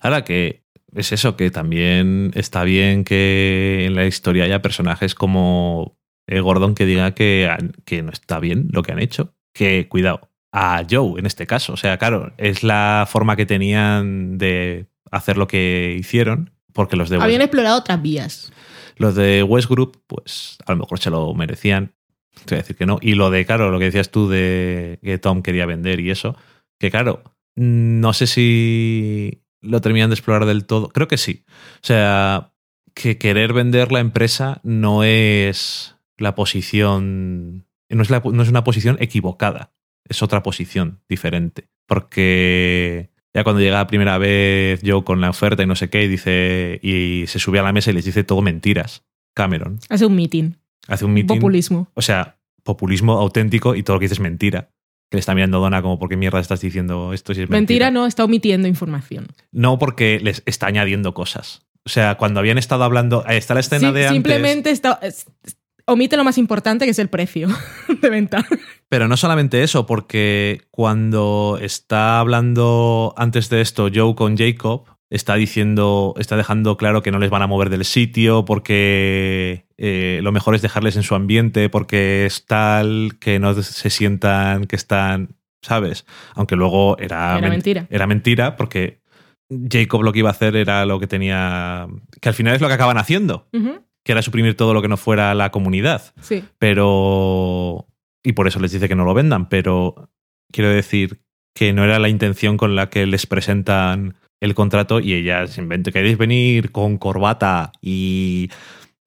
Ahora 0.00 0.24
que 0.24 0.63
es 0.94 1.12
eso, 1.12 1.36
que 1.36 1.50
también 1.50 2.30
está 2.34 2.64
bien 2.64 3.04
que 3.04 3.84
en 3.86 3.94
la 3.94 4.06
historia 4.06 4.44
haya 4.44 4.62
personajes 4.62 5.14
como 5.14 5.98
Gordon 6.26 6.74
que 6.74 6.86
diga 6.86 7.12
que, 7.12 7.50
que 7.84 8.02
no 8.02 8.10
está 8.10 8.38
bien 8.40 8.68
lo 8.70 8.82
que 8.82 8.92
han 8.92 9.00
hecho. 9.00 9.34
Que, 9.52 9.88
cuidado, 9.88 10.30
a 10.52 10.84
Joe 10.88 11.18
en 11.18 11.26
este 11.26 11.46
caso. 11.46 11.72
O 11.72 11.76
sea, 11.76 11.98
claro, 11.98 12.32
es 12.38 12.62
la 12.62 13.06
forma 13.08 13.36
que 13.36 13.44
tenían 13.44 14.38
de 14.38 14.86
hacer 15.10 15.36
lo 15.36 15.48
que 15.48 15.96
hicieron, 15.98 16.52
porque 16.72 16.96
los 16.96 17.08
de 17.08 17.16
Habían 17.16 17.40
West, 17.40 17.42
explorado 17.42 17.78
otras 17.78 18.00
vías. 18.00 18.52
los 18.96 19.14
de 19.14 19.42
West 19.42 19.68
Group, 19.68 20.02
pues 20.06 20.58
a 20.64 20.72
lo 20.72 20.78
mejor 20.78 20.98
se 21.00 21.10
lo 21.10 21.34
merecían. 21.34 21.92
Te 22.44 22.54
voy 22.54 22.58
a 22.58 22.62
decir 22.62 22.76
que 22.76 22.86
no. 22.86 22.98
Y 23.00 23.14
lo 23.14 23.30
de, 23.30 23.44
claro, 23.46 23.70
lo 23.70 23.78
que 23.78 23.86
decías 23.86 24.10
tú 24.10 24.28
de 24.28 24.98
que 25.02 25.18
Tom 25.18 25.42
quería 25.42 25.66
vender 25.66 26.00
y 26.00 26.10
eso, 26.10 26.36
que 26.78 26.90
claro, 26.90 27.22
no 27.56 28.12
sé 28.12 28.26
si 28.26 29.43
lo 29.64 29.80
terminan 29.80 30.10
de 30.10 30.14
explorar 30.14 30.46
del 30.46 30.64
todo. 30.66 30.88
Creo 30.88 31.08
que 31.08 31.16
sí. 31.16 31.44
O 31.76 31.86
sea, 31.86 32.52
que 32.94 33.18
querer 33.18 33.52
vender 33.52 33.90
la 33.92 34.00
empresa 34.00 34.60
no 34.62 35.02
es 35.04 35.96
la 36.18 36.34
posición. 36.34 37.66
No 37.88 38.02
es, 38.02 38.10
la- 38.10 38.22
no 38.24 38.42
es 38.42 38.48
una 38.48 38.64
posición 38.64 38.96
equivocada. 39.00 39.72
Es 40.08 40.22
otra 40.22 40.42
posición 40.42 41.00
diferente. 41.08 41.68
Porque 41.86 43.10
ya 43.32 43.44
cuando 43.44 43.60
llega 43.60 43.78
la 43.78 43.86
primera 43.86 44.18
vez 44.18 44.80
Joe 44.84 45.04
con 45.04 45.20
la 45.20 45.30
oferta 45.30 45.62
y 45.62 45.66
no 45.66 45.76
sé 45.76 45.90
qué, 45.90 46.04
y 46.04 46.08
dice. 46.08 46.78
Y 46.82 47.24
se 47.26 47.38
sube 47.38 47.58
a 47.58 47.62
la 47.62 47.72
mesa 47.72 47.90
y 47.90 47.94
les 47.94 48.04
dice 48.04 48.24
todo 48.24 48.42
mentiras. 48.42 49.04
Cameron. 49.34 49.78
Hace 49.88 50.06
un 50.06 50.14
meeting. 50.14 50.52
Hace 50.86 51.04
un 51.04 51.12
meeting. 51.14 51.36
Populismo. 51.36 51.88
O 51.94 52.02
sea, 52.02 52.38
populismo 52.62 53.14
auténtico 53.18 53.74
y 53.74 53.82
todo 53.82 53.96
lo 53.96 54.00
que 54.00 54.04
dices 54.04 54.18
es 54.18 54.22
mentira. 54.22 54.70
Que 55.14 55.18
le 55.18 55.20
está 55.20 55.34
mirando 55.34 55.60
Donna 55.60 55.80
como, 55.80 55.98
¿por 55.98 56.08
qué 56.08 56.16
mierda 56.16 56.40
estás 56.40 56.60
diciendo 56.60 57.12
esto 57.12 57.34
si 57.34 57.42
es 57.42 57.48
Mentira 57.48 57.86
mentira? 57.86 57.90
no, 57.92 58.06
está 58.06 58.24
omitiendo 58.24 58.66
información. 58.66 59.28
No, 59.52 59.78
porque 59.78 60.18
les 60.20 60.42
está 60.44 60.66
añadiendo 60.66 61.14
cosas. 61.14 61.62
O 61.84 61.88
sea, 61.88 62.16
cuando 62.16 62.40
habían 62.40 62.58
estado 62.58 62.82
hablando. 62.84 63.22
ahí 63.26 63.36
Está 63.36 63.54
la 63.54 63.60
escena 63.60 63.88
Sí, 63.88 63.94
de 63.94 64.06
antes. 64.08 64.12
simplemente 64.12 64.70
está, 64.70 64.98
es- 65.02 65.26
omite 65.86 66.16
lo 66.16 66.24
más 66.24 66.38
importante 66.38 66.84
que 66.86 66.90
es 66.90 66.98
el 66.98 67.08
precio 67.08 67.48
de 68.02 68.10
venta. 68.10 68.44
Pero 68.88 69.06
no 69.06 69.16
solamente 69.16 69.62
eso, 69.62 69.86
porque 69.86 70.62
cuando 70.70 71.58
está 71.60 72.18
hablando 72.20 73.14
antes 73.16 73.50
de 73.50 73.60
esto 73.60 73.88
Joe 73.94 74.14
con 74.14 74.36
Jacob, 74.36 74.84
está 75.14 75.34
diciendo, 75.36 76.14
está 76.18 76.36
dejando 76.36 76.76
claro 76.76 77.02
que 77.02 77.10
no 77.10 77.18
les 77.18 77.30
van 77.30 77.42
a 77.42 77.46
mover 77.46 77.70
del 77.70 77.84
sitio, 77.84 78.44
porque 78.44 79.66
eh, 79.78 80.20
lo 80.22 80.32
mejor 80.32 80.54
es 80.54 80.62
dejarles 80.62 80.96
en 80.96 81.02
su 81.02 81.14
ambiente, 81.14 81.68
porque 81.68 82.26
es 82.26 82.46
tal 82.46 83.12
que 83.20 83.38
no 83.38 83.54
se 83.54 83.90
sientan 83.90 84.64
que 84.66 84.76
están, 84.76 85.36
¿sabes? 85.62 86.04
Aunque 86.34 86.56
luego 86.56 86.98
era, 86.98 87.32
Era 87.32 87.40
men- 87.42 87.50
mentira. 87.50 87.86
Era 87.90 88.06
mentira, 88.06 88.56
porque 88.56 89.00
Jacob 89.70 90.02
lo 90.02 90.12
que 90.12 90.18
iba 90.20 90.30
a 90.30 90.32
hacer 90.32 90.56
era 90.56 90.84
lo 90.86 90.98
que 90.98 91.06
tenía. 91.06 91.86
que 92.20 92.28
al 92.28 92.34
final 92.34 92.54
es 92.54 92.60
lo 92.60 92.68
que 92.68 92.74
acaban 92.74 92.98
haciendo, 92.98 93.46
que 93.52 94.12
era 94.12 94.22
suprimir 94.22 94.56
todo 94.56 94.74
lo 94.74 94.82
que 94.82 94.88
no 94.88 94.96
fuera 94.96 95.34
la 95.34 95.50
comunidad 95.50 96.12
Sí. 96.20 96.44
pero 96.58 97.86
y 98.22 98.32
por 98.32 98.48
eso 98.48 98.58
les 98.60 98.72
dice 98.72 98.88
que 98.88 98.94
no 98.94 99.04
lo 99.04 99.14
vendan, 99.14 99.48
pero 99.48 100.10
quiero 100.50 100.70
decir 100.70 101.20
que 101.54 101.72
no 101.72 101.84
era 101.84 101.98
la 101.98 102.08
intención 102.08 102.56
con 102.56 102.74
la 102.74 102.88
que 102.90 103.06
les 103.06 103.26
presentan 103.26 104.16
el 104.40 104.54
contrato 104.54 105.00
y 105.00 105.14
ella 105.14 105.46
se 105.46 105.60
inventa 105.60 105.90
queréis 105.92 106.18
venir 106.18 106.70
con 106.72 106.98
corbata 106.98 107.72
y, 107.80 108.50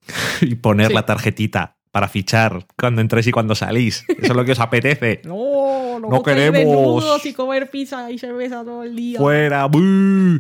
y 0.42 0.56
poner 0.56 0.88
Sí. 0.88 0.94
la 0.94 1.06
tarjetita 1.06 1.78
para 1.92 2.08
fichar 2.08 2.66
cuando 2.78 3.02
entréis 3.02 3.28
y 3.28 3.32
cuando 3.32 3.56
salís. 3.56 4.06
Eso 4.08 4.18
es 4.32 4.36
lo 4.36 4.46
que 4.46 4.52
os 4.52 4.60
apetece. 4.60 5.22
No, 5.26 6.00
No 6.00 6.22
queremos. 6.24 7.26
y 7.26 7.34
comer 7.34 7.70
pizza 7.72 8.12
y 8.12 8.20
cerveza 8.20 8.64
todo 8.64 8.84
el 8.84 8.96
día. 8.96 9.18
Fuera. 9.20 9.66
¡buh! 9.66 10.40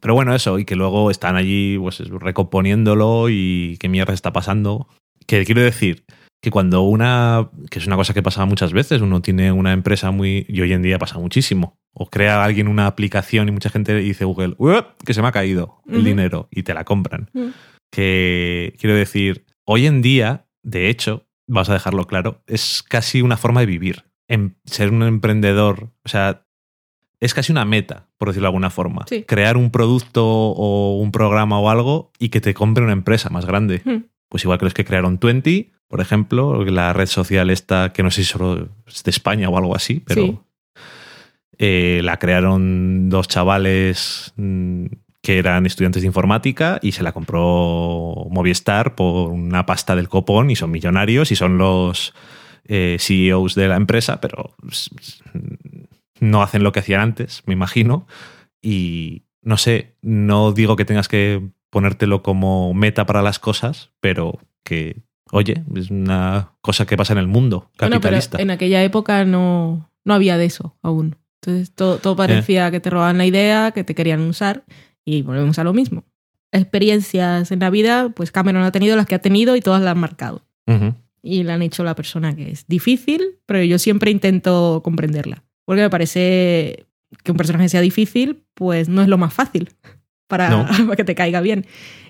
Pero 0.00 0.14
bueno, 0.14 0.34
eso, 0.34 0.58
y 0.58 0.64
que 0.64 0.76
luego 0.76 1.10
están 1.10 1.36
allí 1.36 1.78
pues, 1.78 1.98
recomponiéndolo 2.08 3.28
y 3.28 3.76
qué 3.78 3.88
mierda 3.88 4.14
está 4.14 4.32
pasando. 4.32 4.88
Que 5.26 5.44
quiero 5.44 5.60
decir 5.62 6.04
que 6.42 6.50
cuando 6.50 6.82
una, 6.82 7.50
que 7.70 7.78
es 7.78 7.86
una 7.86 7.96
cosa 7.96 8.14
que 8.14 8.22
pasa 8.22 8.44
muchas 8.46 8.72
veces, 8.72 9.02
uno 9.02 9.20
tiene 9.20 9.52
una 9.52 9.72
empresa 9.72 10.10
muy, 10.10 10.46
y 10.48 10.62
hoy 10.62 10.72
en 10.72 10.82
día 10.82 10.98
pasa 10.98 11.18
muchísimo, 11.18 11.76
o 11.92 12.06
crea 12.08 12.44
alguien 12.44 12.68
una 12.68 12.86
aplicación 12.86 13.48
y 13.48 13.52
mucha 13.52 13.70
gente 13.70 13.94
dice 13.96 14.24
Google, 14.24 14.54
"Uep, 14.58 14.86
que 15.04 15.14
se 15.14 15.22
me 15.22 15.28
ha 15.28 15.32
caído 15.32 15.82
el 15.88 16.04
dinero 16.04 16.48
y 16.50 16.62
te 16.62 16.74
la 16.74 16.84
compran. 16.84 17.30
Mm. 17.32 17.48
Que 17.90 18.74
quiero 18.78 18.94
decir, 18.94 19.44
hoy 19.64 19.86
en 19.86 20.00
día, 20.02 20.46
de 20.62 20.88
hecho, 20.88 21.26
vamos 21.48 21.68
a 21.68 21.72
dejarlo 21.74 22.06
claro, 22.06 22.42
es 22.46 22.82
casi 22.82 23.22
una 23.22 23.36
forma 23.36 23.60
de 23.60 23.66
vivir. 23.66 24.04
En 24.28 24.56
ser 24.64 24.90
un 24.90 25.02
emprendedor, 25.02 25.90
o 26.04 26.08
sea, 26.08 26.46
es 27.18 27.34
casi 27.34 27.50
una 27.52 27.64
meta, 27.64 28.08
por 28.16 28.28
decirlo 28.28 28.46
de 28.46 28.48
alguna 28.50 28.70
forma. 28.70 29.04
Sí. 29.08 29.24
Crear 29.24 29.56
un 29.56 29.70
producto 29.70 30.24
o 30.26 30.96
un 30.98 31.10
programa 31.10 31.58
o 31.58 31.68
algo 31.68 32.12
y 32.18 32.28
que 32.28 32.40
te 32.40 32.54
compre 32.54 32.84
una 32.84 32.92
empresa 32.92 33.28
más 33.30 33.44
grande. 33.44 33.82
Hmm. 33.84 34.04
Pues 34.28 34.44
igual 34.44 34.58
que 34.60 34.66
los 34.66 34.74
que 34.74 34.84
crearon 34.84 35.18
20, 35.20 35.72
por 35.88 36.00
ejemplo, 36.00 36.64
la 36.64 36.92
red 36.92 37.06
social 37.06 37.50
esta, 37.50 37.92
que 37.92 38.04
no 38.04 38.12
sé 38.12 38.22
si 38.22 38.30
solo 38.30 38.68
es 38.86 39.02
de 39.02 39.10
España 39.10 39.48
o 39.48 39.58
algo 39.58 39.74
así, 39.74 40.00
pero 40.06 40.22
Sí. 40.22 40.38
Eh, 41.62 42.00
la 42.02 42.18
crearon 42.18 43.10
dos 43.10 43.28
chavales 43.28 44.32
mm, 44.36 44.86
que 45.20 45.38
eran 45.38 45.66
estudiantes 45.66 46.00
de 46.00 46.06
informática 46.06 46.78
y 46.80 46.92
se 46.92 47.02
la 47.02 47.12
compró 47.12 48.26
Movistar 48.30 48.94
por 48.94 49.30
una 49.30 49.66
pasta 49.66 49.94
del 49.94 50.08
copón 50.08 50.50
y 50.50 50.56
son 50.56 50.70
millonarios 50.70 51.30
y 51.30 51.36
son 51.36 51.58
los 51.58 52.14
eh, 52.64 52.96
CEOs 52.98 53.54
de 53.56 53.68
la 53.68 53.76
empresa, 53.76 54.22
pero 54.22 54.56
no 56.20 56.42
hacen 56.42 56.62
lo 56.62 56.72
que 56.72 56.80
hacían 56.80 57.02
antes, 57.02 57.42
me 57.44 57.52
imagino. 57.52 58.06
Y 58.62 59.24
no 59.42 59.58
sé, 59.58 59.96
no 60.00 60.52
digo 60.52 60.76
que 60.76 60.86
tengas 60.86 61.08
que 61.08 61.42
ponértelo 61.68 62.22
como 62.22 62.72
meta 62.72 63.04
para 63.04 63.20
las 63.20 63.38
cosas, 63.38 63.90
pero 64.00 64.38
que, 64.64 65.02
oye, 65.30 65.62
es 65.76 65.90
una 65.90 66.52
cosa 66.62 66.86
que 66.86 66.96
pasa 66.96 67.12
en 67.12 67.18
el 67.18 67.26
mundo 67.26 67.70
Bueno, 67.78 68.00
pero 68.00 68.00
capitalista. 68.00 68.40
en 68.40 68.50
aquella 68.50 68.82
época 68.82 69.26
no, 69.26 69.90
no 70.06 70.14
había 70.14 70.38
de 70.38 70.46
eso 70.46 70.78
aún. 70.82 71.19
Entonces 71.42 71.72
todo, 71.74 71.98
todo 71.98 72.16
parecía 72.16 72.70
que 72.70 72.80
te 72.80 72.90
robaban 72.90 73.18
la 73.18 73.26
idea, 73.26 73.70
que 73.72 73.82
te 73.84 73.94
querían 73.94 74.20
usar 74.20 74.64
y 75.04 75.22
volvemos 75.22 75.58
a 75.58 75.64
lo 75.64 75.72
mismo. 75.72 76.04
Experiencias 76.52 77.50
en 77.50 77.60
la 77.60 77.70
vida, 77.70 78.10
pues 78.14 78.30
Cameron 78.32 78.62
ha 78.62 78.72
tenido 78.72 78.96
las 78.96 79.06
que 79.06 79.14
ha 79.14 79.20
tenido 79.20 79.56
y 79.56 79.60
todas 79.60 79.80
las 79.80 79.92
han 79.92 79.98
marcado. 80.00 80.44
Ujú. 80.66 80.94
Y 81.22 81.42
la 81.42 81.54
han 81.54 81.62
hecho 81.62 81.82
la 81.84 81.94
persona 81.94 82.34
que 82.36 82.50
es 82.50 82.66
difícil, 82.66 83.38
pero 83.46 83.62
yo 83.62 83.78
siempre 83.78 84.10
intento 84.10 84.80
comprenderla. 84.84 85.42
Porque 85.64 85.82
me 85.82 85.90
parece 85.90 86.86
que 87.22 87.30
un 87.32 87.36
personaje 87.36 87.68
sea 87.68 87.80
difícil, 87.80 88.44
pues 88.54 88.88
no 88.88 89.00
es 89.02 89.08
lo 89.08 89.16
más 89.18 89.32
fácil 89.32 89.70
para, 90.28 90.50
No. 90.50 90.66
para 90.84 90.96
que 90.96 91.04
te 91.04 91.14
caiga 91.14 91.40
bien. 91.40 91.66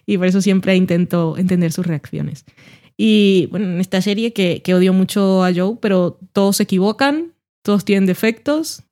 Y 0.06 0.18
por 0.18 0.26
eso 0.26 0.40
siempre 0.40 0.74
intento 0.74 1.36
entender 1.38 1.70
sus 1.72 1.86
reacciones. 1.86 2.44
Y 2.96 3.46
bueno, 3.50 3.66
en 3.66 3.80
esta 3.80 4.02
serie 4.02 4.32
que, 4.32 4.60
que 4.62 4.74
odio 4.74 4.92
mucho 4.92 5.44
a 5.44 5.52
Joe, 5.54 5.76
pero 5.80 6.18
todos 6.32 6.56
se 6.56 6.64
equivocan, 6.64 7.32
todos 7.62 7.84
tienen 7.84 8.06
defectos, 8.06 8.82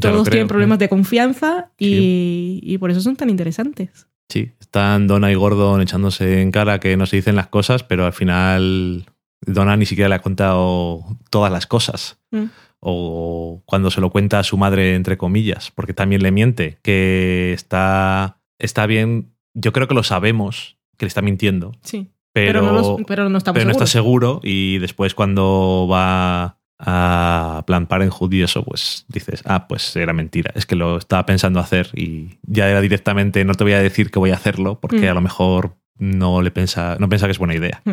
todos 0.00 0.28
tienen 0.28 0.48
problemas 0.48 0.78
de 0.78 0.88
confianza 0.88 1.70
y, 1.78 2.60
y 2.62 2.78
por 2.78 2.90
eso 2.90 3.00
son 3.00 3.16
tan 3.16 3.30
interesantes. 3.30 4.06
Sí, 4.28 4.52
están 4.60 5.06
Donna 5.08 5.30
y 5.30 5.34
Gordon 5.34 5.82
echándose 5.82 6.40
en 6.40 6.50
cara 6.52 6.80
que 6.80 6.96
no 6.96 7.06
se 7.06 7.16
dicen 7.16 7.36
las 7.36 7.48
cosas, 7.48 7.82
pero 7.82 8.06
al 8.06 8.12
final 8.14 9.04
Donna 9.44 9.76
ni 9.76 9.84
siquiera 9.84 10.08
le 10.08 10.14
ha 10.14 10.22
contado 10.22 11.04
todas 11.28 11.52
las 11.52 11.66
cosas. 11.66 12.18
Mm. 12.30 12.44
O 12.80 13.62
cuando 13.66 13.90
se 13.90 14.00
lo 14.00 14.10
cuenta 14.10 14.38
a 14.38 14.42
su 14.44 14.56
madre, 14.56 14.94
entre 14.94 15.16
comillas, 15.18 15.70
porque 15.70 15.94
también 15.94 16.22
le 16.22 16.30
miente, 16.32 16.78
que 16.82 17.52
está, 17.52 18.40
está 18.58 18.86
bien. 18.86 19.34
Yo 19.54 19.72
creo 19.72 19.86
que 19.86 19.94
lo 19.94 20.02
sabemos, 20.02 20.78
que 20.96 21.04
le 21.04 21.08
está 21.08 21.22
mintiendo, 21.22 21.72
Sí. 21.82 22.08
pero, 22.32 22.60
Pero, 22.60 22.62
no, 22.62 22.72
los- 22.72 23.00
pero 23.06 23.28
no 23.28 23.38
estamos 23.38 23.54
pero 23.54 23.66
no 23.66 23.72
está 23.72 23.86
seguro 23.86 24.40
y 24.42 24.78
después 24.78 25.14
cuando 25.14 25.86
va 25.90 26.58
a 26.84 27.62
Plan 27.66 27.86
Parenthood 27.86 28.32
y 28.32 28.42
eso, 28.42 28.64
pues 28.64 29.04
dices, 29.08 29.42
ah, 29.46 29.68
pues 29.68 29.94
era 29.96 30.12
mentira. 30.12 30.50
Es 30.54 30.66
que 30.66 30.74
lo 30.76 30.98
estaba 30.98 31.24
pensando 31.24 31.60
hacer 31.60 31.90
y 31.94 32.38
ya 32.42 32.68
era 32.68 32.80
directamente, 32.80 33.44
no 33.44 33.54
te 33.54 33.64
voy 33.64 33.72
a 33.74 33.80
decir 33.82 34.10
que 34.10 34.18
voy 34.18 34.30
a 34.30 34.34
hacerlo 34.34 34.80
porque 34.80 35.06
Mm. 35.06 35.10
a 35.10 35.14
lo 35.14 35.20
mejor 35.20 35.76
no 35.98 36.42
le 36.42 36.50
pensa, 36.50 36.96
no 36.98 37.08
piensa 37.08 37.26
que 37.26 37.32
es 37.32 37.38
buena 37.38 37.54
idea. 37.54 37.80
Mm. 37.84 37.92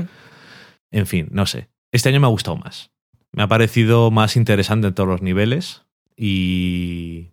En 0.91 1.05
fin, 1.05 1.27
no 1.31 1.45
sé. 1.45 1.69
Este 1.91 2.09
año 2.09 2.19
me 2.19 2.25
ha 2.27 2.31
gustado 2.31 2.57
más. 2.57 2.91
Me 3.31 3.43
ha 3.43 3.47
parecido 3.47 4.09
más 4.09 4.35
interesante 4.35 4.87
en 4.87 4.93
todos 4.95 5.07
los 5.09 5.21
niveles 5.21 5.83
y 6.17 7.29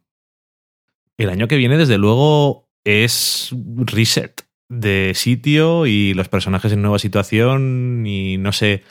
el 1.17 1.31
año 1.31 1.49
que 1.49 1.57
viene, 1.57 1.79
desde 1.79 1.97
luego, 1.97 2.69
es 2.85 3.51
reset 3.77 4.43
de 4.69 5.13
sitio 5.15 5.87
y 5.87 6.13
los 6.15 6.29
personajes 6.29 6.73
en 6.73 6.83
nueva 6.83 6.99
situación 6.99 8.05
y 8.07 8.37
no 8.37 8.53
sé 8.53 8.83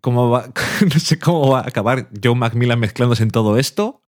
cómo 0.00 0.30
va, 0.30 0.50
no 0.92 1.00
sé 1.00 1.18
cómo 1.18 1.50
va 1.50 1.60
a 1.60 1.68
acabar 1.68 2.08
Joe 2.22 2.34
Macmillan 2.34 2.78
mezclándose 2.80 3.22
en 3.22 3.30
todo 3.30 3.58
esto. 3.58 4.02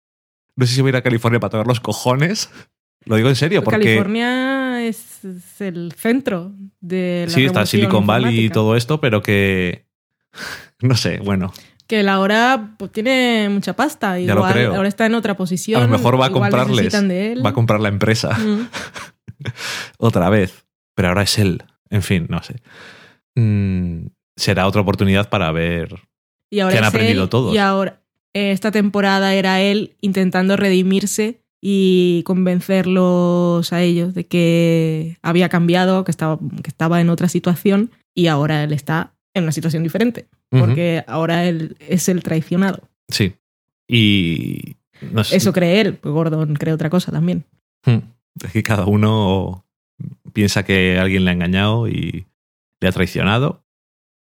No 0.55 0.65
sé 0.65 0.73
si 0.73 0.81
voy 0.81 0.89
a 0.89 0.91
ir 0.91 0.95
a 0.97 1.01
California 1.03 1.39
para 1.39 1.51
tocar 1.51 1.67
los 1.67 1.79
cojones. 1.79 2.49
Lo 3.05 3.15
digo 3.15 3.29
en 3.29 3.35
serio, 3.35 3.63
porque 3.63 3.79
California 3.79 4.83
es, 4.85 5.23
es 5.23 5.61
el 5.61 5.93
centro 5.93 6.51
de 6.81 7.25
la 7.27 7.33
sí, 7.33 7.45
está 7.45 7.65
Silicon 7.65 8.05
Valley 8.05 8.45
y 8.45 8.49
todo 8.49 8.75
esto, 8.75 8.99
pero 8.99 9.21
que 9.21 9.85
no 10.81 10.95
sé, 10.95 11.19
bueno, 11.19 11.53
Que 11.87 12.01
él 12.01 12.09
ahora 12.09 12.75
pues, 12.77 12.91
tiene 12.91 13.47
mucha 13.49 13.73
pasta. 13.77 14.19
Ya 14.19 14.33
lo 14.33 14.41
Igual, 14.41 14.53
creo. 14.53 14.75
ahora 14.75 14.89
está 14.89 15.05
en 15.05 15.13
otra 15.15 15.37
posición. 15.37 15.81
a 15.81 15.85
lo 15.85 15.91
mejor 15.91 16.19
va 16.19 16.25
a 16.25 16.29
igual 16.29 16.51
comprarles, 16.51 16.93
va 17.45 17.49
a 17.49 17.53
comprar 17.53 17.79
la 17.79 17.89
empresa 17.89 18.37
Mm. 18.37 18.67
otra 19.99 20.29
vez, 20.29 20.65
pero 20.95 21.09
ahora 21.09 21.21
es 21.23 21.37
él. 21.37 21.63
En 21.89 22.01
fin, 22.01 22.25
no 22.29 22.41
sé. 22.43 22.55
Mm, 23.35 24.07
será 24.37 24.67
otra 24.67 24.81
oportunidad 24.81 25.29
para 25.29 25.51
ver 25.51 25.99
Y 26.49 26.61
ahora 26.61 26.73
Que 26.73 26.79
han 26.79 26.85
aprendido 26.85 27.23
él, 27.23 27.29
todos. 27.29 27.53
Y 27.53 27.57
ahora, 27.57 27.99
esta 28.33 28.71
temporada 28.71 29.33
era 29.33 29.61
él 29.61 29.95
intentando 29.99 30.55
redimirse 30.55 31.41
y 31.59 32.23
convencerlos 32.23 33.73
a 33.73 33.81
ellos 33.81 34.13
de 34.13 34.25
que 34.25 35.17
había 35.21 35.49
cambiado, 35.49 36.03
que 36.03 36.11
estaba, 36.11 36.39
que 36.63 36.69
estaba 36.69 37.01
en 37.01 37.09
otra 37.09 37.27
situación 37.27 37.91
y 38.13 38.27
ahora 38.27 38.63
él 38.63 38.73
está 38.73 39.13
en 39.33 39.43
una 39.43 39.51
situación 39.51 39.83
diferente. 39.83 40.27
Porque 40.49 41.03
ahora 41.07 41.45
él 41.45 41.75
es 41.79 42.07
el 42.07 42.23
traicionado. 42.23 42.87
Sí. 43.09 43.33
Y 43.87 44.77
no 45.11 45.23
sé. 45.23 45.35
Eso 45.35 45.51
cree 45.51 45.81
él, 45.81 45.95
pues 45.95 46.13
Gordon 46.13 46.53
cree 46.55 46.73
otra 46.73 46.89
cosa 46.89 47.11
también. 47.11 47.43
Hmm. 47.85 47.99
Es 48.43 48.51
que 48.51 48.63
cada 48.63 48.85
uno 48.85 49.65
piensa 50.31 50.63
que 50.63 50.97
alguien 50.99 51.25
le 51.25 51.31
ha 51.31 51.33
engañado 51.33 51.87
y 51.87 52.27
le 52.79 52.87
ha 52.87 52.91
traicionado. 52.91 53.63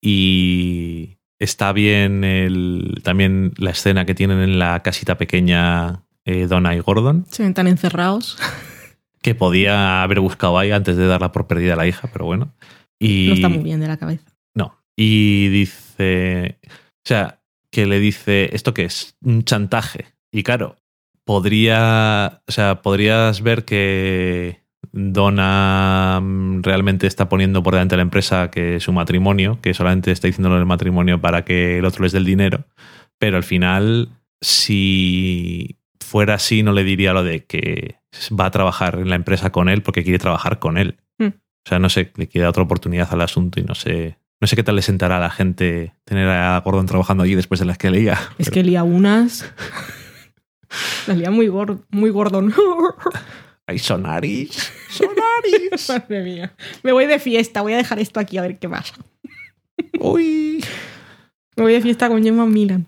Y 0.02 1.18
está 1.40 1.72
bien 1.72 2.24
el, 2.24 3.02
también 3.04 3.54
la 3.58 3.72
escena 3.72 4.06
que 4.06 4.16
tienen 4.16 4.40
en 4.40 4.60
la 4.60 4.82
casita 4.82 5.18
pequeña 5.18 6.04
eh, 6.26 6.48
Donna 6.48 6.76
y 6.76 6.80
Gordon, 6.80 7.26
Se 7.30 7.44
ven 7.44 7.54
tan 7.54 7.68
encerrados. 7.68 8.38
que 9.22 9.36
podía 9.36 10.04
haber 10.04 10.20
buscado 10.20 10.58
ahí 10.58 10.72
antes 10.72 10.98
de 10.98 11.08
darla 11.08 11.32
por 11.32 11.48
perdida 11.48 11.74
a 11.74 11.78
la 11.78 11.88
hija, 11.88 12.10
pero 12.12 12.26
bueno. 12.26 12.54
Y, 13.00 13.28
No 13.28 13.34
está 13.34 13.50
muy 13.50 13.64
bien 13.64 13.80
de 13.80 13.88
la 13.88 13.98
cabeza. 13.98 14.26
No. 14.54 14.78
Y 14.96 15.50
dice. 15.50 16.60
O 16.68 17.06
sea, 17.06 17.42
que 17.72 17.86
le 17.86 18.00
dice. 18.00 18.50
¿Esto 18.54 18.74
qué 18.74 18.86
es? 18.86 19.16
Un 19.24 19.44
chantaje. 19.44 20.14
Y 20.32 20.44
claro, 20.44 20.78
podría. 21.24 22.42
O 22.48 22.52
sea, 22.52 22.82
podrías 22.82 23.42
ver 23.42 23.66
que 23.66 24.62
Donna 24.94 26.20
mm, 26.22 26.64
realmente 26.64 27.08
está 27.08 27.30
poniendo 27.30 27.64
por 27.64 27.74
delante 27.74 27.94
de 27.94 27.98
la 27.98 28.04
empresa 28.04 28.52
que 28.52 28.80
su 28.80 28.92
matrimonio, 28.94 29.60
que 29.62 29.74
solamente 29.74 30.12
está 30.12 30.28
diciéndolo 30.28 30.58
el 30.58 30.66
matrimonio 30.66 31.22
para 31.22 31.44
que 31.46 31.80
el 31.80 31.86
otro 31.86 32.04
les 32.04 32.12
dé 32.12 32.18
el 32.20 32.26
dinero. 32.26 32.66
Pero 33.20 33.38
al 33.38 33.44
final, 33.44 34.10
si 34.42 35.78
fuera 36.00 36.36
así, 36.36 36.64
no 36.64 36.72
le 36.74 36.84
diría 36.84 37.14
lo 37.14 37.24
de 37.24 37.46
que 37.46 37.96
va 38.40 38.48
a 38.48 38.52
trabajar 38.52 38.96
en 39.00 39.10
la 39.10 39.16
empresa 39.16 39.52
con 39.52 39.70
él 39.70 39.82
porque 39.82 40.04
quiere 40.04 40.20
trabajar 40.20 40.60
con 40.60 40.78
él. 40.78 40.98
Hmm. 41.18 41.28
O 41.28 41.70
sea, 41.70 41.80
no 41.80 41.90
sé, 41.90 42.12
le 42.16 42.28
quiere 42.28 42.44
dar 42.44 42.50
otra 42.50 42.64
oportunidad 42.64 43.08
al 43.12 43.22
asunto 43.22 43.60
y 43.60 43.64
no 43.64 43.76
sé. 43.76 44.18
No 44.42 44.48
sé 44.48 44.56
qué 44.56 44.64
tal 44.64 44.76
le 44.76 44.82
sentará 44.82 45.18
a 45.18 45.20
la 45.20 45.30
gente 45.30 45.94
tener 46.04 46.28
a 46.28 46.60
Gordon 46.62 46.88
trabajando 46.88 47.24
allí 47.24 47.36
después 47.36 47.60
de 47.60 47.68
las 47.68 47.78
que 47.78 47.92
leía. 47.92 48.14
Es 48.40 48.50
Pero- 48.50 48.52
que 48.52 48.64
lía 48.64 48.84
unas. 48.84 49.54
Las 51.08 51.18
lía 51.18 51.30
muy, 51.32 51.48
gor- 51.48 51.84
muy 51.92 52.10
Gordon. 52.10 52.54
¡Ay, 53.68 53.80
Sonaris! 53.80 54.72
¡Sonaris! 54.90 55.90
Madre 55.90 56.24
mía. 56.24 56.54
Me 56.84 56.92
voy 56.92 57.06
de 57.06 57.20
fiesta, 57.20 57.62
voy 57.62 57.74
a 57.74 57.78
dejar 57.78 58.00
esto 58.00 58.20
aquí 58.20 58.38
a 58.38 58.42
ver 58.42 58.60
qué 58.60 58.68
pasa. 58.70 58.96
¡Uy! 60.00 60.64
Me 61.56 61.64
voy 61.64 61.74
de 61.74 61.82
fiesta 61.82 62.08
con 62.10 62.24
Gemma 62.24 62.46
Milan. 62.46 62.88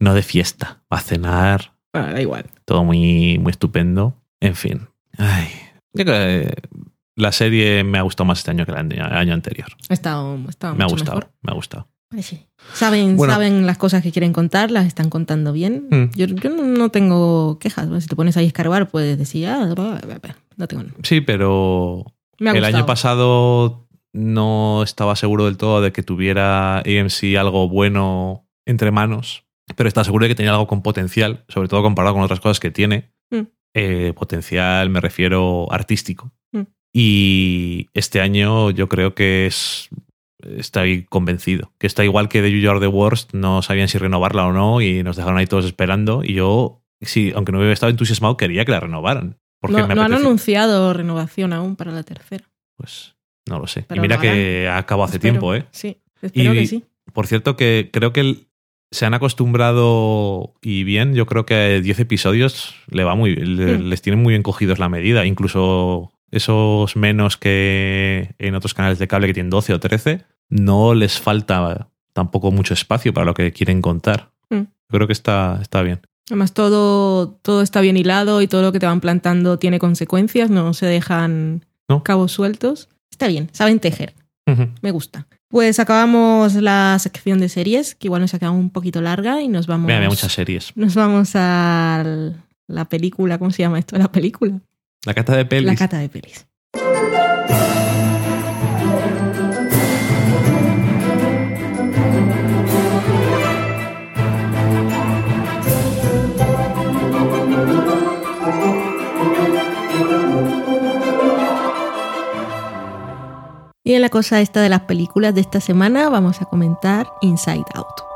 No 0.00 0.14
de 0.14 0.22
fiesta, 0.22 0.82
va 0.92 0.98
a 0.98 1.02
cenar, 1.02 1.72
Ah, 1.92 2.12
da 2.12 2.20
igual. 2.20 2.44
todo 2.64 2.84
muy, 2.84 3.38
muy 3.38 3.50
estupendo. 3.50 4.14
En 4.40 4.54
fin. 4.54 4.88
Ay. 5.16 5.48
Yo 5.94 6.04
creo 6.04 6.14
que 6.44 6.54
la 7.16 7.32
serie 7.32 7.82
me 7.82 7.98
ha 7.98 8.02
gustado 8.02 8.26
más 8.26 8.38
este 8.38 8.50
año 8.52 8.64
que 8.66 8.72
el 8.72 8.78
año, 8.78 9.34
anterior. 9.34 9.68
Ha 9.88 9.94
estado, 9.94 10.38
ha 10.46 10.50
estado 10.50 10.74
Me 10.76 10.84
ha 10.84 10.86
gustado, 10.86 11.16
mejor. 11.18 11.32
me 11.42 11.50
ha 11.50 11.54
gustado. 11.54 11.88
Sí. 12.20 12.46
Saben, 12.74 13.16
Bueno. 13.16 13.32
saben 13.32 13.66
las 13.66 13.78
cosas 13.78 14.02
que 14.02 14.12
quieren 14.12 14.32
contar, 14.32 14.70
las 14.70 14.86
están 14.86 15.10
contando 15.10 15.52
bien. 15.52 15.86
Mm. 15.90 16.04
Yo, 16.16 16.26
yo 16.26 16.50
no- 16.50 16.90
tengo 16.90 17.58
quejas. 17.58 17.88
Si 18.02 18.08
te 18.08 18.16
pones 18.16 18.36
ahí 18.36 18.44
a 18.44 18.48
escarbar, 18.48 18.88
puedes 18.88 19.18
decir, 19.18 19.46
ah, 19.48 19.74
no 20.56 20.66
tengo. 20.68 20.84
Sí, 21.02 21.20
pero 21.20 22.04
Me 22.38 22.50
ha 22.50 22.52
el 22.52 22.64
año 22.64 22.86
pasado 22.86 23.86
no 24.12 24.82
estaba 24.82 25.16
seguro 25.16 25.44
del 25.46 25.56
todo 25.56 25.80
de 25.80 25.92
que 25.92 26.02
tuviera 26.02 26.78
AMC 26.78 27.36
algo 27.38 27.68
bueno 27.68 28.46
entre 28.66 28.90
manos, 28.90 29.44
pero 29.76 29.88
estaba 29.88 30.04
seguro 30.04 30.24
de 30.24 30.30
que 30.30 30.34
tenía 30.34 30.52
algo 30.52 30.66
con 30.66 30.82
potencial, 30.82 31.44
sobre 31.48 31.68
todo 31.68 31.82
comparado 31.82 32.14
con 32.14 32.22
otras 32.24 32.40
cosas 32.40 32.60
que 32.60 32.70
tiene. 32.70 33.10
Mm. 33.30 33.42
Eh, 33.74 34.12
potencial, 34.16 34.88
me 34.90 35.00
refiero 35.00 35.70
artístico. 35.70 36.32
Mm. 36.52 36.62
Y 36.92 37.86
este 37.94 38.20
año 38.20 38.70
yo 38.70 38.88
creo 38.88 39.14
que 39.14 39.46
es. 39.46 39.88
Estoy 40.42 41.04
convencido. 41.04 41.72
Que 41.78 41.86
está 41.86 42.04
igual 42.04 42.28
que 42.28 42.40
The 42.42 42.50
You 42.60 42.70
Are 42.70 42.80
the 42.80 42.86
Worst, 42.86 43.34
no 43.34 43.62
sabían 43.62 43.88
si 43.88 43.98
renovarla 43.98 44.46
o 44.46 44.52
no 44.52 44.80
y 44.80 45.02
nos 45.02 45.16
dejaron 45.16 45.38
ahí 45.38 45.46
todos 45.46 45.64
esperando. 45.64 46.22
Y 46.24 46.34
yo, 46.34 46.82
sí, 47.00 47.32
aunque 47.34 47.52
no 47.52 47.58
hubiera 47.58 47.72
estado 47.74 47.90
entusiasmado, 47.90 48.36
quería 48.36 48.64
que 48.64 48.72
la 48.72 48.80
renovaran. 48.80 49.36
Porque 49.60 49.78
No, 49.78 49.88
me 49.88 49.94
no 49.96 50.02
han 50.02 50.14
anunciado 50.14 50.92
renovación 50.92 51.52
aún 51.52 51.74
para 51.74 51.90
la 51.90 52.04
tercera. 52.04 52.44
Pues 52.76 53.16
no 53.48 53.58
lo 53.58 53.66
sé. 53.66 53.84
Pero 53.88 54.00
y 54.00 54.02
mira 54.02 54.20
que 54.20 54.68
ha 54.68 54.78
acabado 54.78 55.06
hace 55.08 55.16
Espero. 55.16 55.32
tiempo, 55.32 55.54
¿eh? 55.54 55.64
Sí, 55.72 55.98
espero 56.22 56.54
Y- 56.54 56.58
que 56.58 56.66
sí. 56.66 56.84
Por 57.12 57.26
cierto, 57.26 57.56
que 57.56 57.90
creo 57.92 58.12
que 58.12 58.20
el- 58.20 58.44
se 58.92 59.04
han 59.06 59.14
acostumbrado 59.14 60.54
y 60.62 60.84
bien. 60.84 61.14
Yo 61.14 61.26
creo 61.26 61.44
que 61.46 61.80
10 61.82 61.98
episodios 62.00 62.74
le 62.88 63.04
va 63.04 63.14
muy, 63.14 63.34
le- 63.34 63.78
Mm. 63.78 63.82
les 63.88 64.00
tienen 64.02 64.22
muy 64.22 64.32
bien 64.32 64.42
cogidos 64.42 64.78
la 64.78 64.88
medida. 64.88 65.26
Incluso 65.26 66.12
esos 66.30 66.96
menos 66.96 67.36
que 67.36 68.34
en 68.38 68.54
otros 68.54 68.74
canales 68.74 68.98
de 68.98 69.08
cable 69.08 69.26
que 69.26 69.34
tienen 69.34 69.50
12 69.50 69.74
o 69.74 69.80
13, 69.80 70.24
no 70.50 70.94
les 70.94 71.18
falta 71.18 71.88
tampoco 72.12 72.50
mucho 72.50 72.74
espacio 72.74 73.12
para 73.14 73.26
lo 73.26 73.34
que 73.34 73.52
quieren 73.52 73.80
contar. 73.82 74.30
Mm. 74.50 74.62
Creo 74.88 75.06
que 75.06 75.12
está, 75.12 75.58
está 75.62 75.82
bien. 75.82 76.00
Además, 76.28 76.52
todo, 76.52 77.28
todo 77.42 77.62
está 77.62 77.80
bien 77.80 77.96
hilado 77.96 78.42
y 78.42 78.48
todo 78.48 78.62
lo 78.62 78.72
que 78.72 78.78
te 78.80 78.86
van 78.86 79.00
plantando 79.00 79.58
tiene 79.58 79.78
consecuencias, 79.78 80.50
no 80.50 80.74
se 80.74 80.86
dejan 80.86 81.64
No. 81.88 82.02
cabos 82.02 82.32
sueltos. 82.32 82.88
Está 83.10 83.26
bien, 83.28 83.48
saben 83.52 83.80
tejer, 83.80 84.14
me 84.80 84.90
gusta. 84.90 85.26
Pues 85.48 85.80
acabamos 85.80 86.54
la 86.54 86.96
sección 87.00 87.40
de 87.40 87.48
series, 87.48 87.94
que 87.94 88.08
igual 88.08 88.20
nos 88.20 88.34
ha 88.34 88.38
quedado 88.38 88.54
un 88.54 88.70
poquito 88.70 89.00
larga 89.00 89.40
y 89.40 89.48
nos 89.48 89.66
vamos. 89.66 89.86
Mira, 89.86 89.96
había 89.96 90.10
muchas 90.10 90.32
series. 90.32 90.72
Nos 90.76 90.94
vamos 90.94 91.30
a 91.34 92.04
la 92.66 92.84
película, 92.84 93.38
¿cómo 93.38 93.50
se 93.50 93.62
llama 93.62 93.78
esto? 93.78 93.96
La 93.96 94.12
película. 94.12 94.60
La 95.06 95.14
cata 95.14 95.36
de 95.36 95.44
pelis. 95.44 95.66
La 95.66 95.76
cata 95.76 95.98
de 95.98 96.08
pelis. 96.08 96.46
Y 113.84 113.94
en 113.94 114.02
la 114.02 114.10
cosa 114.10 114.42
esta 114.42 114.60
de 114.60 114.68
las 114.68 114.82
películas 114.82 115.34
de 115.34 115.40
esta 115.40 115.62
semana 115.62 116.10
vamos 116.10 116.42
a 116.42 116.44
comentar 116.44 117.10
Inside 117.22 117.64
Out. 117.74 118.07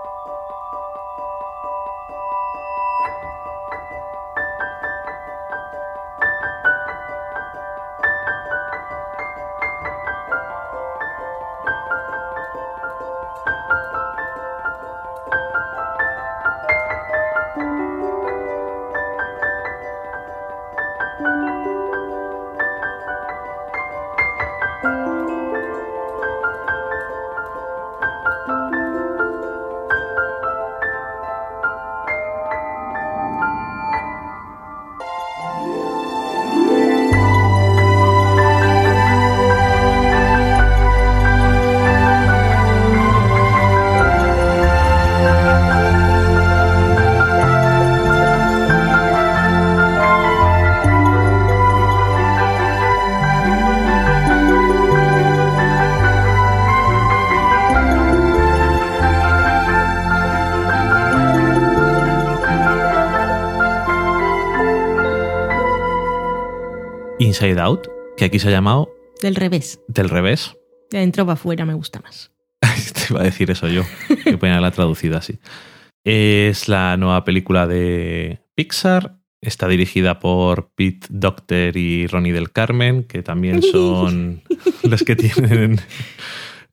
Inside 67.42 67.60
Out, 67.60 67.88
que 68.16 68.24
aquí 68.26 68.38
se 68.38 68.46
ha 68.46 68.50
llamado 68.52 68.94
Del 69.20 69.34
revés. 69.34 69.80
Del 69.88 70.08
revés. 70.08 70.56
De 70.92 70.98
adentro 70.98 71.26
para 71.26 71.34
afuera 71.34 71.66
me 71.66 71.74
gusta 71.74 72.00
más. 72.00 72.30
Te 72.60 73.12
iba 73.12 73.20
a 73.20 73.24
decir 73.24 73.50
eso 73.50 73.66
yo, 73.66 73.82
que 74.22 74.38
ponía 74.38 74.60
la 74.60 74.70
traducida 74.70 75.18
así. 75.18 75.40
Es 76.04 76.68
la 76.68 76.96
nueva 76.96 77.24
película 77.24 77.66
de 77.66 78.38
Pixar. 78.54 79.16
Está 79.40 79.66
dirigida 79.66 80.20
por 80.20 80.70
Pete 80.76 81.08
Docter 81.10 81.76
y 81.76 82.06
Ronnie 82.06 82.32
del 82.32 82.52
Carmen, 82.52 83.02
que 83.02 83.24
también 83.24 83.60
son 83.72 84.42
los 84.84 85.02
que 85.02 85.16
tienen 85.16 85.80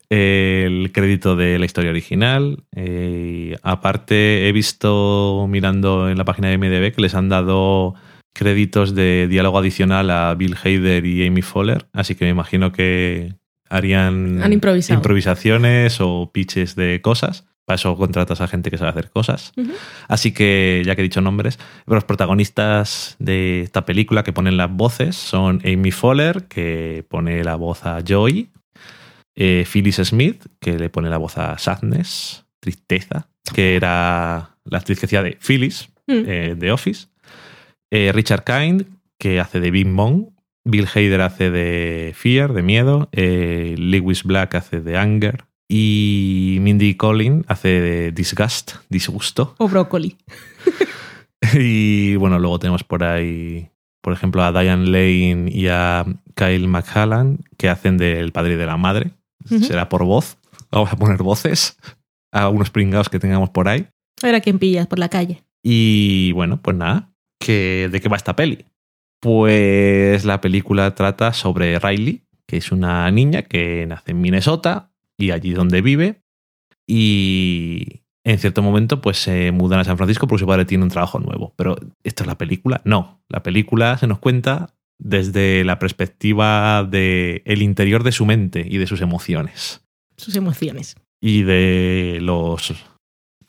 el 0.09 0.91
crédito 0.93 1.35
de 1.35 1.57
la 1.57 1.65
historia 1.65 1.89
original. 1.89 2.63
Eh, 2.75 3.57
aparte, 3.63 4.47
he 4.47 4.51
visto 4.51 5.47
mirando 5.49 6.11
en 6.11 6.17
la 6.19 6.25
página 6.25 6.49
de 6.49 6.59
MDB 6.59 6.93
que 6.93 7.01
les 7.01 7.15
han 7.15 7.27
dado 7.27 7.95
créditos 8.34 8.95
de 8.95 9.27
diálogo 9.30 9.57
adicional 9.57 10.10
a 10.10 10.34
Bill 10.35 10.56
Hader 10.64 11.06
y 11.06 11.26
Amy 11.26 11.41
Fowler, 11.41 11.88
así 11.93 12.15
que 12.15 12.26
me 12.26 12.31
imagino 12.31 12.72
que 12.72 13.34
harían 13.69 14.41
Han 14.41 14.53
improvisaciones 14.97 15.97
o 16.01 16.31
pitches 16.34 16.76
de 16.76 17.01
cosas. 17.01 17.45
Para 17.65 17.76
eso 17.76 17.95
contratas 17.95 18.41
a 18.41 18.47
gente 18.47 18.72
que 18.72 18.80
sabe 18.80 18.89
hacer 18.89 19.11
cosas. 19.11 19.51
Así 20.07 20.31
que, 20.31 20.81
ya 20.84 20.95
que 20.95 21.01
he 21.01 21.03
dicho 21.03 21.22
nombres, 21.22 21.60
los 21.85 22.03
protagonistas 22.03 23.15
de 23.19 23.61
esta 23.61 23.85
película 23.85 24.23
que 24.23 24.34
ponen 24.34 24.57
las 24.57 24.72
voces 24.72 25.15
son 25.15 25.61
Amy 25.64 25.91
Fowler, 25.91 26.45
que 26.47 27.06
pone 27.07 27.43
la 27.43 27.56
voz 27.56 27.85
a 27.85 28.01
Joy, 28.03 28.49
eh, 29.35 29.65
Phyllis 29.72 29.97
Smith, 29.97 30.45
que 30.60 30.80
le 30.80 30.89
pone 30.89 31.10
la 31.11 31.18
voz 31.18 31.38
a 31.38 31.60
Sadness, 31.60 32.43
Tristeza, 32.60 33.27
que 33.53 33.76
era 33.76 34.57
la 34.65 34.77
actriz 34.80 34.99
que 34.99 35.06
hacía 35.06 35.22
de 35.22 35.38
Phyllis, 35.39 35.89
Mm. 36.07 36.23
eh, 36.26 36.56
de 36.57 36.72
Office, 36.72 37.09
eh, 37.91 38.11
Richard 38.14 38.44
Kind, 38.44 38.86
que 39.18 39.40
hace 39.40 39.60
de 39.60 39.72
Big 39.72 39.88
Mom, 39.88 40.30
Bill 40.64 40.88
Hader 40.94 41.22
hace 41.22 41.49
de 41.49 42.14
Fear, 42.16 42.53
de 42.53 42.61
Miedo, 42.61 43.10
eh, 43.11 43.76
Lewis 43.78 44.24
Black 44.24 44.56
hace 44.56 44.82
de 44.82 44.98
Anger 44.98 45.45
y 45.68 46.57
Mindy 46.61 46.95
Collin 46.95 47.45
hace 47.48 47.68
de 47.68 48.11
Disgust, 48.11 48.74
Disgusto. 48.90 49.56
O 49.57 49.68
brócoli. 49.68 50.18
Y 51.53 52.16
bueno, 52.18 52.38
luego 52.38 52.60
tenemos 52.60 52.84
por 52.84 53.03
ahí, 53.03 53.70
por 54.02 54.14
ejemplo, 54.14 54.44
a 54.44 54.52
Diane 54.52 54.86
Lane 54.86 55.49
y 55.49 55.68
a 55.68 56.06
Kyle 56.36 56.68
McHallan, 56.68 57.40
que 57.57 57.70
hacen 57.70 57.98
del 57.98 58.32
padre 58.32 58.53
y 58.53 58.57
de 58.57 58.66
la 58.66 58.78
madre. 58.78 59.11
Será 59.45 59.90
por 59.90 60.03
voz. 60.03 60.38
Vamos 60.70 60.91
a 60.91 60.98
poner 60.98 61.24
voces 61.24 61.78
a 62.32 62.49
unos 62.49 62.70
pringados 62.70 63.10
que 63.10 63.20
tengamos 63.20 63.49
por 63.49 63.68
ahí. 63.68 63.88
A 64.22 64.28
ver 64.28 64.36
a 64.36 64.41
quién 64.41 64.60
pillas 64.60 64.86
por 64.88 64.99
la 64.99 65.10
calle. 65.10 65.44
Y 65.64 66.34
bueno, 66.34 66.60
pues 66.61 66.76
nada, 66.76 67.10
¿qué- 67.40 67.90
¿de 67.91 68.02
qué 68.02 68.10
va 68.10 68.18
esta 68.18 68.36
peli? 68.36 68.66
Pues 69.22 70.24
la 70.26 70.40
película 70.41 70.95
trata 70.95 71.34
sobre 71.34 71.78
Riley, 71.80 72.24
que 72.48 72.57
es 72.57 72.72
una 72.72 73.10
niña 73.11 73.44
que 73.44 73.86
nace 73.88 74.11
en 74.11 74.22
Minnesota 74.22 74.91
y 75.18 75.32
allí 75.32 75.52
donde 75.52 75.82
vive. 75.82 76.22
Y 76.88 78.02
en 78.24 78.40
cierto 78.40 78.61
momento 78.61 79.02
pues 79.02 79.18
se 79.18 79.52
mudan 79.52 79.80
a 79.80 79.84
San 79.84 79.98
Francisco 79.98 80.28
porque 80.28 80.40
su 80.41 80.48
padre 80.48 80.66
tiene 80.66 80.84
un 80.84 80.90
trabajo 80.90 81.20
nuevo. 81.20 81.53
Pero 81.56 81.78
¿esto 82.03 82.24
es 82.24 82.28
la 82.28 82.38
película? 82.38 82.82
No, 82.86 83.22
la 83.30 83.44
película 83.44 83.98
se 83.98 84.07
nos 84.07 84.20
cuenta 84.20 84.74
desde 84.99 85.64
la 85.64 85.80
perspectiva 85.80 86.84
del 86.84 87.41
el 87.45 87.61
interior 87.61 88.03
de 88.03 88.11
su 88.11 88.26
mente 88.26 88.66
y 88.70 88.78
de 88.80 88.88
sus 88.88 88.99
emociones 89.02 89.86
Sus 90.18 90.36
emociones. 90.36 90.95
y 91.22 91.44
de 91.44 92.18
los 92.22 92.74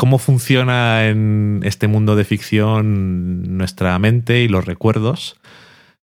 cómo 0.01 0.16
funciona 0.16 1.06
en 1.09 1.60
este 1.62 1.86
mundo 1.86 2.16
de 2.16 2.24
ficción 2.24 3.59
nuestra 3.59 3.98
mente 3.98 4.43
y 4.43 4.48
los 4.48 4.64
recuerdos 4.64 5.36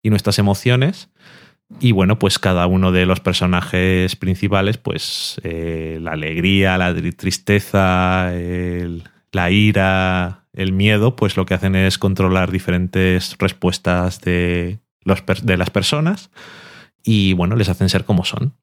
y 0.04 0.10
nuestras 0.10 0.38
emociones. 0.38 1.08
Y 1.80 1.94
bueno, 1.94 2.20
pues 2.20 2.38
cada 2.38 2.68
uno 2.68 2.92
de 2.92 3.06
los 3.06 3.22
personajes 3.22 4.18
principales, 4.18 4.78
pues 4.78 5.40
eh, 5.44 5.98
la 6.02 6.12
alegría, 6.12 6.78
la 6.78 6.94
tri- 6.94 7.16
tristeza, 7.16 8.34
el- 8.36 9.04
la 9.32 9.50
ira, 9.50 10.46
el 10.52 10.74
miedo, 10.74 11.16
pues 11.16 11.38
lo 11.38 11.46
que 11.46 11.54
hacen 11.54 11.76
es 11.76 11.98
controlar 11.98 12.52
diferentes 12.52 13.38
respuestas 13.40 14.20
de, 14.20 14.80
los, 15.06 15.24
de 15.42 15.56
las 15.58 15.70
personas 15.70 16.32
y 17.02 17.32
bueno, 17.32 17.56
les 17.56 17.70
hacen 17.70 17.88
ser 17.88 18.04
como 18.04 18.26
son. 18.26 18.54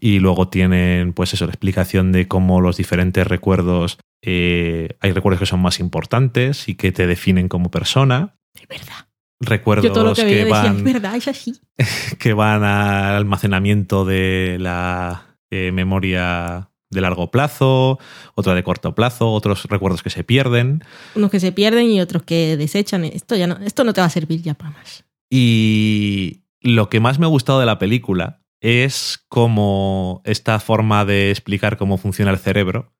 Y 0.00 0.20
luego 0.20 0.46
tienen, 0.48 1.12
pues 1.14 1.32
eso, 1.34 1.46
la 1.46 1.52
explicación 1.52 2.12
de 2.12 2.28
cómo 2.28 2.60
los 2.60 2.76
diferentes 2.76 3.26
recuerdos, 3.26 3.98
eh, 4.22 4.96
hay 5.00 5.12
recuerdos 5.12 5.40
que 5.40 5.46
son 5.46 5.60
más 5.60 5.80
importantes 5.80 6.68
y 6.68 6.74
que 6.74 6.92
te 6.92 7.06
definen 7.06 7.48
como 7.48 7.70
persona. 7.70 8.36
Es 8.54 8.66
verdad. 8.68 9.06
Recuerdos 9.40 9.86
Yo 9.86 9.92
todo 9.92 10.04
lo 10.04 10.14
que, 10.14 10.22
que, 10.22 10.26
veía 10.26 10.44
decía, 10.44 10.62
van, 10.62 10.76
es 10.78 10.82
verdad, 10.82 11.16
es 11.16 11.28
así. 11.28 11.60
que 12.18 12.32
van 12.32 12.64
al 12.64 13.14
almacenamiento 13.16 14.04
de 14.04 14.56
la 14.58 15.36
eh, 15.50 15.70
memoria 15.72 16.70
de 16.90 17.00
largo 17.00 17.30
plazo, 17.30 17.98
otra 18.34 18.54
de 18.54 18.62
corto 18.62 18.94
plazo, 18.94 19.30
otros 19.30 19.64
recuerdos 19.66 20.02
que 20.02 20.10
se 20.10 20.24
pierden. 20.24 20.82
Unos 21.14 21.30
que 21.30 21.38
se 21.38 21.52
pierden 21.52 21.90
y 21.90 22.00
otros 22.00 22.22
que 22.22 22.56
desechan. 22.56 23.04
Esto 23.04 23.36
ya 23.36 23.46
no, 23.46 23.58
esto 23.58 23.84
no 23.84 23.92
te 23.92 24.00
va 24.00 24.06
a 24.06 24.10
servir 24.10 24.42
ya 24.42 24.54
para 24.54 24.70
más. 24.70 25.04
Y 25.30 26.40
lo 26.60 26.88
que 26.88 27.00
más 27.00 27.18
me 27.18 27.26
ha 27.26 27.28
gustado 27.28 27.60
de 27.60 27.66
la 27.66 27.78
película 27.78 28.42
es 28.60 29.24
como 29.28 30.22
esta 30.24 30.58
forma 30.58 31.04
de 31.04 31.30
explicar 31.30 31.76
cómo 31.76 31.98
funciona 31.98 32.30
el 32.30 32.38
cerebro. 32.38 32.92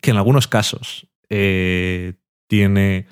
Que 0.00 0.10
en 0.10 0.16
algunos 0.16 0.48
casos 0.48 1.06
eh, 1.28 2.14
tiene. 2.48 3.06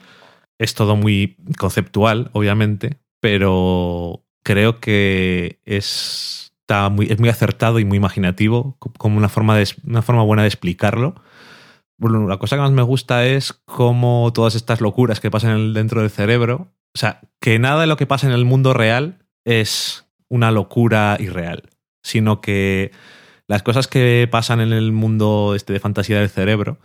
Es 0.58 0.74
todo 0.74 0.96
muy 0.96 1.36
conceptual, 1.58 2.30
obviamente, 2.32 2.96
pero 3.20 4.24
creo 4.42 4.80
que 4.80 5.60
es, 5.66 6.54
está 6.60 6.88
muy, 6.88 7.06
es 7.12 7.20
muy 7.20 7.28
acertado 7.28 7.78
y 7.78 7.84
muy 7.84 7.98
imaginativo, 7.98 8.76
co- 8.78 8.90
como 8.96 9.18
una 9.18 9.28
forma, 9.28 9.54
de, 9.54 9.68
una 9.86 10.00
forma 10.00 10.22
buena 10.22 10.42
de 10.42 10.48
explicarlo. 10.48 11.14
Bueno, 11.98 12.26
la 12.26 12.38
cosa 12.38 12.56
que 12.56 12.62
más 12.62 12.72
me 12.72 12.80
gusta 12.82 13.26
es 13.26 13.52
cómo 13.66 14.32
todas 14.32 14.54
estas 14.54 14.80
locuras 14.80 15.20
que 15.20 15.30
pasan 15.30 15.74
dentro 15.74 16.00
del 16.00 16.10
cerebro, 16.10 16.72
o 16.94 16.98
sea, 16.98 17.20
que 17.38 17.58
nada 17.58 17.82
de 17.82 17.86
lo 17.86 17.98
que 17.98 18.06
pasa 18.06 18.26
en 18.26 18.32
el 18.32 18.46
mundo 18.46 18.72
real 18.72 19.18
es 19.44 20.06
una 20.30 20.50
locura 20.50 21.18
irreal, 21.20 21.68
sino 22.02 22.40
que 22.40 22.92
las 23.48 23.62
cosas 23.62 23.86
que 23.86 24.28
pasan 24.30 24.60
en 24.60 24.72
el 24.72 24.92
mundo 24.92 25.54
este 25.54 25.72
de 25.72 25.80
fantasía 25.80 26.20
del 26.20 26.30
cerebro, 26.30 26.78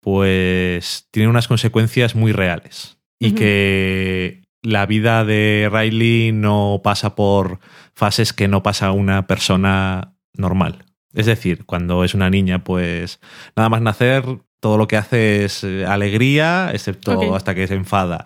pues 0.00 1.08
tienen 1.10 1.30
unas 1.30 1.48
consecuencias 1.48 2.14
muy 2.14 2.32
reales. 2.32 2.98
Y 3.18 3.32
que 3.32 4.42
la 4.62 4.84
vida 4.84 5.24
de 5.24 5.70
Riley 5.72 6.32
no 6.32 6.80
pasa 6.82 7.14
por 7.14 7.60
fases 7.94 8.32
que 8.32 8.48
no 8.48 8.64
pasa 8.64 8.90
una 8.90 9.28
persona 9.28 10.16
normal. 10.34 10.86
Es 11.14 11.26
decir, 11.26 11.64
cuando 11.64 12.02
es 12.02 12.14
una 12.14 12.30
niña, 12.30 12.64
pues 12.64 13.20
nada 13.54 13.68
más 13.68 13.80
nacer, 13.80 14.24
todo 14.58 14.76
lo 14.76 14.88
que 14.88 14.96
hace 14.96 15.44
es 15.44 15.62
eh, 15.62 15.84
alegría, 15.86 16.70
excepto 16.72 17.36
hasta 17.36 17.54
que 17.54 17.66
se 17.66 17.74
enfada. 17.74 18.24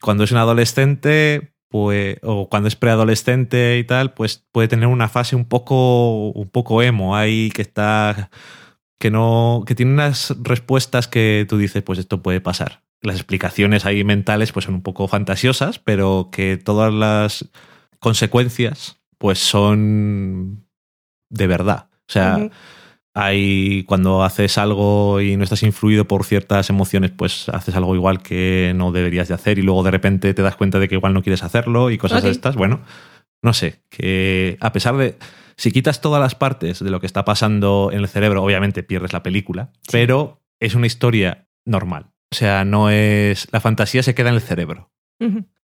Cuando 0.00 0.24
es 0.24 0.32
un 0.32 0.38
adolescente, 0.38 1.51
pues, 1.72 2.18
o 2.22 2.50
cuando 2.50 2.68
es 2.68 2.76
preadolescente 2.76 3.78
y 3.78 3.84
tal, 3.84 4.12
pues 4.12 4.44
puede 4.52 4.68
tener 4.68 4.88
una 4.88 5.08
fase 5.08 5.36
un 5.36 5.46
poco, 5.46 6.28
un 6.28 6.50
poco 6.50 6.82
emo 6.82 7.16
ahí 7.16 7.50
que 7.50 7.62
está, 7.62 8.28
que 8.98 9.10
no, 9.10 9.64
que 9.66 9.74
tiene 9.74 9.94
unas 9.94 10.36
respuestas 10.42 11.08
que 11.08 11.46
tú 11.48 11.56
dices, 11.56 11.82
pues 11.82 11.98
esto 11.98 12.22
puede 12.22 12.42
pasar. 12.42 12.82
Las 13.00 13.16
explicaciones 13.16 13.86
ahí 13.86 14.04
mentales 14.04 14.52
pues 14.52 14.66
son 14.66 14.74
un 14.74 14.82
poco 14.82 15.08
fantasiosas, 15.08 15.78
pero 15.78 16.28
que 16.30 16.58
todas 16.58 16.92
las 16.92 17.48
consecuencias 17.98 18.98
pues 19.16 19.38
son 19.38 20.66
de 21.30 21.46
verdad. 21.46 21.88
O 22.06 22.12
sea. 22.12 22.50
Hay 23.14 23.84
cuando 23.84 24.22
haces 24.22 24.56
algo 24.58 25.20
y 25.20 25.36
no 25.36 25.44
estás 25.44 25.62
influido 25.62 26.06
por 26.06 26.24
ciertas 26.24 26.70
emociones, 26.70 27.10
pues 27.10 27.48
haces 27.50 27.74
algo 27.76 27.94
igual 27.94 28.22
que 28.22 28.72
no 28.74 28.90
deberías 28.92 29.28
de 29.28 29.34
hacer 29.34 29.58
y 29.58 29.62
luego 29.62 29.82
de 29.82 29.90
repente 29.90 30.32
te 30.34 30.42
das 30.42 30.56
cuenta 30.56 30.78
de 30.78 30.88
que 30.88 30.94
igual 30.94 31.12
no 31.12 31.22
quieres 31.22 31.42
hacerlo 31.42 31.90
y 31.90 31.98
cosas 31.98 32.22
de 32.22 32.30
Ok. 32.30 32.34
estas. 32.36 32.56
Bueno, 32.56 32.80
no 33.42 33.52
sé, 33.52 33.80
que 33.90 34.56
a 34.60 34.72
pesar 34.72 34.96
de... 34.96 35.18
Si 35.56 35.70
quitas 35.70 36.00
todas 36.00 36.20
las 36.20 36.34
partes 36.34 36.82
de 36.82 36.90
lo 36.90 36.98
que 37.00 37.06
está 37.06 37.24
pasando 37.26 37.90
en 37.92 37.98
el 37.98 38.08
cerebro, 38.08 38.42
obviamente 38.42 38.82
pierdes 38.82 39.12
la 39.12 39.22
película, 39.22 39.70
pero 39.90 40.40
es 40.58 40.74
una 40.74 40.86
historia 40.86 41.46
normal. 41.66 42.06
O 42.32 42.34
sea, 42.34 42.64
no 42.64 42.88
es... 42.88 43.46
La 43.52 43.60
fantasía 43.60 44.02
se 44.02 44.14
queda 44.14 44.30
en 44.30 44.36
el 44.36 44.40
cerebro 44.40 44.90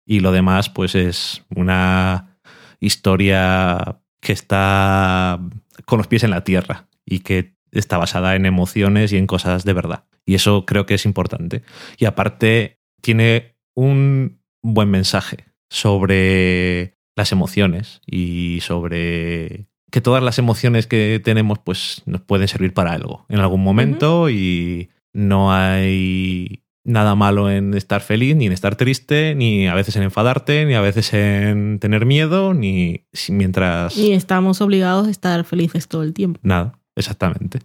y 0.05 0.21
lo 0.21 0.31
demás 0.33 0.69
pues 0.69 0.95
es 0.95 1.45
una 1.55 2.39
historia 2.81 4.01
que 4.21 4.33
está 4.33 5.41
con 5.85 5.99
los 5.99 6.07
pies 6.07 6.25
en 6.25 6.31
la 6.31 6.45
tierra 6.45 6.88
y 7.09 7.21
que 7.21 7.55
está 7.73 7.99
basada 7.99 8.37
en 8.37 8.47
emociones 8.47 9.13
y 9.13 9.17
en 9.17 9.27
cosas 9.27 9.65
de 9.65 9.73
verdad. 9.73 10.05
Y 10.27 10.35
eso 10.35 10.65
creo 10.67 10.87
que 10.87 10.95
es 10.95 11.05
importante. 11.05 11.63
Y 11.97 12.05
aparte 12.05 12.81
tiene 13.01 13.57
un 13.75 14.41
buen 14.63 14.91
mensaje 14.91 15.47
sobre 15.71 16.97
las 17.17 17.33
emociones 17.33 18.01
y 18.07 18.61
sobre 18.63 19.69
que 19.91 20.01
todas 20.01 20.23
las 20.23 20.39
emociones 20.39 20.87
que 20.87 21.21
tenemos 21.23 21.59
pues 21.59 22.03
nos 22.07 22.21
pueden 22.21 22.49
servir 22.49 22.75
para 22.75 22.93
algo 22.93 23.25
en 23.29 23.41
algún 23.41 23.63
momento 23.63 24.29
y 24.29 24.91
no 25.15 25.53
hay 25.53 26.63
nada 26.85 27.15
malo 27.15 27.51
en 27.51 27.75
estar 27.75 28.01
feliz, 28.01 28.35
ni 28.37 28.47
en 28.47 28.53
estar 28.53 28.77
triste, 28.77 29.35
ni 29.35 29.69
a 29.69 29.75
veces 29.75 29.97
en 29.97 30.05
enfadarte, 30.05 30.65
ni 30.65 30.75
a 30.75 30.81
veces 30.81 31.13
en 31.13 31.79
tener 31.81 32.07
miedo, 32.07 32.55
ni 32.55 33.05
mientras... 33.29 33.97
Y 33.97 34.13
estamos 34.13 34.61
obligados 34.61 35.07
a 35.07 35.11
estar 35.11 35.45
felices 35.45 35.87
todo 35.87 36.03
el 36.03 36.15
tiempo. 36.15 36.41
Nada, 36.43 36.79
exactamente. 36.99 37.61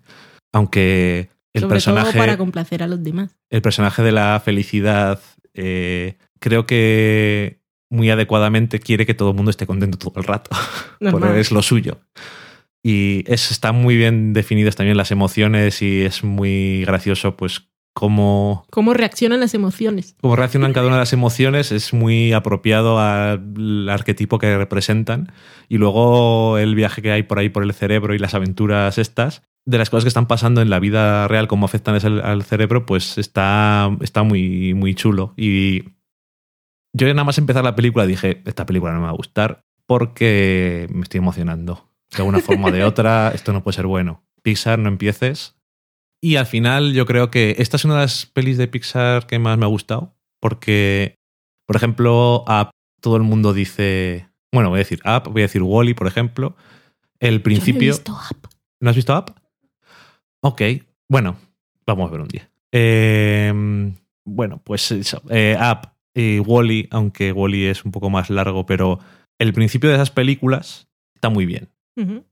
Aunque 0.53 1.30
el 1.53 1.61
Sobre 1.61 1.76
personaje, 1.76 2.11
todo 2.11 2.22
para 2.22 2.38
complacer 2.38 2.84
a 2.84 2.88
los 2.88 3.03
demás. 3.03 3.35
el 3.49 3.61
personaje 3.61 4.01
de 4.01 4.11
la 4.11 4.41
felicidad 4.43 5.19
eh, 5.53 6.18
creo 6.39 6.65
que 6.65 7.60
muy 7.89 8.10
adecuadamente 8.10 8.80
quiere 8.80 9.05
que 9.05 9.14
todo 9.14 9.30
el 9.30 9.35
mundo 9.35 9.51
esté 9.51 9.68
contento 9.68 9.97
todo 9.97 10.19
el 10.19 10.23
rato. 10.26 10.49
Porque 11.11 11.39
es 11.39 11.51
lo 11.51 11.61
suyo. 11.61 11.99
Y 12.84 13.23
es, 13.31 13.51
está 13.51 13.72
muy 13.72 13.95
bien 13.95 14.34
definidas 14.34 14.76
también 14.76 14.97
las 14.97 15.11
emociones 15.11 15.81
y 15.81 16.01
es 16.01 16.23
muy 16.23 16.84
gracioso 16.85 17.38
pues 17.38 17.69
cómo 17.94 18.65
¿Cómo 18.70 18.94
reaccionan 18.94 19.40
las 19.40 19.53
emociones? 19.53 20.15
Cómo 20.22 20.36
reaccionan 20.36 20.74
cada 20.74 20.88
una 20.88 20.95
de 20.98 21.02
las 21.02 21.14
emociones 21.14 21.72
es 21.72 21.94
muy 21.94 22.34
apropiado 22.34 22.99
al 22.99 23.88
arquetipo 23.90 24.40
que 24.40 24.57
representan. 24.57 25.32
Y 25.70 25.78
luego 25.78 26.57
el 26.57 26.76
viaje 26.76 27.02
que 27.02 27.11
hay 27.11 27.24
por 27.24 27.40
ahí 27.40 27.49
por 27.49 27.64
el 27.64 27.74
cerebro 27.74 28.14
y 28.14 28.20
las 28.20 28.34
aventuras 28.34 28.98
estas, 28.98 29.44
de 29.65 29.78
las 29.78 29.90
cosas 29.90 30.03
que 30.03 30.10
están 30.10 30.28
pasando 30.28 30.61
en 30.61 30.70
la 30.70 30.80
vida 30.80 31.28
real, 31.28 31.48
cómo 31.48 31.65
afectan 31.65 31.95
al 31.95 32.44
cerebro, 32.44 32.86
pues 32.86 33.18
está, 33.18 33.95
está 34.02 34.24
muy, 34.24 34.74
muy 34.74 34.94
chulo. 34.95 35.34
Y 35.38 35.84
yo 36.94 37.07
nada 37.07 37.24
más 37.24 37.38
empezar 37.38 37.64
la 37.64 37.76
película 37.76 38.06
dije, 38.06 38.41
esta 38.45 38.65
película 38.65 38.94
no 38.94 38.99
me 38.99 39.06
va 39.06 39.11
a 39.11 39.15
gustar 39.15 39.65
porque 39.86 40.88
me 40.91 41.03
estoy 41.03 41.20
emocionando. 41.20 41.90
De 42.11 42.18
alguna 42.18 42.40
forma 42.40 42.68
o 42.68 42.72
de 42.72 42.84
otra, 42.86 43.32
esto 43.34 43.53
no 43.53 43.64
puede 43.64 43.76
ser 43.76 43.88
bueno. 43.88 44.24
Pixar, 44.41 44.80
no 44.80 44.90
empieces. 44.90 45.56
Y 46.24 46.38
al 46.38 46.45
final 46.45 46.94
yo 46.94 47.06
creo 47.06 47.30
que 47.30 47.58
esta 47.60 47.76
es 47.76 47.84
una 47.84 47.95
de 47.95 48.00
las 48.00 48.26
pelis 48.26 48.58
de 48.58 48.70
Pixar 48.70 49.28
que 49.28 49.40
más 49.40 49.58
me 49.58 49.66
ha 49.66 49.68
gustado, 49.68 50.16
porque, 50.40 51.18
por 51.68 51.76
ejemplo, 51.76 52.45
Up, 52.48 52.70
todo 53.02 53.18
el 53.18 53.24
mundo 53.24 53.52
dice, 53.52 54.30
bueno, 54.50 54.70
voy 54.70 54.78
a 54.78 54.86
decir 54.86 55.02
Up, 55.04 55.30
voy 55.30 55.41
a 55.41 55.48
decir 55.48 55.62
Wally, 55.62 55.94
por 55.94 56.08
ejemplo. 56.08 56.56
El 57.20 57.41
principio... 57.41 57.91
Yo 57.91 58.04
no 58.08 58.16
he 58.16 58.22
visto 58.22 58.38
Up. 58.38 58.50
¿No 58.80 58.90
has 58.90 58.95
visto 58.95 59.18
Up? 59.18 59.36
Ok, 60.41 60.62
bueno, 61.10 61.36
vamos 61.86 62.08
a 62.08 62.12
ver 62.14 62.22
un 62.22 62.30
día. 62.30 62.50
Eh, 62.72 63.94
bueno, 64.24 64.62
pues 64.64 64.94
eso, 64.94 65.22
eh, 65.30 65.58
Up 65.60 65.90
y 66.14 66.40
Wally, 66.40 66.88
aunque 66.91 67.34
Wally 67.34 67.66
es 67.66 67.84
un 67.84 67.91
poco 67.91 68.10
más 68.10 68.30
largo, 68.30 68.66
pero 68.66 69.00
el 69.40 69.52
principio 69.52 69.90
de 69.90 69.95
esas 69.95 70.12
películas 70.12 70.88
está 71.16 71.28
muy 71.28 71.45
bien 71.45 71.73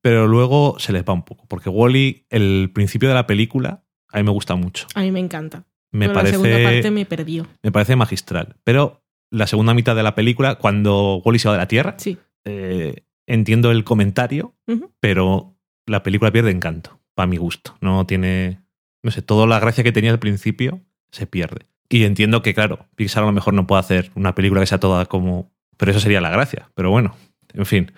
Pero 0.01 0.27
luego 0.27 0.75
se 0.79 0.91
les 0.93 1.03
va 1.03 1.13
un 1.13 1.23
poco. 1.23 1.45
Porque 1.47 1.69
Wally, 1.69 2.25
el 2.29 2.71
principio 2.73 3.09
de 3.09 3.15
la 3.15 3.27
película, 3.27 3.83
a 4.09 4.17
mí 4.17 4.23
me 4.23 4.31
gusta 4.31 4.55
mucho. 4.55 4.87
A 4.95 5.01
mí 5.01 5.11
me 5.11 5.19
encanta. 5.19 5.65
Me 5.91 6.07
Pero 6.07 6.21
la 6.23 6.29
segunda 6.29 6.51
parece, 6.51 6.63
parte 6.73 6.91
me 6.91 7.05
perdió. 7.05 7.47
me 7.63 7.71
parece 7.71 7.95
magistral. 7.95 8.55
Pero 8.63 9.03
la 9.29 9.45
segunda 9.47 9.73
mitad 9.73 9.95
de 9.95 10.03
la 10.03 10.15
película, 10.15 10.55
cuando 10.55 11.17
Wally 11.23 11.39
se 11.39 11.47
va 11.49 11.53
de 11.55 11.57
la 11.59 11.67
Tierra, 11.67 11.95
Sí. 11.97 12.17
eh, 12.45 13.03
entiendo 13.27 13.71
el 13.71 13.83
comentario, 13.83 14.55
pero 14.99 15.55
la 15.85 16.01
película 16.03 16.31
pierde 16.31 16.51
encanto, 16.51 16.99
para 17.13 17.27
mi 17.27 17.37
gusto. 17.37 17.77
No 17.81 18.05
tiene, 18.05 18.61
no 19.03 19.11
sé, 19.11 19.21
toda 19.21 19.47
la 19.47 19.59
gracia 19.59 19.83
que 19.83 19.91
tenía 19.91 20.11
al 20.11 20.19
principio 20.19 20.81
se 21.11 21.27
pierde. 21.27 21.67
Y 21.89 22.03
entiendo 22.05 22.41
que, 22.41 22.53
claro, 22.53 22.87
Pixar 22.95 23.23
a 23.23 23.25
lo 23.25 23.31
mejor 23.33 23.53
no 23.53 23.67
puede 23.67 23.81
hacer 23.81 24.11
una 24.15 24.33
película 24.33 24.61
que 24.61 24.67
sea 24.67 24.79
toda 24.79 25.05
como... 25.07 25.51
Pero 25.77 25.91
eso 25.91 25.99
sería 25.99 26.21
la 26.21 26.29
gracia. 26.29 26.71
Pero 26.73 26.89
bueno, 26.89 27.15
en 27.53 27.65
fin. 27.65 27.91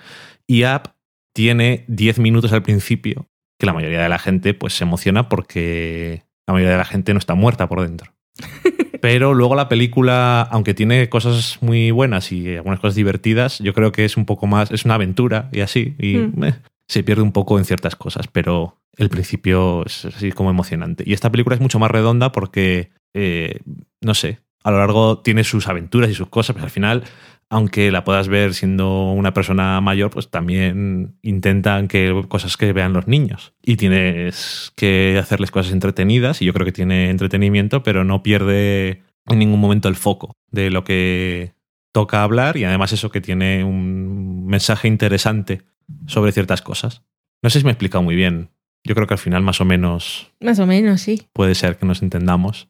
Y 0.47 0.63
Up 0.65 0.92
tiene 1.33 1.85
10 1.87 2.19
minutos 2.19 2.53
al 2.53 2.63
principio 2.63 3.27
que 3.59 3.65
la 3.65 3.73
mayoría 3.73 4.01
de 4.01 4.09
la 4.09 4.19
gente 4.19 4.53
pues 4.53 4.73
se 4.73 4.83
emociona 4.83 5.29
porque 5.29 6.23
la 6.47 6.53
mayoría 6.53 6.71
de 6.73 6.77
la 6.77 6.85
gente 6.85 7.13
no 7.13 7.19
está 7.19 7.35
muerta 7.35 7.67
por 7.67 7.81
dentro. 7.81 8.13
Pero 9.01 9.33
luego 9.33 9.55
la 9.55 9.67
película, 9.69 10.41
aunque 10.43 10.73
tiene 10.73 11.09
cosas 11.09 11.57
muy 11.61 11.91
buenas 11.91 12.31
y 12.31 12.55
algunas 12.55 12.79
cosas 12.79 12.95
divertidas, 12.95 13.59
yo 13.59 13.73
creo 13.73 13.91
que 13.91 14.05
es 14.05 14.15
un 14.15 14.25
poco 14.25 14.47
más, 14.47 14.71
es 14.71 14.85
una 14.85 14.95
aventura 14.95 15.49
y 15.51 15.59
así, 15.59 15.95
y 15.99 16.17
Mm. 16.17 16.43
eh, 16.45 16.53
se 16.87 17.03
pierde 17.03 17.21
un 17.21 17.31
poco 17.33 17.57
en 17.59 17.65
ciertas 17.65 17.95
cosas, 17.95 18.27
pero 18.27 18.77
el 18.97 19.09
principio 19.09 19.85
es 19.85 20.05
así 20.05 20.31
como 20.31 20.49
emocionante. 20.49 21.03
Y 21.05 21.13
esta 21.13 21.31
película 21.31 21.55
es 21.55 21.61
mucho 21.61 21.79
más 21.79 21.91
redonda 21.91 22.31
porque, 22.31 22.91
eh, 23.13 23.59
no 24.01 24.13
sé, 24.13 24.39
a 24.63 24.71
lo 24.71 24.77
largo 24.77 25.19
tiene 25.19 25.43
sus 25.43 25.67
aventuras 25.67 26.09
y 26.09 26.13
sus 26.13 26.29
cosas, 26.29 26.53
pero 26.53 26.65
al 26.65 26.71
final, 26.71 27.03
aunque 27.49 27.91
la 27.91 28.03
puedas 28.03 28.27
ver 28.27 28.53
siendo 28.53 29.11
una 29.11 29.33
persona 29.33 29.79
mayor, 29.81 30.09
pues 30.09 30.29
también 30.29 31.17
intentan 31.21 31.87
que 31.87 32.25
cosas 32.27 32.57
que 32.57 32.73
vean 32.73 32.93
los 32.93 33.07
niños. 33.07 33.53
Y 33.63 33.75
tienes 33.77 34.73
que 34.75 35.17
hacerles 35.19 35.51
cosas 35.51 35.73
entretenidas, 35.73 36.41
y 36.41 36.45
yo 36.45 36.53
creo 36.53 36.65
que 36.65 36.71
tiene 36.71 37.09
entretenimiento, 37.09 37.83
pero 37.83 38.03
no 38.03 38.23
pierde 38.23 39.03
en 39.27 39.39
ningún 39.39 39.59
momento 39.59 39.87
el 39.87 39.95
foco 39.95 40.33
de 40.51 40.69
lo 40.69 40.83
que 40.83 41.53
toca 41.93 42.23
hablar, 42.23 42.57
y 42.57 42.63
además 42.63 42.91
eso 42.91 43.11
que 43.11 43.21
tiene 43.21 43.63
un 43.63 44.47
mensaje 44.47 44.87
interesante 44.87 45.61
sobre 46.07 46.31
ciertas 46.31 46.61
cosas. 46.61 47.03
No 47.43 47.49
sé 47.49 47.59
si 47.59 47.65
me 47.65 47.71
he 47.71 47.73
explicado 47.73 48.01
muy 48.03 48.15
bien. 48.15 48.49
Yo 48.85 48.95
creo 48.95 49.07
que 49.07 49.13
al 49.13 49.19
final 49.19 49.43
más 49.43 49.61
o 49.61 49.65
menos 49.65 50.31
Más 50.41 50.59
o 50.59 50.65
menos, 50.65 51.01
sí. 51.01 51.27
puede 51.33 51.55
ser 51.55 51.77
que 51.77 51.85
nos 51.85 52.01
entendamos. 52.01 52.67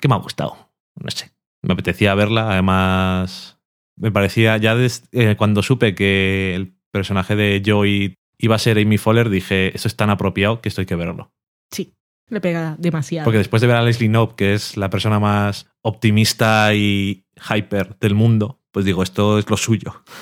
Que 0.00 0.08
me 0.08 0.14
ha 0.14 0.18
gustado. 0.18 0.70
No 0.96 1.10
sé. 1.10 1.30
Me 1.62 1.72
apetecía 1.72 2.14
verla. 2.14 2.50
Además, 2.50 3.53
me 3.96 4.10
parecía, 4.10 4.56
ya 4.56 4.76
eh, 5.12 5.36
cuando 5.36 5.62
supe 5.62 5.94
que 5.94 6.54
el 6.54 6.74
personaje 6.90 7.36
de 7.36 7.62
Joey 7.64 8.16
iba 8.38 8.56
a 8.56 8.58
ser 8.58 8.78
Amy 8.78 8.98
Fowler, 8.98 9.28
dije, 9.28 9.74
esto 9.74 9.88
es 9.88 9.96
tan 9.96 10.10
apropiado 10.10 10.60
que 10.60 10.68
esto 10.68 10.80
hay 10.80 10.86
que 10.86 10.96
verlo. 10.96 11.32
Sí. 11.70 11.94
Le 12.30 12.40
pega 12.40 12.76
demasiado. 12.78 13.24
Porque 13.24 13.38
después 13.38 13.60
de 13.60 13.68
ver 13.68 13.76
a 13.76 13.82
Leslie 13.82 14.08
Knope, 14.08 14.34
que 14.36 14.54
es 14.54 14.76
la 14.76 14.88
persona 14.88 15.20
más 15.20 15.66
optimista 15.82 16.74
y 16.74 17.26
hyper 17.36 17.98
del 17.98 18.14
mundo, 18.14 18.62
pues 18.72 18.86
digo, 18.86 19.02
esto 19.02 19.38
es 19.38 19.48
lo 19.48 19.56
suyo. 19.56 20.02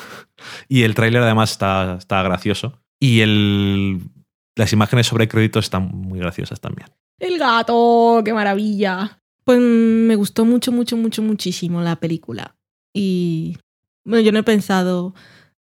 Y 0.68 0.82
el 0.82 0.96
tráiler 0.96 1.22
además 1.22 1.52
está, 1.52 1.98
está 1.98 2.20
gracioso. 2.24 2.82
Y 2.98 3.20
el, 3.20 4.00
las 4.56 4.72
imágenes 4.72 5.06
sobre 5.06 5.28
créditos 5.28 5.66
están 5.66 5.86
muy 5.86 6.18
graciosas 6.18 6.60
también. 6.60 6.88
El 7.20 7.38
gato, 7.38 8.22
qué 8.24 8.34
maravilla. 8.34 9.22
Pues 9.44 9.60
me 9.60 10.16
gustó 10.16 10.44
mucho, 10.44 10.72
mucho, 10.72 10.96
mucho, 10.96 11.22
muchísimo 11.22 11.80
la 11.80 11.94
película. 11.96 12.56
Y 12.92 13.58
bueno, 14.04 14.22
yo 14.22 14.32
no 14.32 14.40
he 14.40 14.44
pensado, 14.44 15.14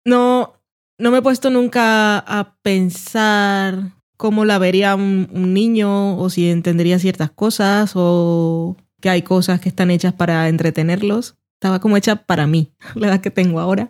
no, 0.06 0.54
no 0.98 1.12
me 1.12 1.20
he 1.20 1.22
puesto 1.22 1.50
nunca 1.50 2.20
a 2.20 2.56
pensar 2.62 3.94
cómo 4.18 4.46
la 4.46 4.58
vería 4.58 4.96
un, 4.96 5.30
un 5.32 5.54
niño 5.54 6.18
o 6.18 6.30
si 6.30 6.50
entendería 6.50 7.00
ciertas 7.00 7.32
cosas 7.32 7.92
o 7.96 8.76
que 9.02 9.10
hay 9.10 9.22
cosas 9.22 9.62
que 9.62 9.70
están 9.70 9.92
hechas 9.92 10.14
para 10.14 10.48
entretenerlos. 10.50 11.36
Estaba 11.54 11.80
como 11.80 11.98
hecha 11.98 12.16
para 12.18 12.48
mí, 12.48 12.72
la 12.96 13.08
edad 13.08 13.22
que 13.22 13.32
tengo 13.32 13.60
ahora. 13.60 13.90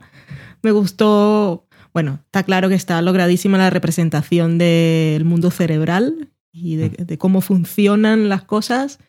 Me 0.61 0.71
gustó, 0.71 1.67
bueno, 1.93 2.19
está 2.25 2.43
claro 2.43 2.69
que 2.69 2.75
está 2.75 3.01
logradísima 3.01 3.57
la 3.57 3.69
representación 3.69 4.57
del 4.57 5.25
mundo 5.25 5.51
cerebral 5.51 6.29
y 6.51 6.75
de, 6.75 6.89
de 6.89 7.17
cómo 7.17 7.41
funcionan 7.41 8.29
las 8.29 8.43
cosas. 8.43 8.99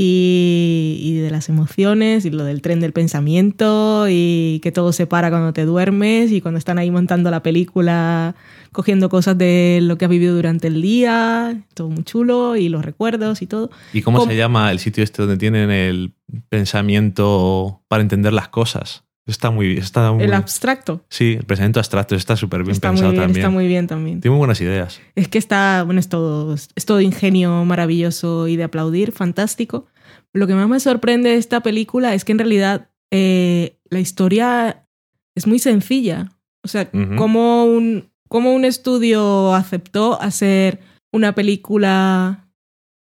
Y, 0.00 0.96
y 1.02 1.14
de 1.14 1.28
las 1.28 1.48
emociones 1.48 2.24
y 2.24 2.30
lo 2.30 2.44
del 2.44 2.62
tren 2.62 2.78
del 2.78 2.92
pensamiento 2.92 4.06
y 4.08 4.60
que 4.62 4.70
todo 4.70 4.92
se 4.92 5.08
para 5.08 5.28
cuando 5.28 5.52
te 5.52 5.64
duermes 5.64 6.30
y 6.30 6.40
cuando 6.40 6.58
están 6.58 6.78
ahí 6.78 6.88
montando 6.88 7.32
la 7.32 7.42
película 7.42 8.36
cogiendo 8.70 9.08
cosas 9.08 9.36
de 9.36 9.80
lo 9.82 9.98
que 9.98 10.04
has 10.04 10.10
vivido 10.10 10.36
durante 10.36 10.68
el 10.68 10.82
día, 10.82 11.64
todo 11.74 11.88
muy 11.90 12.04
chulo 12.04 12.54
y 12.54 12.68
los 12.68 12.84
recuerdos 12.84 13.42
y 13.42 13.48
todo. 13.48 13.70
¿Y 13.92 14.02
cómo, 14.02 14.18
¿Cómo? 14.18 14.30
se 14.30 14.36
llama 14.36 14.70
el 14.70 14.78
sitio 14.78 15.02
este 15.02 15.22
donde 15.22 15.36
tienen 15.36 15.72
el 15.72 16.12
pensamiento 16.48 17.82
para 17.88 18.00
entender 18.00 18.32
las 18.32 18.50
cosas? 18.50 19.02
Está 19.28 19.50
muy 19.50 19.76
está 19.76 20.10
muy 20.12 20.24
El 20.24 20.32
abstracto 20.34 21.04
Sí, 21.10 21.34
el 21.38 21.44
pensamiento 21.44 21.78
abstracto 21.78 22.14
está 22.16 22.34
súper 22.34 22.62
bien 22.64 22.72
está 22.72 22.88
muy 22.88 22.96
pensado 22.96 23.12
bien, 23.12 23.22
también. 23.22 23.38
está 23.38 23.50
muy 23.50 23.66
bien 23.68 23.86
también. 23.86 24.20
Tiene 24.20 24.32
muy 24.32 24.38
buenas 24.38 24.60
ideas. 24.60 25.00
Es 25.14 25.28
que 25.28 25.38
está, 25.38 25.82
bueno, 25.84 26.00
es 26.00 26.08
todo, 26.08 26.54
es 26.54 26.84
todo 26.86 27.00
ingenio 27.00 27.64
maravilloso 27.64 28.48
y 28.48 28.56
de 28.56 28.64
aplaudir, 28.64 29.12
fantástico. 29.12 29.86
Lo 30.32 30.46
que 30.46 30.54
más 30.54 30.68
me 30.68 30.80
sorprende 30.80 31.30
de 31.30 31.36
esta 31.36 31.60
película 31.60 32.14
es 32.14 32.24
que 32.24 32.32
en 32.32 32.38
realidad 32.38 32.88
eh, 33.10 33.76
la 33.90 34.00
historia 34.00 34.86
es 35.34 35.46
muy 35.46 35.58
sencilla. 35.58 36.32
O 36.64 36.68
sea, 36.68 36.88
Ujú. 36.92 37.16
como, 37.16 37.64
un, 37.64 38.10
como 38.28 38.52
un 38.54 38.64
estudio 38.64 39.54
aceptó 39.54 40.20
hacer 40.20 40.80
una 41.12 41.34
película 41.34 42.48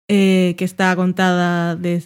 eh, 0.08 0.56
que 0.58 0.66
está 0.66 0.96
contada 0.96 1.76
de, 1.76 2.04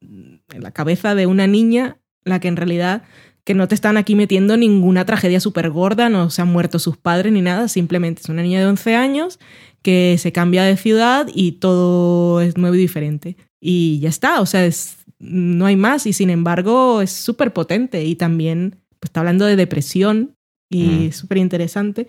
en 0.00 0.62
la 0.62 0.70
cabeza 0.70 1.14
de 1.14 1.26
una 1.26 1.46
niña, 1.46 1.98
la 2.24 2.40
que 2.40 2.48
en 2.48 2.56
realidad 2.56 3.02
que 3.44 3.54
no 3.54 3.68
te 3.68 3.74
están 3.74 3.96
aquí 3.96 4.14
metiendo 4.14 4.56
ninguna 4.56 5.04
tragedia 5.04 5.38
súper 5.38 5.70
gorda, 5.70 6.08
no 6.08 6.30
se 6.30 6.42
han 6.42 6.48
muerto 6.48 6.78
sus 6.78 6.96
padres 6.96 7.32
ni 7.32 7.42
nada, 7.42 7.68
simplemente 7.68 8.22
es 8.22 8.28
una 8.28 8.42
niña 8.42 8.60
de 8.60 8.66
11 8.66 8.96
años 8.96 9.38
que 9.82 10.16
se 10.18 10.32
cambia 10.32 10.64
de 10.64 10.78
ciudad 10.78 11.28
y 11.34 11.52
todo 11.52 12.40
es 12.40 12.56
nuevo 12.56 12.74
y 12.74 12.78
diferente. 12.78 13.36
Y 13.60 14.00
ya 14.00 14.08
está, 14.08 14.40
o 14.40 14.46
sea, 14.46 14.64
es, 14.64 14.96
no 15.18 15.66
hay 15.66 15.76
más 15.76 16.06
y 16.06 16.12
sin 16.14 16.30
embargo 16.30 17.02
es 17.02 17.12
súper 17.12 17.52
potente 17.52 18.04
y 18.04 18.14
también 18.16 18.76
pues, 18.98 19.10
está 19.10 19.20
hablando 19.20 19.44
de 19.44 19.56
depresión 19.56 20.34
y 20.70 20.84
Mm. 20.84 21.02
es 21.08 21.16
súper 21.16 21.38
interesante. 21.38 22.08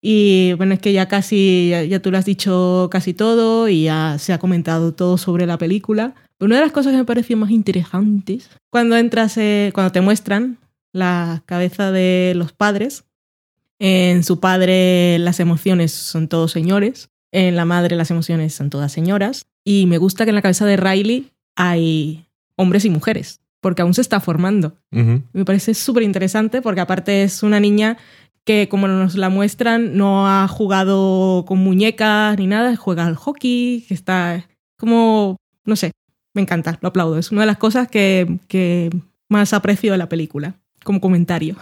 Y 0.00 0.54
bueno, 0.54 0.74
es 0.74 0.80
que 0.80 0.92
ya 0.92 1.06
casi, 1.06 1.68
ya, 1.70 1.84
ya 1.84 2.00
tú 2.00 2.10
lo 2.10 2.18
has 2.18 2.24
dicho 2.24 2.88
casi 2.90 3.14
todo 3.14 3.68
y 3.68 3.84
ya 3.84 4.16
se 4.18 4.32
ha 4.32 4.38
comentado 4.38 4.92
todo 4.94 5.16
sobre 5.18 5.46
la 5.46 5.58
película. 5.58 6.14
Pero 6.42 6.48
una 6.48 6.56
de 6.56 6.62
las 6.62 6.72
cosas 6.72 6.90
que 6.90 6.96
me 6.96 7.04
pareció 7.04 7.36
más 7.36 7.52
interesantes, 7.52 8.50
cuando 8.68 8.96
entras, 8.96 9.36
eh, 9.36 9.70
cuando 9.72 9.92
te 9.92 10.00
muestran 10.00 10.58
la 10.92 11.44
cabeza 11.46 11.92
de 11.92 12.32
los 12.34 12.52
padres, 12.52 13.04
en 13.78 14.24
su 14.24 14.40
padre 14.40 15.20
las 15.20 15.38
emociones 15.38 15.92
son 15.92 16.26
todos 16.26 16.50
señores, 16.50 17.10
en 17.30 17.54
la 17.54 17.64
madre 17.64 17.94
las 17.94 18.10
emociones 18.10 18.54
son 18.54 18.70
todas 18.70 18.90
señoras, 18.90 19.46
y 19.64 19.86
me 19.86 19.98
gusta 19.98 20.24
que 20.24 20.30
en 20.30 20.34
la 20.34 20.42
cabeza 20.42 20.66
de 20.66 20.76
Riley 20.76 21.30
hay 21.54 22.26
hombres 22.56 22.84
y 22.86 22.90
mujeres, 22.90 23.40
porque 23.60 23.82
aún 23.82 23.94
se 23.94 24.00
está 24.00 24.18
formando. 24.18 24.76
Me 24.90 25.44
parece 25.44 25.74
súper 25.74 26.02
interesante 26.02 26.60
porque 26.60 26.80
aparte 26.80 27.22
es 27.22 27.44
una 27.44 27.60
niña 27.60 27.98
que 28.42 28.68
como 28.68 28.88
nos 28.88 29.14
la 29.14 29.28
muestran 29.28 29.96
no 29.96 30.26
ha 30.26 30.48
jugado 30.48 31.44
con 31.46 31.58
muñecas 31.58 32.36
ni 32.36 32.48
nada, 32.48 32.74
juega 32.74 33.06
al 33.06 33.14
hockey, 33.14 33.84
que 33.86 33.94
está 33.94 34.44
como, 34.76 35.36
no 35.64 35.76
sé, 35.76 35.92
me 36.34 36.42
encanta, 36.42 36.78
lo 36.80 36.88
aplaudo. 36.88 37.18
Es 37.18 37.30
una 37.30 37.42
de 37.42 37.46
las 37.46 37.58
cosas 37.58 37.88
que, 37.88 38.38
que 38.48 38.90
más 39.28 39.52
aprecio 39.52 39.92
de 39.92 39.98
la 39.98 40.08
película, 40.08 40.54
como 40.84 41.00
comentario. 41.00 41.56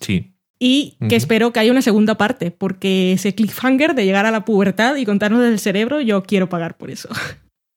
Sí. 0.00 0.34
Y 0.58 0.96
que 1.08 1.16
espero 1.16 1.52
que 1.52 1.60
haya 1.60 1.72
una 1.72 1.82
segunda 1.82 2.16
parte, 2.16 2.50
porque 2.50 3.12
ese 3.12 3.34
cliffhanger 3.34 3.94
de 3.94 4.04
llegar 4.04 4.24
a 4.24 4.30
la 4.30 4.44
pubertad 4.44 4.96
y 4.96 5.04
contarnos 5.04 5.42
del 5.42 5.58
cerebro, 5.58 6.00
yo 6.00 6.22
quiero 6.22 6.48
pagar 6.48 6.76
por 6.76 6.90
eso. 6.90 7.08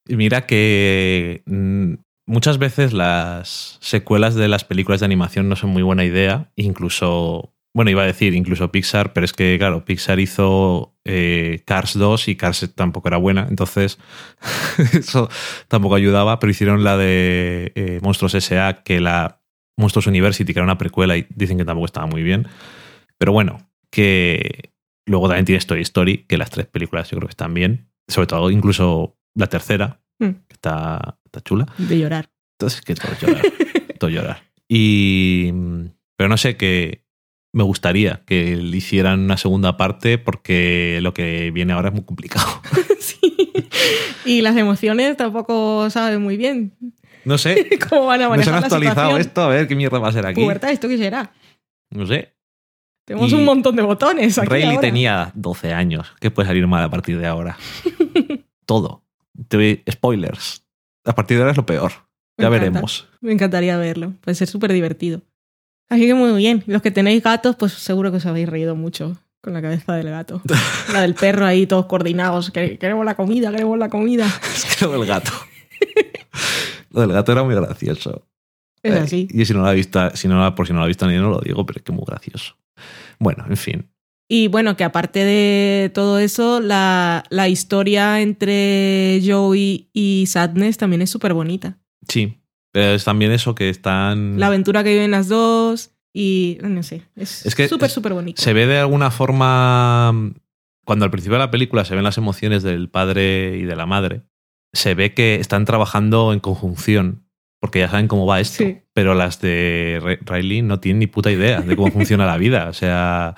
Y 0.07 0.15
mira 0.15 0.45
que 0.45 1.41
mm, 1.45 1.95
muchas 2.26 2.60
veces 2.60 2.94
las 2.94 3.78
secuelas 3.82 4.36
de 4.36 4.48
las 4.48 4.64
películas 4.64 5.02
de 5.02 5.06
animación 5.06 5.49
no 5.49 5.57
son 5.57 5.72
muy 5.72 5.84
buena 5.84 6.06
idea. 6.06 6.52
Incluso, 6.56 7.53
bueno, 7.78 7.91
iba 7.91 8.02
a 8.02 8.08
decir 8.08 8.34
incluso 8.34 8.72
Pixar, 8.72 9.14
pero 9.14 9.24
es 9.24 9.34
que, 9.34 9.56
claro, 9.60 9.86
Pixar 9.86 10.20
hizo 10.20 10.95
eh, 11.06 11.62
Cars 11.64 11.94
2 11.94 12.28
y 12.30 12.36
Cars 12.36 12.72
tampoco 12.74 13.08
era 13.08 13.18
buena. 13.18 13.45
Entonces, 13.48 13.99
eso 14.94 15.30
tampoco 15.68 15.94
ayudaba. 15.94 16.40
Pero 16.40 16.49
hicieron 16.49 16.84
la 16.84 16.98
de 16.98 17.72
eh, 17.76 17.99
Monstruos 18.02 18.34
S.A., 18.34 18.82
que 18.82 18.99
la 18.99 19.41
Monstruos 19.78 20.08
University, 20.08 20.54
que 20.54 20.60
era 20.60 20.64
una 20.64 20.80
precuela 20.80 21.18
y 21.18 21.28
dicen 21.36 21.60
que 21.60 21.66
tampoco 21.66 21.86
estaba 21.86 22.08
muy 22.08 22.24
bien. 22.24 22.48
Pero 23.20 23.32
bueno, 23.32 23.70
que 23.91 24.72
luego 25.06 25.28
también 25.28 25.45
tiene 25.45 25.60
Story 25.60 25.82
Story, 25.84 26.26
que 26.28 26.40
las 26.40 26.49
tres 26.49 26.66
películas 26.66 27.12
yo 27.12 27.18
creo 27.18 27.28
que 27.28 27.34
están 27.34 27.54
bien. 27.54 27.91
Sobre 28.08 28.26
todo, 28.26 28.49
incluso 28.49 29.20
la 29.36 29.45
tercera, 29.45 30.02
Mm. 30.20 30.30
que 30.48 30.54
está, 30.54 31.20
está 31.26 31.41
chula. 31.41 31.68
De 31.78 31.99
llorar. 31.99 32.32
Entonces, 32.58 32.82
que 32.82 32.95
todo 32.95 33.12
llorar. 33.22 33.44
todo 33.99 34.10
llorar. 34.10 34.41
Y. 34.68 35.52
Pero 36.18 36.28
no 36.28 36.38
sé, 36.38 36.58
que 36.58 37.06
me 37.58 37.64
gustaría 37.64 38.22
que 38.26 38.56
le 38.56 38.78
hicieran 38.78 39.20
una 39.22 39.36
segunda 39.38 39.76
parte 39.78 40.18
porque 40.20 41.00
lo 41.02 41.14
que 41.14 41.50
viene 41.52 41.74
ahora 41.74 41.90
es 41.90 41.94
muy 41.96 42.04
complicado. 42.04 42.46
sí. 43.00 43.20
Y 44.26 44.42
las 44.42 44.56
emociones 44.56 45.18
tampoco 45.18 45.90
saben 45.90 46.22
muy 46.22 46.38
bien 46.38 46.74
No 47.26 47.38
sé. 47.38 47.68
cómo 47.90 48.06
van 48.06 48.22
a 48.22 48.30
manejar 48.30 48.54
han 48.54 48.62
la 48.62 48.66
actualizado 48.68 49.18
esto, 49.18 49.42
a 49.42 49.48
ver 49.48 49.68
qué 49.68 49.76
mierda 49.76 49.98
va 50.00 50.10
a 50.10 50.12
ser 50.12 50.26
aquí. 50.28 50.42
Pubertad, 50.42 50.70
¿esto 50.70 50.88
qué 50.88 50.98
será? 50.98 51.32
No 51.90 52.06
sé. 52.06 52.34
Tenemos 53.06 53.32
Y 53.32 53.36
un 53.36 53.46
montón 53.46 53.76
de 53.76 53.82
botones 53.82 54.38
aquí 54.38 54.48
Rayleigh 54.50 54.70
ahora. 54.76 54.82
tenía 54.82 55.32
12 55.34 55.74
años. 55.74 56.14
¿Qué 56.20 56.30
puede 56.30 56.48
salir 56.48 56.68
mal 56.68 56.84
a 56.84 56.90
partir 56.90 57.18
de 57.18 57.26
ahora? 57.26 57.58
Todo. 58.66 59.04
Te 59.48 59.84
spoilers. 59.90 60.64
A 61.06 61.16
partir 61.16 61.38
de 61.38 61.44
ahora 61.44 61.52
es 61.52 61.58
lo 61.58 61.66
peor. 61.66 61.92
Me 62.38 62.44
Ya 62.44 62.48
encanta. 62.50 62.66
veremos. 62.70 63.08
Me 63.22 63.32
encantaría 63.32 63.78
verlo. 63.78 64.14
Puede 64.22 64.36
ser 64.36 64.48
súper 64.48 64.74
divertido. 64.74 65.22
Así 65.89 66.05
que 66.05 66.14
muy 66.14 66.31
bien. 66.38 66.64
Los 66.68 66.81
que 66.81 66.91
tenéis 66.91 67.23
gatos, 67.23 67.55
pues 67.55 67.73
seguro 67.73 68.11
que 68.11 68.18
os 68.18 68.26
habéis 68.26 68.49
reído 68.49 68.76
mucho 68.76 69.18
con 69.41 69.53
la 69.53 69.61
cabeza 69.61 69.93
del 69.95 70.09
gato. 70.09 70.41
la 70.93 71.01
del 71.01 71.14
perro 71.15 71.45
ahí, 71.45 71.65
todos 71.68 71.85
coordinados. 71.85 72.51
Que- 72.51 72.77
Queremos 72.77 73.05
la 73.05 73.15
comida, 73.15 73.51
queremos 73.51 73.77
la 73.77 73.89
comida. 73.89 74.26
Es 74.53 74.76
que 74.76 74.85
lo 74.85 74.91
del 74.93 75.05
gato. 75.05 75.31
lo 76.91 77.01
del 77.01 77.11
gato 77.14 77.31
era 77.31 77.43
muy 77.43 77.55
gracioso. 77.55 78.27
Es 78.84 78.93
Eh, 78.95 78.99
así. 78.99 79.27
Y 79.31 79.45
si 79.45 79.53
no 79.53 79.61
lo 79.61 79.68
ha 79.68 79.73
visto, 79.73 80.15
si 80.15 80.27
no, 80.27 80.39
la- 80.39 80.55
por 80.55 80.68
si 80.68 80.73
no 80.73 80.80
lo 80.80 80.85
ha 80.85 80.88
visto 80.88 81.05
nadie, 81.05 81.19
no 81.19 81.30
lo 81.30 81.39
digo, 81.39 81.65
pero 81.65 81.77
es 81.77 81.84
que 81.84 81.91
muy 81.91 82.03
gracioso. 82.05 82.55
Bueno, 83.19 83.45
en 83.49 83.57
fin. 83.57 83.89
Y 84.30 84.49
bueno, 84.49 84.76
que 84.76 84.84
aparte 84.84 85.23
de 85.23 85.89
todo 85.93 86.19
eso, 86.19 86.59
la, 86.59 87.23
la 87.30 87.47
historia 87.47 88.19
entre 88.22 89.22
Joey 89.26 89.89
y 89.93 90.26
Sadness 90.27 90.77
también 90.77 91.01
es 91.01 91.09
súper 91.09 91.34
bonita. 91.34 91.77
Sí. 92.09 92.38
Pero 92.78 92.91
es 92.94 93.04
también 93.06 93.32
eso 93.32 93.56
que 93.56 93.70
están. 93.70 94.40
La 94.40 94.48
aventura 94.48 94.84
que 94.84 94.91
viven 94.94 95.10
las 95.10 95.28
dos 95.30 95.90
y 96.14 96.60
no 96.62 96.84
sé, 96.84 97.02
es 97.16 97.44
Es 97.44 97.56
que 97.56 97.68
súper, 97.68 97.90
súper 97.90 98.14
bonito. 98.14 98.40
Se 98.40 98.54
ve 98.54 98.68
de 98.68 98.78
alguna 98.78 99.10
forma. 99.10 100.14
Cuando 100.86 101.04
al 101.06 101.10
principio 101.10 101.40
de 101.40 101.45
la 101.45 101.49
película 101.49 101.86
se 101.86 101.95
ven 101.95 102.04
las 102.04 102.20
emociones 102.20 102.62
del 102.62 102.88
padre 102.90 103.58
y 103.58 103.64
de 103.64 103.76
la 103.76 103.88
madre, 103.88 104.22
se 104.74 104.94
ve 104.94 105.16
que 105.16 105.36
están 105.36 105.66
trabajando 105.66 106.34
en 106.34 106.40
conjunción. 106.40 107.24
Porque 107.60 107.80
ya 107.80 107.90
saben 107.90 108.08
cómo 108.08 108.28
va 108.28 108.40
esto. 108.40 108.64
Sí. 108.64 108.78
Pero 108.94 109.16
las 109.16 109.41
de 109.41 110.20
Riley 110.26 110.62
no 110.62 110.80
tienen 110.80 110.99
ni 110.99 111.08
puta 111.08 111.32
idea 111.32 111.62
de 111.62 111.76
cómo 111.76 111.91
funciona 111.91 112.28
la 112.28 112.38
vida. 112.38 112.70
O 112.70 112.74
sea. 112.74 113.34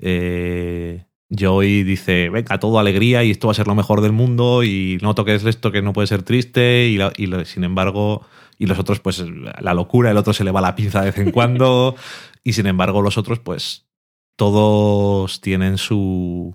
eh, 0.00 1.04
Joey 1.38 1.84
dice, 1.84 2.28
venga, 2.28 2.58
todo 2.58 2.80
alegría 2.80 3.22
y 3.22 3.30
esto 3.30 3.46
va 3.46 3.52
a 3.52 3.54
ser 3.54 3.68
lo 3.68 3.76
mejor 3.76 4.00
del 4.00 4.10
mundo 4.10 4.64
y 4.64 4.98
no 5.00 5.14
toques 5.14 5.44
esto 5.44 5.70
que 5.70 5.80
no 5.80 5.92
puede 5.92 6.08
ser 6.08 6.24
triste 6.24 6.88
y, 6.88 6.96
la- 6.96 7.12
y 7.16 7.26
lo- 7.26 7.44
sin 7.44 7.62
embargo, 7.62 8.26
y 8.60 8.66
los 8.66 8.78
otros 8.78 9.00
pues 9.00 9.24
la 9.60 9.74
locura, 9.74 10.10
el 10.10 10.18
otro 10.18 10.34
se 10.34 10.44
le 10.44 10.50
va 10.50 10.60
la 10.60 10.76
pinza 10.76 11.00
de 11.00 11.06
vez 11.06 11.18
en 11.18 11.30
cuando 11.32 11.96
y 12.44 12.52
sin 12.52 12.66
embargo 12.66 13.00
los 13.00 13.16
otros 13.16 13.40
pues 13.40 13.88
todos 14.36 15.40
tienen 15.40 15.78
su 15.78 16.54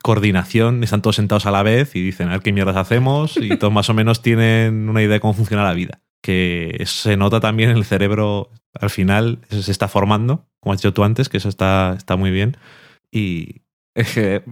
coordinación, 0.00 0.84
están 0.84 1.02
todos 1.02 1.16
sentados 1.16 1.46
a 1.46 1.50
la 1.50 1.64
vez 1.64 1.96
y 1.96 2.02
dicen, 2.02 2.28
a 2.28 2.32
ver 2.32 2.42
qué 2.42 2.52
mierdas 2.52 2.76
hacemos 2.76 3.36
y 3.36 3.56
todos 3.58 3.72
más 3.72 3.90
o 3.90 3.94
menos 3.94 4.22
tienen 4.22 4.88
una 4.88 5.02
idea 5.02 5.14
de 5.14 5.20
cómo 5.20 5.34
funciona 5.34 5.64
la 5.64 5.74
vida. 5.74 6.00
Que 6.22 6.84
se 6.86 7.16
nota 7.16 7.40
también 7.40 7.70
en 7.70 7.76
el 7.76 7.84
cerebro, 7.84 8.50
al 8.78 8.90
final 8.90 9.40
eso 9.50 9.62
se 9.62 9.72
está 9.72 9.88
formando, 9.88 10.46
como 10.60 10.72
has 10.72 10.80
dicho 10.80 10.94
tú 10.94 11.02
antes, 11.02 11.28
que 11.28 11.38
eso 11.38 11.48
está, 11.48 11.94
está 11.96 12.16
muy 12.16 12.30
bien. 12.30 12.56
Y 13.10 13.62
es 13.94 14.14
que, 14.14 14.42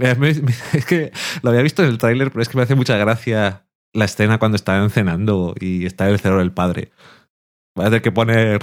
es 0.72 0.84
que 0.84 1.12
lo 1.42 1.50
había 1.50 1.62
visto 1.62 1.84
en 1.84 1.90
el 1.90 1.98
tráiler, 1.98 2.30
pero 2.30 2.42
es 2.42 2.48
que 2.48 2.56
me 2.56 2.64
hace 2.64 2.74
mucha 2.74 2.96
gracia 2.96 3.67
la 3.92 4.04
escena 4.04 4.38
cuando 4.38 4.56
están 4.56 4.90
cenando 4.90 5.54
y 5.58 5.86
está 5.86 6.06
en 6.06 6.14
el 6.14 6.20
cerebro 6.20 6.40
del 6.40 6.52
padre. 6.52 6.90
Voy 7.74 7.86
a 7.86 7.88
tener 7.88 8.02
que 8.02 8.12
poner... 8.12 8.60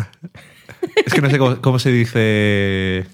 Es 1.06 1.14
que 1.14 1.22
no 1.22 1.30
sé 1.30 1.38
cómo, 1.38 1.57
cómo 1.61 1.80
se 1.80 1.91
dice 1.91 3.06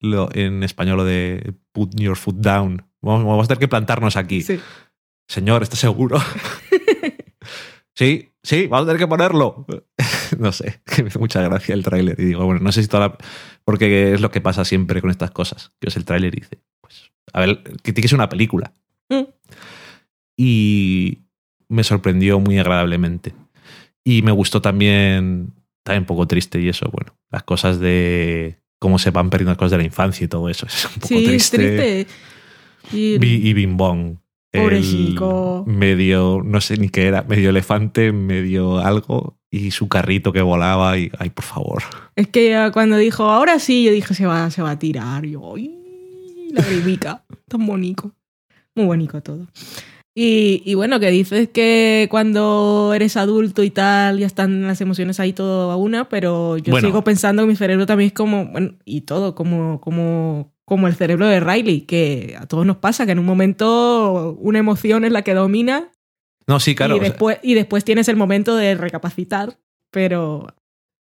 lo, 0.00 0.28
en 0.34 0.62
español 0.62 0.98
lo 0.98 1.04
de 1.04 1.54
put 1.72 1.94
your 1.98 2.16
foot 2.16 2.36
down. 2.36 2.84
Vamos, 3.00 3.24
vamos 3.24 3.44
a 3.44 3.48
tener 3.48 3.60
que 3.60 3.68
plantarnos 3.68 4.16
aquí. 4.16 4.42
Sí. 4.42 4.60
Señor, 5.28 5.62
¿estás 5.62 5.80
seguro? 5.80 6.18
sí, 7.94 8.32
sí, 8.42 8.66
vamos 8.66 8.84
a 8.84 8.86
tener 8.86 9.00
que 9.00 9.08
ponerlo. 9.08 9.66
no 10.38 10.52
sé, 10.52 10.80
que 10.84 11.02
me 11.02 11.08
hace 11.08 11.18
mucha 11.18 11.42
gracia 11.42 11.74
el 11.74 11.84
tráiler. 11.84 12.18
Y 12.20 12.26
digo, 12.26 12.44
bueno, 12.44 12.60
no 12.60 12.72
sé 12.72 12.82
si 12.82 12.88
toda 12.88 13.08
la... 13.08 13.18
Porque 13.64 14.14
es 14.14 14.20
lo 14.20 14.30
que 14.30 14.40
pasa 14.40 14.64
siempre 14.64 15.00
con 15.00 15.10
estas 15.10 15.30
cosas. 15.30 15.72
Que 15.80 15.88
es 15.88 15.96
el 15.96 16.04
tráiler 16.04 16.34
y 16.34 16.40
dice, 16.40 16.60
pues, 16.80 17.12
a 17.32 17.40
ver, 17.40 17.62
que 17.62 17.92
tiene 17.92 18.02
que 18.02 18.08
ser 18.08 18.18
una 18.18 18.28
película. 18.28 18.72
Mm. 19.08 19.24
Y 20.36 21.25
me 21.68 21.84
sorprendió 21.84 22.38
muy 22.40 22.58
agradablemente. 22.58 23.34
Y 24.04 24.22
me 24.22 24.32
gustó 24.32 24.60
también, 24.62 25.52
también 25.82 26.02
un 26.02 26.06
poco 26.06 26.26
triste 26.26 26.60
y 26.60 26.68
eso, 26.68 26.88
bueno, 26.92 27.16
las 27.30 27.42
cosas 27.42 27.80
de 27.80 28.58
cómo 28.78 28.98
se 28.98 29.10
van 29.10 29.30
perdiendo 29.30 29.50
las 29.50 29.58
cosas 29.58 29.72
de 29.72 29.78
la 29.78 29.84
infancia 29.84 30.24
y 30.24 30.28
todo 30.28 30.48
eso. 30.48 30.66
Es 30.72 30.84
un 30.84 30.92
poco 31.00 31.08
Sí, 31.08 31.24
es 31.34 31.50
triste. 31.50 31.58
triste. 31.58 32.06
Y- 32.96 33.48
Y 33.48 33.52
Bing 33.52 33.76
Bong. 33.76 34.16
Pobre 34.52 34.78
el 34.78 34.84
chico. 34.84 35.64
Medio, 35.66 36.40
no 36.42 36.60
sé 36.62 36.78
ni 36.78 36.88
qué 36.88 37.06
era, 37.08 37.22
medio 37.24 37.50
elefante, 37.50 38.10
medio 38.12 38.78
algo, 38.78 39.36
y 39.50 39.70
su 39.72 39.88
carrito 39.88 40.32
que 40.32 40.40
volaba, 40.40 40.96
y 40.96 41.10
ay, 41.18 41.28
por 41.28 41.44
favor. 41.44 41.82
Es 42.14 42.28
que 42.28 42.70
cuando 42.72 42.96
dijo, 42.96 43.24
ahora 43.24 43.58
sí, 43.58 43.84
yo 43.84 43.92
dije, 43.92 44.14
se 44.14 44.24
va, 44.24 44.50
se 44.50 44.62
va 44.62 44.70
a 44.70 44.78
tirar. 44.78 45.26
Y 45.26 45.32
yo, 45.32 45.54
¡ay! 45.56 45.74
La 46.52 46.62
grimica. 46.70 47.22
Tan 47.48 47.66
bonito. 47.66 48.12
Muy 48.74 48.86
bonito 48.86 49.20
todo. 49.20 49.46
Y, 50.18 50.62
y 50.64 50.72
bueno, 50.72 50.98
que 50.98 51.10
dices 51.10 51.50
que 51.50 52.06
cuando 52.10 52.92
eres 52.94 53.18
adulto 53.18 53.62
y 53.62 53.70
tal, 53.70 54.18
ya 54.18 54.26
están 54.26 54.66
las 54.66 54.80
emociones 54.80 55.20
ahí 55.20 55.34
todo 55.34 55.70
a 55.70 55.76
una, 55.76 56.08
pero 56.08 56.56
yo 56.56 56.70
Bueno. 56.70 56.88
sigo 56.88 57.04
pensando 57.04 57.42
que 57.42 57.48
mi 57.48 57.54
cerebro 57.56 57.84
también 57.84 58.06
es 58.08 58.14
como, 58.14 58.46
bueno, 58.46 58.76
y 58.86 59.02
todo, 59.02 59.34
como, 59.34 59.78
como, 59.82 60.54
como 60.64 60.86
el 60.88 60.94
cerebro 60.94 61.26
de 61.26 61.40
Riley, 61.40 61.82
que 61.82 62.34
a 62.40 62.46
todos 62.46 62.64
nos 62.64 62.78
pasa, 62.78 63.04
que 63.04 63.12
en 63.12 63.18
un 63.18 63.26
momento 63.26 64.34
una 64.40 64.58
emoción 64.58 65.04
es 65.04 65.12
la 65.12 65.20
que 65.20 65.34
domina 65.34 65.92
No, 66.46 66.60
sí, 66.60 66.74
claro. 66.74 66.94
y, 66.94 66.98
o 66.98 67.00
sea, 67.02 67.10
después, 67.10 67.38
y 67.42 67.52
después 67.52 67.84
tienes 67.84 68.08
el 68.08 68.16
momento 68.16 68.56
de 68.56 68.74
recapacitar, 68.74 69.58
pero 69.90 70.46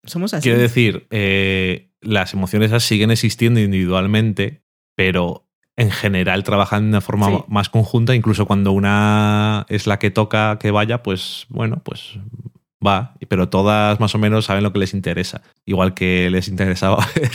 somos 0.04 0.34
así. 0.34 0.44
quiero 0.44 0.60
decir, 0.60 1.08
eh, 1.10 1.90
las 2.02 2.34
emociones 2.34 2.84
siguen 2.84 3.12
existiendo 3.12 3.62
individualmente, 3.62 4.62
pero 4.94 5.45
en 5.78 5.92
general 5.92 6.44
trabajan 6.44 6.84
de 6.84 6.90
una 6.90 7.02
forma 7.02 7.28
Sí. 7.28 7.38
más 7.48 7.70
conjunta, 7.70 8.16
incluso 8.16 8.46
cuando 8.46 8.72
una 8.72 9.66
es 9.70 9.88
la 9.88 10.00
que 10.00 10.12
toca 10.12 10.58
que 10.60 10.72
vaya, 10.72 11.04
pues 11.04 11.46
bueno, 11.50 11.82
pues 11.84 12.18
va, 12.86 13.16
pero 13.28 13.50
todas 13.50 14.00
más 14.00 14.14
o 14.16 14.18
menos 14.20 14.46
saben 14.46 14.64
lo 14.64 14.72
que 14.72 14.80
les 14.80 14.94
interesa. 14.94 15.42
Igual 15.66 15.94
que 15.96 16.30
les 16.30 16.48
interesaba 16.48 17.06
ver 17.16 17.32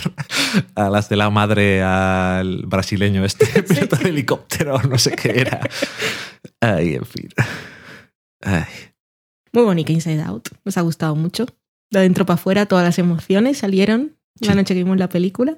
a 0.75 0.89
las 0.89 1.09
de 1.09 1.17
la 1.17 1.29
madre 1.29 1.83
al 1.83 2.65
brasileño 2.65 3.25
este 3.25 3.45
piloto 3.63 3.97
de 3.97 4.09
helicóptero, 4.09 4.81
no 4.83 4.97
sé 4.97 5.11
qué 5.15 5.41
era. 5.41 5.59
Ay, 6.61 6.95
en 6.95 7.05
fin. 7.05 7.29
Ay. 8.41 8.63
Muy 9.53 9.63
bonita 9.63 9.91
Inside 9.91 10.21
Out. 10.23 10.49
Nos 10.63 10.77
ha 10.77 10.81
gustado 10.81 11.15
mucho. 11.15 11.45
De 11.91 11.99
adentro 11.99 12.25
para 12.25 12.35
afuera, 12.35 12.65
todas 12.65 12.85
las 12.85 12.97
emociones 12.99 13.57
salieron 13.57 14.15
la 14.39 14.53
Sí. 14.53 14.57
noche 14.57 14.73
que 14.73 14.83
vimos 14.83 14.97
la 14.97 15.09
película. 15.09 15.57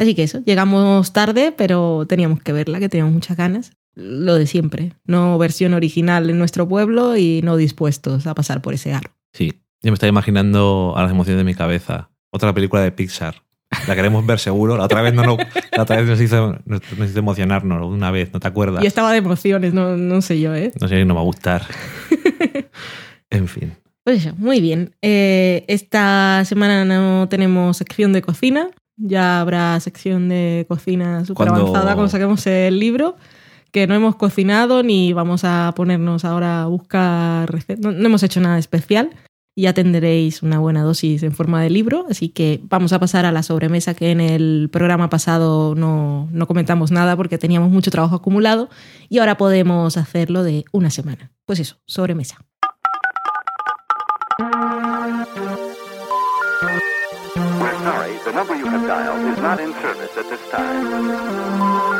Así 0.00 0.14
que 0.14 0.22
eso, 0.22 0.40
llegamos 0.46 1.12
tarde, 1.12 1.52
pero 1.56 2.06
teníamos 2.08 2.40
que 2.42 2.52
verla, 2.52 2.78
que 2.80 2.88
teníamos 2.88 3.12
muchas 3.12 3.36
ganas. 3.36 3.72
Lo 3.94 4.34
de 4.36 4.46
siempre. 4.46 4.94
No 5.04 5.36
versión 5.36 5.74
original 5.74 6.30
en 6.30 6.38
nuestro 6.38 6.66
pueblo 6.66 7.18
y 7.18 7.42
no 7.44 7.56
dispuestos 7.58 8.26
a 8.26 8.34
pasar 8.34 8.62
por 8.62 8.72
ese 8.72 8.94
aro. 8.94 9.10
Sí, 9.34 9.52
yo 9.82 9.90
me 9.90 9.94
estaba 9.94 10.08
imaginando 10.08 10.94
a 10.96 11.02
las 11.02 11.10
emociones 11.10 11.38
de 11.38 11.44
mi 11.44 11.54
cabeza. 11.54 12.08
Otra 12.30 12.54
película 12.54 12.80
de 12.82 12.92
Pixar. 12.92 13.42
La 13.86 13.94
queremos 13.94 14.24
ver 14.24 14.38
seguro. 14.38 14.78
La 14.78 14.84
otra 14.84 15.02
vez 15.02 15.12
no, 15.12 15.22
no- 15.22 15.36
la 15.76 15.82
otra 15.82 15.96
vez 15.96 16.06
nos 16.08 16.20
hizo, 16.20 16.56
nos, 16.64 16.80
nos 16.96 17.10
hizo 17.10 17.18
emocionarnos 17.18 17.86
una 17.86 18.10
vez, 18.10 18.32
¿no 18.32 18.40
te 18.40 18.48
acuerdas? 18.48 18.82
Y 18.82 18.86
estaba 18.86 19.12
de 19.12 19.18
emociones, 19.18 19.74
no, 19.74 19.96
no 19.98 20.22
sé 20.22 20.40
yo, 20.40 20.54
¿eh? 20.54 20.72
No 20.80 20.88
sé, 20.88 20.98
no 21.04 21.08
me 21.08 21.14
va 21.14 21.20
a 21.20 21.24
gustar. 21.24 21.66
en 23.30 23.48
fin. 23.48 23.72
Pues 24.04 24.24
eso, 24.24 24.34
muy 24.38 24.60
bien. 24.60 24.94
Eh, 25.02 25.64
esta 25.68 26.42
semana 26.46 26.84
no 26.84 27.28
tenemos 27.28 27.76
sección 27.76 28.12
de 28.12 28.22
cocina. 28.22 28.68
Ya 29.02 29.40
habrá 29.40 29.80
sección 29.80 30.28
de 30.28 30.66
cocina 30.68 31.24
súper 31.24 31.48
avanzada 31.48 31.94
cuando 31.94 32.08
saquemos 32.08 32.46
el 32.46 32.78
libro. 32.78 33.16
Que 33.72 33.86
no 33.86 33.94
hemos 33.94 34.16
cocinado 34.16 34.82
ni 34.82 35.12
vamos 35.12 35.44
a 35.44 35.72
ponernos 35.76 36.24
ahora 36.24 36.62
a 36.62 36.66
buscar 36.66 37.50
recetas. 37.50 37.80
No, 37.80 37.92
no 37.92 38.06
hemos 38.06 38.22
hecho 38.22 38.40
nada 38.40 38.58
especial. 38.58 39.10
Ya 39.56 39.72
tendréis 39.74 40.42
una 40.42 40.58
buena 40.58 40.82
dosis 40.82 41.22
en 41.22 41.32
forma 41.32 41.62
de 41.62 41.70
libro. 41.70 42.06
Así 42.10 42.28
que 42.28 42.60
vamos 42.64 42.92
a 42.92 42.98
pasar 42.98 43.24
a 43.24 43.32
la 43.32 43.42
sobremesa 43.42 43.94
que 43.94 44.10
en 44.10 44.20
el 44.20 44.68
programa 44.72 45.08
pasado 45.08 45.74
no, 45.74 46.28
no 46.32 46.46
comentamos 46.46 46.90
nada 46.90 47.16
porque 47.16 47.38
teníamos 47.38 47.70
mucho 47.70 47.90
trabajo 47.90 48.16
acumulado. 48.16 48.68
Y 49.08 49.18
ahora 49.18 49.36
podemos 49.36 49.96
hacerlo 49.96 50.42
de 50.42 50.64
una 50.72 50.90
semana. 50.90 51.30
Pues 51.46 51.60
eso, 51.60 51.76
sobremesa. 51.86 52.38
The 58.30 58.36
number 58.36 58.54
you 58.54 58.66
have 58.66 58.86
dialed 58.86 59.26
is 59.32 59.38
not 59.42 59.58
in 59.58 59.72
service 59.74 60.16
at 60.16 60.26
this 60.30 60.40
time. 60.50 61.90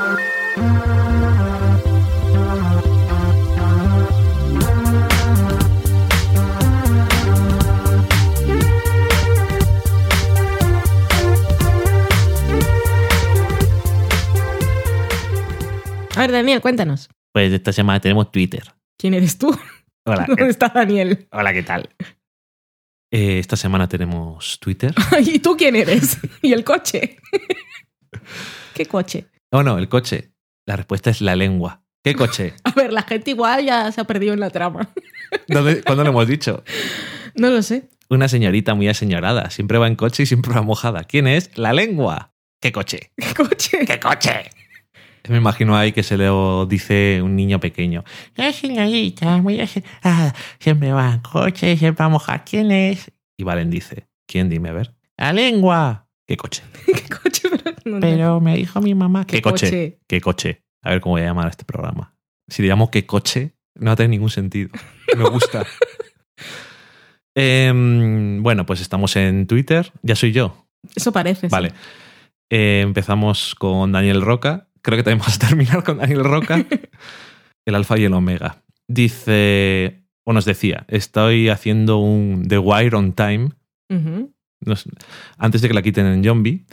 A 16.16 16.20
ver, 16.20 16.32
Daniel, 16.32 16.60
cuéntanos. 16.60 17.08
Pues 17.32 17.52
esta 17.52 17.72
semana 17.72 17.98
tenemos 18.00 18.30
Twitter. 18.30 18.62
¿Quién 18.96 19.14
eres 19.14 19.36
tú? 19.38 19.58
Hola, 20.04 20.24
¿Dónde 20.28 20.50
está 20.50 20.68
Daniel? 20.68 21.26
hola 21.32 21.52
¿qué 21.52 21.62
tal? 21.62 21.88
Eh, 23.12 23.38
esta 23.38 23.56
semana 23.56 23.88
tenemos 23.88 24.58
Twitter. 24.60 24.94
¿Y 25.20 25.38
tú 25.40 25.56
quién 25.56 25.76
eres? 25.76 26.18
¿Y 26.42 26.52
el 26.52 26.64
coche? 26.64 27.16
¿Qué 28.74 28.86
coche? 28.86 29.26
Oh, 29.50 29.62
no, 29.62 29.78
el 29.78 29.88
coche. 29.88 30.30
La 30.66 30.76
respuesta 30.76 31.10
es 31.10 31.20
la 31.20 31.34
lengua. 31.36 31.82
¿Qué 32.04 32.14
coche? 32.14 32.54
A 32.64 32.70
ver, 32.70 32.92
la 32.92 33.02
gente 33.02 33.32
igual 33.32 33.64
ya 33.64 33.90
se 33.92 34.00
ha 34.00 34.04
perdido 34.04 34.32
en 34.32 34.40
la 34.40 34.50
trama. 34.50 34.88
¿Dónde- 35.48 35.82
¿Cuándo 35.82 36.04
lo 36.04 36.10
hemos 36.10 36.26
dicho? 36.28 36.62
No 37.34 37.50
lo 37.50 37.62
sé. 37.62 37.88
Una 38.08 38.28
señorita 38.28 38.74
muy 38.74 38.88
aseñorada. 38.88 39.50
Siempre 39.50 39.78
va 39.78 39.86
en 39.86 39.96
coche 39.96 40.22
y 40.22 40.26
siempre 40.26 40.52
va 40.54 40.62
mojada. 40.62 41.04
¿Quién 41.04 41.26
es? 41.26 41.50
La 41.58 41.72
lengua. 41.72 42.32
¿Qué 42.60 42.72
coche? 42.72 43.12
¿Qué 43.16 43.34
coche? 43.34 43.84
¿Qué 43.86 44.00
coche? 44.00 44.50
Me 45.28 45.36
imagino 45.36 45.76
ahí 45.76 45.92
que 45.92 46.02
se 46.02 46.16
lo 46.16 46.66
dice 46.66 47.20
un 47.22 47.36
niño 47.36 47.60
pequeño. 47.60 48.04
La 48.36 48.52
señorita, 48.52 49.36
muy 49.38 49.60
aseñorada. 49.60 50.34
Siempre 50.58 50.92
va 50.92 51.12
en 51.14 51.20
coche, 51.20 51.76
siempre 51.76 52.06
va 52.06 52.20
a. 52.26 52.44
¿Quién 52.44 52.70
es? 52.70 53.10
Y 53.36 53.44
Valen 53.44 53.70
dice. 53.70 54.06
¿Quién? 54.26 54.48
Dime 54.48 54.70
a 54.70 54.72
ver. 54.72 54.94
La 55.16 55.32
lengua. 55.32 56.06
¿Qué 56.26 56.36
coche? 56.36 56.62
¿Qué 56.86 57.08
coche? 57.08 57.48
Pero, 57.50 57.76
no, 57.84 57.92
no. 57.96 58.00
Pero 58.00 58.40
me 58.40 58.56
dijo 58.56 58.80
mi 58.80 58.94
mamá. 58.94 59.26
¿Qué, 59.26 59.36
¿Qué 59.36 59.42
coche? 59.42 59.66
coche? 59.66 59.98
¿Qué 60.06 60.20
coche? 60.20 60.62
A 60.82 60.90
ver 60.90 61.00
cómo 61.00 61.14
voy 61.14 61.22
a 61.22 61.26
llamar 61.26 61.46
a 61.46 61.50
este 61.50 61.64
programa. 61.64 62.14
Si 62.48 62.62
le 62.62 62.68
llamo 62.68 62.90
qué 62.90 63.06
coche, 63.06 63.54
no 63.74 63.86
va 63.86 63.92
a 63.92 63.96
tener 63.96 64.10
ningún 64.10 64.30
sentido. 64.30 64.70
Me 65.16 65.28
gusta. 65.28 65.66
Em, 67.34 68.42
bueno, 68.42 68.66
pues 68.66 68.80
estamos 68.80 69.14
en 69.14 69.46
Twitter. 69.46 69.92
Ya 70.02 70.16
soy 70.16 70.32
yo. 70.32 70.66
Eso 70.96 71.12
parece. 71.12 71.42
sí. 71.42 71.46
Vale. 71.48 71.72
Eh, 72.50 72.80
empezamos 72.82 73.54
con 73.54 73.92
Daniel 73.92 74.20
Roca. 74.20 74.68
Creo 74.82 74.96
que 74.96 75.02
también 75.02 75.18
vamos 75.20 75.36
a 75.36 75.48
terminar 75.48 75.84
con 75.84 75.98
Daniel 75.98 76.24
Roca. 76.24 76.64
el 77.66 77.74
alfa 77.74 77.98
y 77.98 78.04
el 78.04 78.12
omega. 78.12 78.62
Dice, 78.88 80.02
o 80.24 80.32
nos 80.32 80.44
decía, 80.44 80.84
estoy 80.88 81.48
haciendo 81.48 81.98
un 81.98 82.46
The 82.48 82.58
Wire 82.58 82.96
on 82.96 83.12
Time. 83.12 83.50
Antes 85.38 85.62
de 85.62 85.68
que 85.68 85.74
la 85.74 85.82
quiten 85.82 86.06
en 86.06 86.24
Zombie. 86.24 86.64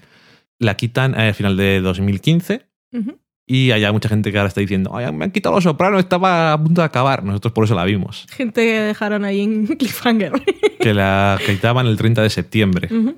La 0.60 0.76
quitan 0.76 1.14
al 1.16 1.34
final 1.36 1.56
de 1.56 1.82
2015. 1.82 2.66
Ujú. 2.94 3.20
Y 3.50 3.72
hay 3.72 3.90
mucha 3.94 4.10
gente 4.10 4.32
que 4.32 4.38
ahora 4.38 4.50
está 4.50 4.60
diciendo, 4.60 4.92
Ay, 4.94 5.10
me 5.14 5.24
han 5.24 5.32
quitado 5.32 5.56
los 5.56 5.64
sopranos, 5.64 6.00
estaba 6.00 6.52
a 6.52 6.62
punto 6.62 6.82
de 6.82 6.86
acabar. 6.86 7.24
Nosotros 7.24 7.54
por 7.54 7.64
eso 7.64 7.76
la 7.76 7.86
vimos. 7.86 8.26
Gente 8.30 8.62
que 8.66 8.80
dejaron 8.80 9.24
ahí 9.24 9.42
en 9.42 9.68
cliffhanger. 9.78 10.34
Que 10.80 10.94
la 10.94 11.40
quitaban 11.46 11.88
el 11.88 11.96
30 11.96 12.24
de 12.24 12.30
septiembre. 12.30 12.90
Ujú. 12.92 13.18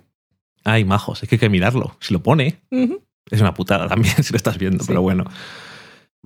Ay, 0.66 0.86
majos, 0.86 1.24
es 1.24 1.30
que 1.30 1.36
hay 1.36 1.40
que 1.40 1.50
mirarlo. 1.50 1.96
Si 2.00 2.14
lo 2.14 2.22
pone. 2.22 2.60
Es 3.30 3.42
una 3.42 3.54
putada 3.54 3.88
también 3.88 4.16
si 4.24 4.32
lo 4.34 4.38
estás 4.38 4.58
viendo, 4.58 4.84
Sí. 4.84 4.88
pero 4.88 5.02
bueno. 5.02 5.26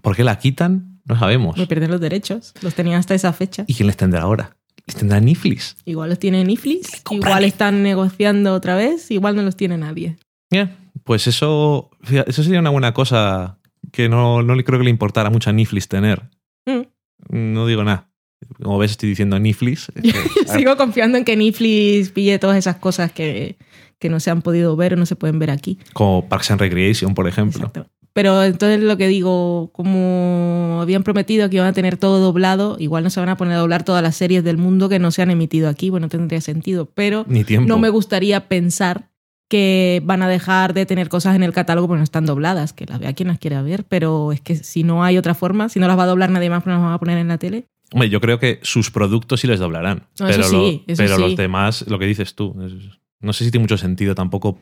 ¿Por 0.02 0.16
qué 0.16 0.24
la 0.24 0.38
quitan? 0.38 1.00
No 1.06 1.18
sabemos. 1.18 1.58
Me 1.58 1.68
pierden 1.68 1.92
los 1.92 2.02
derechos. 2.02 2.54
Los 2.62 2.76
tenían 2.76 3.00
hasta 3.00 3.14
esa 3.16 3.32
fecha. 3.34 3.64
¿Y 3.68 3.74
quién 3.74 3.88
les 3.88 3.98
tendrá 3.98 4.22
ahora? 4.22 4.56
¿Les 4.86 4.96
tendrá 4.96 5.20
Netflix? 5.22 5.78
Igual 5.86 6.10
los 6.10 6.20
tiene 6.20 6.44
Netflix. 6.44 7.04
Igual 7.10 7.44
están 7.46 7.84
negociando 7.84 8.54
otra 8.54 8.76
vez. 8.76 9.12
Igual 9.12 9.36
no 9.36 9.44
los 9.44 9.56
tiene 9.56 9.78
nadie. 9.78 10.18
Ya, 10.50 10.76
Pues 11.06 11.28
eso, 11.28 11.90
eso 12.28 12.44
sería 12.44 12.60
una 12.60 12.70
buena 12.70 12.94
cosa 12.94 13.60
que 13.92 14.10
no, 14.10 14.44
no 14.44 14.56
le 14.56 14.64
creo 14.64 14.80
que 14.80 14.84
le 14.86 14.90
importara 14.92 15.30
mucho 15.30 15.50
a 15.50 15.54
Netflix 15.54 15.88
tener. 15.88 16.24
Mm. 16.66 16.82
No 17.30 17.66
digo 17.68 17.84
nada. 17.84 18.10
Como 18.62 18.78
ves, 18.78 18.92
estoy 18.92 19.10
diciendo 19.10 19.40
Netflix. 19.40 19.90
Sigo 20.54 20.76
confiando 20.76 21.18
en 21.18 21.24
que 21.24 21.38
Netflix 21.38 22.10
pille 22.10 22.40
todas 22.40 22.58
esas 22.58 22.76
cosas 22.78 23.12
que, 23.14 23.58
que 24.04 24.10
no 24.10 24.20
se 24.20 24.30
han 24.30 24.42
podido 24.44 24.76
ver 24.76 24.94
o 24.94 24.98
no 24.98 25.06
se 25.08 25.16
pueden 25.16 25.40
ver 25.40 25.50
aquí. 25.50 25.80
Como 25.94 26.28
Parks 26.30 26.52
and 26.52 26.60
Recreation, 26.62 27.16
por 27.16 27.28
ejemplo. 27.28 27.66
Exacto. 27.68 27.90
Pero 28.14 28.44
entonces 28.44 28.80
lo 28.80 28.96
que 28.96 29.08
digo, 29.08 29.72
como 29.74 30.78
habían 30.82 31.02
prometido 31.02 31.50
que 31.50 31.56
iban 31.56 31.68
a 31.70 31.74
tener 31.74 31.98
todo 31.98 32.20
doblado, 32.20 32.76
igual 32.80 33.04
no 33.04 33.10
se 33.10 33.20
van 33.20 33.30
a 33.30 33.38
poner 33.38 33.56
a 33.56 33.58
doblar 33.58 33.84
todas 33.84 34.04
las 34.04 34.16
series 34.16 34.44
del 34.44 34.58
mundo 34.58 34.88
que 34.88 35.00
no 35.00 35.10
se 35.10 35.24
han 35.24 35.32
emitido 35.32 35.68
aquí, 35.68 35.90
bueno, 35.90 36.10
tendría 36.10 36.40
sentido, 36.42 36.86
pero 36.94 37.26
Ni 37.28 37.44
no 37.66 37.80
me 37.80 37.90
gustaría 37.90 38.48
pensar 38.48 39.10
que 39.50 40.02
van 40.06 40.22
a 40.22 40.28
dejar 40.30 40.74
de 40.74 40.86
tener 40.86 41.10
cosas 41.10 41.36
en 41.36 41.42
el 41.44 41.54
catálogo 41.54 41.88
porque 41.88 42.00
no 42.00 42.04
están 42.04 42.26
dobladas, 42.26 42.74
que 42.74 42.86
las 42.86 43.00
vea 43.00 43.14
quien 43.14 43.30
las 43.30 43.40
quiera 43.40 43.62
ver, 43.64 43.84
pero 43.86 44.32
es 44.32 44.42
que 44.42 44.56
si 44.58 44.84
no 44.84 45.04
hay 45.04 45.18
otra 45.18 45.34
forma, 45.34 45.70
si 45.70 45.80
no 45.80 45.88
las 45.88 45.98
va 45.98 46.04
a 46.04 46.08
doblar 46.08 46.30
nadie 46.30 46.50
más, 46.52 46.64
pero 46.64 46.76
las 46.76 46.84
van 46.86 46.94
a 46.94 47.00
poner 47.00 47.18
en 47.18 47.28
la 47.30 47.38
tele. 47.40 47.66
Hombre, 47.92 48.10
yo 48.10 48.20
creo 48.22 48.40
que 48.40 48.60
sus 48.64 48.90
productos 48.92 49.42
sí 49.42 49.48
les 49.48 49.60
doblarán. 49.60 50.08
No, 50.20 50.28
pero 50.28 50.44
sí, 50.44 50.84
lo- 50.88 50.96
pero 50.96 51.16
sí. 51.16 51.22
los 51.22 51.36
demás, 51.36 51.86
lo 51.88 52.00
que 52.00 52.06
dices 52.06 52.34
tú, 52.36 52.56
es- 52.66 53.00
no 53.24 53.34
sé 53.34 53.46
si 53.46 53.52
tiene 53.52 53.64
mucho 53.64 53.78
sentido 53.78 54.14
tampoco 54.16 54.60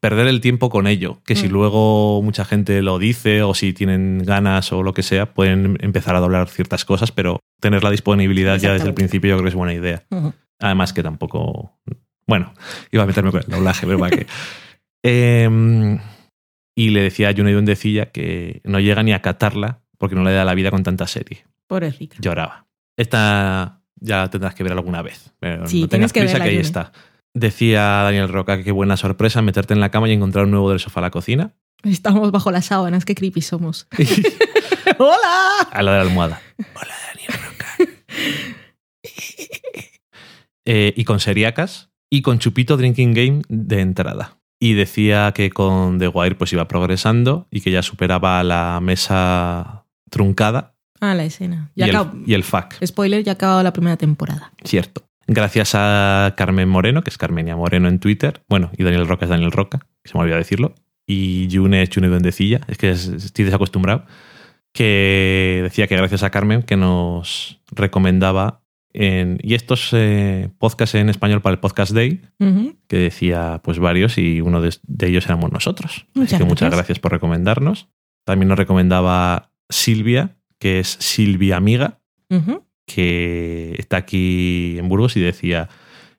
perder 0.00 0.26
el 0.26 0.40
tiempo 0.40 0.68
con 0.70 0.86
ello. 0.86 1.20
Que 1.24 1.36
si 1.36 1.48
Mm. 1.48 1.52
luego 1.52 2.22
mucha 2.22 2.44
gente 2.44 2.82
lo 2.82 2.98
dice 2.98 3.42
o 3.42 3.54
si 3.54 3.72
tienen 3.72 4.22
ganas 4.24 4.72
o 4.72 4.82
lo 4.82 4.94
que 4.94 5.02
sea, 5.02 5.32
pueden 5.34 5.76
empezar 5.80 6.14
a 6.16 6.20
doblar 6.20 6.48
ciertas 6.48 6.84
cosas, 6.84 7.12
pero 7.12 7.40
tener 7.60 7.82
la 7.84 7.90
disponibilidad 7.90 8.58
ya 8.58 8.72
desde 8.72 8.88
el 8.88 8.94
principio 8.94 9.30
yo 9.30 9.36
creo 9.36 9.44
que 9.44 9.48
es 9.50 9.54
buena 9.54 9.74
idea. 9.74 10.04
Además 10.58 10.92
que 10.92 11.02
tampoco... 11.02 11.78
Bueno, 12.26 12.54
iba 12.90 13.02
a 13.02 13.06
meterme 13.06 13.30
con 13.32 13.40
el 13.42 13.48
doblaje, 13.48 13.86
pero 13.86 13.98
para 13.98 14.16
qué. 14.16 14.26
Em, 15.04 15.98
y 16.76 16.90
le 16.90 17.02
decía 17.02 17.28
a 17.30 17.34
Juno 17.34 17.50
Decilla 17.62 18.06
que 18.12 18.60
no 18.64 18.78
llega 18.78 19.02
ni 19.02 19.12
a 19.12 19.20
catarla 19.20 19.80
porque 19.98 20.14
no 20.14 20.22
le 20.22 20.32
da 20.32 20.44
la 20.44 20.54
vida 20.54 20.70
con 20.70 20.82
tanta 20.84 21.06
serie. 21.06 21.44
Pobrecita. 21.66 22.16
Lloraba. 22.20 22.66
Esta 22.96 23.80
ya 23.96 24.18
la 24.18 24.30
tendrás 24.30 24.54
que 24.54 24.62
ver 24.62 24.72
alguna 24.72 25.02
vez. 25.02 25.32
Pero 25.40 25.66
Sí, 25.66 25.82
no 25.82 25.88
tienes 25.88 25.90
tengas 25.90 26.12
que 26.12 26.20
prisa 26.20 26.32
verla, 26.34 26.44
que 26.44 26.50
ahí 26.50 26.56
está. 26.58 26.92
Decía 27.34 27.80
Daniel 28.02 28.28
Roca 28.28 28.56
que 28.58 28.64
qué 28.64 28.72
buena 28.72 28.96
sorpresa 28.96 29.40
meterte 29.42 29.72
en 29.74 29.80
la 29.80 29.90
cama 29.90 30.08
y 30.08 30.12
encontrar 30.12 30.44
un 30.44 30.50
nuevo 30.50 30.70
del 30.70 30.80
sofá 30.80 31.00
a 31.00 31.02
la 31.02 31.10
cocina. 31.10 31.52
Estamos 31.82 32.30
bajo 32.30 32.50
las 32.50 32.66
sábanas, 32.66 33.04
qué 33.04 33.14
creepy 33.14 33.40
somos. 33.40 33.88
¡Hola! 34.98 35.68
A 35.72 35.82
la 35.82 35.92
de 35.92 35.96
la 35.98 36.02
almohada. 36.04 36.40
Hola, 36.58 36.94
Daniel 37.14 37.32
Roca. 37.42 37.92
Eh, 40.64 40.92
y 40.96 41.04
con 41.04 41.18
seriacas 41.20 41.90
y 42.10 42.22
con 42.22 42.38
Chupito 42.38 42.76
Drinking 42.76 43.14
Game 43.14 43.42
de 43.48 43.80
entrada. 43.80 44.38
Y 44.60 44.74
decía 44.74 45.32
que 45.34 45.50
con 45.50 45.98
The 45.98 46.08
Wire 46.08 46.36
pues 46.36 46.52
iba 46.52 46.68
progresando 46.68 47.48
y 47.50 47.62
que 47.62 47.72
ya 47.72 47.82
superaba 47.82 48.44
la 48.44 48.78
mesa 48.80 49.86
truncada 50.10 50.76
Ah, 51.00 51.14
la 51.16 51.24
escena. 51.24 51.72
y 51.74 51.80
Ya 51.80 51.86
el, 51.86 51.96
acabo- 51.96 52.22
y 52.24 52.34
el 52.34 52.44
FAC. 52.44 52.78
Spoiler, 52.86 53.24
ya 53.24 53.32
ha 53.32 53.34
acabado 53.34 53.62
la 53.64 53.72
primera 53.72 53.96
temporada. 53.96 54.52
Cierto. 54.62 55.02
Gracias 55.26 55.72
a 55.74 56.34
Carmen 56.36 56.68
Moreno, 56.68 57.02
que 57.02 57.10
es 57.10 57.18
Carmenia 57.18 57.56
Moreno 57.56 57.88
en 57.88 57.98
Twitter. 58.00 58.42
Bueno, 58.48 58.70
y 58.76 58.82
Daniel 58.84 59.06
Roca 59.06 59.24
es 59.26 59.30
Daniel 59.30 59.52
Roca, 59.52 59.80
que 60.02 60.10
se 60.10 60.16
me 60.18 60.22
olvidó 60.24 60.36
decirlo. 60.36 60.74
Y 61.06 61.48
June 61.50 61.82
es 61.82 61.90
June 61.94 62.08
Duendecilla, 62.08 62.60
es 62.68 62.78
que 62.78 62.90
es- 62.90 63.06
estoy 63.08 63.44
desacostumbrado. 63.44 64.04
Que 64.72 65.60
decía 65.62 65.86
que 65.86 65.96
gracias 65.96 66.22
a 66.22 66.30
Carmen 66.30 66.62
que 66.62 66.76
nos 66.76 67.60
recomendaba. 67.70 68.60
En, 68.94 69.38
y 69.42 69.54
estos 69.54 69.88
eh, 69.92 70.50
podcasts 70.58 70.94
en 70.96 71.08
español 71.08 71.40
para 71.40 71.54
el 71.54 71.60
Podcast 71.60 71.92
Day, 71.92 72.20
que 72.88 72.96
decía 72.98 73.60
pues 73.64 73.78
varios, 73.78 74.18
y 74.18 74.42
uno 74.42 74.60
de, 74.60 74.74
de 74.82 75.08
ellos 75.08 75.24
éramos 75.24 75.50
nosotros. 75.50 76.04
Muchas 76.14 76.34
Así 76.34 76.42
que 76.42 76.48
muchas 76.48 76.66
gracias. 76.68 76.76
gracias 76.76 76.98
por 76.98 77.12
recomendarnos. 77.12 77.88
También 78.24 78.48
nos 78.48 78.58
recomendaba 78.58 79.50
Silvia, 79.70 80.36
que 80.58 80.78
es 80.78 80.88
Silvia 80.88 81.56
Amiga. 81.56 82.00
Que 82.86 83.74
está 83.78 83.98
aquí 83.98 84.76
en 84.78 84.88
Burgos 84.88 85.16
y 85.16 85.20
decía, 85.20 85.68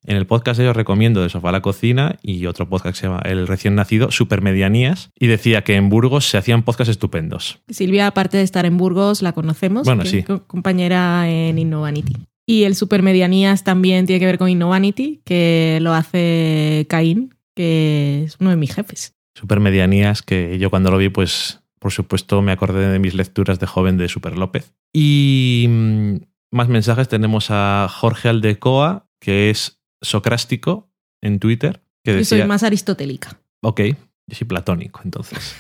en 0.05 0.17
el 0.17 0.25
podcast 0.25 0.59
os 0.59 0.75
recomiendo 0.75 1.21
de 1.21 1.29
Sofá 1.29 1.49
a 1.49 1.51
la 1.53 1.61
Cocina 1.61 2.17
y 2.21 2.45
otro 2.45 2.67
podcast 2.67 2.95
que 2.95 3.01
se 3.01 3.07
llama 3.07 3.21
El 3.23 3.47
Recién 3.47 3.75
Nacido, 3.75 4.11
Supermedianías, 4.11 5.11
y 5.17 5.27
decía 5.27 5.63
que 5.63 5.75
en 5.75 5.89
Burgos 5.89 6.25
se 6.25 6.37
hacían 6.37 6.63
podcasts 6.63 6.91
estupendos. 6.91 7.59
Silvia, 7.69 8.07
aparte 8.07 8.37
de 8.37 8.43
estar 8.43 8.65
en 8.65 8.77
Burgos, 8.77 9.21
la 9.21 9.31
conocemos. 9.31 9.85
Bueno, 9.85 10.03
que 10.03 10.09
sí. 10.09 10.17
es 10.19 10.25
compañera 10.47 11.29
en 11.29 11.57
Innovanity. 11.57 12.17
Y 12.45 12.63
el 12.63 12.75
Supermedianías 12.75 13.63
también 13.63 14.05
tiene 14.05 14.19
que 14.19 14.25
ver 14.25 14.37
con 14.37 14.49
Innovanity, 14.49 15.21
que 15.23 15.79
lo 15.81 15.93
hace 15.93 16.85
Caín, 16.89 17.33
que 17.55 18.23
es 18.25 18.35
uno 18.39 18.49
de 18.49 18.57
mis 18.57 18.73
jefes. 18.73 19.13
Supermedianías 19.35 20.21
que 20.21 20.57
yo 20.59 20.69
cuando 20.69 20.91
lo 20.91 20.97
vi, 20.97 21.09
pues 21.09 21.61
por 21.79 21.91
supuesto 21.91 22.41
me 22.41 22.51
acordé 22.51 22.87
de 22.87 22.99
mis 22.99 23.13
lecturas 23.13 23.59
de 23.59 23.67
joven 23.67 23.97
de 23.97 24.09
Super 24.09 24.37
López. 24.37 24.73
Y 24.93 25.65
mm, 25.69 26.15
más 26.53 26.69
mensajes 26.69 27.07
tenemos 27.07 27.47
a 27.49 27.87
Jorge 27.89 28.29
Aldecoa, 28.29 29.07
que 29.19 29.49
es 29.49 29.81
socrástico 30.01 30.91
en 31.21 31.39
Twitter, 31.39 31.83
que 32.03 32.17
Yo 32.19 32.25
soy 32.25 32.43
más 32.43 32.63
aristotélica. 32.63 33.39
Ok, 33.61 33.81
yo 34.27 34.37
soy 34.37 34.47
platónico, 34.47 35.01
entonces. 35.03 35.55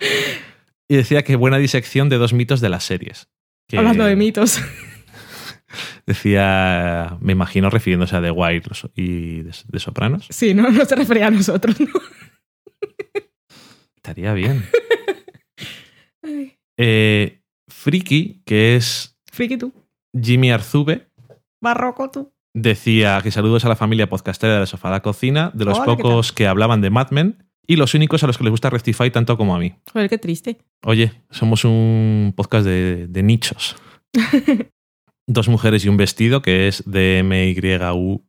y 0.88 0.96
decía 0.96 1.22
que 1.22 1.36
buena 1.36 1.58
disección 1.58 2.08
de 2.08 2.16
dos 2.16 2.32
mitos 2.32 2.60
de 2.60 2.68
las 2.68 2.84
series. 2.84 3.28
Que 3.68 3.78
Hablando 3.78 4.04
de 4.04 4.16
mitos. 4.16 4.60
Decía, 6.06 7.16
me 7.20 7.32
imagino 7.32 7.70
refiriéndose 7.70 8.16
a 8.16 8.20
The 8.20 8.30
Wire 8.30 8.62
y 8.94 9.42
de, 9.42 9.54
de 9.68 9.78
Sopranos. 9.78 10.26
Sí, 10.30 10.52
no, 10.52 10.70
no 10.70 10.84
se 10.84 10.94
refería 10.96 11.28
a 11.28 11.30
nosotros. 11.30 11.80
¿no? 11.80 11.88
Estaría 13.96 14.32
bien. 14.34 14.64
Eh, 16.78 17.42
Friki, 17.68 18.42
que 18.46 18.76
es 18.76 19.11
Friki 19.32 19.56
tú. 19.56 19.72
Jimmy 20.20 20.50
Arzube, 20.50 21.08
Barroco 21.58 22.10
tú. 22.10 22.32
decía 22.52 23.18
que 23.22 23.30
saludos 23.30 23.64
a 23.64 23.70
la 23.70 23.76
familia 23.76 24.10
podcastera 24.10 24.52
de 24.52 24.60
la 24.60 24.66
sofá 24.66 24.88
a 24.88 24.92
la 24.92 25.00
cocina, 25.00 25.50
de 25.54 25.64
los 25.64 25.78
Hola, 25.78 25.96
¿qué 25.96 26.02
pocos 26.02 26.32
que 26.32 26.46
hablaban 26.46 26.82
de 26.82 26.90
Mad 26.90 27.12
Men 27.12 27.42
y 27.66 27.76
los 27.76 27.94
únicos 27.94 28.22
a 28.22 28.26
los 28.26 28.36
que 28.36 28.44
les 28.44 28.50
gusta 28.50 28.68
Rectify 28.68 29.10
tanto 29.10 29.38
como 29.38 29.56
a 29.56 29.58
mí. 29.58 29.74
Joder, 29.90 30.10
qué 30.10 30.18
triste. 30.18 30.58
Oye, 30.84 31.12
somos 31.30 31.64
un 31.64 32.34
podcast 32.36 32.66
de, 32.66 33.06
de 33.06 33.22
nichos. 33.22 33.76
Dos 35.26 35.48
mujeres 35.48 35.84
y 35.86 35.88
un 35.88 35.96
vestido, 35.96 36.42
que 36.42 36.68
es 36.68 36.82
DMYUV, 36.84 38.20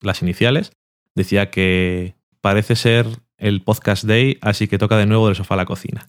las 0.00 0.22
iniciales. 0.22 0.72
Decía 1.14 1.50
que 1.50 2.14
parece 2.40 2.74
ser 2.74 3.06
el 3.36 3.62
podcast 3.62 4.04
day, 4.04 4.38
así 4.40 4.66
que 4.66 4.78
toca 4.78 4.96
de 4.96 5.04
nuevo 5.04 5.26
del 5.26 5.36
sofá 5.36 5.54
a 5.54 5.58
la 5.58 5.66
cocina. 5.66 6.06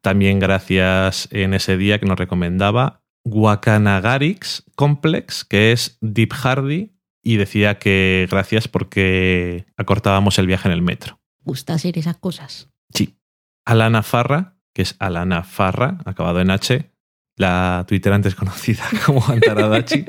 También 0.00 0.40
gracias 0.40 1.28
en 1.30 1.54
ese 1.54 1.76
día 1.76 2.00
que 2.00 2.06
nos 2.06 2.18
recomendaba 2.18 3.01
Guacanagarix 3.24 4.64
Complex, 4.74 5.44
que 5.44 5.72
es 5.72 5.98
Deep 6.00 6.32
Hardy, 6.32 6.92
y 7.22 7.36
decía 7.36 7.78
que 7.78 8.26
gracias 8.30 8.68
porque 8.68 9.66
acortábamos 9.76 10.38
el 10.38 10.46
viaje 10.46 10.68
en 10.68 10.74
el 10.74 10.82
metro. 10.82 11.20
Gusta 11.44 11.74
hacer 11.74 11.98
esas 11.98 12.16
cosas. 12.16 12.70
Sí. 12.92 13.16
Alana 13.64 14.02
Farra, 14.02 14.56
que 14.74 14.82
es 14.82 14.96
Alana 14.98 15.44
Farra, 15.44 15.98
acabado 16.04 16.40
en 16.40 16.50
H, 16.50 16.90
la 17.36 17.84
Twitter 17.88 18.12
antes 18.12 18.34
conocida 18.36 18.84
como 19.06 19.24
Antaradachi, 19.26 20.04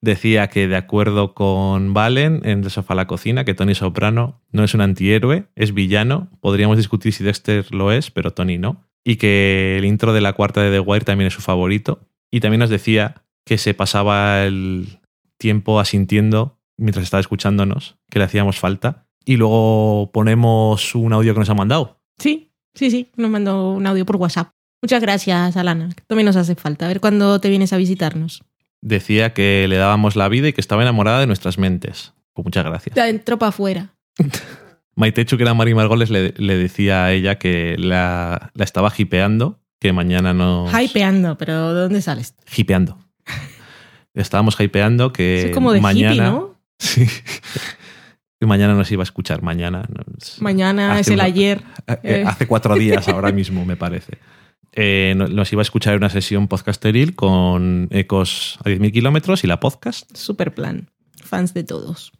decía 0.00 0.48
que 0.48 0.68
de 0.68 0.76
acuerdo 0.76 1.34
con 1.34 1.94
Valen 1.94 2.40
en 2.44 2.64
El 2.64 2.70
sofá 2.70 2.94
a 2.94 2.96
la 2.96 3.06
cocina, 3.06 3.44
que 3.44 3.54
Tony 3.54 3.74
Soprano 3.74 4.42
no 4.50 4.64
es 4.64 4.74
un 4.74 4.80
antihéroe, 4.80 5.46
es 5.54 5.74
villano. 5.74 6.30
Podríamos 6.40 6.76
discutir 6.76 7.12
si 7.12 7.24
Dexter 7.24 7.74
lo 7.74 7.92
es, 7.92 8.10
pero 8.10 8.32
Tony 8.32 8.58
no. 8.58 8.84
Y 9.04 9.16
que 9.16 9.76
el 9.78 9.84
intro 9.84 10.12
de 10.12 10.20
la 10.20 10.32
cuarta 10.32 10.62
de 10.62 10.70
The 10.70 10.80
Wire 10.80 11.04
también 11.04 11.28
es 11.28 11.34
su 11.34 11.40
favorito. 11.40 12.00
Y 12.30 12.40
también 12.40 12.60
nos 12.60 12.70
decía 12.70 13.24
que 13.44 13.58
se 13.58 13.74
pasaba 13.74 14.44
el 14.44 15.00
tiempo 15.38 15.80
asintiendo 15.80 16.58
mientras 16.76 17.04
estaba 17.04 17.20
escuchándonos, 17.20 17.96
que 18.10 18.18
le 18.18 18.24
hacíamos 18.24 18.58
falta. 18.58 19.06
Y 19.24 19.36
luego 19.36 20.10
ponemos 20.12 20.94
un 20.94 21.12
audio 21.12 21.34
que 21.34 21.40
nos 21.40 21.50
ha 21.50 21.54
mandado. 21.54 22.00
Sí, 22.18 22.52
sí, 22.74 22.90
sí. 22.90 23.10
Nos 23.16 23.30
mandó 23.30 23.72
un 23.72 23.86
audio 23.86 24.06
por 24.06 24.16
WhatsApp. 24.16 24.50
Muchas 24.82 25.00
gracias, 25.00 25.56
Alana. 25.56 25.90
También 26.06 26.26
nos 26.26 26.36
hace 26.36 26.54
falta. 26.54 26.84
A 26.84 26.88
ver 26.88 27.00
cuándo 27.00 27.40
te 27.40 27.48
vienes 27.48 27.72
a 27.72 27.76
visitarnos. 27.76 28.44
Decía 28.82 29.32
que 29.32 29.66
le 29.68 29.76
dábamos 29.76 30.16
la 30.16 30.28
vida 30.28 30.48
y 30.48 30.52
que 30.52 30.60
estaba 30.60 30.82
enamorada 30.82 31.20
de 31.20 31.26
nuestras 31.26 31.58
mentes. 31.58 32.12
Pues 32.34 32.44
muchas 32.44 32.64
gracias. 32.64 32.94
De 32.94 33.00
adentro 33.00 33.38
para 33.38 33.48
afuera. 33.48 33.94
Maitechu, 34.94 35.36
que 35.36 35.42
era 35.42 35.54
Mari 35.54 35.74
Margoles, 35.74 36.10
le, 36.10 36.34
le 36.36 36.56
decía 36.56 37.04
a 37.04 37.12
ella 37.12 37.38
que 37.38 37.76
la, 37.78 38.50
la 38.54 38.64
estaba 38.64 38.92
hipeando, 38.96 39.60
que 39.80 39.92
mañana 39.92 40.32
nos... 40.34 40.70
Hypeando, 40.72 41.36
pero 41.38 41.74
¿de 41.74 41.80
dónde 41.82 42.02
sales? 42.02 42.34
Hipeando. 42.56 42.98
Estábamos 44.14 44.58
hipeando 44.58 45.12
que 45.12 45.42
es 45.48 45.54
como 45.54 45.72
de 45.72 45.80
mañana... 45.80 46.14
hippie, 46.14 46.22
¿no? 46.24 46.56
Sí. 46.78 47.06
que 48.40 48.46
mañana 48.46 48.74
nos 48.74 48.90
iba 48.92 49.02
a 49.02 49.04
escuchar. 49.04 49.42
Mañana. 49.42 49.86
Mañana 50.40 50.98
es 51.00 51.08
el 51.08 51.14
una- 51.14 51.24
ayer. 51.24 51.62
eh, 51.86 51.98
Eh. 52.02 52.24
Hace 52.26 52.46
cuatro 52.46 52.74
días 52.74 53.08
ahora 53.08 53.32
mismo, 53.32 53.64
me 53.64 53.76
parece. 53.76 54.18
Eh, 54.72 55.14
no- 55.16 55.26
nos 55.28 55.52
iba 55.52 55.60
a 55.60 55.64
escuchar 55.64 55.94
en 55.94 55.98
una 55.98 56.10
sesión 56.10 56.48
podcasteril 56.48 57.14
con 57.14 57.88
ecos 57.90 58.58
a 58.64 58.68
10.000 58.68 58.92
kilómetros 58.92 59.42
y 59.44 59.46
la 59.46 59.58
podcast. 59.60 60.14
Super 60.16 60.54
plan. 60.54 60.90
Fans 61.22 61.54
de 61.54 61.64
todos. 61.64 62.12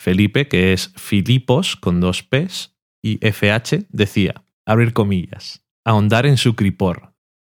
Felipe, 0.00 0.48
que 0.48 0.72
es 0.72 0.92
Filipos 0.96 1.76
con 1.76 2.00
dos 2.00 2.22
P's 2.22 2.74
y 3.02 3.18
FH, 3.22 3.86
decía, 3.90 4.42
abrir 4.66 4.92
comillas, 4.92 5.62
ahondar 5.84 6.26
en 6.26 6.36
su 6.36 6.54
cripor, 6.54 7.12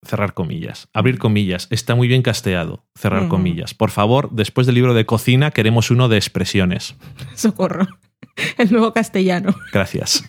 cerrar 0.03 0.33
comillas, 0.33 0.89
abrir 0.93 1.17
comillas, 1.17 1.67
está 1.69 1.95
muy 1.95 2.07
bien 2.07 2.21
casteado, 2.21 2.85
cerrar 2.95 3.27
comillas. 3.27 3.73
Por 3.73 3.91
favor, 3.91 4.29
después 4.31 4.67
del 4.67 4.75
libro 4.75 4.93
de 4.93 5.05
cocina 5.05 5.51
queremos 5.51 5.91
uno 5.91 6.09
de 6.09 6.17
expresiones. 6.17 6.95
Socorro. 7.35 7.87
El 8.57 8.71
nuevo 8.71 8.93
castellano. 8.93 9.55
Gracias. 9.73 10.23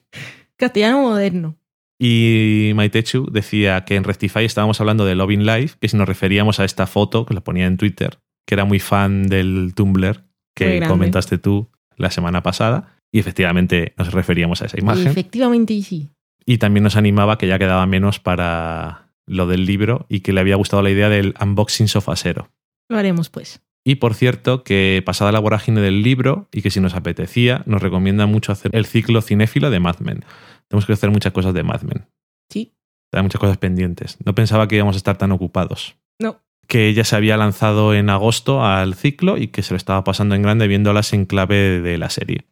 Castellano 0.56 1.02
moderno. 1.02 1.56
Y 2.00 2.72
Maitechu 2.74 3.28
decía 3.30 3.84
que 3.84 3.96
en 3.96 4.04
Rectify 4.04 4.44
estábamos 4.44 4.80
hablando 4.80 5.04
de 5.04 5.16
Loving 5.16 5.44
Life, 5.44 5.76
que 5.80 5.88
si 5.88 5.96
nos 5.96 6.08
referíamos 6.08 6.60
a 6.60 6.64
esta 6.64 6.86
foto, 6.86 7.26
que 7.26 7.34
la 7.34 7.40
ponía 7.40 7.66
en 7.66 7.76
Twitter, 7.76 8.18
que 8.46 8.54
era 8.54 8.64
muy 8.64 8.78
fan 8.78 9.26
del 9.26 9.72
Tumblr 9.74 10.24
que 10.58 10.82
comentaste 10.86 11.38
tú 11.38 11.70
la 11.96 12.10
semana 12.10 12.42
pasada, 12.42 12.96
y 13.12 13.20
efectivamente 13.20 13.94
nos 13.96 14.12
referíamos 14.12 14.60
a 14.60 14.66
esa 14.66 14.78
imagen. 14.78 15.06
Efectivamente, 15.06 15.72
y 15.72 15.82
sí. 15.82 16.10
Y 16.48 16.56
también 16.56 16.82
nos 16.82 16.96
animaba 16.96 17.36
que 17.36 17.46
ya 17.46 17.58
quedaba 17.58 17.84
menos 17.84 18.20
para 18.20 19.10
lo 19.26 19.46
del 19.46 19.66
libro 19.66 20.06
y 20.08 20.20
que 20.20 20.32
le 20.32 20.40
había 20.40 20.56
gustado 20.56 20.80
la 20.80 20.88
idea 20.88 21.10
del 21.10 21.34
unboxing 21.38 21.88
sofasero. 21.88 22.48
Lo 22.88 22.96
haremos 22.96 23.28
pues. 23.28 23.60
Y 23.84 23.96
por 23.96 24.14
cierto, 24.14 24.64
que 24.64 25.02
pasada 25.04 25.30
la 25.30 25.40
vorágine 25.40 25.82
del 25.82 26.02
libro 26.02 26.48
y 26.50 26.62
que 26.62 26.70
si 26.70 26.80
nos 26.80 26.94
apetecía, 26.94 27.62
nos 27.66 27.82
recomienda 27.82 28.24
mucho 28.24 28.50
hacer 28.50 28.74
el 28.74 28.86
ciclo 28.86 29.20
cinéfilo 29.20 29.68
de 29.68 29.78
Mad 29.78 29.98
Men. 29.98 30.24
Tenemos 30.68 30.86
que 30.86 30.94
hacer 30.94 31.10
muchas 31.10 31.34
cosas 31.34 31.52
de 31.52 31.64
Mad 31.64 31.82
Men. 31.82 32.06
Sí. 32.48 32.72
Hay 33.12 33.22
muchas 33.22 33.42
cosas 33.42 33.58
pendientes. 33.58 34.16
No 34.24 34.34
pensaba 34.34 34.68
que 34.68 34.76
íbamos 34.76 34.96
a 34.96 34.98
estar 34.98 35.18
tan 35.18 35.32
ocupados. 35.32 35.96
No. 36.18 36.40
Que 36.66 36.88
ella 36.88 37.04
se 37.04 37.14
había 37.14 37.36
lanzado 37.36 37.92
en 37.92 38.08
agosto 38.08 38.64
al 38.64 38.94
ciclo 38.94 39.36
y 39.36 39.48
que 39.48 39.62
se 39.62 39.74
lo 39.74 39.76
estaba 39.76 40.02
pasando 40.02 40.34
en 40.34 40.40
grande 40.40 40.66
viéndolas 40.66 41.12
en 41.12 41.26
clave 41.26 41.82
de 41.82 41.98
la 41.98 42.08
serie. 42.08 42.46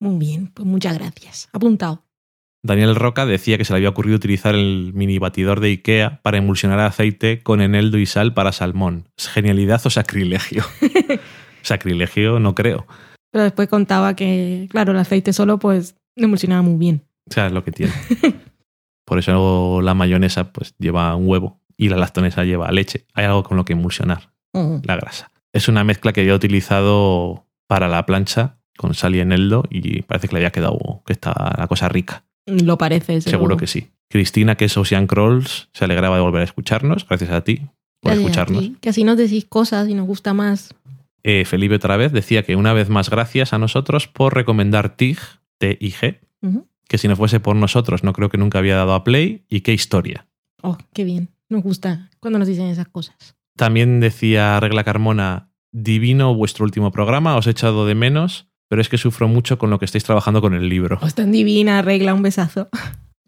Muy 0.00 0.18
bien, 0.18 0.48
pues 0.48 0.66
muchas 0.66 0.98
gracias. 0.98 1.48
Apuntado. 1.52 2.09
Daniel 2.62 2.94
Roca 2.94 3.24
decía 3.26 3.56
que 3.58 3.64
se 3.64 3.72
le 3.72 3.78
había 3.78 3.88
ocurrido 3.88 4.16
utilizar 4.16 4.54
el 4.54 4.92
mini 4.94 5.18
batidor 5.18 5.60
de 5.60 5.68
IKEA 5.68 6.20
para 6.22 6.38
emulsionar 6.38 6.80
aceite 6.80 7.42
con 7.42 7.60
eneldo 7.60 7.96
y 7.98 8.06
sal 8.06 8.34
para 8.34 8.52
salmón. 8.52 9.08
¿Es 9.16 9.28
genialidad 9.28 9.80
o 9.86 9.90
sacrilegio? 9.90 10.64
sacrilegio 11.62 12.38
no 12.40 12.54
creo. 12.54 12.86
Pero 13.30 13.44
después 13.44 13.68
contaba 13.68 14.14
que, 14.14 14.66
claro, 14.70 14.92
el 14.92 14.98
aceite 14.98 15.32
solo 15.32 15.58
pues 15.58 15.96
emulsionaba 16.16 16.62
muy 16.62 16.76
bien. 16.76 17.02
O 17.30 17.32
sea, 17.32 17.46
es 17.46 17.52
lo 17.52 17.64
que 17.64 17.72
tiene. 17.72 17.92
Por 19.04 19.18
eso 19.18 19.80
la 19.82 19.94
mayonesa 19.94 20.52
pues 20.52 20.74
lleva 20.78 21.14
un 21.16 21.28
huevo 21.28 21.60
y 21.76 21.88
la 21.88 21.96
lactonesa 21.96 22.44
lleva 22.44 22.70
leche. 22.72 23.06
Hay 23.14 23.24
algo 23.24 23.42
con 23.42 23.56
lo 23.56 23.64
que 23.64 23.72
emulsionar 23.72 24.30
Mm. 24.52 24.80
la 24.82 24.96
grasa. 24.96 25.30
Es 25.52 25.68
una 25.68 25.84
mezcla 25.84 26.12
que 26.12 26.22
había 26.22 26.34
utilizado 26.34 27.46
para 27.68 27.86
la 27.86 28.04
plancha 28.04 28.56
con 28.76 28.94
sal 28.94 29.14
y 29.14 29.20
eneldo 29.20 29.62
y 29.70 30.02
parece 30.02 30.26
que 30.26 30.34
le 30.34 30.40
había 30.40 30.50
quedado 30.50 31.02
que 31.06 31.12
está 31.12 31.54
la 31.56 31.68
cosa 31.68 31.88
rica. 31.88 32.24
Lo 32.46 32.78
parece, 32.78 33.14
desde 33.14 33.30
Seguro 33.30 33.56
que 33.56 33.66
sí. 33.66 33.88
Cristina, 34.08 34.56
que 34.56 34.64
es 34.64 34.76
Ocean 34.76 35.06
Crawls, 35.06 35.68
se 35.72 35.84
alegraba 35.84 36.16
de 36.16 36.22
volver 36.22 36.40
a 36.40 36.44
escucharnos. 36.44 37.06
Gracias 37.08 37.30
a 37.30 37.42
ti 37.42 37.58
por 38.00 38.12
Gracias 38.12 38.20
escucharnos. 38.24 38.60
ti, 38.62 38.76
Que 38.80 38.88
así 38.88 39.04
nos 39.04 39.16
decís 39.16 39.44
cosas 39.44 39.88
y 39.88 39.94
nos 39.94 40.06
gusta 40.06 40.34
más. 40.34 40.74
Eh, 41.22 41.44
Felipe 41.44 41.74
otra 41.76 41.96
vez 41.96 42.12
decía 42.12 42.42
que 42.42 42.56
una 42.56 42.72
vez 42.72 42.88
más 42.88 43.10
gracias 43.10 43.52
a 43.52 43.58
nosotros 43.58 44.08
por 44.08 44.34
recomendar 44.34 44.96
TIG, 44.96 45.18
T-I-G, 45.58 46.18
que 46.88 46.98
si 46.98 47.06
no 47.08 47.14
fuese 47.14 47.38
por 47.40 47.54
nosotros 47.54 48.02
no 48.02 48.12
creo 48.14 48.30
que 48.30 48.38
nunca 48.38 48.58
había 48.58 48.74
dado 48.74 48.94
a 48.94 49.04
play 49.04 49.44
y 49.48 49.60
qué 49.60 49.72
historia. 49.72 50.26
Oh, 50.62 50.76
qué 50.92 51.04
bien. 51.04 51.28
Nos 51.48 51.62
gusta 51.62 52.10
cuando 52.20 52.38
nos 52.38 52.48
dicen 52.48 52.66
esas 52.66 52.88
cosas. 52.88 53.36
También 53.56 54.00
decía 54.00 54.58
Regla 54.58 54.82
Carmona, 54.82 55.50
divino 55.72 56.34
vuestro 56.34 56.64
último 56.64 56.90
programa, 56.90 57.36
os 57.36 57.46
he 57.46 57.50
echado 57.50 57.86
de 57.86 57.94
menos, 57.94 58.48
pero 58.70 58.80
es 58.80 58.88
que 58.88 58.98
sufro 58.98 59.26
mucho 59.26 59.58
con 59.58 59.68
lo 59.68 59.80
que 59.80 59.84
estáis 59.84 60.04
trabajando 60.04 60.40
con 60.40 60.54
el 60.54 60.68
libro. 60.68 61.00
Oh, 61.02 61.06
es 61.06 61.16
tan 61.16 61.32
divina, 61.32 61.82
regla, 61.82 62.14
un 62.14 62.22
besazo. 62.22 62.68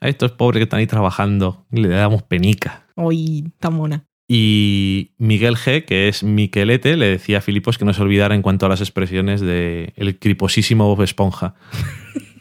A 0.01 0.09
estos 0.09 0.31
pobres 0.31 0.61
que 0.61 0.65
están 0.65 0.79
ahí 0.79 0.87
trabajando, 0.87 1.67
le 1.73 1.89
damos 1.89 2.23
penica. 2.23 2.87
Uy, 2.95 3.53
tan 3.59 3.75
mona. 3.75 4.07
Y 4.29 5.15
Miguel 5.19 5.57
G, 5.57 5.85
que 5.85 6.07
es 6.07 6.23
Miquelete, 6.23 6.97
le 6.97 7.07
decía 7.07 7.39
a 7.39 7.41
Filipos 7.41 7.77
que 7.77 7.85
no 7.85 7.93
se 7.93 8.03
olvidara 8.03 8.37
en 8.37 8.43
cuanto 8.43 8.67
a 8.67 8.69
las 8.69 8.81
expresiones 8.81 9.41
de 9.41 9.93
el 9.97 10.17
criposísimo 10.17 10.87
Bob 10.87 11.03
Esponja. 11.03 11.57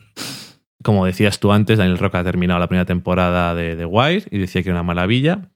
Como 0.84 1.04
decías 1.08 1.40
tú 1.40 1.52
antes, 1.52 1.80
Daniel 1.80 1.98
Roca 1.98 2.20
ha 2.20 2.24
terminado 2.24 2.60
la 2.60 2.68
primera 2.68 2.86
temporada 2.86 3.56
de 3.56 3.76
The 3.76 3.86
Wire 3.86 4.28
y 4.30 4.38
decía 4.38 4.62
que 4.62 4.70
era 4.70 4.80
una 4.80 4.84
maravilla. 4.84 5.52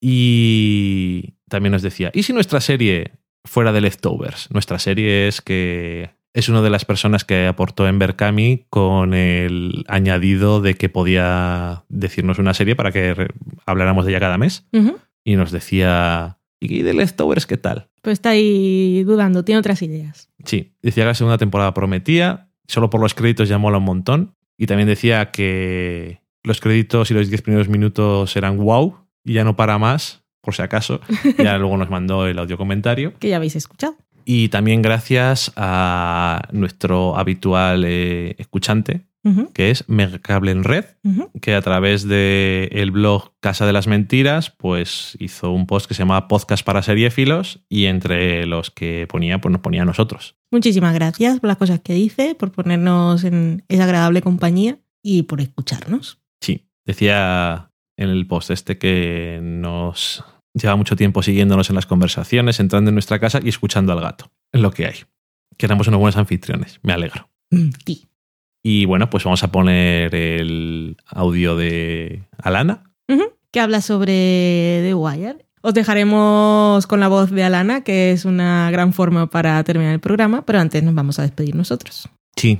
Y 0.00 1.36
también 1.48 1.70
nos 1.70 1.82
decía, 1.82 2.10
¿y 2.12 2.24
si 2.24 2.32
nuestra 2.32 2.60
serie 2.60 3.12
fuera 3.44 3.70
de 3.70 3.80
Leftovers? 3.80 4.50
Nuestra 4.50 4.80
serie 4.80 5.28
es 5.28 5.40
que 5.40 6.10
es 6.34 6.48
una 6.48 6.60
de 6.62 6.70
las 6.70 6.84
personas 6.84 7.24
que 7.24 7.46
aportó 7.46 7.86
en 7.86 7.98
Berkami 8.00 8.66
con 8.68 9.14
el 9.14 9.84
añadido 9.88 10.60
de 10.60 10.74
que 10.74 10.88
podía 10.88 11.84
decirnos 11.88 12.40
una 12.40 12.54
serie 12.54 12.74
para 12.74 12.90
que 12.90 13.28
habláramos 13.64 14.04
de 14.04 14.12
ella 14.12 14.20
cada 14.20 14.36
mes 14.36 14.66
y 15.22 15.36
nos 15.36 15.52
decía, 15.52 16.38
¿y 16.60 16.82
de 16.82 16.92
Leftovers 16.92 17.46
qué 17.46 17.56
tal? 17.56 17.88
Pues 18.02 18.14
está 18.14 18.30
ahí 18.30 19.04
dudando, 19.04 19.44
tiene 19.44 19.60
otras 19.60 19.80
ideas. 19.82 20.28
Sí, 20.44 20.74
decía 20.82 21.04
que 21.04 21.08
la 21.08 21.14
segunda 21.14 21.38
temporada 21.38 21.72
prometía, 21.72 22.50
solo 22.66 22.90
por 22.90 23.00
los 23.00 23.14
créditos 23.14 23.48
ya 23.48 23.56
mola 23.56 23.78
un 23.78 23.84
montón. 23.84 24.34
Y 24.58 24.66
también 24.66 24.88
decía 24.88 25.30
que 25.30 26.20
los 26.42 26.60
créditos 26.60 27.10
y 27.10 27.14
los 27.14 27.28
10 27.28 27.42
primeros 27.42 27.68
minutos 27.68 28.36
eran 28.36 28.58
wow 28.58 28.96
y 29.24 29.34
ya 29.34 29.44
no 29.44 29.56
para 29.56 29.78
más, 29.78 30.22
por 30.40 30.54
si 30.54 30.62
acaso. 30.62 31.00
Ya 31.38 31.58
luego 31.58 31.76
nos 31.76 31.90
mandó 31.90 32.26
el 32.26 32.38
audio 32.38 32.58
comentario. 32.58 33.14
Que 33.18 33.28
ya 33.28 33.36
habéis 33.36 33.56
escuchado. 33.56 33.96
Y 34.24 34.48
también 34.48 34.82
gracias 34.82 35.52
a 35.56 36.48
nuestro 36.52 37.16
habitual 37.16 37.84
eh, 37.84 38.36
escuchante, 38.38 39.02
que 39.54 39.70
es 39.70 39.88
Megacable 39.88 40.50
en 40.50 40.64
Red, 40.64 40.84
que 41.40 41.54
a 41.54 41.62
través 41.62 42.06
del 42.06 42.68
el 42.72 42.90
blog 42.90 43.32
Casa 43.40 43.64
de 43.64 43.72
las 43.72 43.86
Mentiras, 43.86 44.50
pues 44.50 45.16
hizo 45.18 45.50
un 45.50 45.66
post 45.66 45.86
que 45.86 45.94
se 45.94 46.02
llamaba 46.02 46.28
Podcast 46.28 46.64
para 46.64 46.82
Seriéfilos 46.82 47.64
y 47.70 47.86
entre 47.86 48.44
los 48.44 48.70
que 48.70 49.06
ponía, 49.08 49.40
pues 49.40 49.50
nos 49.50 49.62
ponía 49.62 49.82
a 49.82 49.86
nosotros. 49.86 50.36
Muchísimas 50.50 50.92
gracias 50.92 51.40
por 51.40 51.48
las 51.48 51.56
cosas 51.56 51.80
que 51.80 51.94
dice, 51.94 52.34
por 52.34 52.52
ponernos 52.52 53.24
en 53.24 53.64
esa 53.68 53.84
agradable 53.84 54.20
compañía 54.20 54.78
y 55.02 55.22
por 55.22 55.40
escucharnos. 55.40 56.18
Sí, 56.42 56.68
decía 56.84 57.70
en 57.96 58.10
el 58.10 58.26
post 58.26 58.50
este 58.50 58.76
que 58.76 59.40
nos 59.42 60.22
lleva 60.54 60.76
mucho 60.76 60.96
tiempo 60.96 61.22
siguiéndonos 61.22 61.68
en 61.68 61.76
las 61.76 61.86
conversaciones, 61.86 62.60
entrando 62.60 62.88
en 62.88 62.94
nuestra 62.94 63.18
casa 63.18 63.40
y 63.42 63.48
escuchando 63.48 63.92
al 63.92 64.00
gato. 64.00 64.30
Es 64.52 64.60
lo 64.60 64.70
que 64.70 64.86
hay. 64.86 64.96
Que 65.56 65.66
éramos 65.66 65.88
unos 65.88 66.00
buenos 66.00 66.16
anfitriones. 66.16 66.80
Me 66.82 66.92
alegro. 66.92 67.28
Mm, 67.50 67.70
sí. 67.84 68.06
Y 68.62 68.86
bueno, 68.86 69.10
pues 69.10 69.24
vamos 69.24 69.42
a 69.42 69.52
poner 69.52 70.14
el 70.14 70.96
audio 71.06 71.56
de 71.56 72.22
Alana. 72.38 72.84
Que 73.50 73.60
habla 73.60 73.80
sobre 73.82 74.80
The 74.82 74.94
Wire. 74.94 75.46
Os 75.62 75.74
dejaremos 75.74 76.86
con 76.88 76.98
la 76.98 77.06
voz 77.06 77.30
de 77.30 77.44
Alana, 77.44 77.82
que 77.84 78.10
es 78.10 78.24
una 78.24 78.68
gran 78.72 78.92
forma 78.92 79.30
para 79.30 79.62
terminar 79.62 79.94
el 79.94 80.00
programa, 80.00 80.44
pero 80.44 80.58
antes 80.58 80.82
nos 80.82 80.94
vamos 80.94 81.20
a 81.20 81.22
despedir 81.22 81.54
nosotros. 81.54 82.08
Sí. 82.34 82.58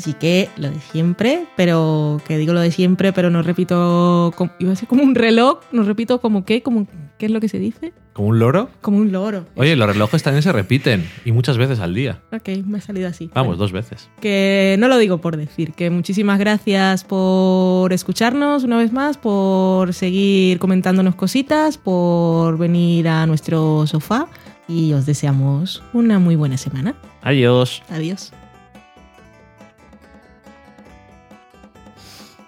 Así 0.00 0.14
que 0.14 0.48
lo 0.56 0.70
de 0.70 0.80
siempre, 0.92 1.44
pero 1.56 2.20
que 2.26 2.38
digo 2.38 2.54
lo 2.54 2.60
de 2.60 2.70
siempre, 2.70 3.12
pero 3.12 3.28
no 3.28 3.42
repito, 3.42 4.32
como- 4.34 4.50
iba 4.58 4.72
a 4.72 4.76
ser 4.76 4.88
como 4.88 5.02
un 5.02 5.14
reloj, 5.14 5.58
no 5.72 5.82
repito 5.82 6.20
como 6.22 6.46
qué, 6.46 6.62
como 6.62 6.86
qué 7.18 7.26
es 7.26 7.32
lo 7.32 7.38
que 7.40 7.48
se 7.48 7.58
dice, 7.58 7.92
¿Como 8.14 8.28
un 8.28 8.38
loro? 8.38 8.70
como 8.80 8.96
un 8.96 9.12
loro. 9.12 9.44
Oye, 9.56 9.76
los 9.76 9.86
relojes 9.86 10.22
también 10.22 10.42
se 10.42 10.52
repiten 10.52 11.06
y 11.26 11.32
muchas 11.32 11.58
veces 11.58 11.80
al 11.80 11.94
día. 11.94 12.22
Ok, 12.32 12.48
me 12.64 12.78
ha 12.78 12.80
salido 12.80 13.08
así. 13.08 13.30
Vamos, 13.34 13.48
Bueno, 13.48 13.58
dos 13.58 13.72
veces. 13.72 14.08
Que 14.22 14.76
no 14.78 14.88
lo 14.88 14.96
digo 14.96 15.18
por 15.18 15.36
decir, 15.36 15.72
que 15.74 15.90
muchísimas 15.90 16.38
gracias 16.38 17.04
por 17.04 17.92
escucharnos 17.92 18.64
una 18.64 18.78
vez 18.78 18.90
más, 18.92 19.18
por 19.18 19.92
seguir 19.92 20.58
comentándonos 20.58 21.14
cositas, 21.14 21.76
por 21.76 22.56
venir 22.56 23.06
a 23.08 23.26
nuestro 23.26 23.86
sofá 23.86 24.26
y 24.66 24.92
os 24.94 25.04
deseamos 25.04 25.82
una 25.92 26.18
muy 26.18 26.36
buena 26.36 26.56
semana. 26.56 26.94
Adiós. 27.22 27.82
Adiós. 27.90 28.32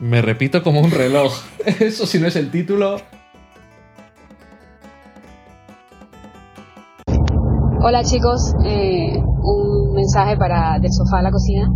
Me 0.02 0.20
repito 0.20 0.64
como 0.64 0.80
un 0.80 0.90
reloj. 0.90 1.32
Eso 1.78 2.06
si 2.06 2.18
no 2.18 2.26
es 2.26 2.34
el 2.34 2.50
título. 2.50 2.96
Hola 7.84 8.02
chicos, 8.02 8.52
eh, 8.64 9.12
un 9.16 9.92
mensaje 9.94 10.36
para 10.36 10.80
del 10.80 10.90
sofá 10.90 11.20
a 11.20 11.22
la 11.22 11.30
cocina. 11.30 11.68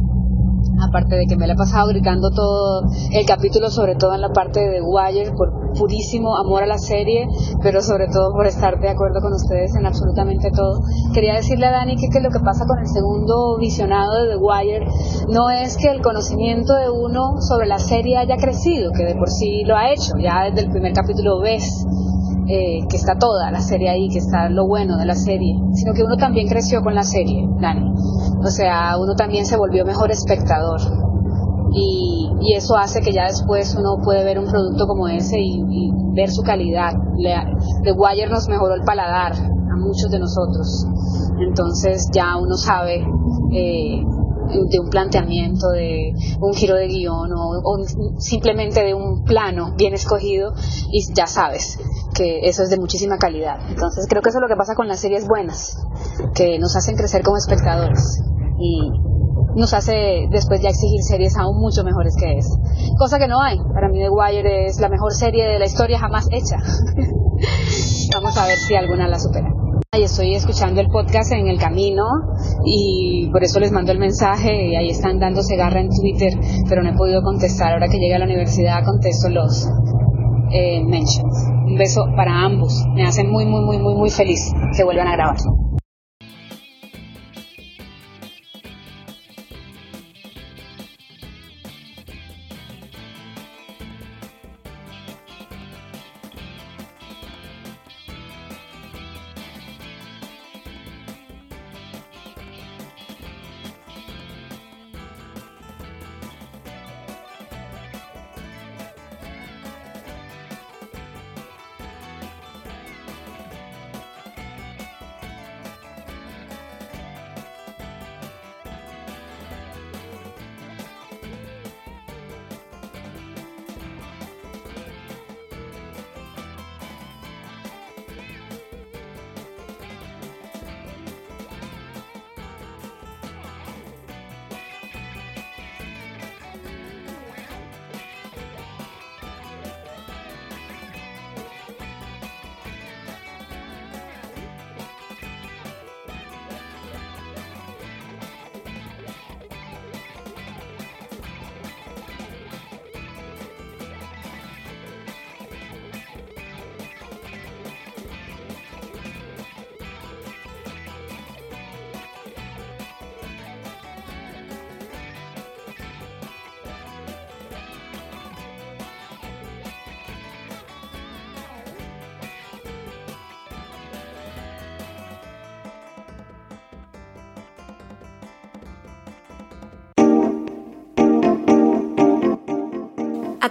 Aparte 0.81 1.17
de 1.17 1.27
que 1.27 1.37
me 1.37 1.47
la 1.47 1.55
he 1.55 1.57
pasado 1.57 1.89
gritando 1.89 2.31
todo 2.31 2.83
el 3.11 3.27
capítulo, 3.27 3.71
sobre 3.71 3.95
todo 3.95 4.15
en 4.15 4.21
la 4.21 4.31
parte 4.31 4.61
de 4.61 4.81
Wire, 4.83 5.33
por 5.33 5.67
purísimo 5.77 6.37
amor 6.37 6.63
a 6.63 6.67
la 6.67 6.79
serie, 6.79 7.29
pero 7.63 7.81
sobre 7.81 8.09
todo 8.09 8.33
por 8.33 8.47
estar 8.47 8.81
de 8.81 8.89
acuerdo 8.89 9.21
con 9.21 9.33
ustedes 9.33 9.75
en 9.75 9.87
absolutamente 9.87 10.51
todo. 10.51 10.81
Quería 11.13 11.35
decirle 11.35 11.67
a 11.67 11.73
Dani 11.73 11.97
que, 11.97 12.09
que 12.09 12.21
lo 12.21 12.31
que 12.31 12.41
pasa 12.41 12.67
con 12.67 12.79
el 12.79 12.87
segundo 12.87 13.59
visionado 13.59 14.23
de 14.23 14.31
The 14.31 14.37
Wire 14.37 14.87
no 15.29 15.51
es 15.51 15.77
que 15.77 15.89
el 15.89 16.03
conocimiento 16.03 16.75
de 16.75 16.91
uno 16.91 17.41
sobre 17.41 17.67
la 17.67 17.79
serie 17.79 18.17
haya 18.17 18.37
crecido, 18.37 18.93
que 18.93 19.05
de 19.05 19.15
por 19.15 19.29
sí 19.29 19.65
lo 19.65 19.77
ha 19.77 19.93
hecho, 19.93 20.13
ya 20.19 20.45
desde 20.45 20.67
el 20.67 20.71
primer 20.71 20.93
capítulo 20.93 21.41
ves 21.41 21.87
eh, 22.49 22.87
que 22.89 22.97
está 22.97 23.19
toda 23.19 23.51
la 23.51 23.61
serie 23.61 23.91
ahí, 23.91 24.09
que 24.09 24.19
está 24.19 24.49
lo 24.49 24.67
bueno 24.67 24.97
de 24.97 25.05
la 25.05 25.17
serie, 25.17 25.55
sino 25.75 25.93
que 25.95 26.05
uno 26.05 26.17
también 26.17 26.47
creció 26.47 26.81
con 26.81 26.95
la 26.95 27.03
serie, 27.03 27.45
Dani. 27.61 27.93
O 28.47 28.51
sea, 28.51 28.97
uno 28.97 29.17
también 29.17 29.45
se 29.45 29.57
volvió 29.57 29.85
mejor 29.85 30.13
espectador. 30.13 30.81
Y, 31.73 32.31
y 32.41 32.55
eso 32.55 32.77
hace 32.77 33.01
que 33.01 33.13
ya 33.13 33.25
después 33.25 33.75
uno 33.75 33.97
puede 34.05 34.23
ver 34.23 34.39
un 34.39 34.47
producto 34.47 34.87
como 34.87 35.09
ese 35.09 35.37
y, 35.41 35.91
ver 36.15 36.31
su 36.31 36.43
calidad. 36.43 36.93
Le, 37.19 37.35
The 37.83 37.93
Wire 37.93 38.29
nos 38.29 38.49
mejoró 38.49 38.75
el 38.75 38.83
paladar 38.83 39.33
a 39.33 39.77
muchos 39.77 40.11
de 40.13 40.21
nosotros. 40.21 40.87
Entonces 41.41 42.09
ya 42.15 42.37
uno 42.37 42.57
sabe 42.57 43.05
eh, 43.53 44.01
de 44.71 44.81
un 44.81 44.89
planteamiento, 44.91 45.69
de 45.71 46.15
un 46.41 46.55
giro 46.55 46.77
de 46.77 46.87
guion 46.87 47.33
o, 47.33 47.61
o 47.65 47.85
simplemente 48.19 48.85
de 48.85 48.95
un 48.95 49.25
plano 49.25 49.75
bien 49.77 49.93
escogido 49.93 50.55
y 50.91 51.13
ya 51.13 51.27
sabes 51.27 51.79
que 52.15 52.49
eso 52.49 52.63
es 52.63 52.71
de 52.71 52.79
muchísima 52.79 53.19
calidad. 53.19 53.59
Entonces 53.69 54.07
creo 54.09 54.23
que 54.23 54.31
eso 54.31 54.39
es 54.39 54.43
lo 54.43 54.49
que 54.49 54.57
pasa 54.57 54.75
con 54.75 54.89
las 54.89 55.01
series 55.01 55.27
buenas, 55.27 55.77
que 56.35 56.59
nos 56.59 56.75
hacen 56.77 56.97
crecer 56.97 57.23
como 57.23 57.37
espectadores. 57.37 58.23
Y 58.59 58.91
nos 59.57 59.73
hace 59.73 60.29
después 60.31 60.61
ya 60.61 60.69
exigir 60.69 61.03
series 61.03 61.37
aún 61.37 61.59
mucho 61.59 61.83
mejores 61.83 62.15
que 62.19 62.39
es. 62.39 62.49
Cosa 62.99 63.19
que 63.19 63.29
no 63.29 63.41
hay. 63.41 63.59
Para 63.75 63.89
mí 63.89 63.99
The 63.99 64.11
Wire 64.11 64.67
es 64.67 64.81
la 64.81 64.89
mejor 64.89 65.13
serie 65.13 65.47
de 65.47 65.59
la 65.59 65.65
historia 65.65 65.99
jamás 65.99 66.29
hecha. 66.31 66.57
Vamos 68.15 68.37
a 68.37 68.47
ver 68.47 68.57
si 68.57 68.75
alguna 68.75 69.09
la 69.09 69.19
supera. 69.19 69.49
Y 69.99 70.03
estoy 70.03 70.35
escuchando 70.35 70.81
el 70.83 70.89
podcast 70.89 71.33
en 71.33 71.49
el 71.49 71.59
camino 71.59 72.05
y 72.67 73.31
por 73.31 73.43
eso 73.43 73.61
les 73.61 73.73
mando 73.73 73.93
el 73.93 73.99
mensaje 73.99 74.69
y 74.69 74.77
ahí 74.77 74.91
están 74.91 75.19
dándose 75.19 75.57
garra 75.57 75.81
en 75.81 75.89
Twitter, 75.89 76.33
pero 76.69 76.83
no 76.83 76.91
he 76.91 76.95
podido 76.95 77.23
contestar. 77.23 77.73
Ahora 77.73 77.89
que 77.89 77.99
llegue 77.99 78.15
a 78.15 78.19
la 78.19 78.27
universidad 78.27 78.85
contesto 78.85 79.31
los 79.31 79.67
eh, 80.53 80.85
mentions. 80.85 81.49
Un 81.67 81.77
beso 81.77 82.05
para 82.15 82.45
ambos. 82.45 82.85
Me 82.95 83.05
hacen 83.05 83.31
muy, 83.31 83.47
muy, 83.47 83.65
muy, 83.65 83.79
muy, 83.79 83.95
muy 83.95 84.11
feliz 84.11 84.53
que 84.77 84.85
vuelvan 84.85 85.09
a 85.09 85.13
grabar. 85.13 85.37